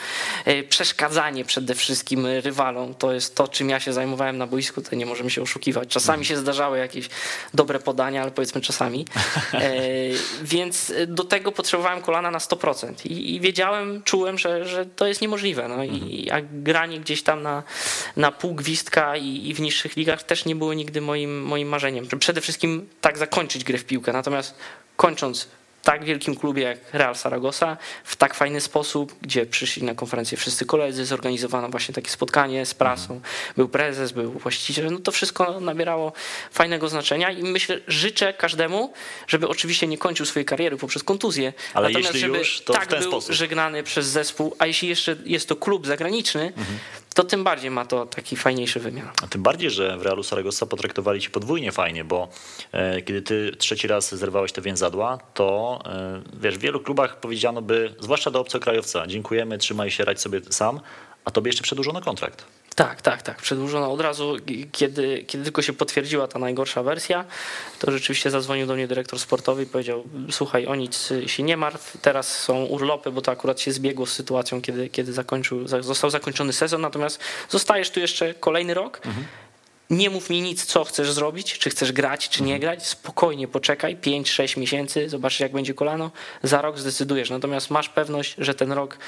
e, 0.44 0.62
przeszkadzanie 0.62 1.44
przede 1.44 1.74
wszystkim 1.74 2.26
rywalom. 2.26 2.94
To 2.94 3.12
jest 3.12 3.36
to, 3.36 3.48
czym 3.48 3.70
ja 3.70 3.80
się 3.80 3.92
zajmowałem 3.92 4.38
na 4.38 4.46
boisku, 4.46 4.82
to 4.82 4.96
nie 4.96 5.06
możemy 5.06 5.30
się 5.30 5.42
oszukiwać. 5.42 5.88
Czasami 5.88 6.24
się 6.24 6.36
zdarzały 6.36 6.78
jakieś 6.78 7.08
dobre 7.54 7.78
podania, 7.78 8.22
ale 8.22 8.30
powiedzmy 8.30 8.60
czasami. 8.60 9.06
Więc 10.42 10.92
do 11.06 11.24
tego 11.24 11.52
potrzebowałem 11.52 12.02
kolana 12.02 12.30
na 12.30 12.38
100% 12.38 13.06
i, 13.06 13.34
i 13.34 13.40
wiedziałem, 13.40 14.02
czułem, 14.02 14.38
że, 14.38 14.64
że 14.68 14.86
to 14.86 15.06
jest 15.06 15.20
niemożliwe. 15.20 15.68
No 15.68 15.84
i 15.84 16.24
jak 16.24 16.62
granie 16.62 17.00
gdzieś 17.00 17.22
tam 17.22 17.42
na, 17.42 17.57
na 18.16 18.32
pół 18.32 18.54
gwizdka 18.54 19.16
i, 19.16 19.48
i, 19.48 19.54
w 19.54 19.60
niższych 19.60 19.96
ligach 19.96 20.22
też 20.22 20.44
nie 20.44 20.56
było 20.56 20.74
nigdy 20.74 21.00
moim, 21.00 21.42
moim 21.42 21.68
marzeniem. 21.68 22.06
Przede 22.18 22.40
wszystkim 22.40 22.88
tak 23.00 23.18
zakończyć 23.18 23.64
grę 23.64 23.78
w 23.78 23.84
piłkę. 23.84 24.12
Natomiast 24.12 24.54
kończąc 24.96 25.48
tak 25.82 26.04
wielkim 26.04 26.36
klubie 26.36 26.62
jak 26.62 26.78
Real 26.92 27.16
Saragossa 27.16 27.76
w 28.04 28.16
tak 28.16 28.34
fajny 28.34 28.60
sposób, 28.60 29.14
gdzie 29.22 29.46
przyszli 29.46 29.82
na 29.82 29.94
konferencję 29.94 30.38
wszyscy 30.38 30.66
koledzy, 30.66 31.04
zorganizowano 31.04 31.68
właśnie 31.68 31.94
takie 31.94 32.10
spotkanie 32.10 32.66
z 32.66 32.74
prasą, 32.74 33.20
był 33.56 33.68
prezes, 33.68 34.12
był 34.12 34.32
właściciel, 34.32 34.92
no 34.92 34.98
to 34.98 35.12
wszystko 35.12 35.60
nabierało 35.60 36.12
fajnego 36.52 36.88
znaczenia 36.88 37.30
i 37.30 37.42
myślę, 37.42 37.80
życzę 37.86 38.32
każdemu, 38.32 38.92
żeby 39.28 39.48
oczywiście 39.48 39.86
nie 39.86 39.98
kończył 39.98 40.26
swojej 40.26 40.44
kariery 40.44 40.76
poprzez 40.76 41.02
kontuzję, 41.02 41.52
ale 41.74 41.88
natomiast 41.88 42.14
żeby 42.14 42.38
już, 42.38 42.60
tak 42.60 42.88
był 42.88 43.02
sposób. 43.02 43.34
żegnany 43.34 43.82
przez 43.82 44.06
zespół, 44.06 44.56
a 44.58 44.66
jeśli 44.66 44.88
jeszcze 44.88 45.16
jest 45.24 45.48
to 45.48 45.56
klub 45.56 45.86
zagraniczny, 45.86 46.42
mhm 46.42 46.78
to 47.18 47.24
tym 47.24 47.44
bardziej 47.44 47.70
ma 47.70 47.84
to 47.84 48.06
taki 48.06 48.36
fajniejszy 48.36 48.80
wymiar. 48.80 49.12
A 49.22 49.26
tym 49.26 49.42
bardziej, 49.42 49.70
że 49.70 49.96
w 49.96 50.02
Realu 50.02 50.22
Saragossa 50.22 50.66
potraktowali 50.66 51.20
ci 51.20 51.30
podwójnie 51.30 51.72
fajnie, 51.72 52.04
bo 52.04 52.28
e, 52.72 53.02
kiedy 53.02 53.22
ty 53.22 53.52
trzeci 53.58 53.88
raz 53.88 54.14
zerwałeś 54.14 54.52
te 54.52 54.62
więzadła, 54.62 55.18
to 55.34 55.78
e, 55.86 56.22
wiesz, 56.40 56.58
w 56.58 56.60
wielu 56.60 56.80
klubach 56.80 57.20
powiedziano 57.20 57.62
by, 57.62 57.94
zwłaszcza 58.00 58.30
do 58.30 58.40
obcokrajowca, 58.40 59.06
dziękujemy, 59.06 59.58
trzymaj 59.58 59.90
się, 59.90 60.04
radź 60.04 60.20
sobie 60.20 60.40
sam, 60.50 60.80
a 61.24 61.30
tobie 61.30 61.48
jeszcze 61.48 61.62
przedłużono 61.62 62.00
kontrakt. 62.00 62.44
Tak, 62.78 63.02
tak, 63.02 63.22
tak. 63.22 63.36
Przedłużono 63.36 63.92
od 63.92 64.00
razu, 64.00 64.36
kiedy, 64.72 65.24
kiedy 65.26 65.44
tylko 65.44 65.62
się 65.62 65.72
potwierdziła 65.72 66.28
ta 66.28 66.38
najgorsza 66.38 66.82
wersja, 66.82 67.24
to 67.78 67.90
rzeczywiście 67.90 68.30
zadzwonił 68.30 68.66
do 68.66 68.74
mnie 68.74 68.88
dyrektor 68.88 69.18
sportowy 69.18 69.62
i 69.62 69.66
powiedział: 69.66 70.04
Słuchaj, 70.30 70.66
o 70.66 70.74
nic 70.74 71.12
się 71.26 71.42
nie 71.42 71.56
martw, 71.56 71.96
teraz 72.02 72.38
są 72.38 72.64
urlopy, 72.64 73.10
bo 73.10 73.22
to 73.22 73.32
akurat 73.32 73.60
się 73.60 73.72
zbiegło 73.72 74.06
z 74.06 74.12
sytuacją, 74.12 74.62
kiedy, 74.62 74.88
kiedy 74.88 75.12
zakończył, 75.12 75.68
został 75.80 76.10
zakończony 76.10 76.52
sezon, 76.52 76.80
natomiast 76.80 77.20
zostajesz 77.48 77.90
tu 77.90 78.00
jeszcze 78.00 78.34
kolejny 78.34 78.74
rok. 78.74 79.00
Mhm. 79.06 79.26
Nie 79.90 80.10
mów 80.10 80.30
mi 80.30 80.42
nic, 80.42 80.64
co 80.64 80.84
chcesz 80.84 81.12
zrobić, 81.12 81.58
czy 81.58 81.70
chcesz 81.70 81.92
grać, 81.92 82.28
czy 82.28 82.42
nie 82.42 82.54
mhm. 82.54 82.60
grać. 82.60 82.86
Spokojnie 82.86 83.48
poczekaj, 83.48 83.96
5-6 83.96 84.58
miesięcy, 84.58 85.08
zobaczysz, 85.08 85.40
jak 85.40 85.52
będzie 85.52 85.74
kolano. 85.74 86.10
Za 86.42 86.62
rok 86.62 86.78
zdecydujesz. 86.78 87.30
Natomiast 87.30 87.70
masz 87.70 87.88
pewność, 87.88 88.34
że 88.38 88.54
ten 88.54 88.72
rok 88.72 88.98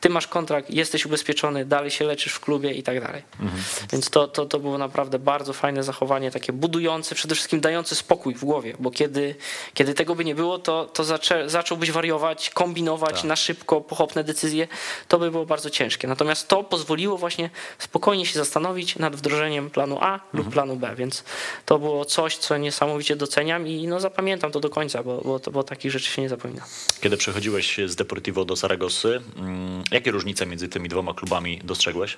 ty 0.00 0.10
masz 0.10 0.26
kontrakt, 0.26 0.70
jesteś 0.70 1.06
ubezpieczony, 1.06 1.64
dalej 1.64 1.90
się 1.90 2.04
leczysz 2.04 2.32
w 2.32 2.40
klubie 2.40 2.72
i 2.72 2.82
tak 2.82 3.00
dalej. 3.00 3.22
Mhm. 3.40 3.62
Więc 3.92 4.10
to, 4.10 4.28
to, 4.28 4.46
to 4.46 4.58
było 4.58 4.78
naprawdę 4.78 5.18
bardzo 5.18 5.52
fajne 5.52 5.82
zachowanie, 5.82 6.30
takie 6.30 6.52
budujące, 6.52 7.14
przede 7.14 7.34
wszystkim 7.34 7.60
dające 7.60 7.94
spokój 7.94 8.34
w 8.34 8.44
głowie, 8.44 8.74
bo 8.78 8.90
kiedy, 8.90 9.34
kiedy 9.74 9.94
tego 9.94 10.14
by 10.14 10.24
nie 10.24 10.34
było, 10.34 10.58
to, 10.58 10.84
to 10.84 11.04
zaczę, 11.04 11.50
zacząłbyś 11.50 11.90
wariować, 11.90 12.50
kombinować 12.50 13.16
tak. 13.16 13.24
na 13.24 13.36
szybko, 13.36 13.80
pochopne 13.80 14.24
decyzje, 14.24 14.68
to 15.08 15.18
by 15.18 15.30
było 15.30 15.46
bardzo 15.46 15.70
ciężkie. 15.70 16.08
Natomiast 16.08 16.48
to 16.48 16.64
pozwoliło 16.64 17.18
właśnie 17.18 17.50
spokojnie 17.78 18.26
się 18.26 18.38
zastanowić 18.38 18.96
nad 18.96 19.16
wdrożeniem 19.16 19.70
planu 19.70 19.98
A 20.00 20.20
lub 20.32 20.46
mhm. 20.46 20.52
planu 20.52 20.76
B, 20.76 20.94
więc 20.96 21.24
to 21.66 21.78
było 21.78 22.04
coś, 22.04 22.36
co 22.36 22.56
niesamowicie 22.56 23.16
doceniam 23.16 23.68
i 23.68 23.88
no 23.88 24.00
zapamiętam 24.00 24.52
to 24.52 24.60
do 24.60 24.70
końca, 24.70 25.02
bo, 25.02 25.20
bo, 25.20 25.50
bo 25.50 25.62
takich 25.62 25.92
rzeczy 25.92 26.10
się 26.10 26.22
nie 26.22 26.28
zapomina. 26.28 26.62
Kiedy 27.00 27.16
przechodziłeś 27.16 27.80
z 27.86 27.96
Deportivo 27.96 28.44
do 28.44 28.56
Saragossy, 28.56 29.22
mm, 29.36 29.84
Jakie 29.90 30.10
różnice 30.10 30.46
między 30.46 30.68
tymi 30.68 30.88
dwoma 30.88 31.14
klubami 31.14 31.60
dostrzegłeś? 31.64 32.16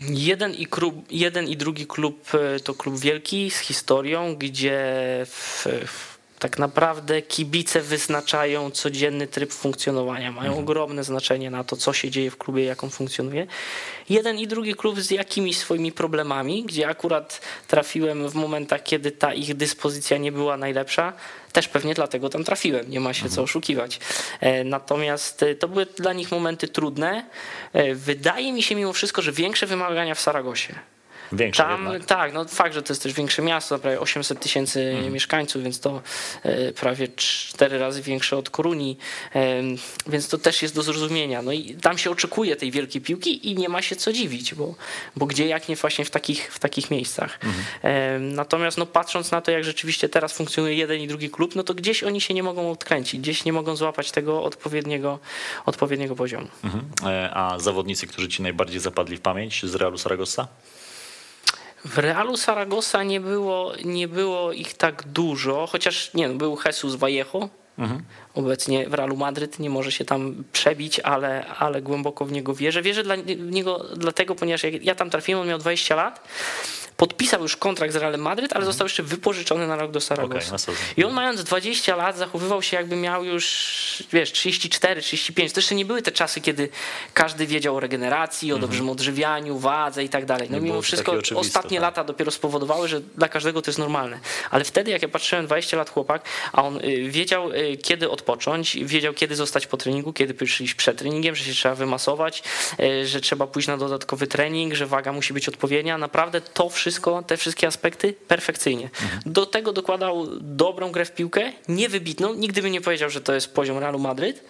Jeden 0.00 0.54
i, 0.54 0.66
klub, 0.66 1.06
jeden 1.10 1.48
i 1.48 1.56
drugi 1.56 1.86
klub 1.86 2.34
e, 2.34 2.60
to 2.60 2.74
klub 2.74 2.98
wielki 2.98 3.50
z 3.50 3.58
historią, 3.58 4.34
gdzie 4.34 4.80
w, 5.26 5.66
w 5.86 6.15
tak 6.38 6.58
naprawdę 6.58 7.22
kibice 7.22 7.80
wyznaczają 7.80 8.70
codzienny 8.70 9.26
tryb 9.26 9.52
funkcjonowania, 9.52 10.32
mają 10.32 10.48
mhm. 10.48 10.64
ogromne 10.64 11.04
znaczenie 11.04 11.50
na 11.50 11.64
to, 11.64 11.76
co 11.76 11.92
się 11.92 12.10
dzieje 12.10 12.30
w 12.30 12.36
klubie, 12.36 12.64
jak 12.64 12.84
on 12.84 12.90
funkcjonuje. 12.90 13.46
Jeden 14.08 14.38
i 14.38 14.46
drugi 14.46 14.74
klub 14.74 15.00
z 15.00 15.10
jakimiś 15.10 15.58
swoimi 15.58 15.92
problemami, 15.92 16.64
gdzie 16.64 16.88
akurat 16.88 17.40
trafiłem 17.68 18.28
w 18.28 18.34
momentach, 18.34 18.82
kiedy 18.82 19.10
ta 19.10 19.34
ich 19.34 19.54
dyspozycja 19.54 20.18
nie 20.18 20.32
była 20.32 20.56
najlepsza, 20.56 21.12
też 21.52 21.68
pewnie 21.68 21.94
dlatego 21.94 22.28
tam 22.28 22.44
trafiłem, 22.44 22.90
nie 22.90 23.00
ma 23.00 23.14
się 23.14 23.22
co 23.22 23.26
mhm. 23.26 23.44
oszukiwać. 23.44 24.00
E, 24.40 24.64
natomiast 24.64 25.42
e, 25.42 25.54
to 25.54 25.68
były 25.68 25.86
dla 25.86 26.12
nich 26.12 26.30
momenty 26.30 26.68
trudne. 26.68 27.26
E, 27.72 27.94
wydaje 27.94 28.52
mi 28.52 28.62
się 28.62 28.74
mimo 28.74 28.92
wszystko, 28.92 29.22
że 29.22 29.32
większe 29.32 29.66
wymagania 29.66 30.14
w 30.14 30.20
Saragosie. 30.20 30.74
Większe 31.32 31.62
Tam, 31.62 31.82
jednak. 31.84 32.04
Tak, 32.04 32.32
no 32.32 32.44
fakt, 32.44 32.74
że 32.74 32.82
to 32.82 32.92
jest 32.92 33.02
też 33.02 33.12
większe 33.12 33.42
miasto, 33.42 33.78
prawie 33.78 34.00
800 34.00 34.40
tysięcy 34.40 34.92
hmm. 34.92 35.12
mieszkańców, 35.12 35.62
więc 35.62 35.80
to 35.80 36.02
e, 36.42 36.72
prawie 36.72 37.08
cztery 37.08 37.78
razy 37.78 38.02
większe 38.02 38.36
od 38.36 38.50
Koruni, 38.50 38.96
więc 40.06 40.28
to 40.28 40.38
też 40.38 40.62
jest 40.62 40.74
do 40.74 40.82
zrozumienia. 40.82 41.42
No 41.42 41.52
i 41.52 41.74
tam 41.74 41.98
się 41.98 42.10
oczekuje 42.10 42.56
tej 42.56 42.70
wielkiej 42.70 43.02
piłki 43.02 43.50
i 43.50 43.54
nie 43.54 43.68
ma 43.68 43.82
się 43.82 43.96
co 43.96 44.12
dziwić, 44.12 44.54
bo, 44.54 44.74
bo 45.16 45.26
gdzie 45.26 45.46
jak 45.46 45.68
nie 45.68 45.76
właśnie 45.76 46.04
w 46.04 46.10
takich, 46.10 46.52
w 46.52 46.58
takich 46.58 46.90
miejscach. 46.90 47.38
Hmm. 47.40 48.34
Natomiast 48.34 48.78
no, 48.78 48.86
patrząc 48.86 49.30
na 49.30 49.40
to, 49.40 49.50
jak 49.50 49.64
rzeczywiście 49.64 50.08
teraz 50.08 50.32
funkcjonuje 50.32 50.74
jeden 50.74 51.00
i 51.00 51.08
drugi 51.08 51.30
klub, 51.30 51.54
no 51.54 51.62
to 51.62 51.74
gdzieś 51.74 52.02
oni 52.02 52.20
się 52.20 52.34
nie 52.34 52.42
mogą 52.42 52.70
odkręcić, 52.70 53.20
gdzieś 53.20 53.44
nie 53.44 53.52
mogą 53.52 53.76
złapać 53.76 54.10
tego 54.10 54.42
odpowiedniego, 54.42 55.18
odpowiedniego 55.66 56.16
poziomu. 56.16 56.48
Mhm. 56.64 56.84
E, 57.06 57.30
a 57.34 57.58
zawodnicy, 57.58 58.06
którzy 58.06 58.28
ci 58.28 58.42
najbardziej 58.42 58.80
zapadli 58.80 59.16
w 59.16 59.20
pamięć 59.20 59.66
z 59.66 59.74
Realu 59.74 59.98
Saragossa? 59.98 60.48
W 61.86 61.98
Realu 61.98 62.36
Saragossa 62.36 63.02
nie 63.02 63.20
było, 63.20 63.72
nie 63.84 64.08
było 64.08 64.52
ich 64.52 64.74
tak 64.74 65.02
dużo, 65.08 65.66
chociaż 65.66 66.14
nie, 66.14 66.28
był 66.28 66.58
Jesus 66.66 66.94
Vallejo, 66.94 67.48
mhm. 67.78 68.02
obecnie 68.34 68.88
w 68.88 68.94
Realu 68.94 69.16
Madryt, 69.16 69.58
nie 69.58 69.70
może 69.70 69.92
się 69.92 70.04
tam 70.04 70.44
przebić, 70.52 71.00
ale, 71.00 71.46
ale 71.46 71.82
głęboko 71.82 72.24
w 72.24 72.32
niego 72.32 72.54
wierzę. 72.54 72.82
Wierzę 72.82 73.02
dla 73.02 73.16
niego 73.38 73.84
dlatego, 73.96 74.34
ponieważ 74.34 74.62
ja 74.82 74.94
tam 74.94 75.10
trafiłem, 75.10 75.40
on 75.40 75.48
miał 75.48 75.58
20 75.58 75.96
lat 75.96 76.28
podpisał 76.96 77.42
już 77.42 77.56
kontrakt 77.56 77.92
z 77.92 77.96
Realem 77.96 78.20
Madryt, 78.20 78.52
ale 78.52 78.60
mhm. 78.60 78.72
został 78.72 78.84
jeszcze 78.84 79.02
wypożyczony 79.02 79.66
na 79.66 79.76
rok 79.76 79.90
do 79.90 80.00
Saragossa. 80.00 80.56
Okay, 80.56 80.74
I 80.96 81.04
on 81.04 81.12
mając 81.12 81.44
20 81.44 81.96
lat 81.96 82.16
zachowywał 82.16 82.62
się 82.62 82.76
jakby 82.76 82.96
miał 82.96 83.24
już, 83.24 84.04
wiesz, 84.12 84.32
34, 84.32 85.02
35. 85.02 85.52
To 85.52 85.60
jeszcze 85.60 85.74
nie 85.74 85.84
były 85.84 86.02
te 86.02 86.12
czasy, 86.12 86.40
kiedy 86.40 86.68
każdy 87.14 87.46
wiedział 87.46 87.76
o 87.76 87.80
regeneracji, 87.80 88.52
o 88.52 88.54
mhm. 88.54 88.70
dobrym 88.70 88.90
odżywianiu, 88.90 89.58
wadze 89.58 90.04
i 90.04 90.08
tak 90.08 90.24
dalej. 90.26 90.48
No 90.50 90.60
mimo 90.60 90.82
wszystko 90.82 91.12
ostatnie 91.34 91.78
tak. 91.78 91.82
lata 91.82 92.04
dopiero 92.04 92.30
spowodowały, 92.30 92.88
że 92.88 93.00
dla 93.00 93.28
każdego 93.28 93.62
to 93.62 93.70
jest 93.70 93.78
normalne. 93.78 94.18
Ale 94.50 94.64
wtedy, 94.64 94.90
jak 94.90 95.02
ja 95.02 95.08
patrzyłem, 95.08 95.46
20 95.46 95.76
lat 95.76 95.90
chłopak, 95.90 96.22
a 96.52 96.62
on 96.64 96.76
y, 96.76 97.10
wiedział, 97.10 97.52
y, 97.52 97.76
kiedy 97.76 98.10
odpocząć, 98.10 98.78
wiedział, 98.82 99.14
kiedy 99.14 99.36
zostać 99.36 99.66
po 99.66 99.76
treningu, 99.76 100.12
kiedy 100.12 100.34
przyjść 100.34 100.74
przed 100.74 100.98
treningiem, 100.98 101.34
że 101.34 101.44
się 101.44 101.52
trzeba 101.52 101.74
wymasować, 101.74 102.42
y, 102.80 103.06
że 103.06 103.20
trzeba 103.20 103.46
pójść 103.46 103.68
na 103.68 103.76
dodatkowy 103.76 104.26
trening, 104.26 104.74
że 104.74 104.86
waga 104.86 105.12
musi 105.12 105.32
być 105.32 105.48
odpowiednia. 105.48 105.98
Naprawdę 105.98 106.40
to 106.40 106.68
wszystko 106.68 106.85
wszystko, 106.86 107.22
te 107.22 107.36
wszystkie 107.36 107.66
aspekty 107.66 108.14
perfekcyjnie. 108.28 108.90
Do 109.26 109.46
tego 109.46 109.72
dokładał 109.72 110.26
dobrą 110.40 110.92
grę 110.92 111.04
w 111.04 111.12
piłkę, 111.12 111.52
niewybitną. 111.68 112.34
Nigdy 112.34 112.62
bym 112.62 112.72
nie 112.72 112.80
powiedział, 112.80 113.10
że 113.10 113.20
to 113.20 113.34
jest 113.34 113.54
poziom 113.54 113.78
Realu 113.78 113.98
Madryt. 113.98 114.44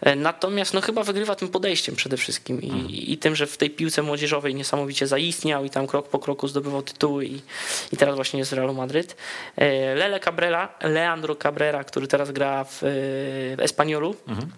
E, 0.00 0.16
natomiast 0.16 0.74
no 0.74 0.80
chyba 0.80 1.02
wygrywa 1.02 1.34
tym 1.34 1.48
podejściem 1.48 1.96
przede 1.96 2.16
wszystkim 2.16 2.62
i, 2.62 2.66
mhm. 2.66 2.90
i, 2.90 3.18
tym, 3.18 3.36
że 3.36 3.46
w 3.46 3.56
tej 3.56 3.70
piłce 3.70 4.02
młodzieżowej 4.02 4.54
niesamowicie 4.54 5.06
zaistniał 5.06 5.64
i 5.64 5.70
tam 5.70 5.86
krok 5.86 6.08
po 6.08 6.18
kroku 6.18 6.48
zdobywał 6.48 6.82
tytuły 6.82 7.26
i, 7.26 7.40
i 7.92 7.96
teraz 7.96 8.14
właśnie 8.14 8.38
jest 8.38 8.52
Realu 8.52 8.74
Madryt. 8.74 9.16
E, 9.56 9.94
Lele 9.94 10.20
Cabrera, 10.20 10.74
Leandro 10.80 11.36
Cabrera, 11.36 11.84
który 11.84 12.06
teraz 12.06 12.30
gra 12.30 12.64
w, 12.64 12.78
w 12.80 13.60
Espaniolu. 13.60 14.16
Mhm 14.28 14.50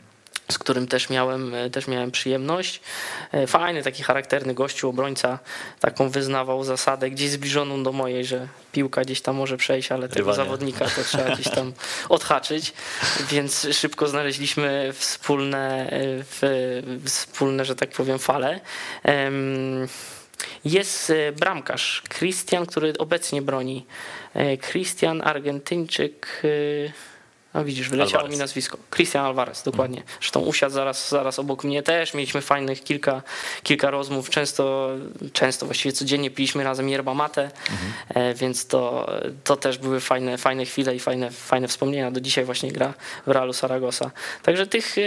z 0.49 0.59
którym 0.59 0.86
też 0.86 1.11
miałem, 1.11 1.55
e, 1.55 1.70
też 1.70 1.88
miałem 1.88 2.11
przyjemność. 2.11 2.80
E, 3.32 3.47
fajny, 3.47 3.82
taki 3.82 4.03
charakterny 4.03 4.55
gościu, 4.55 4.88
obrońca, 4.88 5.38
taką 5.80 6.09
wyznawał 6.11 6.64
zasadę 6.64 7.11
gdzieś 7.11 7.30
zbliżoną 7.30 7.82
do 7.82 7.92
mojej, 7.92 8.24
że 8.24 8.49
piłka 8.72 9.03
gdzieś 9.03 9.20
tam 9.20 9.36
może 9.36 9.57
przejść, 9.57 9.92
ale 9.92 10.09
tego 10.09 10.18
Rywanie. 10.18 10.36
zawodnika 10.36 10.84
to 10.84 11.05
trzeba 11.05 11.34
gdzieś 11.34 11.49
tam 11.55 11.72
odhaczyć, 12.09 12.72
więc 13.30 13.66
szybko 13.72 14.09
znaleźliśmy 14.09 14.92
wspólne, 14.92 15.90
e, 15.90 17.09
wspólne 17.09 17.64
że 17.64 17.76
tak 17.76 17.90
powiem, 17.90 18.18
fale. 18.18 18.61
Jest 20.64 21.12
bramkarz, 21.36 22.03
Christian, 22.09 22.66
który 22.66 22.92
obecnie 22.99 23.42
broni. 23.42 23.86
Christian, 24.70 25.22
Argentyńczyk, 25.24 26.42
No 27.55 27.65
widzisz, 27.65 27.89
wyleciało 27.89 28.15
Alvarez. 28.15 28.37
mi 28.37 28.39
nazwisko. 28.39 28.79
Christian 28.91 29.25
Alvarez, 29.25 29.63
dokładnie. 29.63 30.03
Zresztą 30.21 30.41
usiadł 30.41 30.75
zaraz, 30.75 31.09
zaraz 31.09 31.39
obok 31.39 31.65
mnie 31.65 31.83
też. 31.83 32.15
Mieliśmy 32.15 32.41
fajnych 32.41 32.85
kilka, 32.85 33.23
kilka 33.63 33.91
rozmów. 33.91 34.31
Często, 34.31 34.89
często, 35.33 35.67
właściwie 35.67 35.93
codziennie 35.93 36.31
piliśmy 36.31 36.65
razem 36.65 36.89
yerba 36.89 37.15
mate, 37.15 37.51
e, 38.09 38.35
więc 38.35 38.67
to, 38.67 39.11
to 39.45 39.57
też 39.57 39.79
były 39.79 40.01
fajne, 40.01 40.39
fajne 40.39 40.65
chwile 40.65 40.97
i 40.97 41.01
fajne, 41.01 41.31
fajne 41.31 41.69
wspomnienia. 41.69 42.11
Do 42.11 42.21
dzisiaj 42.21 42.45
właśnie 42.45 42.73
gra 42.73 42.95
w 43.27 43.31
Realu 43.31 43.53
Saragossa. 43.53 44.11
Także 44.43 44.67
tych, 44.67 44.99
e, 44.99 45.03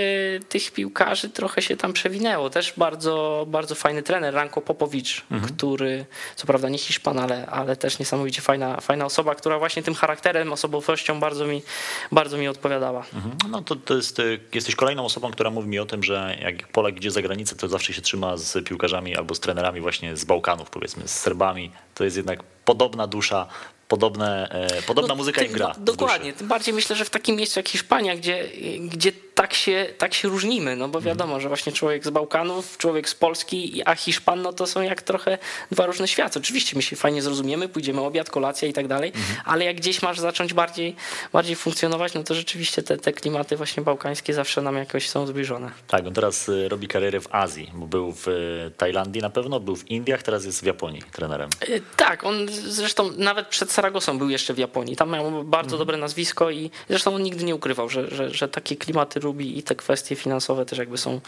tych 0.49 0.71
piłkarzy 0.71 1.29
trochę 1.29 1.61
się 1.61 1.77
tam 1.77 1.93
przewinęło. 1.93 2.49
Też 2.49 2.73
bardzo, 2.77 3.45
bardzo 3.47 3.75
fajny 3.75 4.03
trener, 4.03 4.33
Ranko 4.33 4.61
Popowicz, 4.61 5.25
który 5.47 6.05
co 6.35 6.47
prawda 6.47 6.69
nie 6.69 6.77
Hiszpan, 6.77 7.19
ale, 7.19 7.45
ale 7.45 7.75
też 7.75 7.99
niesamowicie 7.99 8.41
fajna, 8.41 8.81
fajna 8.81 9.05
osoba, 9.05 9.35
która 9.35 9.59
właśnie 9.59 9.83
tym 9.83 9.95
charakterem, 9.95 10.53
osobowością 10.53 11.19
bardzo 11.19 11.45
mi, 11.45 11.61
bardzo 12.11 12.36
mi 12.37 12.47
odpowiadała. 12.47 13.05
Mhm. 13.13 13.37
No 13.49 13.61
to, 13.61 13.75
to 13.75 13.95
jest, 13.95 14.19
y, 14.19 14.39
jesteś 14.53 14.75
kolejną 14.75 15.05
osobą, 15.05 15.31
która 15.31 15.49
mówi 15.49 15.67
mi 15.67 15.79
o 15.79 15.85
tym, 15.85 16.03
że 16.03 16.37
jak 16.41 16.67
Polak 16.67 16.97
idzie 16.97 17.11
za 17.11 17.21
granicę, 17.21 17.55
to 17.55 17.67
zawsze 17.67 17.93
się 17.93 18.01
trzyma 18.01 18.37
z 18.37 18.65
piłkarzami 18.65 19.15
albo 19.15 19.35
z 19.35 19.39
trenerami 19.39 19.81
właśnie 19.81 20.17
z 20.17 20.25
Bałkanów, 20.25 20.69
powiedzmy, 20.69 21.07
z 21.07 21.19
Serbami. 21.19 21.71
To 21.95 22.03
jest 22.03 22.17
jednak 22.17 22.43
podobna 22.43 23.07
dusza, 23.07 23.47
podobne, 23.87 24.49
e, 24.51 24.81
podobna 24.81 25.07
No, 25.07 25.15
muzyka 25.15 25.41
tym- 25.41 25.47
im 25.49 25.53
gra. 25.53 25.67
no, 25.77 25.83
Dokładnie. 25.85 26.33
Tym 26.33 26.47
bardziej 26.47 26.73
myślę, 26.73 26.95
że 26.95 27.05
w 27.05 27.09
takim 27.09 27.35
miejscu 27.35 27.59
jak 27.59 27.69
Hiszpania, 27.69 28.15
gdzie, 28.15 28.43
gdzie 28.81 29.11
tak, 29.35 29.53
się, 29.53 29.85
tak 29.97 30.13
się 30.13 30.27
różnimy, 30.27 30.75
no 30.75 30.87
bo 30.87 31.01
wiadomo, 31.01 31.39
że 31.39 31.47
właśnie 31.47 31.71
człowiek 31.73 32.05
z 32.05 32.09
Bałkanów, 32.09 32.77
człowiek 32.77 33.09
z 33.09 33.15
Polski, 33.15 33.81
a 33.85 33.95
Hiszpan, 33.95 34.41
no 34.41 34.53
to 34.53 34.67
są 34.67 34.81
jak 34.81 35.01
trochę 35.01 35.37
dwa 35.71 35.85
różne 35.85 36.07
światy. 36.07 36.39
Oczywiście 36.39 36.75
my 36.75 36.81
się 36.81 36.95
fajnie 36.95 37.21
zrozumiemy, 37.21 37.69
pójdziemy 37.69 38.01
obiad, 38.01 38.29
kolacja 38.29 38.67
i 38.67 38.73
tak 38.73 38.87
dalej, 38.87 39.11
ale 39.45 39.65
jak 39.65 39.75
gdzieś 39.77 40.01
masz 40.01 40.19
zacząć 40.19 40.53
bardziej, 40.53 40.95
bardziej 41.33 41.55
funkcjonować, 41.55 42.13
no 42.13 42.23
to 42.23 42.35
rzeczywiście 42.35 42.83
te, 42.83 42.97
te 42.97 43.13
klimaty 43.13 43.57
właśnie 43.57 43.83
bałkańskie 43.83 44.33
zawsze 44.33 44.61
nam 44.61 44.75
jakoś 44.75 45.09
są 45.09 45.27
zbliżone. 45.27 45.71
Tak, 45.87 46.07
on 46.07 46.13
teraz 46.13 46.49
y, 46.49 46.69
robi 46.69 46.87
karierę 46.87 47.19
w 47.21 47.27
Azji, 47.31 47.71
bo 47.73 47.87
był 47.87 48.11
w 48.13 48.27
y, 48.27 48.71
Tajlandii 48.77 49.21
na 49.21 49.29
pewno, 49.29 49.59
był 49.59 49.75
w 49.75 49.87
Indiach, 49.91 50.23
teraz 50.23 50.45
jest 50.45 50.61
w 50.61 50.65
Japonii 50.65 51.01
trenerem. 51.11 51.49
Y, 51.69 51.81
Tak, 51.97 52.23
on 52.23 52.47
zresztą 52.49 53.11
nawet 53.17 53.47
przed 53.47 53.71
Saragosą 53.77 54.17
był 54.17 54.29
jeszcze 54.29 54.53
w 54.53 54.57
Japonii. 54.57 54.95
Tam 54.95 55.11
miał 55.11 55.43
bardzo 55.43 55.77
dobre 55.77 55.97
nazwisko 55.97 56.51
i 56.51 56.71
zresztą 56.89 57.15
on 57.15 57.23
nigdy 57.23 57.43
nie 57.43 57.55
ukrywał, 57.55 57.89
że, 57.89 58.15
że, 58.15 58.33
że 58.33 58.47
takie 58.47 58.75
klimaty 58.75 59.19
lubi 59.19 59.57
i 59.57 59.63
te 59.63 59.75
kwestie 59.75 60.15
finansowe 60.15 60.65
też 60.65 60.79
jakby 60.79 60.97
są 60.97 61.21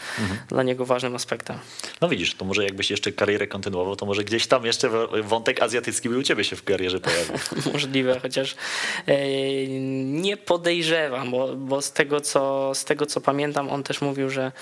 dla 0.48 0.62
niego 0.62 0.86
ważnym 0.86 1.14
aspektem. 1.14 1.58
No 2.00 2.08
widzisz, 2.08 2.34
to 2.34 2.44
może 2.44 2.64
jakbyś 2.64 2.90
jeszcze 2.90 3.12
karierę 3.12 3.46
kontynuował, 3.46 3.96
to 3.96 4.06
może 4.06 4.24
gdzieś 4.24 4.46
tam 4.46 4.66
jeszcze 4.66 4.90
wątek 5.22 5.62
azjatycki 5.62 6.08
by 6.08 6.18
u 6.18 6.22
ciebie 6.22 6.44
się 6.44 6.56
w 6.56 6.64
karierze 6.64 7.00
pojawił. 7.00 7.34
Możliwe, 7.72 8.20
chociaż 8.22 8.56
e, 9.06 9.16
nie 10.04 10.36
podejrzewam, 10.36 11.30
bo, 11.30 11.56
bo 11.56 11.82
z, 11.82 11.92
tego, 11.92 12.20
co, 12.20 12.72
z 12.74 12.84
tego 12.84 13.06
co 13.06 13.20
pamiętam, 13.20 13.70
on 13.70 13.82
też 13.82 14.00
mówił, 14.00 14.30
że, 14.30 14.52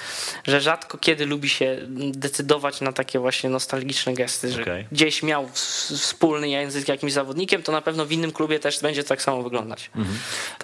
że 0.47 0.61
rzadko 0.61 0.99
kiedy 0.99 1.27
lubi 1.27 1.49
się 1.49 1.79
decydować 2.13 2.81
na 2.81 2.93
takie 2.93 3.19
właśnie 3.19 3.51
nostalgiczne 3.51 4.15
gesty, 4.15 4.53
że 4.53 4.63
Okej. 4.63 4.87
gdzieś 4.93 5.23
miał 5.23 5.49
wspólny 5.53 6.49
język 6.49 6.85
z 6.85 6.89
jakimś 6.89 7.13
zawodnikiem, 7.13 7.63
to 7.63 7.73
na 7.79 7.83
pewno 7.83 8.07
w 8.07 8.13
innym 8.13 8.33
klubie 8.33 8.59
też 8.59 8.81
będzie 8.81 9.05
tak 9.05 9.23
samo 9.23 9.43
wyglądać. 9.43 9.91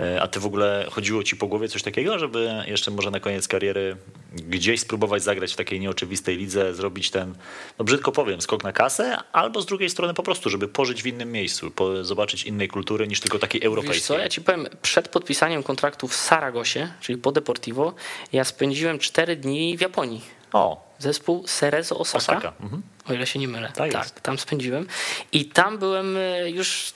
E, 0.01 0.23
A 0.23 0.29
ty 0.29 0.41
w 0.41 0.47
ogóle 0.47 0.87
chodziło 0.91 1.23
ci 1.23 1.37
po 1.37 1.47
głowie 1.47 1.69
coś 1.69 1.83
takiego, 1.83 2.19
żeby 2.19 2.51
jeszcze 2.67 2.91
może 2.91 3.11
na 3.11 3.21
koniec 3.21 3.49
kariery 3.49 3.97
gdzieś 4.33 4.81
spróbować 4.81 5.23
zagrać 5.23 5.53
w 5.53 5.57
takiej 5.57 5.81
nieoczywistej 5.81 6.37
lidze, 6.37 6.75
zrobić 6.75 7.11
ten, 7.11 7.35
no 7.79 7.85
brzydko 7.85 8.12
powiem, 8.12 8.41
skok 8.41 8.65
na 8.65 8.73
kasę, 8.73 9.17
albo 9.33 9.61
z 9.62 9.67
drugiej 9.67 9.91
strony 9.91 10.15
po 10.15 10.23
prostu, 10.23 10.51
żeby 10.51 10.69
pożyć 10.69 11.03
w 11.03 11.07
innym 11.07 11.33
miejscu, 11.33 11.73
zobaczyć 12.03 12.45
innej 12.45 12.69
kultury 12.69 13.09
niż 13.09 13.21
tylko 13.21 13.39
takiej 13.39 13.61
Wiesz 13.61 13.67
europejskiej. 13.67 14.03
co, 14.03 14.19
ja 14.19 14.29
ci 14.29 14.41
powiem, 14.41 14.67
przed 14.83 15.09
podpisaniem 15.09 15.62
kontraktu 15.62 16.09
w 16.09 16.15
Saragosie, 16.17 16.89
czyli 17.01 17.19
po 17.19 17.33
Deportivo, 17.33 17.95
ja 18.33 18.45
spędziłem 18.45 18.99
4 18.99 19.37
dni 19.37 19.77
w 19.77 19.81
Japonii. 19.81 20.21
O, 20.53 20.95
Zespół 20.99 21.45
Cerezo 21.45 21.99
Osaka, 21.99 22.19
Osaka. 22.19 22.53
Mhm. 22.61 22.83
o 23.09 23.12
ile 23.12 23.27
się 23.27 23.39
nie 23.39 23.49
mylę. 23.49 23.73
Tak 23.75 23.93
Tak, 23.93 24.21
tam 24.21 24.39
spędziłem. 24.39 24.87
I 25.33 25.45
tam 25.45 25.79
byłem 25.79 26.17
e, 26.17 26.51
już, 26.51 26.93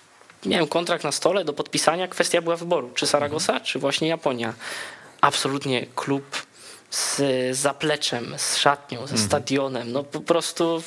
miałem 0.47 0.66
kontrakt 0.66 1.05
na 1.05 1.12
stole 1.12 1.45
do 1.45 1.53
podpisania. 1.53 2.09
Kwestia 2.09 2.43
była 2.43 2.57
wyboru, 2.57 2.91
czy 2.95 3.07
Saragosa, 3.07 3.53
Mhm. 3.53 3.66
czy 3.66 3.78
właśnie 3.78 4.09
Japonia. 4.09 4.55
Absolutnie 5.20 5.86
klub 5.95 6.47
z 6.91 7.22
zapleczem, 7.57 8.34
z 8.36 8.57
szatnią, 8.57 9.01
Mhm. 9.01 9.18
ze 9.18 9.24
stadionem, 9.24 9.93
no 9.93 10.05
po 10.05 10.20
prostu 10.20 10.82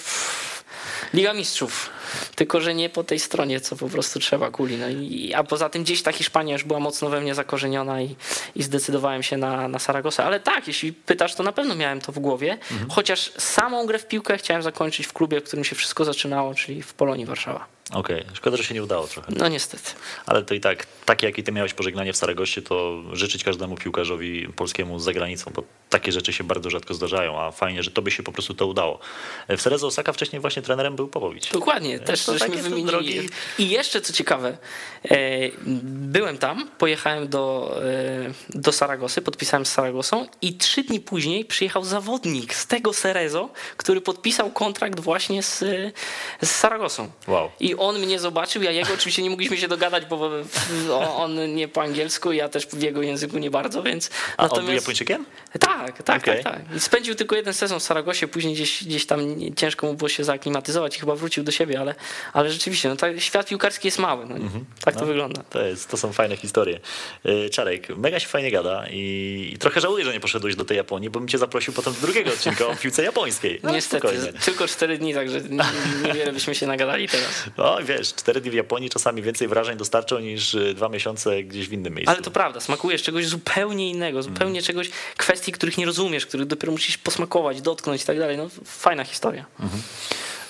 Liga 1.13 1.33
Mistrzów. 1.33 1.89
Tylko, 2.35 2.61
że 2.61 2.75
nie 2.75 2.89
po 2.89 3.03
tej 3.03 3.19
stronie, 3.19 3.59
co 3.61 3.75
po 3.75 3.89
prostu 3.89 4.19
trzeba 4.19 4.51
kuli. 4.51 4.77
No 4.77 4.89
i, 4.89 5.33
a 5.35 5.43
poza 5.43 5.69
tym 5.69 5.83
gdzieś 5.83 6.03
ta 6.03 6.11
Hiszpania 6.11 6.53
już 6.53 6.63
była 6.63 6.79
mocno 6.79 7.09
we 7.09 7.21
mnie 7.21 7.35
zakorzeniona 7.35 8.01
i, 8.01 8.15
i 8.55 8.63
zdecydowałem 8.63 9.23
się 9.23 9.37
na, 9.37 9.67
na 9.67 9.79
Saragosę. 9.79 10.23
Ale 10.23 10.39
tak, 10.39 10.67
jeśli 10.67 10.93
pytasz, 10.93 11.35
to 11.35 11.43
na 11.43 11.51
pewno 11.51 11.75
miałem 11.75 12.01
to 12.01 12.11
w 12.11 12.19
głowie. 12.19 12.57
Mhm. 12.71 12.89
Chociaż 12.89 13.31
samą 13.37 13.85
grę 13.85 13.99
w 13.99 14.07
piłkę 14.07 14.37
chciałem 14.37 14.63
zakończyć 14.63 15.07
w 15.07 15.13
klubie, 15.13 15.41
w 15.41 15.43
którym 15.43 15.65
się 15.65 15.75
wszystko 15.75 16.05
zaczynało, 16.05 16.53
czyli 16.55 16.83
w 16.83 16.93
Polonii 16.93 17.25
Warszawa. 17.25 17.65
Okej, 17.93 18.25
szkoda, 18.33 18.57
że 18.57 18.63
się 18.63 18.73
nie 18.73 18.83
udało 18.83 19.07
trochę. 19.07 19.31
No 19.37 19.47
niestety. 19.47 19.91
Ale 20.25 20.43
to 20.43 20.53
i 20.53 20.59
tak, 20.59 20.87
takie 21.05 21.27
jakie 21.27 21.43
ty 21.43 21.51
miałeś 21.51 21.73
pożegnanie 21.73 22.13
w 22.13 22.17
Saragoście, 22.17 22.61
to 22.61 23.01
życzyć 23.13 23.43
każdemu 23.43 23.75
piłkarzowi 23.77 24.47
polskiemu 24.55 24.99
z 24.99 25.03
zagranicą, 25.03 25.51
bo 25.55 25.63
takie 25.89 26.11
rzeczy 26.11 26.33
się 26.33 26.43
bardzo 26.43 26.69
rzadko 26.69 26.93
zdarzają, 26.93 27.41
a 27.41 27.51
fajnie, 27.51 27.83
że 27.83 27.91
tobie 27.91 28.11
się 28.11 28.23
po 28.23 28.31
prostu 28.31 28.53
to 28.53 28.67
udało. 28.67 28.99
W 29.49 29.61
Cerezo 29.61 29.87
Osaka 29.87 30.13
wcześniej 30.13 30.39
właśnie 30.41 30.61
trenerem 30.61 30.95
był 30.95 31.07
Popowicz. 31.07 31.51
Dokładnie, 31.51 31.99
też 31.99 32.25
to 32.25 32.37
żeśmy 32.37 32.57
wymienili. 32.57 32.87
drogi- 32.87 33.29
I 33.57 33.69
jeszcze 33.69 34.01
co 34.01 34.13
ciekawe, 34.13 34.57
e, 35.11 35.17
byłem 35.85 36.37
tam, 36.37 36.69
pojechałem 36.77 37.27
do, 37.27 37.75
e, 37.83 38.59
do 38.59 38.71
Saragosy, 38.71 39.21
podpisałem 39.21 39.65
z 39.65 39.71
Saragosą 39.71 40.27
i 40.41 40.53
trzy 40.57 40.83
dni 40.83 40.99
później 40.99 41.45
przyjechał 41.45 41.83
zawodnik 41.85 42.53
z 42.53 42.67
tego 42.67 42.93
Cerezo, 42.93 43.49
który 43.77 44.01
podpisał 44.01 44.51
kontrakt 44.51 44.99
właśnie 44.99 45.43
z, 45.43 45.59
z 46.41 46.49
Saragosą. 46.51 47.11
Wow. 47.27 47.51
I 47.59 47.70
on 47.75 47.99
mnie 47.99 48.19
zobaczył, 48.19 48.63
ja 48.63 48.71
jego 48.71 48.93
oczywiście 48.93 49.21
nie 49.23 49.29
mogliśmy 49.29 49.57
się 49.57 49.67
dogadać, 49.67 50.05
bo 50.05 50.31
on 51.15 51.55
nie 51.55 51.67
po 51.67 51.81
angielsku, 51.81 52.31
ja 52.31 52.49
też 52.49 52.67
w 52.67 52.81
jego 52.81 53.01
języku 53.01 53.37
nie 53.37 53.51
bardzo, 53.51 53.83
więc 53.83 54.09
A 54.37 54.49
on 54.49 54.65
był 54.65 54.73
Japończykiem? 54.73 55.25
tak, 55.59 56.03
tak, 56.03 56.21
Okej. 56.21 56.43
tak, 56.43 56.53
tak. 56.67 56.75
I 56.75 56.79
spędził 56.79 57.15
tylko 57.15 57.35
jeden 57.35 57.53
sezon 57.53 57.79
w 57.79 57.83
Saragosie, 57.83 58.27
później 58.27 58.53
gdzieś, 58.53 58.83
gdzieś 58.83 59.05
tam 59.05 59.19
ciężko 59.55 59.87
mu 59.87 59.93
było 59.93 60.09
się 60.09 60.23
zaaklimatyzować 60.23 60.97
i 60.97 60.99
chyba 60.99 61.15
wrócił 61.15 61.43
do 61.43 61.51
siebie, 61.51 61.79
ale, 61.79 61.95
ale 62.33 62.51
rzeczywiście, 62.51 62.89
no, 62.89 62.95
tak, 62.95 63.21
świat 63.21 63.47
piłkarski 63.47 63.87
jest 63.87 63.99
mały. 63.99 64.25
No, 64.25 64.35
Tak 64.85 64.95
to 64.95 65.05
wygląda. 65.05 65.43
To, 65.49 65.61
jest, 65.65 65.89
to 65.89 65.97
są 65.97 66.13
fajne 66.13 66.37
historie. 66.37 66.79
Yy, 67.23 67.49
Czarek, 67.49 67.89
mega 67.97 68.19
się 68.19 68.27
fajnie 68.27 68.51
gada 68.51 68.85
i, 68.89 69.51
i 69.53 69.57
trochę 69.57 69.81
żałuję, 69.81 70.05
że 70.05 70.13
nie 70.13 70.19
poszedłeś 70.19 70.55
do 70.55 70.65
tej 70.65 70.77
Japonii, 70.77 71.09
bo 71.09 71.19
bym 71.19 71.27
cię 71.27 71.37
zaprosił 71.37 71.73
potem 71.73 71.93
do 71.93 71.99
drugiego 72.01 72.29
odcinka 72.33 72.67
o 72.67 72.75
piłce 72.75 73.03
japońskiej. 73.03 73.59
No, 73.63 73.71
Niestety, 73.71 74.07
spokojnie. 74.07 74.39
tylko 74.39 74.67
cztery 74.67 74.97
dni, 74.97 75.13
także 75.13 75.41
niewiele 76.05 76.31
byśmy 76.33 76.55
się 76.55 76.67
nagadali 76.67 77.07
teraz. 77.07 77.43
No 77.61 77.77
wiesz, 77.83 78.13
cztery 78.13 78.41
dni 78.41 78.51
w 78.51 78.53
Japonii 78.53 78.89
czasami 78.89 79.21
więcej 79.21 79.47
wrażeń 79.47 79.77
dostarczą 79.77 80.19
niż 80.19 80.53
y, 80.53 80.73
dwa 80.73 80.89
miesiące 80.89 81.43
gdzieś 81.43 81.69
w 81.69 81.73
innym 81.73 81.93
miejscu. 81.93 82.11
Ale 82.11 82.21
to 82.21 82.31
prawda, 82.31 82.59
smakujesz 82.59 83.03
czegoś 83.03 83.27
zupełnie 83.27 83.89
innego, 83.89 84.23
zupełnie 84.23 84.61
czegoś, 84.61 84.89
kwestii, 85.17 85.51
których 85.51 85.77
nie 85.77 85.85
rozumiesz, 85.85 86.25
których 86.25 86.47
dopiero 86.47 86.71
musisz 86.71 86.97
posmakować, 86.97 87.61
dotknąć 87.61 88.03
i 88.03 88.05
tak 88.05 88.19
dalej. 88.19 88.37
No, 88.37 88.49
fajna 88.65 89.03
historia. 89.03 89.45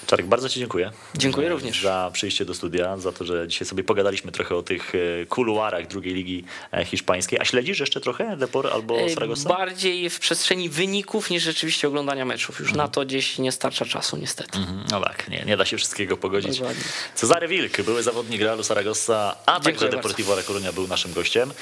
Czarek, 0.08 0.26
bardzo 0.26 0.50
Ci 0.50 0.60
dziękuję. 0.60 0.92
Dziękuję 1.16 1.50
również. 1.50 1.82
Za 1.82 2.10
przyjście 2.14 2.46
do 2.46 2.54
studia, 2.54 2.98
za 2.98 3.12
to, 3.12 3.26
że 3.26 3.48
dzisiaj 3.48 3.68
sobie 3.68 3.84
pogadaliśmy 3.84 4.32
trochę 4.32 4.56
o 4.56 4.64
tych 4.64 4.92
e, 4.96 5.26
kuluarach 5.26 5.88
drugiej 5.88 6.14
ligi 6.14 6.44
e, 6.74 6.86
hiszpańskiej. 6.86 7.40
A 7.40 7.46
śledzisz 7.46 7.80
jeszcze 7.80 8.02
trochę 8.02 8.38
Depor 8.38 8.68
albo 8.68 9.00
E, 9.00 9.10
Saragossa? 9.10 9.50
Bardziej 9.50 10.10
w 10.10 10.20
przestrzeni 10.20 10.70
wyników 10.70 11.30
niż 11.30 11.44
rzeczywiście 11.44 11.88
oglądania 11.88 12.26
meczów. 12.26 12.60
Już 12.60 12.70
Mhm. 12.70 12.78
na 12.88 12.94
to 12.94 13.06
gdzieś 13.06 13.38
nie 13.38 13.52
starcza 13.52 13.86
czasu, 13.86 14.18
niestety. 14.18 14.58
Mhm, 14.58 14.84
No 14.92 15.02
tak, 15.02 15.28
nie, 15.30 15.44
nie 15.46 15.58
da 15.58 15.66
się 15.66 15.78
wszystkiego 15.78 16.18
pogodzić. 16.18 16.60
Dokładnie. 16.60 16.84
Cezary 17.16 17.48
Wilk, 17.48 17.82
były 17.82 18.04
zawodnik 18.04 18.42
Realu 18.42 18.64
Saragossa, 18.64 19.36
a 19.46 19.52
Dziękuję 19.54 19.74
także. 19.74 19.90
Deportivo 19.90 20.36
Coruña 20.36 20.74
był 20.74 20.88
naszym 20.88 21.14
gościem. 21.14 21.54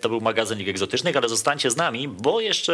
To 0.00 0.08
był 0.08 0.20
magazyn 0.20 0.58
Lig 0.58 0.68
Egzotycznych, 0.68 1.16
ale 1.16 1.28
zostańcie 1.28 1.70
z 1.70 1.76
nami, 1.76 2.08
bo 2.08 2.40
jeszcze 2.40 2.72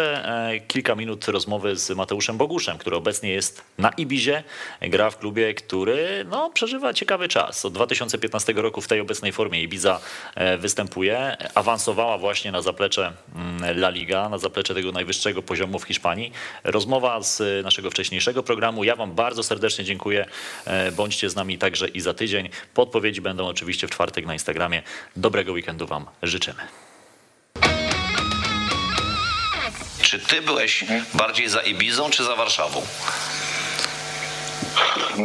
kilka 0.68 0.94
minut 0.94 1.28
rozmowy 1.28 1.76
z 1.76 1.90
Mateuszem 1.90 2.36
Boguszem, 2.36 2.78
który 2.78 2.96
obecnie 2.96 3.30
jest 3.30 3.62
na 3.78 3.88
Ibizie, 3.90 4.44
gra 4.90 5.10
w 5.10 5.18
klubie, 5.18 5.54
który 5.54 6.24
no, 6.28 6.50
przeżywa 6.50 6.94
ciekawy 6.94 7.28
czas. 7.28 7.64
Od 7.64 7.72
2015 7.72 8.52
roku 8.52 8.80
w 8.80 8.88
tej 8.88 9.00
obecnej 9.00 9.32
formie 9.32 9.62
Ibiza 9.62 10.00
e, 10.34 10.58
występuje. 10.58 11.36
Awansowała 11.54 12.18
właśnie 12.18 12.52
na 12.52 12.62
zaplecze 12.62 13.12
mm, 13.34 13.76
La 13.76 13.90
Liga, 13.90 14.28
na 14.28 14.38
zaplecze 14.38 14.74
tego 14.74 14.92
najwyższego 14.92 15.42
poziomu 15.42 15.78
w 15.78 15.84
Hiszpanii. 15.84 16.32
Rozmowa 16.64 17.22
z 17.22 17.40
e, 17.40 17.62
naszego 17.62 17.90
wcześniejszego 17.90 18.42
programu. 18.42 18.84
Ja 18.84 18.96
Wam 18.96 19.12
bardzo 19.14 19.42
serdecznie 19.42 19.84
dziękuję. 19.84 20.26
E, 20.64 20.92
Bądźcie 20.92 21.30
z 21.30 21.36
nami 21.36 21.58
także 21.58 21.88
i 21.88 22.00
za 22.00 22.14
tydzień. 22.14 22.48
Podpowiedzi 22.74 23.20
będą 23.20 23.46
oczywiście 23.46 23.86
w 23.86 23.90
czwartek 23.90 24.26
na 24.26 24.32
Instagramie. 24.32 24.82
Dobrego 25.16 25.52
weekendu 25.52 25.86
Wam 25.86 26.06
życzymy. 26.22 26.62
Czy 30.02 30.18
ty 30.18 30.42
byłeś 30.42 30.84
bardziej 31.14 31.48
za 31.48 31.60
Ibizą 31.60 32.10
czy 32.10 32.24
za 32.24 32.36
Warszawą? 32.36 32.82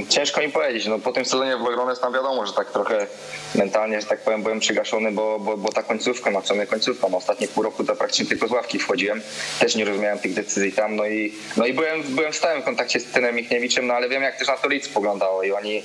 Ciężko 0.10 0.41
mi 0.41 0.49
powiedzieć. 0.49 0.86
No, 0.86 0.99
po 0.99 1.12
tym 1.12 1.26
sezonie 1.26 1.58
w 1.58 1.62
Logrones 1.62 1.99
tam 1.99 2.14
wiadomo, 2.14 2.45
że 2.45 2.54
tak 2.54 2.72
trochę 2.72 3.08
mentalnie, 3.56 4.01
że 4.01 4.08
tak 4.08 4.22
powiem, 4.22 4.43
byłem 4.43 4.60
przygaszony, 4.60 5.12
bo, 5.12 5.39
bo, 5.39 5.58
bo 5.58 5.72
ta 5.72 5.84
końcówka, 5.84 6.32
no 6.32 6.41
co 6.41 6.56
mnie 6.56 6.68
końcówka, 6.68 7.08
no, 7.12 7.18
ostatnie 7.18 7.47
pół 7.47 7.64
roku 7.64 7.84
to 7.84 7.95
praktycznie 7.95 8.26
tylko 8.26 8.47
z 8.47 8.51
ławki 8.51 8.80
wchodziłem. 8.80 9.22
Też 9.60 9.76
nie 9.76 9.86
rozumiałem 9.86 10.20
tych 10.20 10.34
decyzji 10.34 10.72
tam, 10.72 10.95
no 10.95 11.06
i, 11.06 11.34
no 11.58 11.66
i 11.66 11.74
byłem, 11.74 12.04
byłem 12.04 12.32
w 12.32 12.36
stałym 12.36 12.62
kontakcie 12.64 12.99
z 12.99 13.06
trenerem 13.06 13.36
Michniewiczem, 13.36 13.88
no 13.88 13.93
ale 13.93 14.10
wiem 14.10 14.24
jak 14.24 14.38
też 14.38 14.47
na 14.47 14.58
to 14.58 14.70
Lidz 14.70 14.89
poglądało 14.89 15.43
i 15.43 15.51
oni 15.51 15.84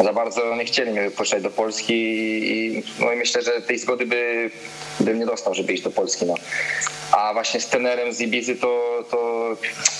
za 0.00 0.12
bardzo 0.12 0.56
nie 0.56 0.64
chcieli 0.64 0.90
mnie 0.90 1.02
wypuszczać 1.02 1.42
do 1.42 1.50
Polski 1.50 1.94
i, 1.94 2.82
no 2.98 3.12
i 3.12 3.16
myślę, 3.16 3.42
że 3.42 3.62
tej 3.62 3.78
zgody 3.78 4.06
by, 4.06 4.50
bym 5.00 5.18
nie 5.18 5.26
dostał, 5.26 5.54
żeby 5.54 5.72
iść 5.72 5.82
do 5.82 5.90
Polski. 5.90 6.26
No. 6.26 6.34
A 7.12 7.32
właśnie 7.32 7.60
z 7.60 7.66
trenerem 7.68 8.12
z 8.12 8.20
Ibizy 8.20 8.56
to, 8.56 9.04
to 9.10 9.50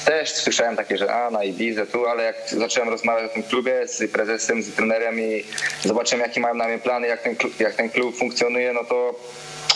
też 0.05 0.33
słyszałem 0.33 0.77
takie, 0.77 0.99
że 0.99 1.15
a 1.15 1.31
na 1.31 1.45
Ibizę 1.45 1.87
tu, 1.87 2.07
ale 2.07 2.23
jak 2.23 2.37
zacząłem 2.47 2.89
rozmawiać 3.05 3.31
o 3.31 3.35
tym 3.35 3.43
klubie 3.43 3.89
z 3.89 4.13
prezesem, 4.13 4.63
z 4.63 4.75
trenerem 4.75 5.21
i 5.21 5.45
zobaczyłem 5.83 6.23
jakie 6.23 6.41
mają 6.41 6.55
na 6.55 6.69
mnie 6.69 6.79
plany, 6.79 7.07
jak 7.07 7.23
ten 7.23 7.37
klub, 7.37 7.61
jak 7.61 7.75
ten 7.75 7.91
klub 7.91 8.17
funkcjonuje, 8.17 8.73
no 8.73 8.85
to 8.85 9.15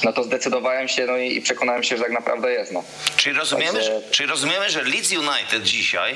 no 0.04 0.12
to 0.12 0.24
zdecydowałem 0.24 0.88
się 0.88 1.06
no 1.06 1.16
i, 1.16 1.40
przekonałem 1.40 1.82
się, 1.82 1.96
że 1.96 2.02
tak 2.02 2.12
naprawdę 2.12 2.52
jest. 2.52 2.72
No. 2.72 2.84
Czyli 3.16 3.36
rozumiemy, 3.36 3.72
Także- 3.72 4.00
że, 4.00 4.10
czyli 4.10 4.28
rozumiemy, 4.28 4.70
że 4.70 4.82
Leeds 4.82 5.12
United 5.12 5.62
dzisiaj 5.62 6.14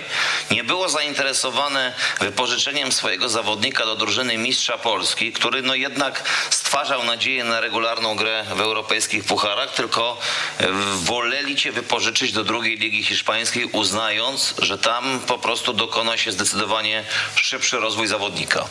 nie 0.50 0.64
było 0.64 0.88
zainteresowane 0.88 1.94
wypożyczeniem 2.20 2.92
swojego 2.92 3.28
zawodnika 3.28 3.84
do 3.84 3.96
drużyny 3.96 4.38
mistrza 4.38 4.78
Polski, 4.78 5.32
który 5.32 5.62
no 5.62 5.74
jednak 5.74 6.22
stwarzał 6.50 7.04
nadzieję 7.04 7.44
na 7.44 7.60
regularną 7.60 8.16
grę 8.16 8.44
w 8.56 8.60
europejskich 8.60 9.24
pucharach, 9.24 9.74
tylko 9.74 10.18
e, 10.60 10.66
woleli 10.96 11.56
cię 11.56 11.72
wypożyczyć 11.72 12.32
do 12.32 12.44
drugiej 12.44 12.76
ligi 12.78 13.04
hiszpańskiej, 13.04 13.64
uznając, 13.64 14.54
że 14.58 14.78
tam 14.78 15.20
po 15.26 15.38
prostu 15.38 15.72
dokona 15.72 16.16
się 16.16 16.32
zdecydowanie 16.32 17.04
szybszy 17.34 17.76
rozwój 17.76 18.06
zawodnika. 18.06 18.64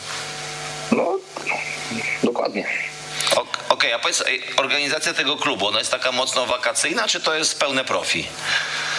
no 0.92 1.18
dokładnie. 2.22 2.91
Ok- 3.82 3.86
Okej, 3.86 3.92
a 3.92 3.98
powiedz, 3.98 4.24
organizacja 4.56 5.14
tego 5.14 5.36
klubu, 5.36 5.66
ona 5.66 5.78
jest 5.78 5.90
taka 5.90 6.12
mocno 6.12 6.46
wakacyjna, 6.46 7.08
czy 7.08 7.20
to 7.20 7.34
jest 7.34 7.58
pełne 7.60 7.84
profi? 7.84 8.26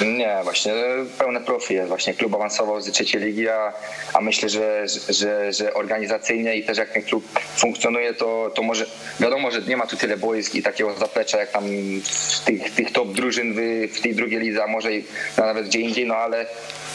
Nie, 0.01 0.37
właśnie 0.43 0.73
pełne 1.17 1.41
profi 1.41 1.73
jest. 1.73 1.87
Właśnie 1.87 2.13
klub 2.13 2.35
awansował 2.35 2.81
z 2.81 2.91
trzeciej 2.91 3.21
ligi, 3.21 3.49
a, 3.49 3.73
a 4.13 4.21
myślę, 4.21 4.49
że, 4.49 4.85
że, 5.09 5.53
że 5.53 5.73
organizacyjnie 5.73 6.55
i 6.55 6.63
też 6.63 6.77
jak 6.77 6.89
ten 6.89 7.03
klub 7.03 7.39
funkcjonuje, 7.57 8.13
to, 8.13 8.51
to 8.55 8.63
może 8.63 8.85
wiadomo, 9.19 9.51
że 9.51 9.61
nie 9.61 9.77
ma 9.77 9.87
tu 9.87 9.97
tyle 9.97 10.17
boisk 10.17 10.55
i 10.55 10.63
takiego 10.63 10.93
zaplecza 10.93 11.37
jak 11.37 11.51
tam 11.51 11.63
tych, 12.45 12.71
tych 12.75 12.91
top 12.91 13.11
drużyn 13.13 13.53
w, 13.53 13.89
w 13.97 14.01
tej 14.01 14.15
drugiej 14.15 14.39
lidze, 14.39 14.63
a 14.63 14.67
może 14.67 14.93
i 14.93 15.03
nawet 15.37 15.67
gdzie 15.67 15.79
indziej, 15.79 16.05
no 16.05 16.15
ale 16.15 16.45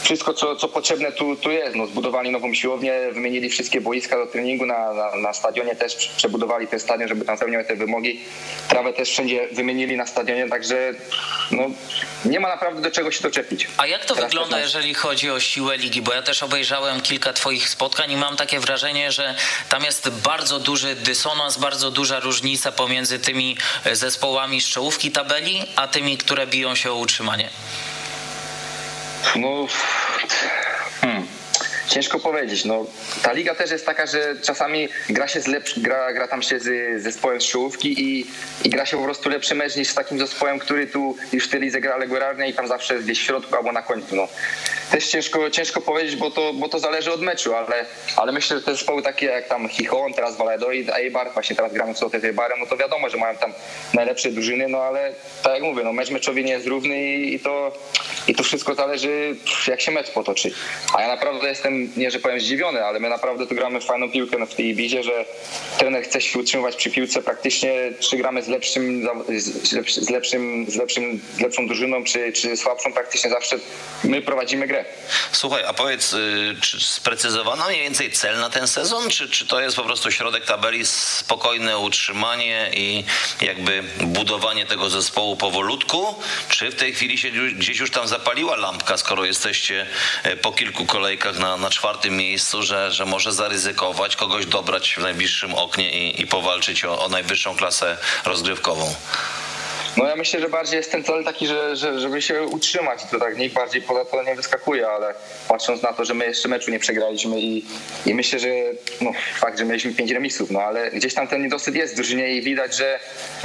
wszystko, 0.03 0.33
co, 0.33 0.55
co 0.55 0.67
potrzebne 0.67 1.11
tu, 1.11 1.35
tu 1.35 1.51
jest. 1.51 1.75
No, 1.75 1.87
zbudowali 1.87 2.31
nową 2.31 2.53
siłownię, 2.53 2.93
wymienili 3.11 3.49
wszystkie 3.49 3.81
boiska 3.81 4.17
do 4.17 4.25
treningu, 4.25 4.65
na, 4.65 4.93
na, 4.93 5.15
na 5.15 5.33
stadionie 5.33 5.75
też 5.75 6.11
przebudowali 6.17 6.67
ten 6.67 6.79
stadion, 6.79 7.09
żeby 7.09 7.25
tam 7.25 7.37
spełniał 7.37 7.63
te 7.63 7.75
wymogi. 7.75 8.21
Trawę 8.67 8.93
też 8.93 9.09
wszędzie 9.09 9.47
wymienili 9.51 9.97
na 9.97 10.07
stadionie, 10.07 10.49
także 10.49 10.93
no, 11.51 11.63
nie 12.25 12.39
ma 12.39 12.47
naprawdę 12.47 12.81
do 12.81 12.91
czego 12.91 13.11
się 13.11 13.21
doczepić. 13.21 13.67
A 13.77 13.87
jak 13.87 14.05
to 14.05 14.15
Teraz 14.15 14.31
wygląda, 14.31 14.59
jeżeli 14.59 14.93
chodzi 14.93 15.29
o 15.29 15.39
siłę 15.39 15.77
ligi? 15.77 16.01
Bo 16.01 16.13
ja 16.13 16.21
też 16.21 16.43
obejrzałem 16.43 17.01
kilka 17.01 17.33
Twoich 17.33 17.69
spotkań 17.69 18.11
i 18.11 18.17
mam 18.17 18.37
takie 18.37 18.59
wrażenie, 18.59 19.11
że 19.11 19.35
tam 19.69 19.83
jest 19.83 20.09
bardzo 20.09 20.59
duży 20.59 20.95
dysonans, 20.95 21.57
bardzo 21.57 21.91
duża 21.91 22.19
różnica 22.19 22.71
pomiędzy 22.71 23.19
tymi 23.19 23.57
zespołami 23.91 24.61
z 24.61 24.67
czołówki 24.67 25.11
tabeli, 25.11 25.63
a 25.75 25.87
tymi, 25.87 26.17
które 26.17 26.47
biją 26.47 26.75
się 26.75 26.91
o 26.91 26.95
utrzymanie. 26.95 27.49
No, 29.35 29.67
hmm. 31.01 31.38
Ciężko 31.89 32.19
powiedzieć. 32.19 32.65
No, 32.65 32.85
ta 33.23 33.33
liga 33.33 33.55
też 33.55 33.71
jest 33.71 33.85
taka, 33.85 34.05
że 34.05 34.35
czasami 34.41 34.89
gra 35.09 35.27
się 35.27 35.41
z 35.41 35.47
lepszy, 35.47 35.81
gra, 35.81 36.13
gra 36.13 36.27
tam 36.27 36.41
się 36.41 36.59
z 36.59 37.01
zespołem 37.03 37.41
z 37.41 37.45
czołówki 37.45 38.01
i, 38.01 38.25
i 38.63 38.69
gra 38.69 38.85
się 38.85 38.97
po 38.97 39.03
prostu 39.03 39.29
lepszy 39.29 39.55
mecz 39.55 39.75
niż 39.75 39.87
z 39.87 39.93
takim 39.93 40.19
zespołem, 40.19 40.59
który 40.59 40.87
tu 40.87 41.15
już 41.33 41.47
w 41.47 41.49
tej 41.49 41.61
lidze 41.61 41.81
gra 41.81 41.97
regularnie 41.97 42.49
i 42.49 42.53
tam 42.53 42.67
zawsze 42.67 42.93
jest 42.93 43.05
gdzieś 43.05 43.19
w 43.19 43.23
środku 43.23 43.55
albo 43.55 43.71
na 43.71 43.81
końcu. 43.81 44.15
No. 44.15 44.27
Też 44.91 45.07
ciężko, 45.07 45.49
ciężko 45.49 45.81
powiedzieć, 45.81 46.15
bo 46.15 46.31
to, 46.31 46.53
bo 46.53 46.69
to 46.69 46.79
zależy 46.79 47.13
od 47.13 47.21
meczu, 47.21 47.55
ale, 47.55 47.85
ale 48.15 48.31
myślę, 48.31 48.57
że 48.57 48.63
te 48.63 48.71
zespoły 48.71 49.01
takie 49.01 49.25
jak 49.25 49.47
tam 49.47 49.69
Chichon, 49.69 50.13
teraz 50.13 50.37
Valladolid, 50.37 50.89
Eibar, 50.89 51.33
właśnie 51.33 51.55
teraz 51.55 51.73
gramy 51.73 51.93
w 51.93 51.97
sobotę 51.97 52.19
z 52.19 52.25
Eibarem, 52.25 52.59
no 52.59 52.65
to 52.65 52.77
wiadomo, 52.77 53.09
że 53.09 53.17
mają 53.17 53.37
tam 53.37 53.53
najlepsze 53.93 54.31
drużyny, 54.31 54.67
no 54.67 54.77
ale 54.77 55.13
tak 55.43 55.53
jak 55.53 55.63
mówię, 55.63 55.83
no 55.83 55.93
mecz 55.93 56.09
meczowi 56.09 56.43
nie 56.43 56.51
jest 56.51 56.67
równy 56.67 57.03
i, 57.03 57.33
i 57.33 57.39
to 57.39 57.71
i 58.27 58.35
to 58.35 58.43
wszystko 58.43 58.75
zależy, 58.75 59.35
jak 59.67 59.81
się 59.81 59.91
mecz 59.91 60.11
potoczy. 60.11 60.51
A 60.93 61.01
ja 61.01 61.07
naprawdę 61.07 61.49
jestem, 61.49 61.78
nie 61.97 62.11
że 62.11 62.19
powiem 62.19 62.39
zdziwiony, 62.39 62.85
ale 62.85 62.99
my 62.99 63.09
naprawdę 63.09 63.47
tu 63.47 63.55
gramy 63.55 63.81
fajną 63.81 64.11
piłkę 64.11 64.45
w 64.45 64.55
tej 64.55 64.65
Ibizie, 64.65 65.03
że 65.03 65.25
trener 65.77 66.03
chce 66.03 66.21
się 66.21 66.39
utrzymywać 66.39 66.75
przy 66.75 66.91
piłce. 66.91 67.21
Praktycznie, 67.21 67.73
czy 67.99 68.17
gramy 68.17 68.43
z 68.43 68.47
lepszym, 68.47 69.07
z, 69.37 69.69
z, 69.69 70.09
lepszym, 70.09 70.71
z, 70.71 70.75
lepszym, 70.75 71.21
z 71.37 71.41
lepszą 71.41 71.67
drużyną, 71.67 72.03
czy, 72.03 72.33
czy 72.33 72.57
słabszą, 72.57 72.93
praktycznie 72.93 73.29
zawsze 73.29 73.59
my 74.03 74.21
prowadzimy 74.21 74.67
grę. 74.67 74.85
Słuchaj, 75.31 75.63
a 75.67 75.73
powiedz, 75.73 76.13
y, 76.13 76.55
czy 76.61 76.79
sprecyzowano 76.79 77.67
mniej 77.67 77.81
więcej 77.81 78.11
cel 78.11 78.39
na 78.39 78.49
ten 78.49 78.67
sezon, 78.67 79.09
czy, 79.09 79.29
czy 79.29 79.47
to 79.47 79.61
jest 79.61 79.75
po 79.75 79.83
prostu 79.83 80.11
środek 80.11 80.45
tabeli, 80.45 80.85
spokojne 80.85 81.77
utrzymanie 81.77 82.71
i 82.73 83.03
jakby 83.41 83.83
budowanie 84.01 84.65
tego 84.65 84.89
zespołu 84.89 85.35
powolutku, 85.35 86.15
czy 86.49 86.71
w 86.71 86.75
tej 86.75 86.93
chwili 86.93 87.17
się 87.17 87.31
gdzieś 87.31 87.79
już 87.79 87.91
tam 87.91 88.07
zapaliła 88.07 88.55
lampka, 88.55 88.97
skoro 88.97 89.25
jesteście 89.25 89.87
e, 90.23 90.37
po 90.37 90.51
kilku 90.51 90.85
kolejkach 90.85 91.39
na, 91.39 91.57
na 91.57 91.68
czwartym 91.69 92.17
miejscu, 92.17 92.63
że, 92.63 92.91
że 92.91 93.05
może 93.05 93.33
zaryzykować, 93.33 94.15
kogoś 94.15 94.45
dobrać 94.45 94.95
w 94.97 95.01
najbliższym 95.01 95.55
oknie 95.55 95.91
i, 95.91 96.21
i 96.21 96.27
powalczyć 96.27 96.85
o, 96.85 97.05
o 97.05 97.09
najwyższą 97.09 97.55
klasę 97.55 97.97
rozgrywkową? 98.25 98.95
No 99.97 100.07
ja 100.07 100.15
myślę, 100.15 100.39
że 100.39 100.49
bardziej 100.49 100.77
jest 100.77 100.91
ten 100.91 101.03
cel 101.03 101.23
taki, 101.23 101.47
że, 101.47 101.75
że, 101.75 101.99
żeby 101.99 102.21
się 102.21 102.43
utrzymać. 102.43 102.99
To 103.11 103.19
tak 103.19 103.37
nikt 103.37 103.55
bardziej 103.55 103.81
poza 103.81 104.05
to 104.05 104.23
nie 104.23 104.35
wyskakuje, 104.35 104.87
ale 104.87 105.13
patrząc 105.47 105.81
na 105.81 105.93
to, 105.93 106.05
że 106.05 106.13
my 106.13 106.25
jeszcze 106.25 106.47
meczu 106.47 106.71
nie 106.71 106.79
przegraliśmy 106.79 107.39
i, 107.41 107.65
i 108.05 108.13
myślę, 108.13 108.39
że 108.39 108.49
no, 109.01 109.11
fakt, 109.39 109.59
że 109.59 109.65
mieliśmy 109.65 109.93
pięć 109.93 110.11
remisów, 110.11 110.51
no 110.51 110.61
ale 110.61 110.91
gdzieś 110.91 111.13
tam 111.13 111.27
ten 111.27 111.43
niedosyt 111.43 111.75
jest 111.75 111.93
w 111.93 111.95
drużynie 111.95 112.31
i 112.31 112.41
widać, 112.41 112.75
że, 112.75 112.99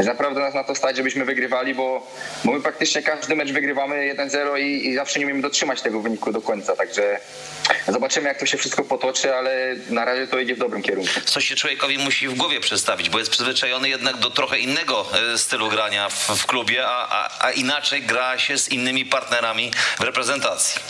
naprawdę 0.04 0.40
nas 0.40 0.54
na 0.54 0.64
to 0.64 0.74
stać, 0.74 0.96
żebyśmy 0.96 1.24
wygrywali, 1.24 1.74
bo, 1.74 2.06
bo 2.44 2.52
my 2.52 2.60
praktycznie 2.60 3.02
każdy 3.02 3.36
mecz 3.36 3.52
wygrywamy 3.52 4.14
1-0 4.14 4.60
i, 4.60 4.88
i 4.88 4.94
zawsze 4.94 5.18
nie 5.18 5.26
umiemy 5.26 5.42
dotrzymać 5.42 5.82
tego 5.82 6.00
wyniku 6.00 6.32
do 6.32 6.40
końca, 6.40 6.76
także 6.76 7.20
zobaczymy 7.88 8.28
jak 8.28 8.38
to 8.38 8.46
się 8.46 8.58
wszystko 8.58 8.84
potoczy, 8.84 9.34
ale 9.34 9.76
na 9.90 10.04
razie 10.04 10.26
to 10.26 10.38
idzie 10.38 10.54
w 10.54 10.58
dobrym 10.58 10.82
kierunku. 10.82 11.10
co 11.24 11.40
się 11.40 11.54
człowiekowi 11.54 11.98
musi 11.98 12.28
w 12.28 12.34
głowie 12.34 12.60
przestawić, 12.60 13.10
bo 13.10 13.18
jest 13.18 13.30
przyzwyczajony 13.30 13.88
jednak 13.88 14.16
do 14.16 14.30
trochę 14.30 14.58
innego 14.58 15.06
e, 15.34 15.38
stylu 15.38 15.68
grania 15.68 16.08
w, 16.08 16.43
w 16.44 16.46
klubie, 16.46 16.86
a, 16.86 17.08
a, 17.08 17.46
a 17.46 17.50
inaczej 17.50 18.02
gra 18.02 18.38
się 18.38 18.58
z 18.58 18.68
innymi 18.68 19.04
partnerami 19.04 19.70
w 19.98 20.00
reprezentacji. 20.00 20.80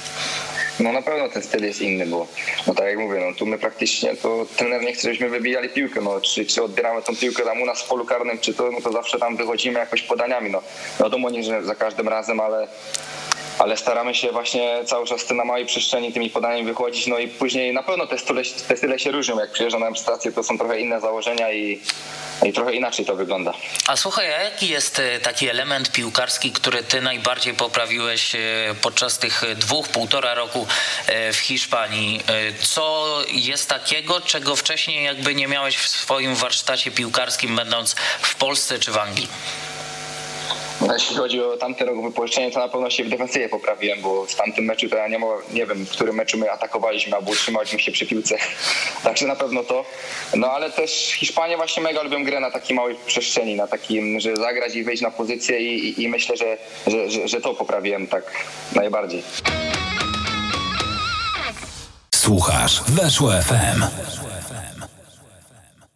No 0.81 0.93
na 0.93 1.03
pewno 1.03 1.29
ten 1.29 1.43
styl 1.43 1.65
jest 1.65 1.81
inny, 1.81 2.07
bo 2.07 2.27
no 2.67 2.75
tak 2.75 2.87
jak 2.87 2.99
mówię, 2.99 3.21
no 3.29 3.35
tu 3.35 3.47
my 3.47 3.59
praktycznie 3.59 4.17
to 4.17 4.47
trener 4.57 4.83
nie 4.83 4.93
chce, 4.93 5.03
żebyśmy 5.03 5.29
wybijali 5.29 5.69
piłkę, 5.69 6.01
no 6.01 6.21
czy, 6.21 6.47
czy 6.47 6.63
odbieramy 6.63 7.03
tą 7.03 7.17
piłkę 7.17 7.45
tam 7.45 7.63
u 7.63 7.67
nas 7.67 7.83
w 7.83 7.89
polu 7.89 8.05
karnym, 8.05 8.39
czy 8.39 8.55
to, 8.55 8.71
no 8.71 8.81
to 8.81 8.93
zawsze 8.93 9.19
tam 9.19 9.37
wychodzimy 9.37 9.79
jakoś 9.79 10.03
podaniami, 10.03 10.51
no 10.51 10.63
wiadomo 11.01 11.31
nie, 11.31 11.43
że 11.43 11.65
za 11.65 11.75
każdym 11.75 12.09
razem, 12.09 12.41
ale 12.41 12.69
ale 13.59 13.77
staramy 13.77 14.15
się 14.15 14.33
właśnie 14.33 14.85
cały 14.87 15.07
czas 15.07 15.31
na 15.31 15.45
małej 15.45 15.67
przestrzeni 15.67 16.13
tymi 16.13 16.31
podaniami 16.31 16.65
wychodzić, 16.65 17.07
no 17.07 17.19
i 17.19 17.29
później 17.29 17.73
na 17.73 17.83
pewno 17.83 18.07
te 18.07 18.19
style, 18.19 18.43
te 18.69 18.77
style 18.77 18.99
się 18.99 19.11
różnią, 19.11 19.41
jak 19.41 19.53
przyjeżdżam 19.53 19.81
na 19.81 19.87
reprezentację, 19.87 20.33
to 20.33 20.43
są 20.43 20.59
trochę 20.59 20.81
inne 20.81 21.01
założenia 21.01 21.53
i, 21.53 21.81
i 22.43 22.53
trochę 22.53 22.75
inaczej 22.75 23.07
to 23.07 23.15
wygląda. 23.17 23.53
A 23.87 23.97
słuchaj, 23.97 24.35
a 24.35 24.43
jaki 24.43 24.69
jest 24.69 24.99
e, 24.99 25.21
taki 25.21 25.49
element 25.49 25.93
piłkarski, 25.93 26.53
który 26.53 26.83
ty 26.83 27.01
najbardziej 27.01 27.55
poprawiłeś 27.55 28.35
e, 28.35 28.39
podczas 28.83 29.19
tych 29.19 29.45
dwóch, 29.57 29.89
półtora 29.89 30.35
roku 30.35 30.67
e, 31.07 31.33
w 31.33 31.37
Hiszpanii? 31.37 32.21
Co 32.63 33.19
jest 33.33 33.69
takiego, 33.69 34.21
czego 34.21 34.57
wcześniej 34.57 35.05
jakby 35.05 35.35
nie 35.35 35.49
miałeś 35.49 35.77
w 35.77 35.89
swoim 35.89 36.35
warsztacie 36.35 36.91
piłkarskim, 36.91 37.57
będąc 37.57 37.95
w 38.21 38.35
Polsce 38.35 38.79
czy 38.79 38.93
w 38.93 38.99
Anglii? 38.99 39.29
Jeśli 40.93 41.17
chodzi 41.17 41.41
o 41.43 41.57
tamten 41.57 41.89
rok 41.89 42.03
wypożyczenie, 42.03 42.51
to 42.51 42.61
na 42.61 42.69
pewno 42.69 42.91
się 42.91 43.05
w 43.05 43.09
defensywie 43.09 43.49
poprawiłem, 43.49 44.01
bo 44.03 44.27
w 44.27 44.35
tamtym 44.35 44.65
meczu 44.65 44.89
to 44.89 44.97
ja 44.97 45.09
nie, 45.09 45.19
nie 45.53 45.67
wiem, 45.67 45.87
w 45.87 45.91
którym 45.91 46.17
meczu 46.17 46.39
my 46.39 46.51
atakowaliśmy 46.51 47.17
albo 47.17 47.31
utrzymaliśmy 47.31 47.81
się 47.81 47.93
przy 47.93 48.07
piłce. 48.07 48.37
Także 49.05 49.27
na 49.27 49.37
pewno 49.37 49.65
to. 49.65 49.85
No 50.35 50.51
ale 50.51 50.71
też 50.71 50.91
Hiszpania 50.91 51.57
właśnie 51.57 51.83
mega 51.83 52.03
lubią 52.03 52.25
grę 52.25 52.41
na 52.41 52.51
takiej 52.51 52.77
małej 52.77 52.97
przestrzeni, 53.07 53.55
na 53.55 53.67
takim, 53.67 54.21
że 54.21 54.37
zagrać 54.37 54.75
i 54.75 54.85
wejść 54.85 55.03
na 55.03 55.11
pozycję 55.11 55.61
i, 55.61 55.89
i, 55.89 56.03
i 56.03 56.09
myślę, 56.09 56.37
że, 56.37 56.59
że, 56.87 57.11
że, 57.11 57.29
że 57.29 57.41
to 57.41 57.55
poprawiłem 57.55 58.07
tak 58.07 58.25
najbardziej. 58.75 59.23
Słuchasz 62.15 62.83
Weszło 62.89 63.31
FM. 63.31 63.85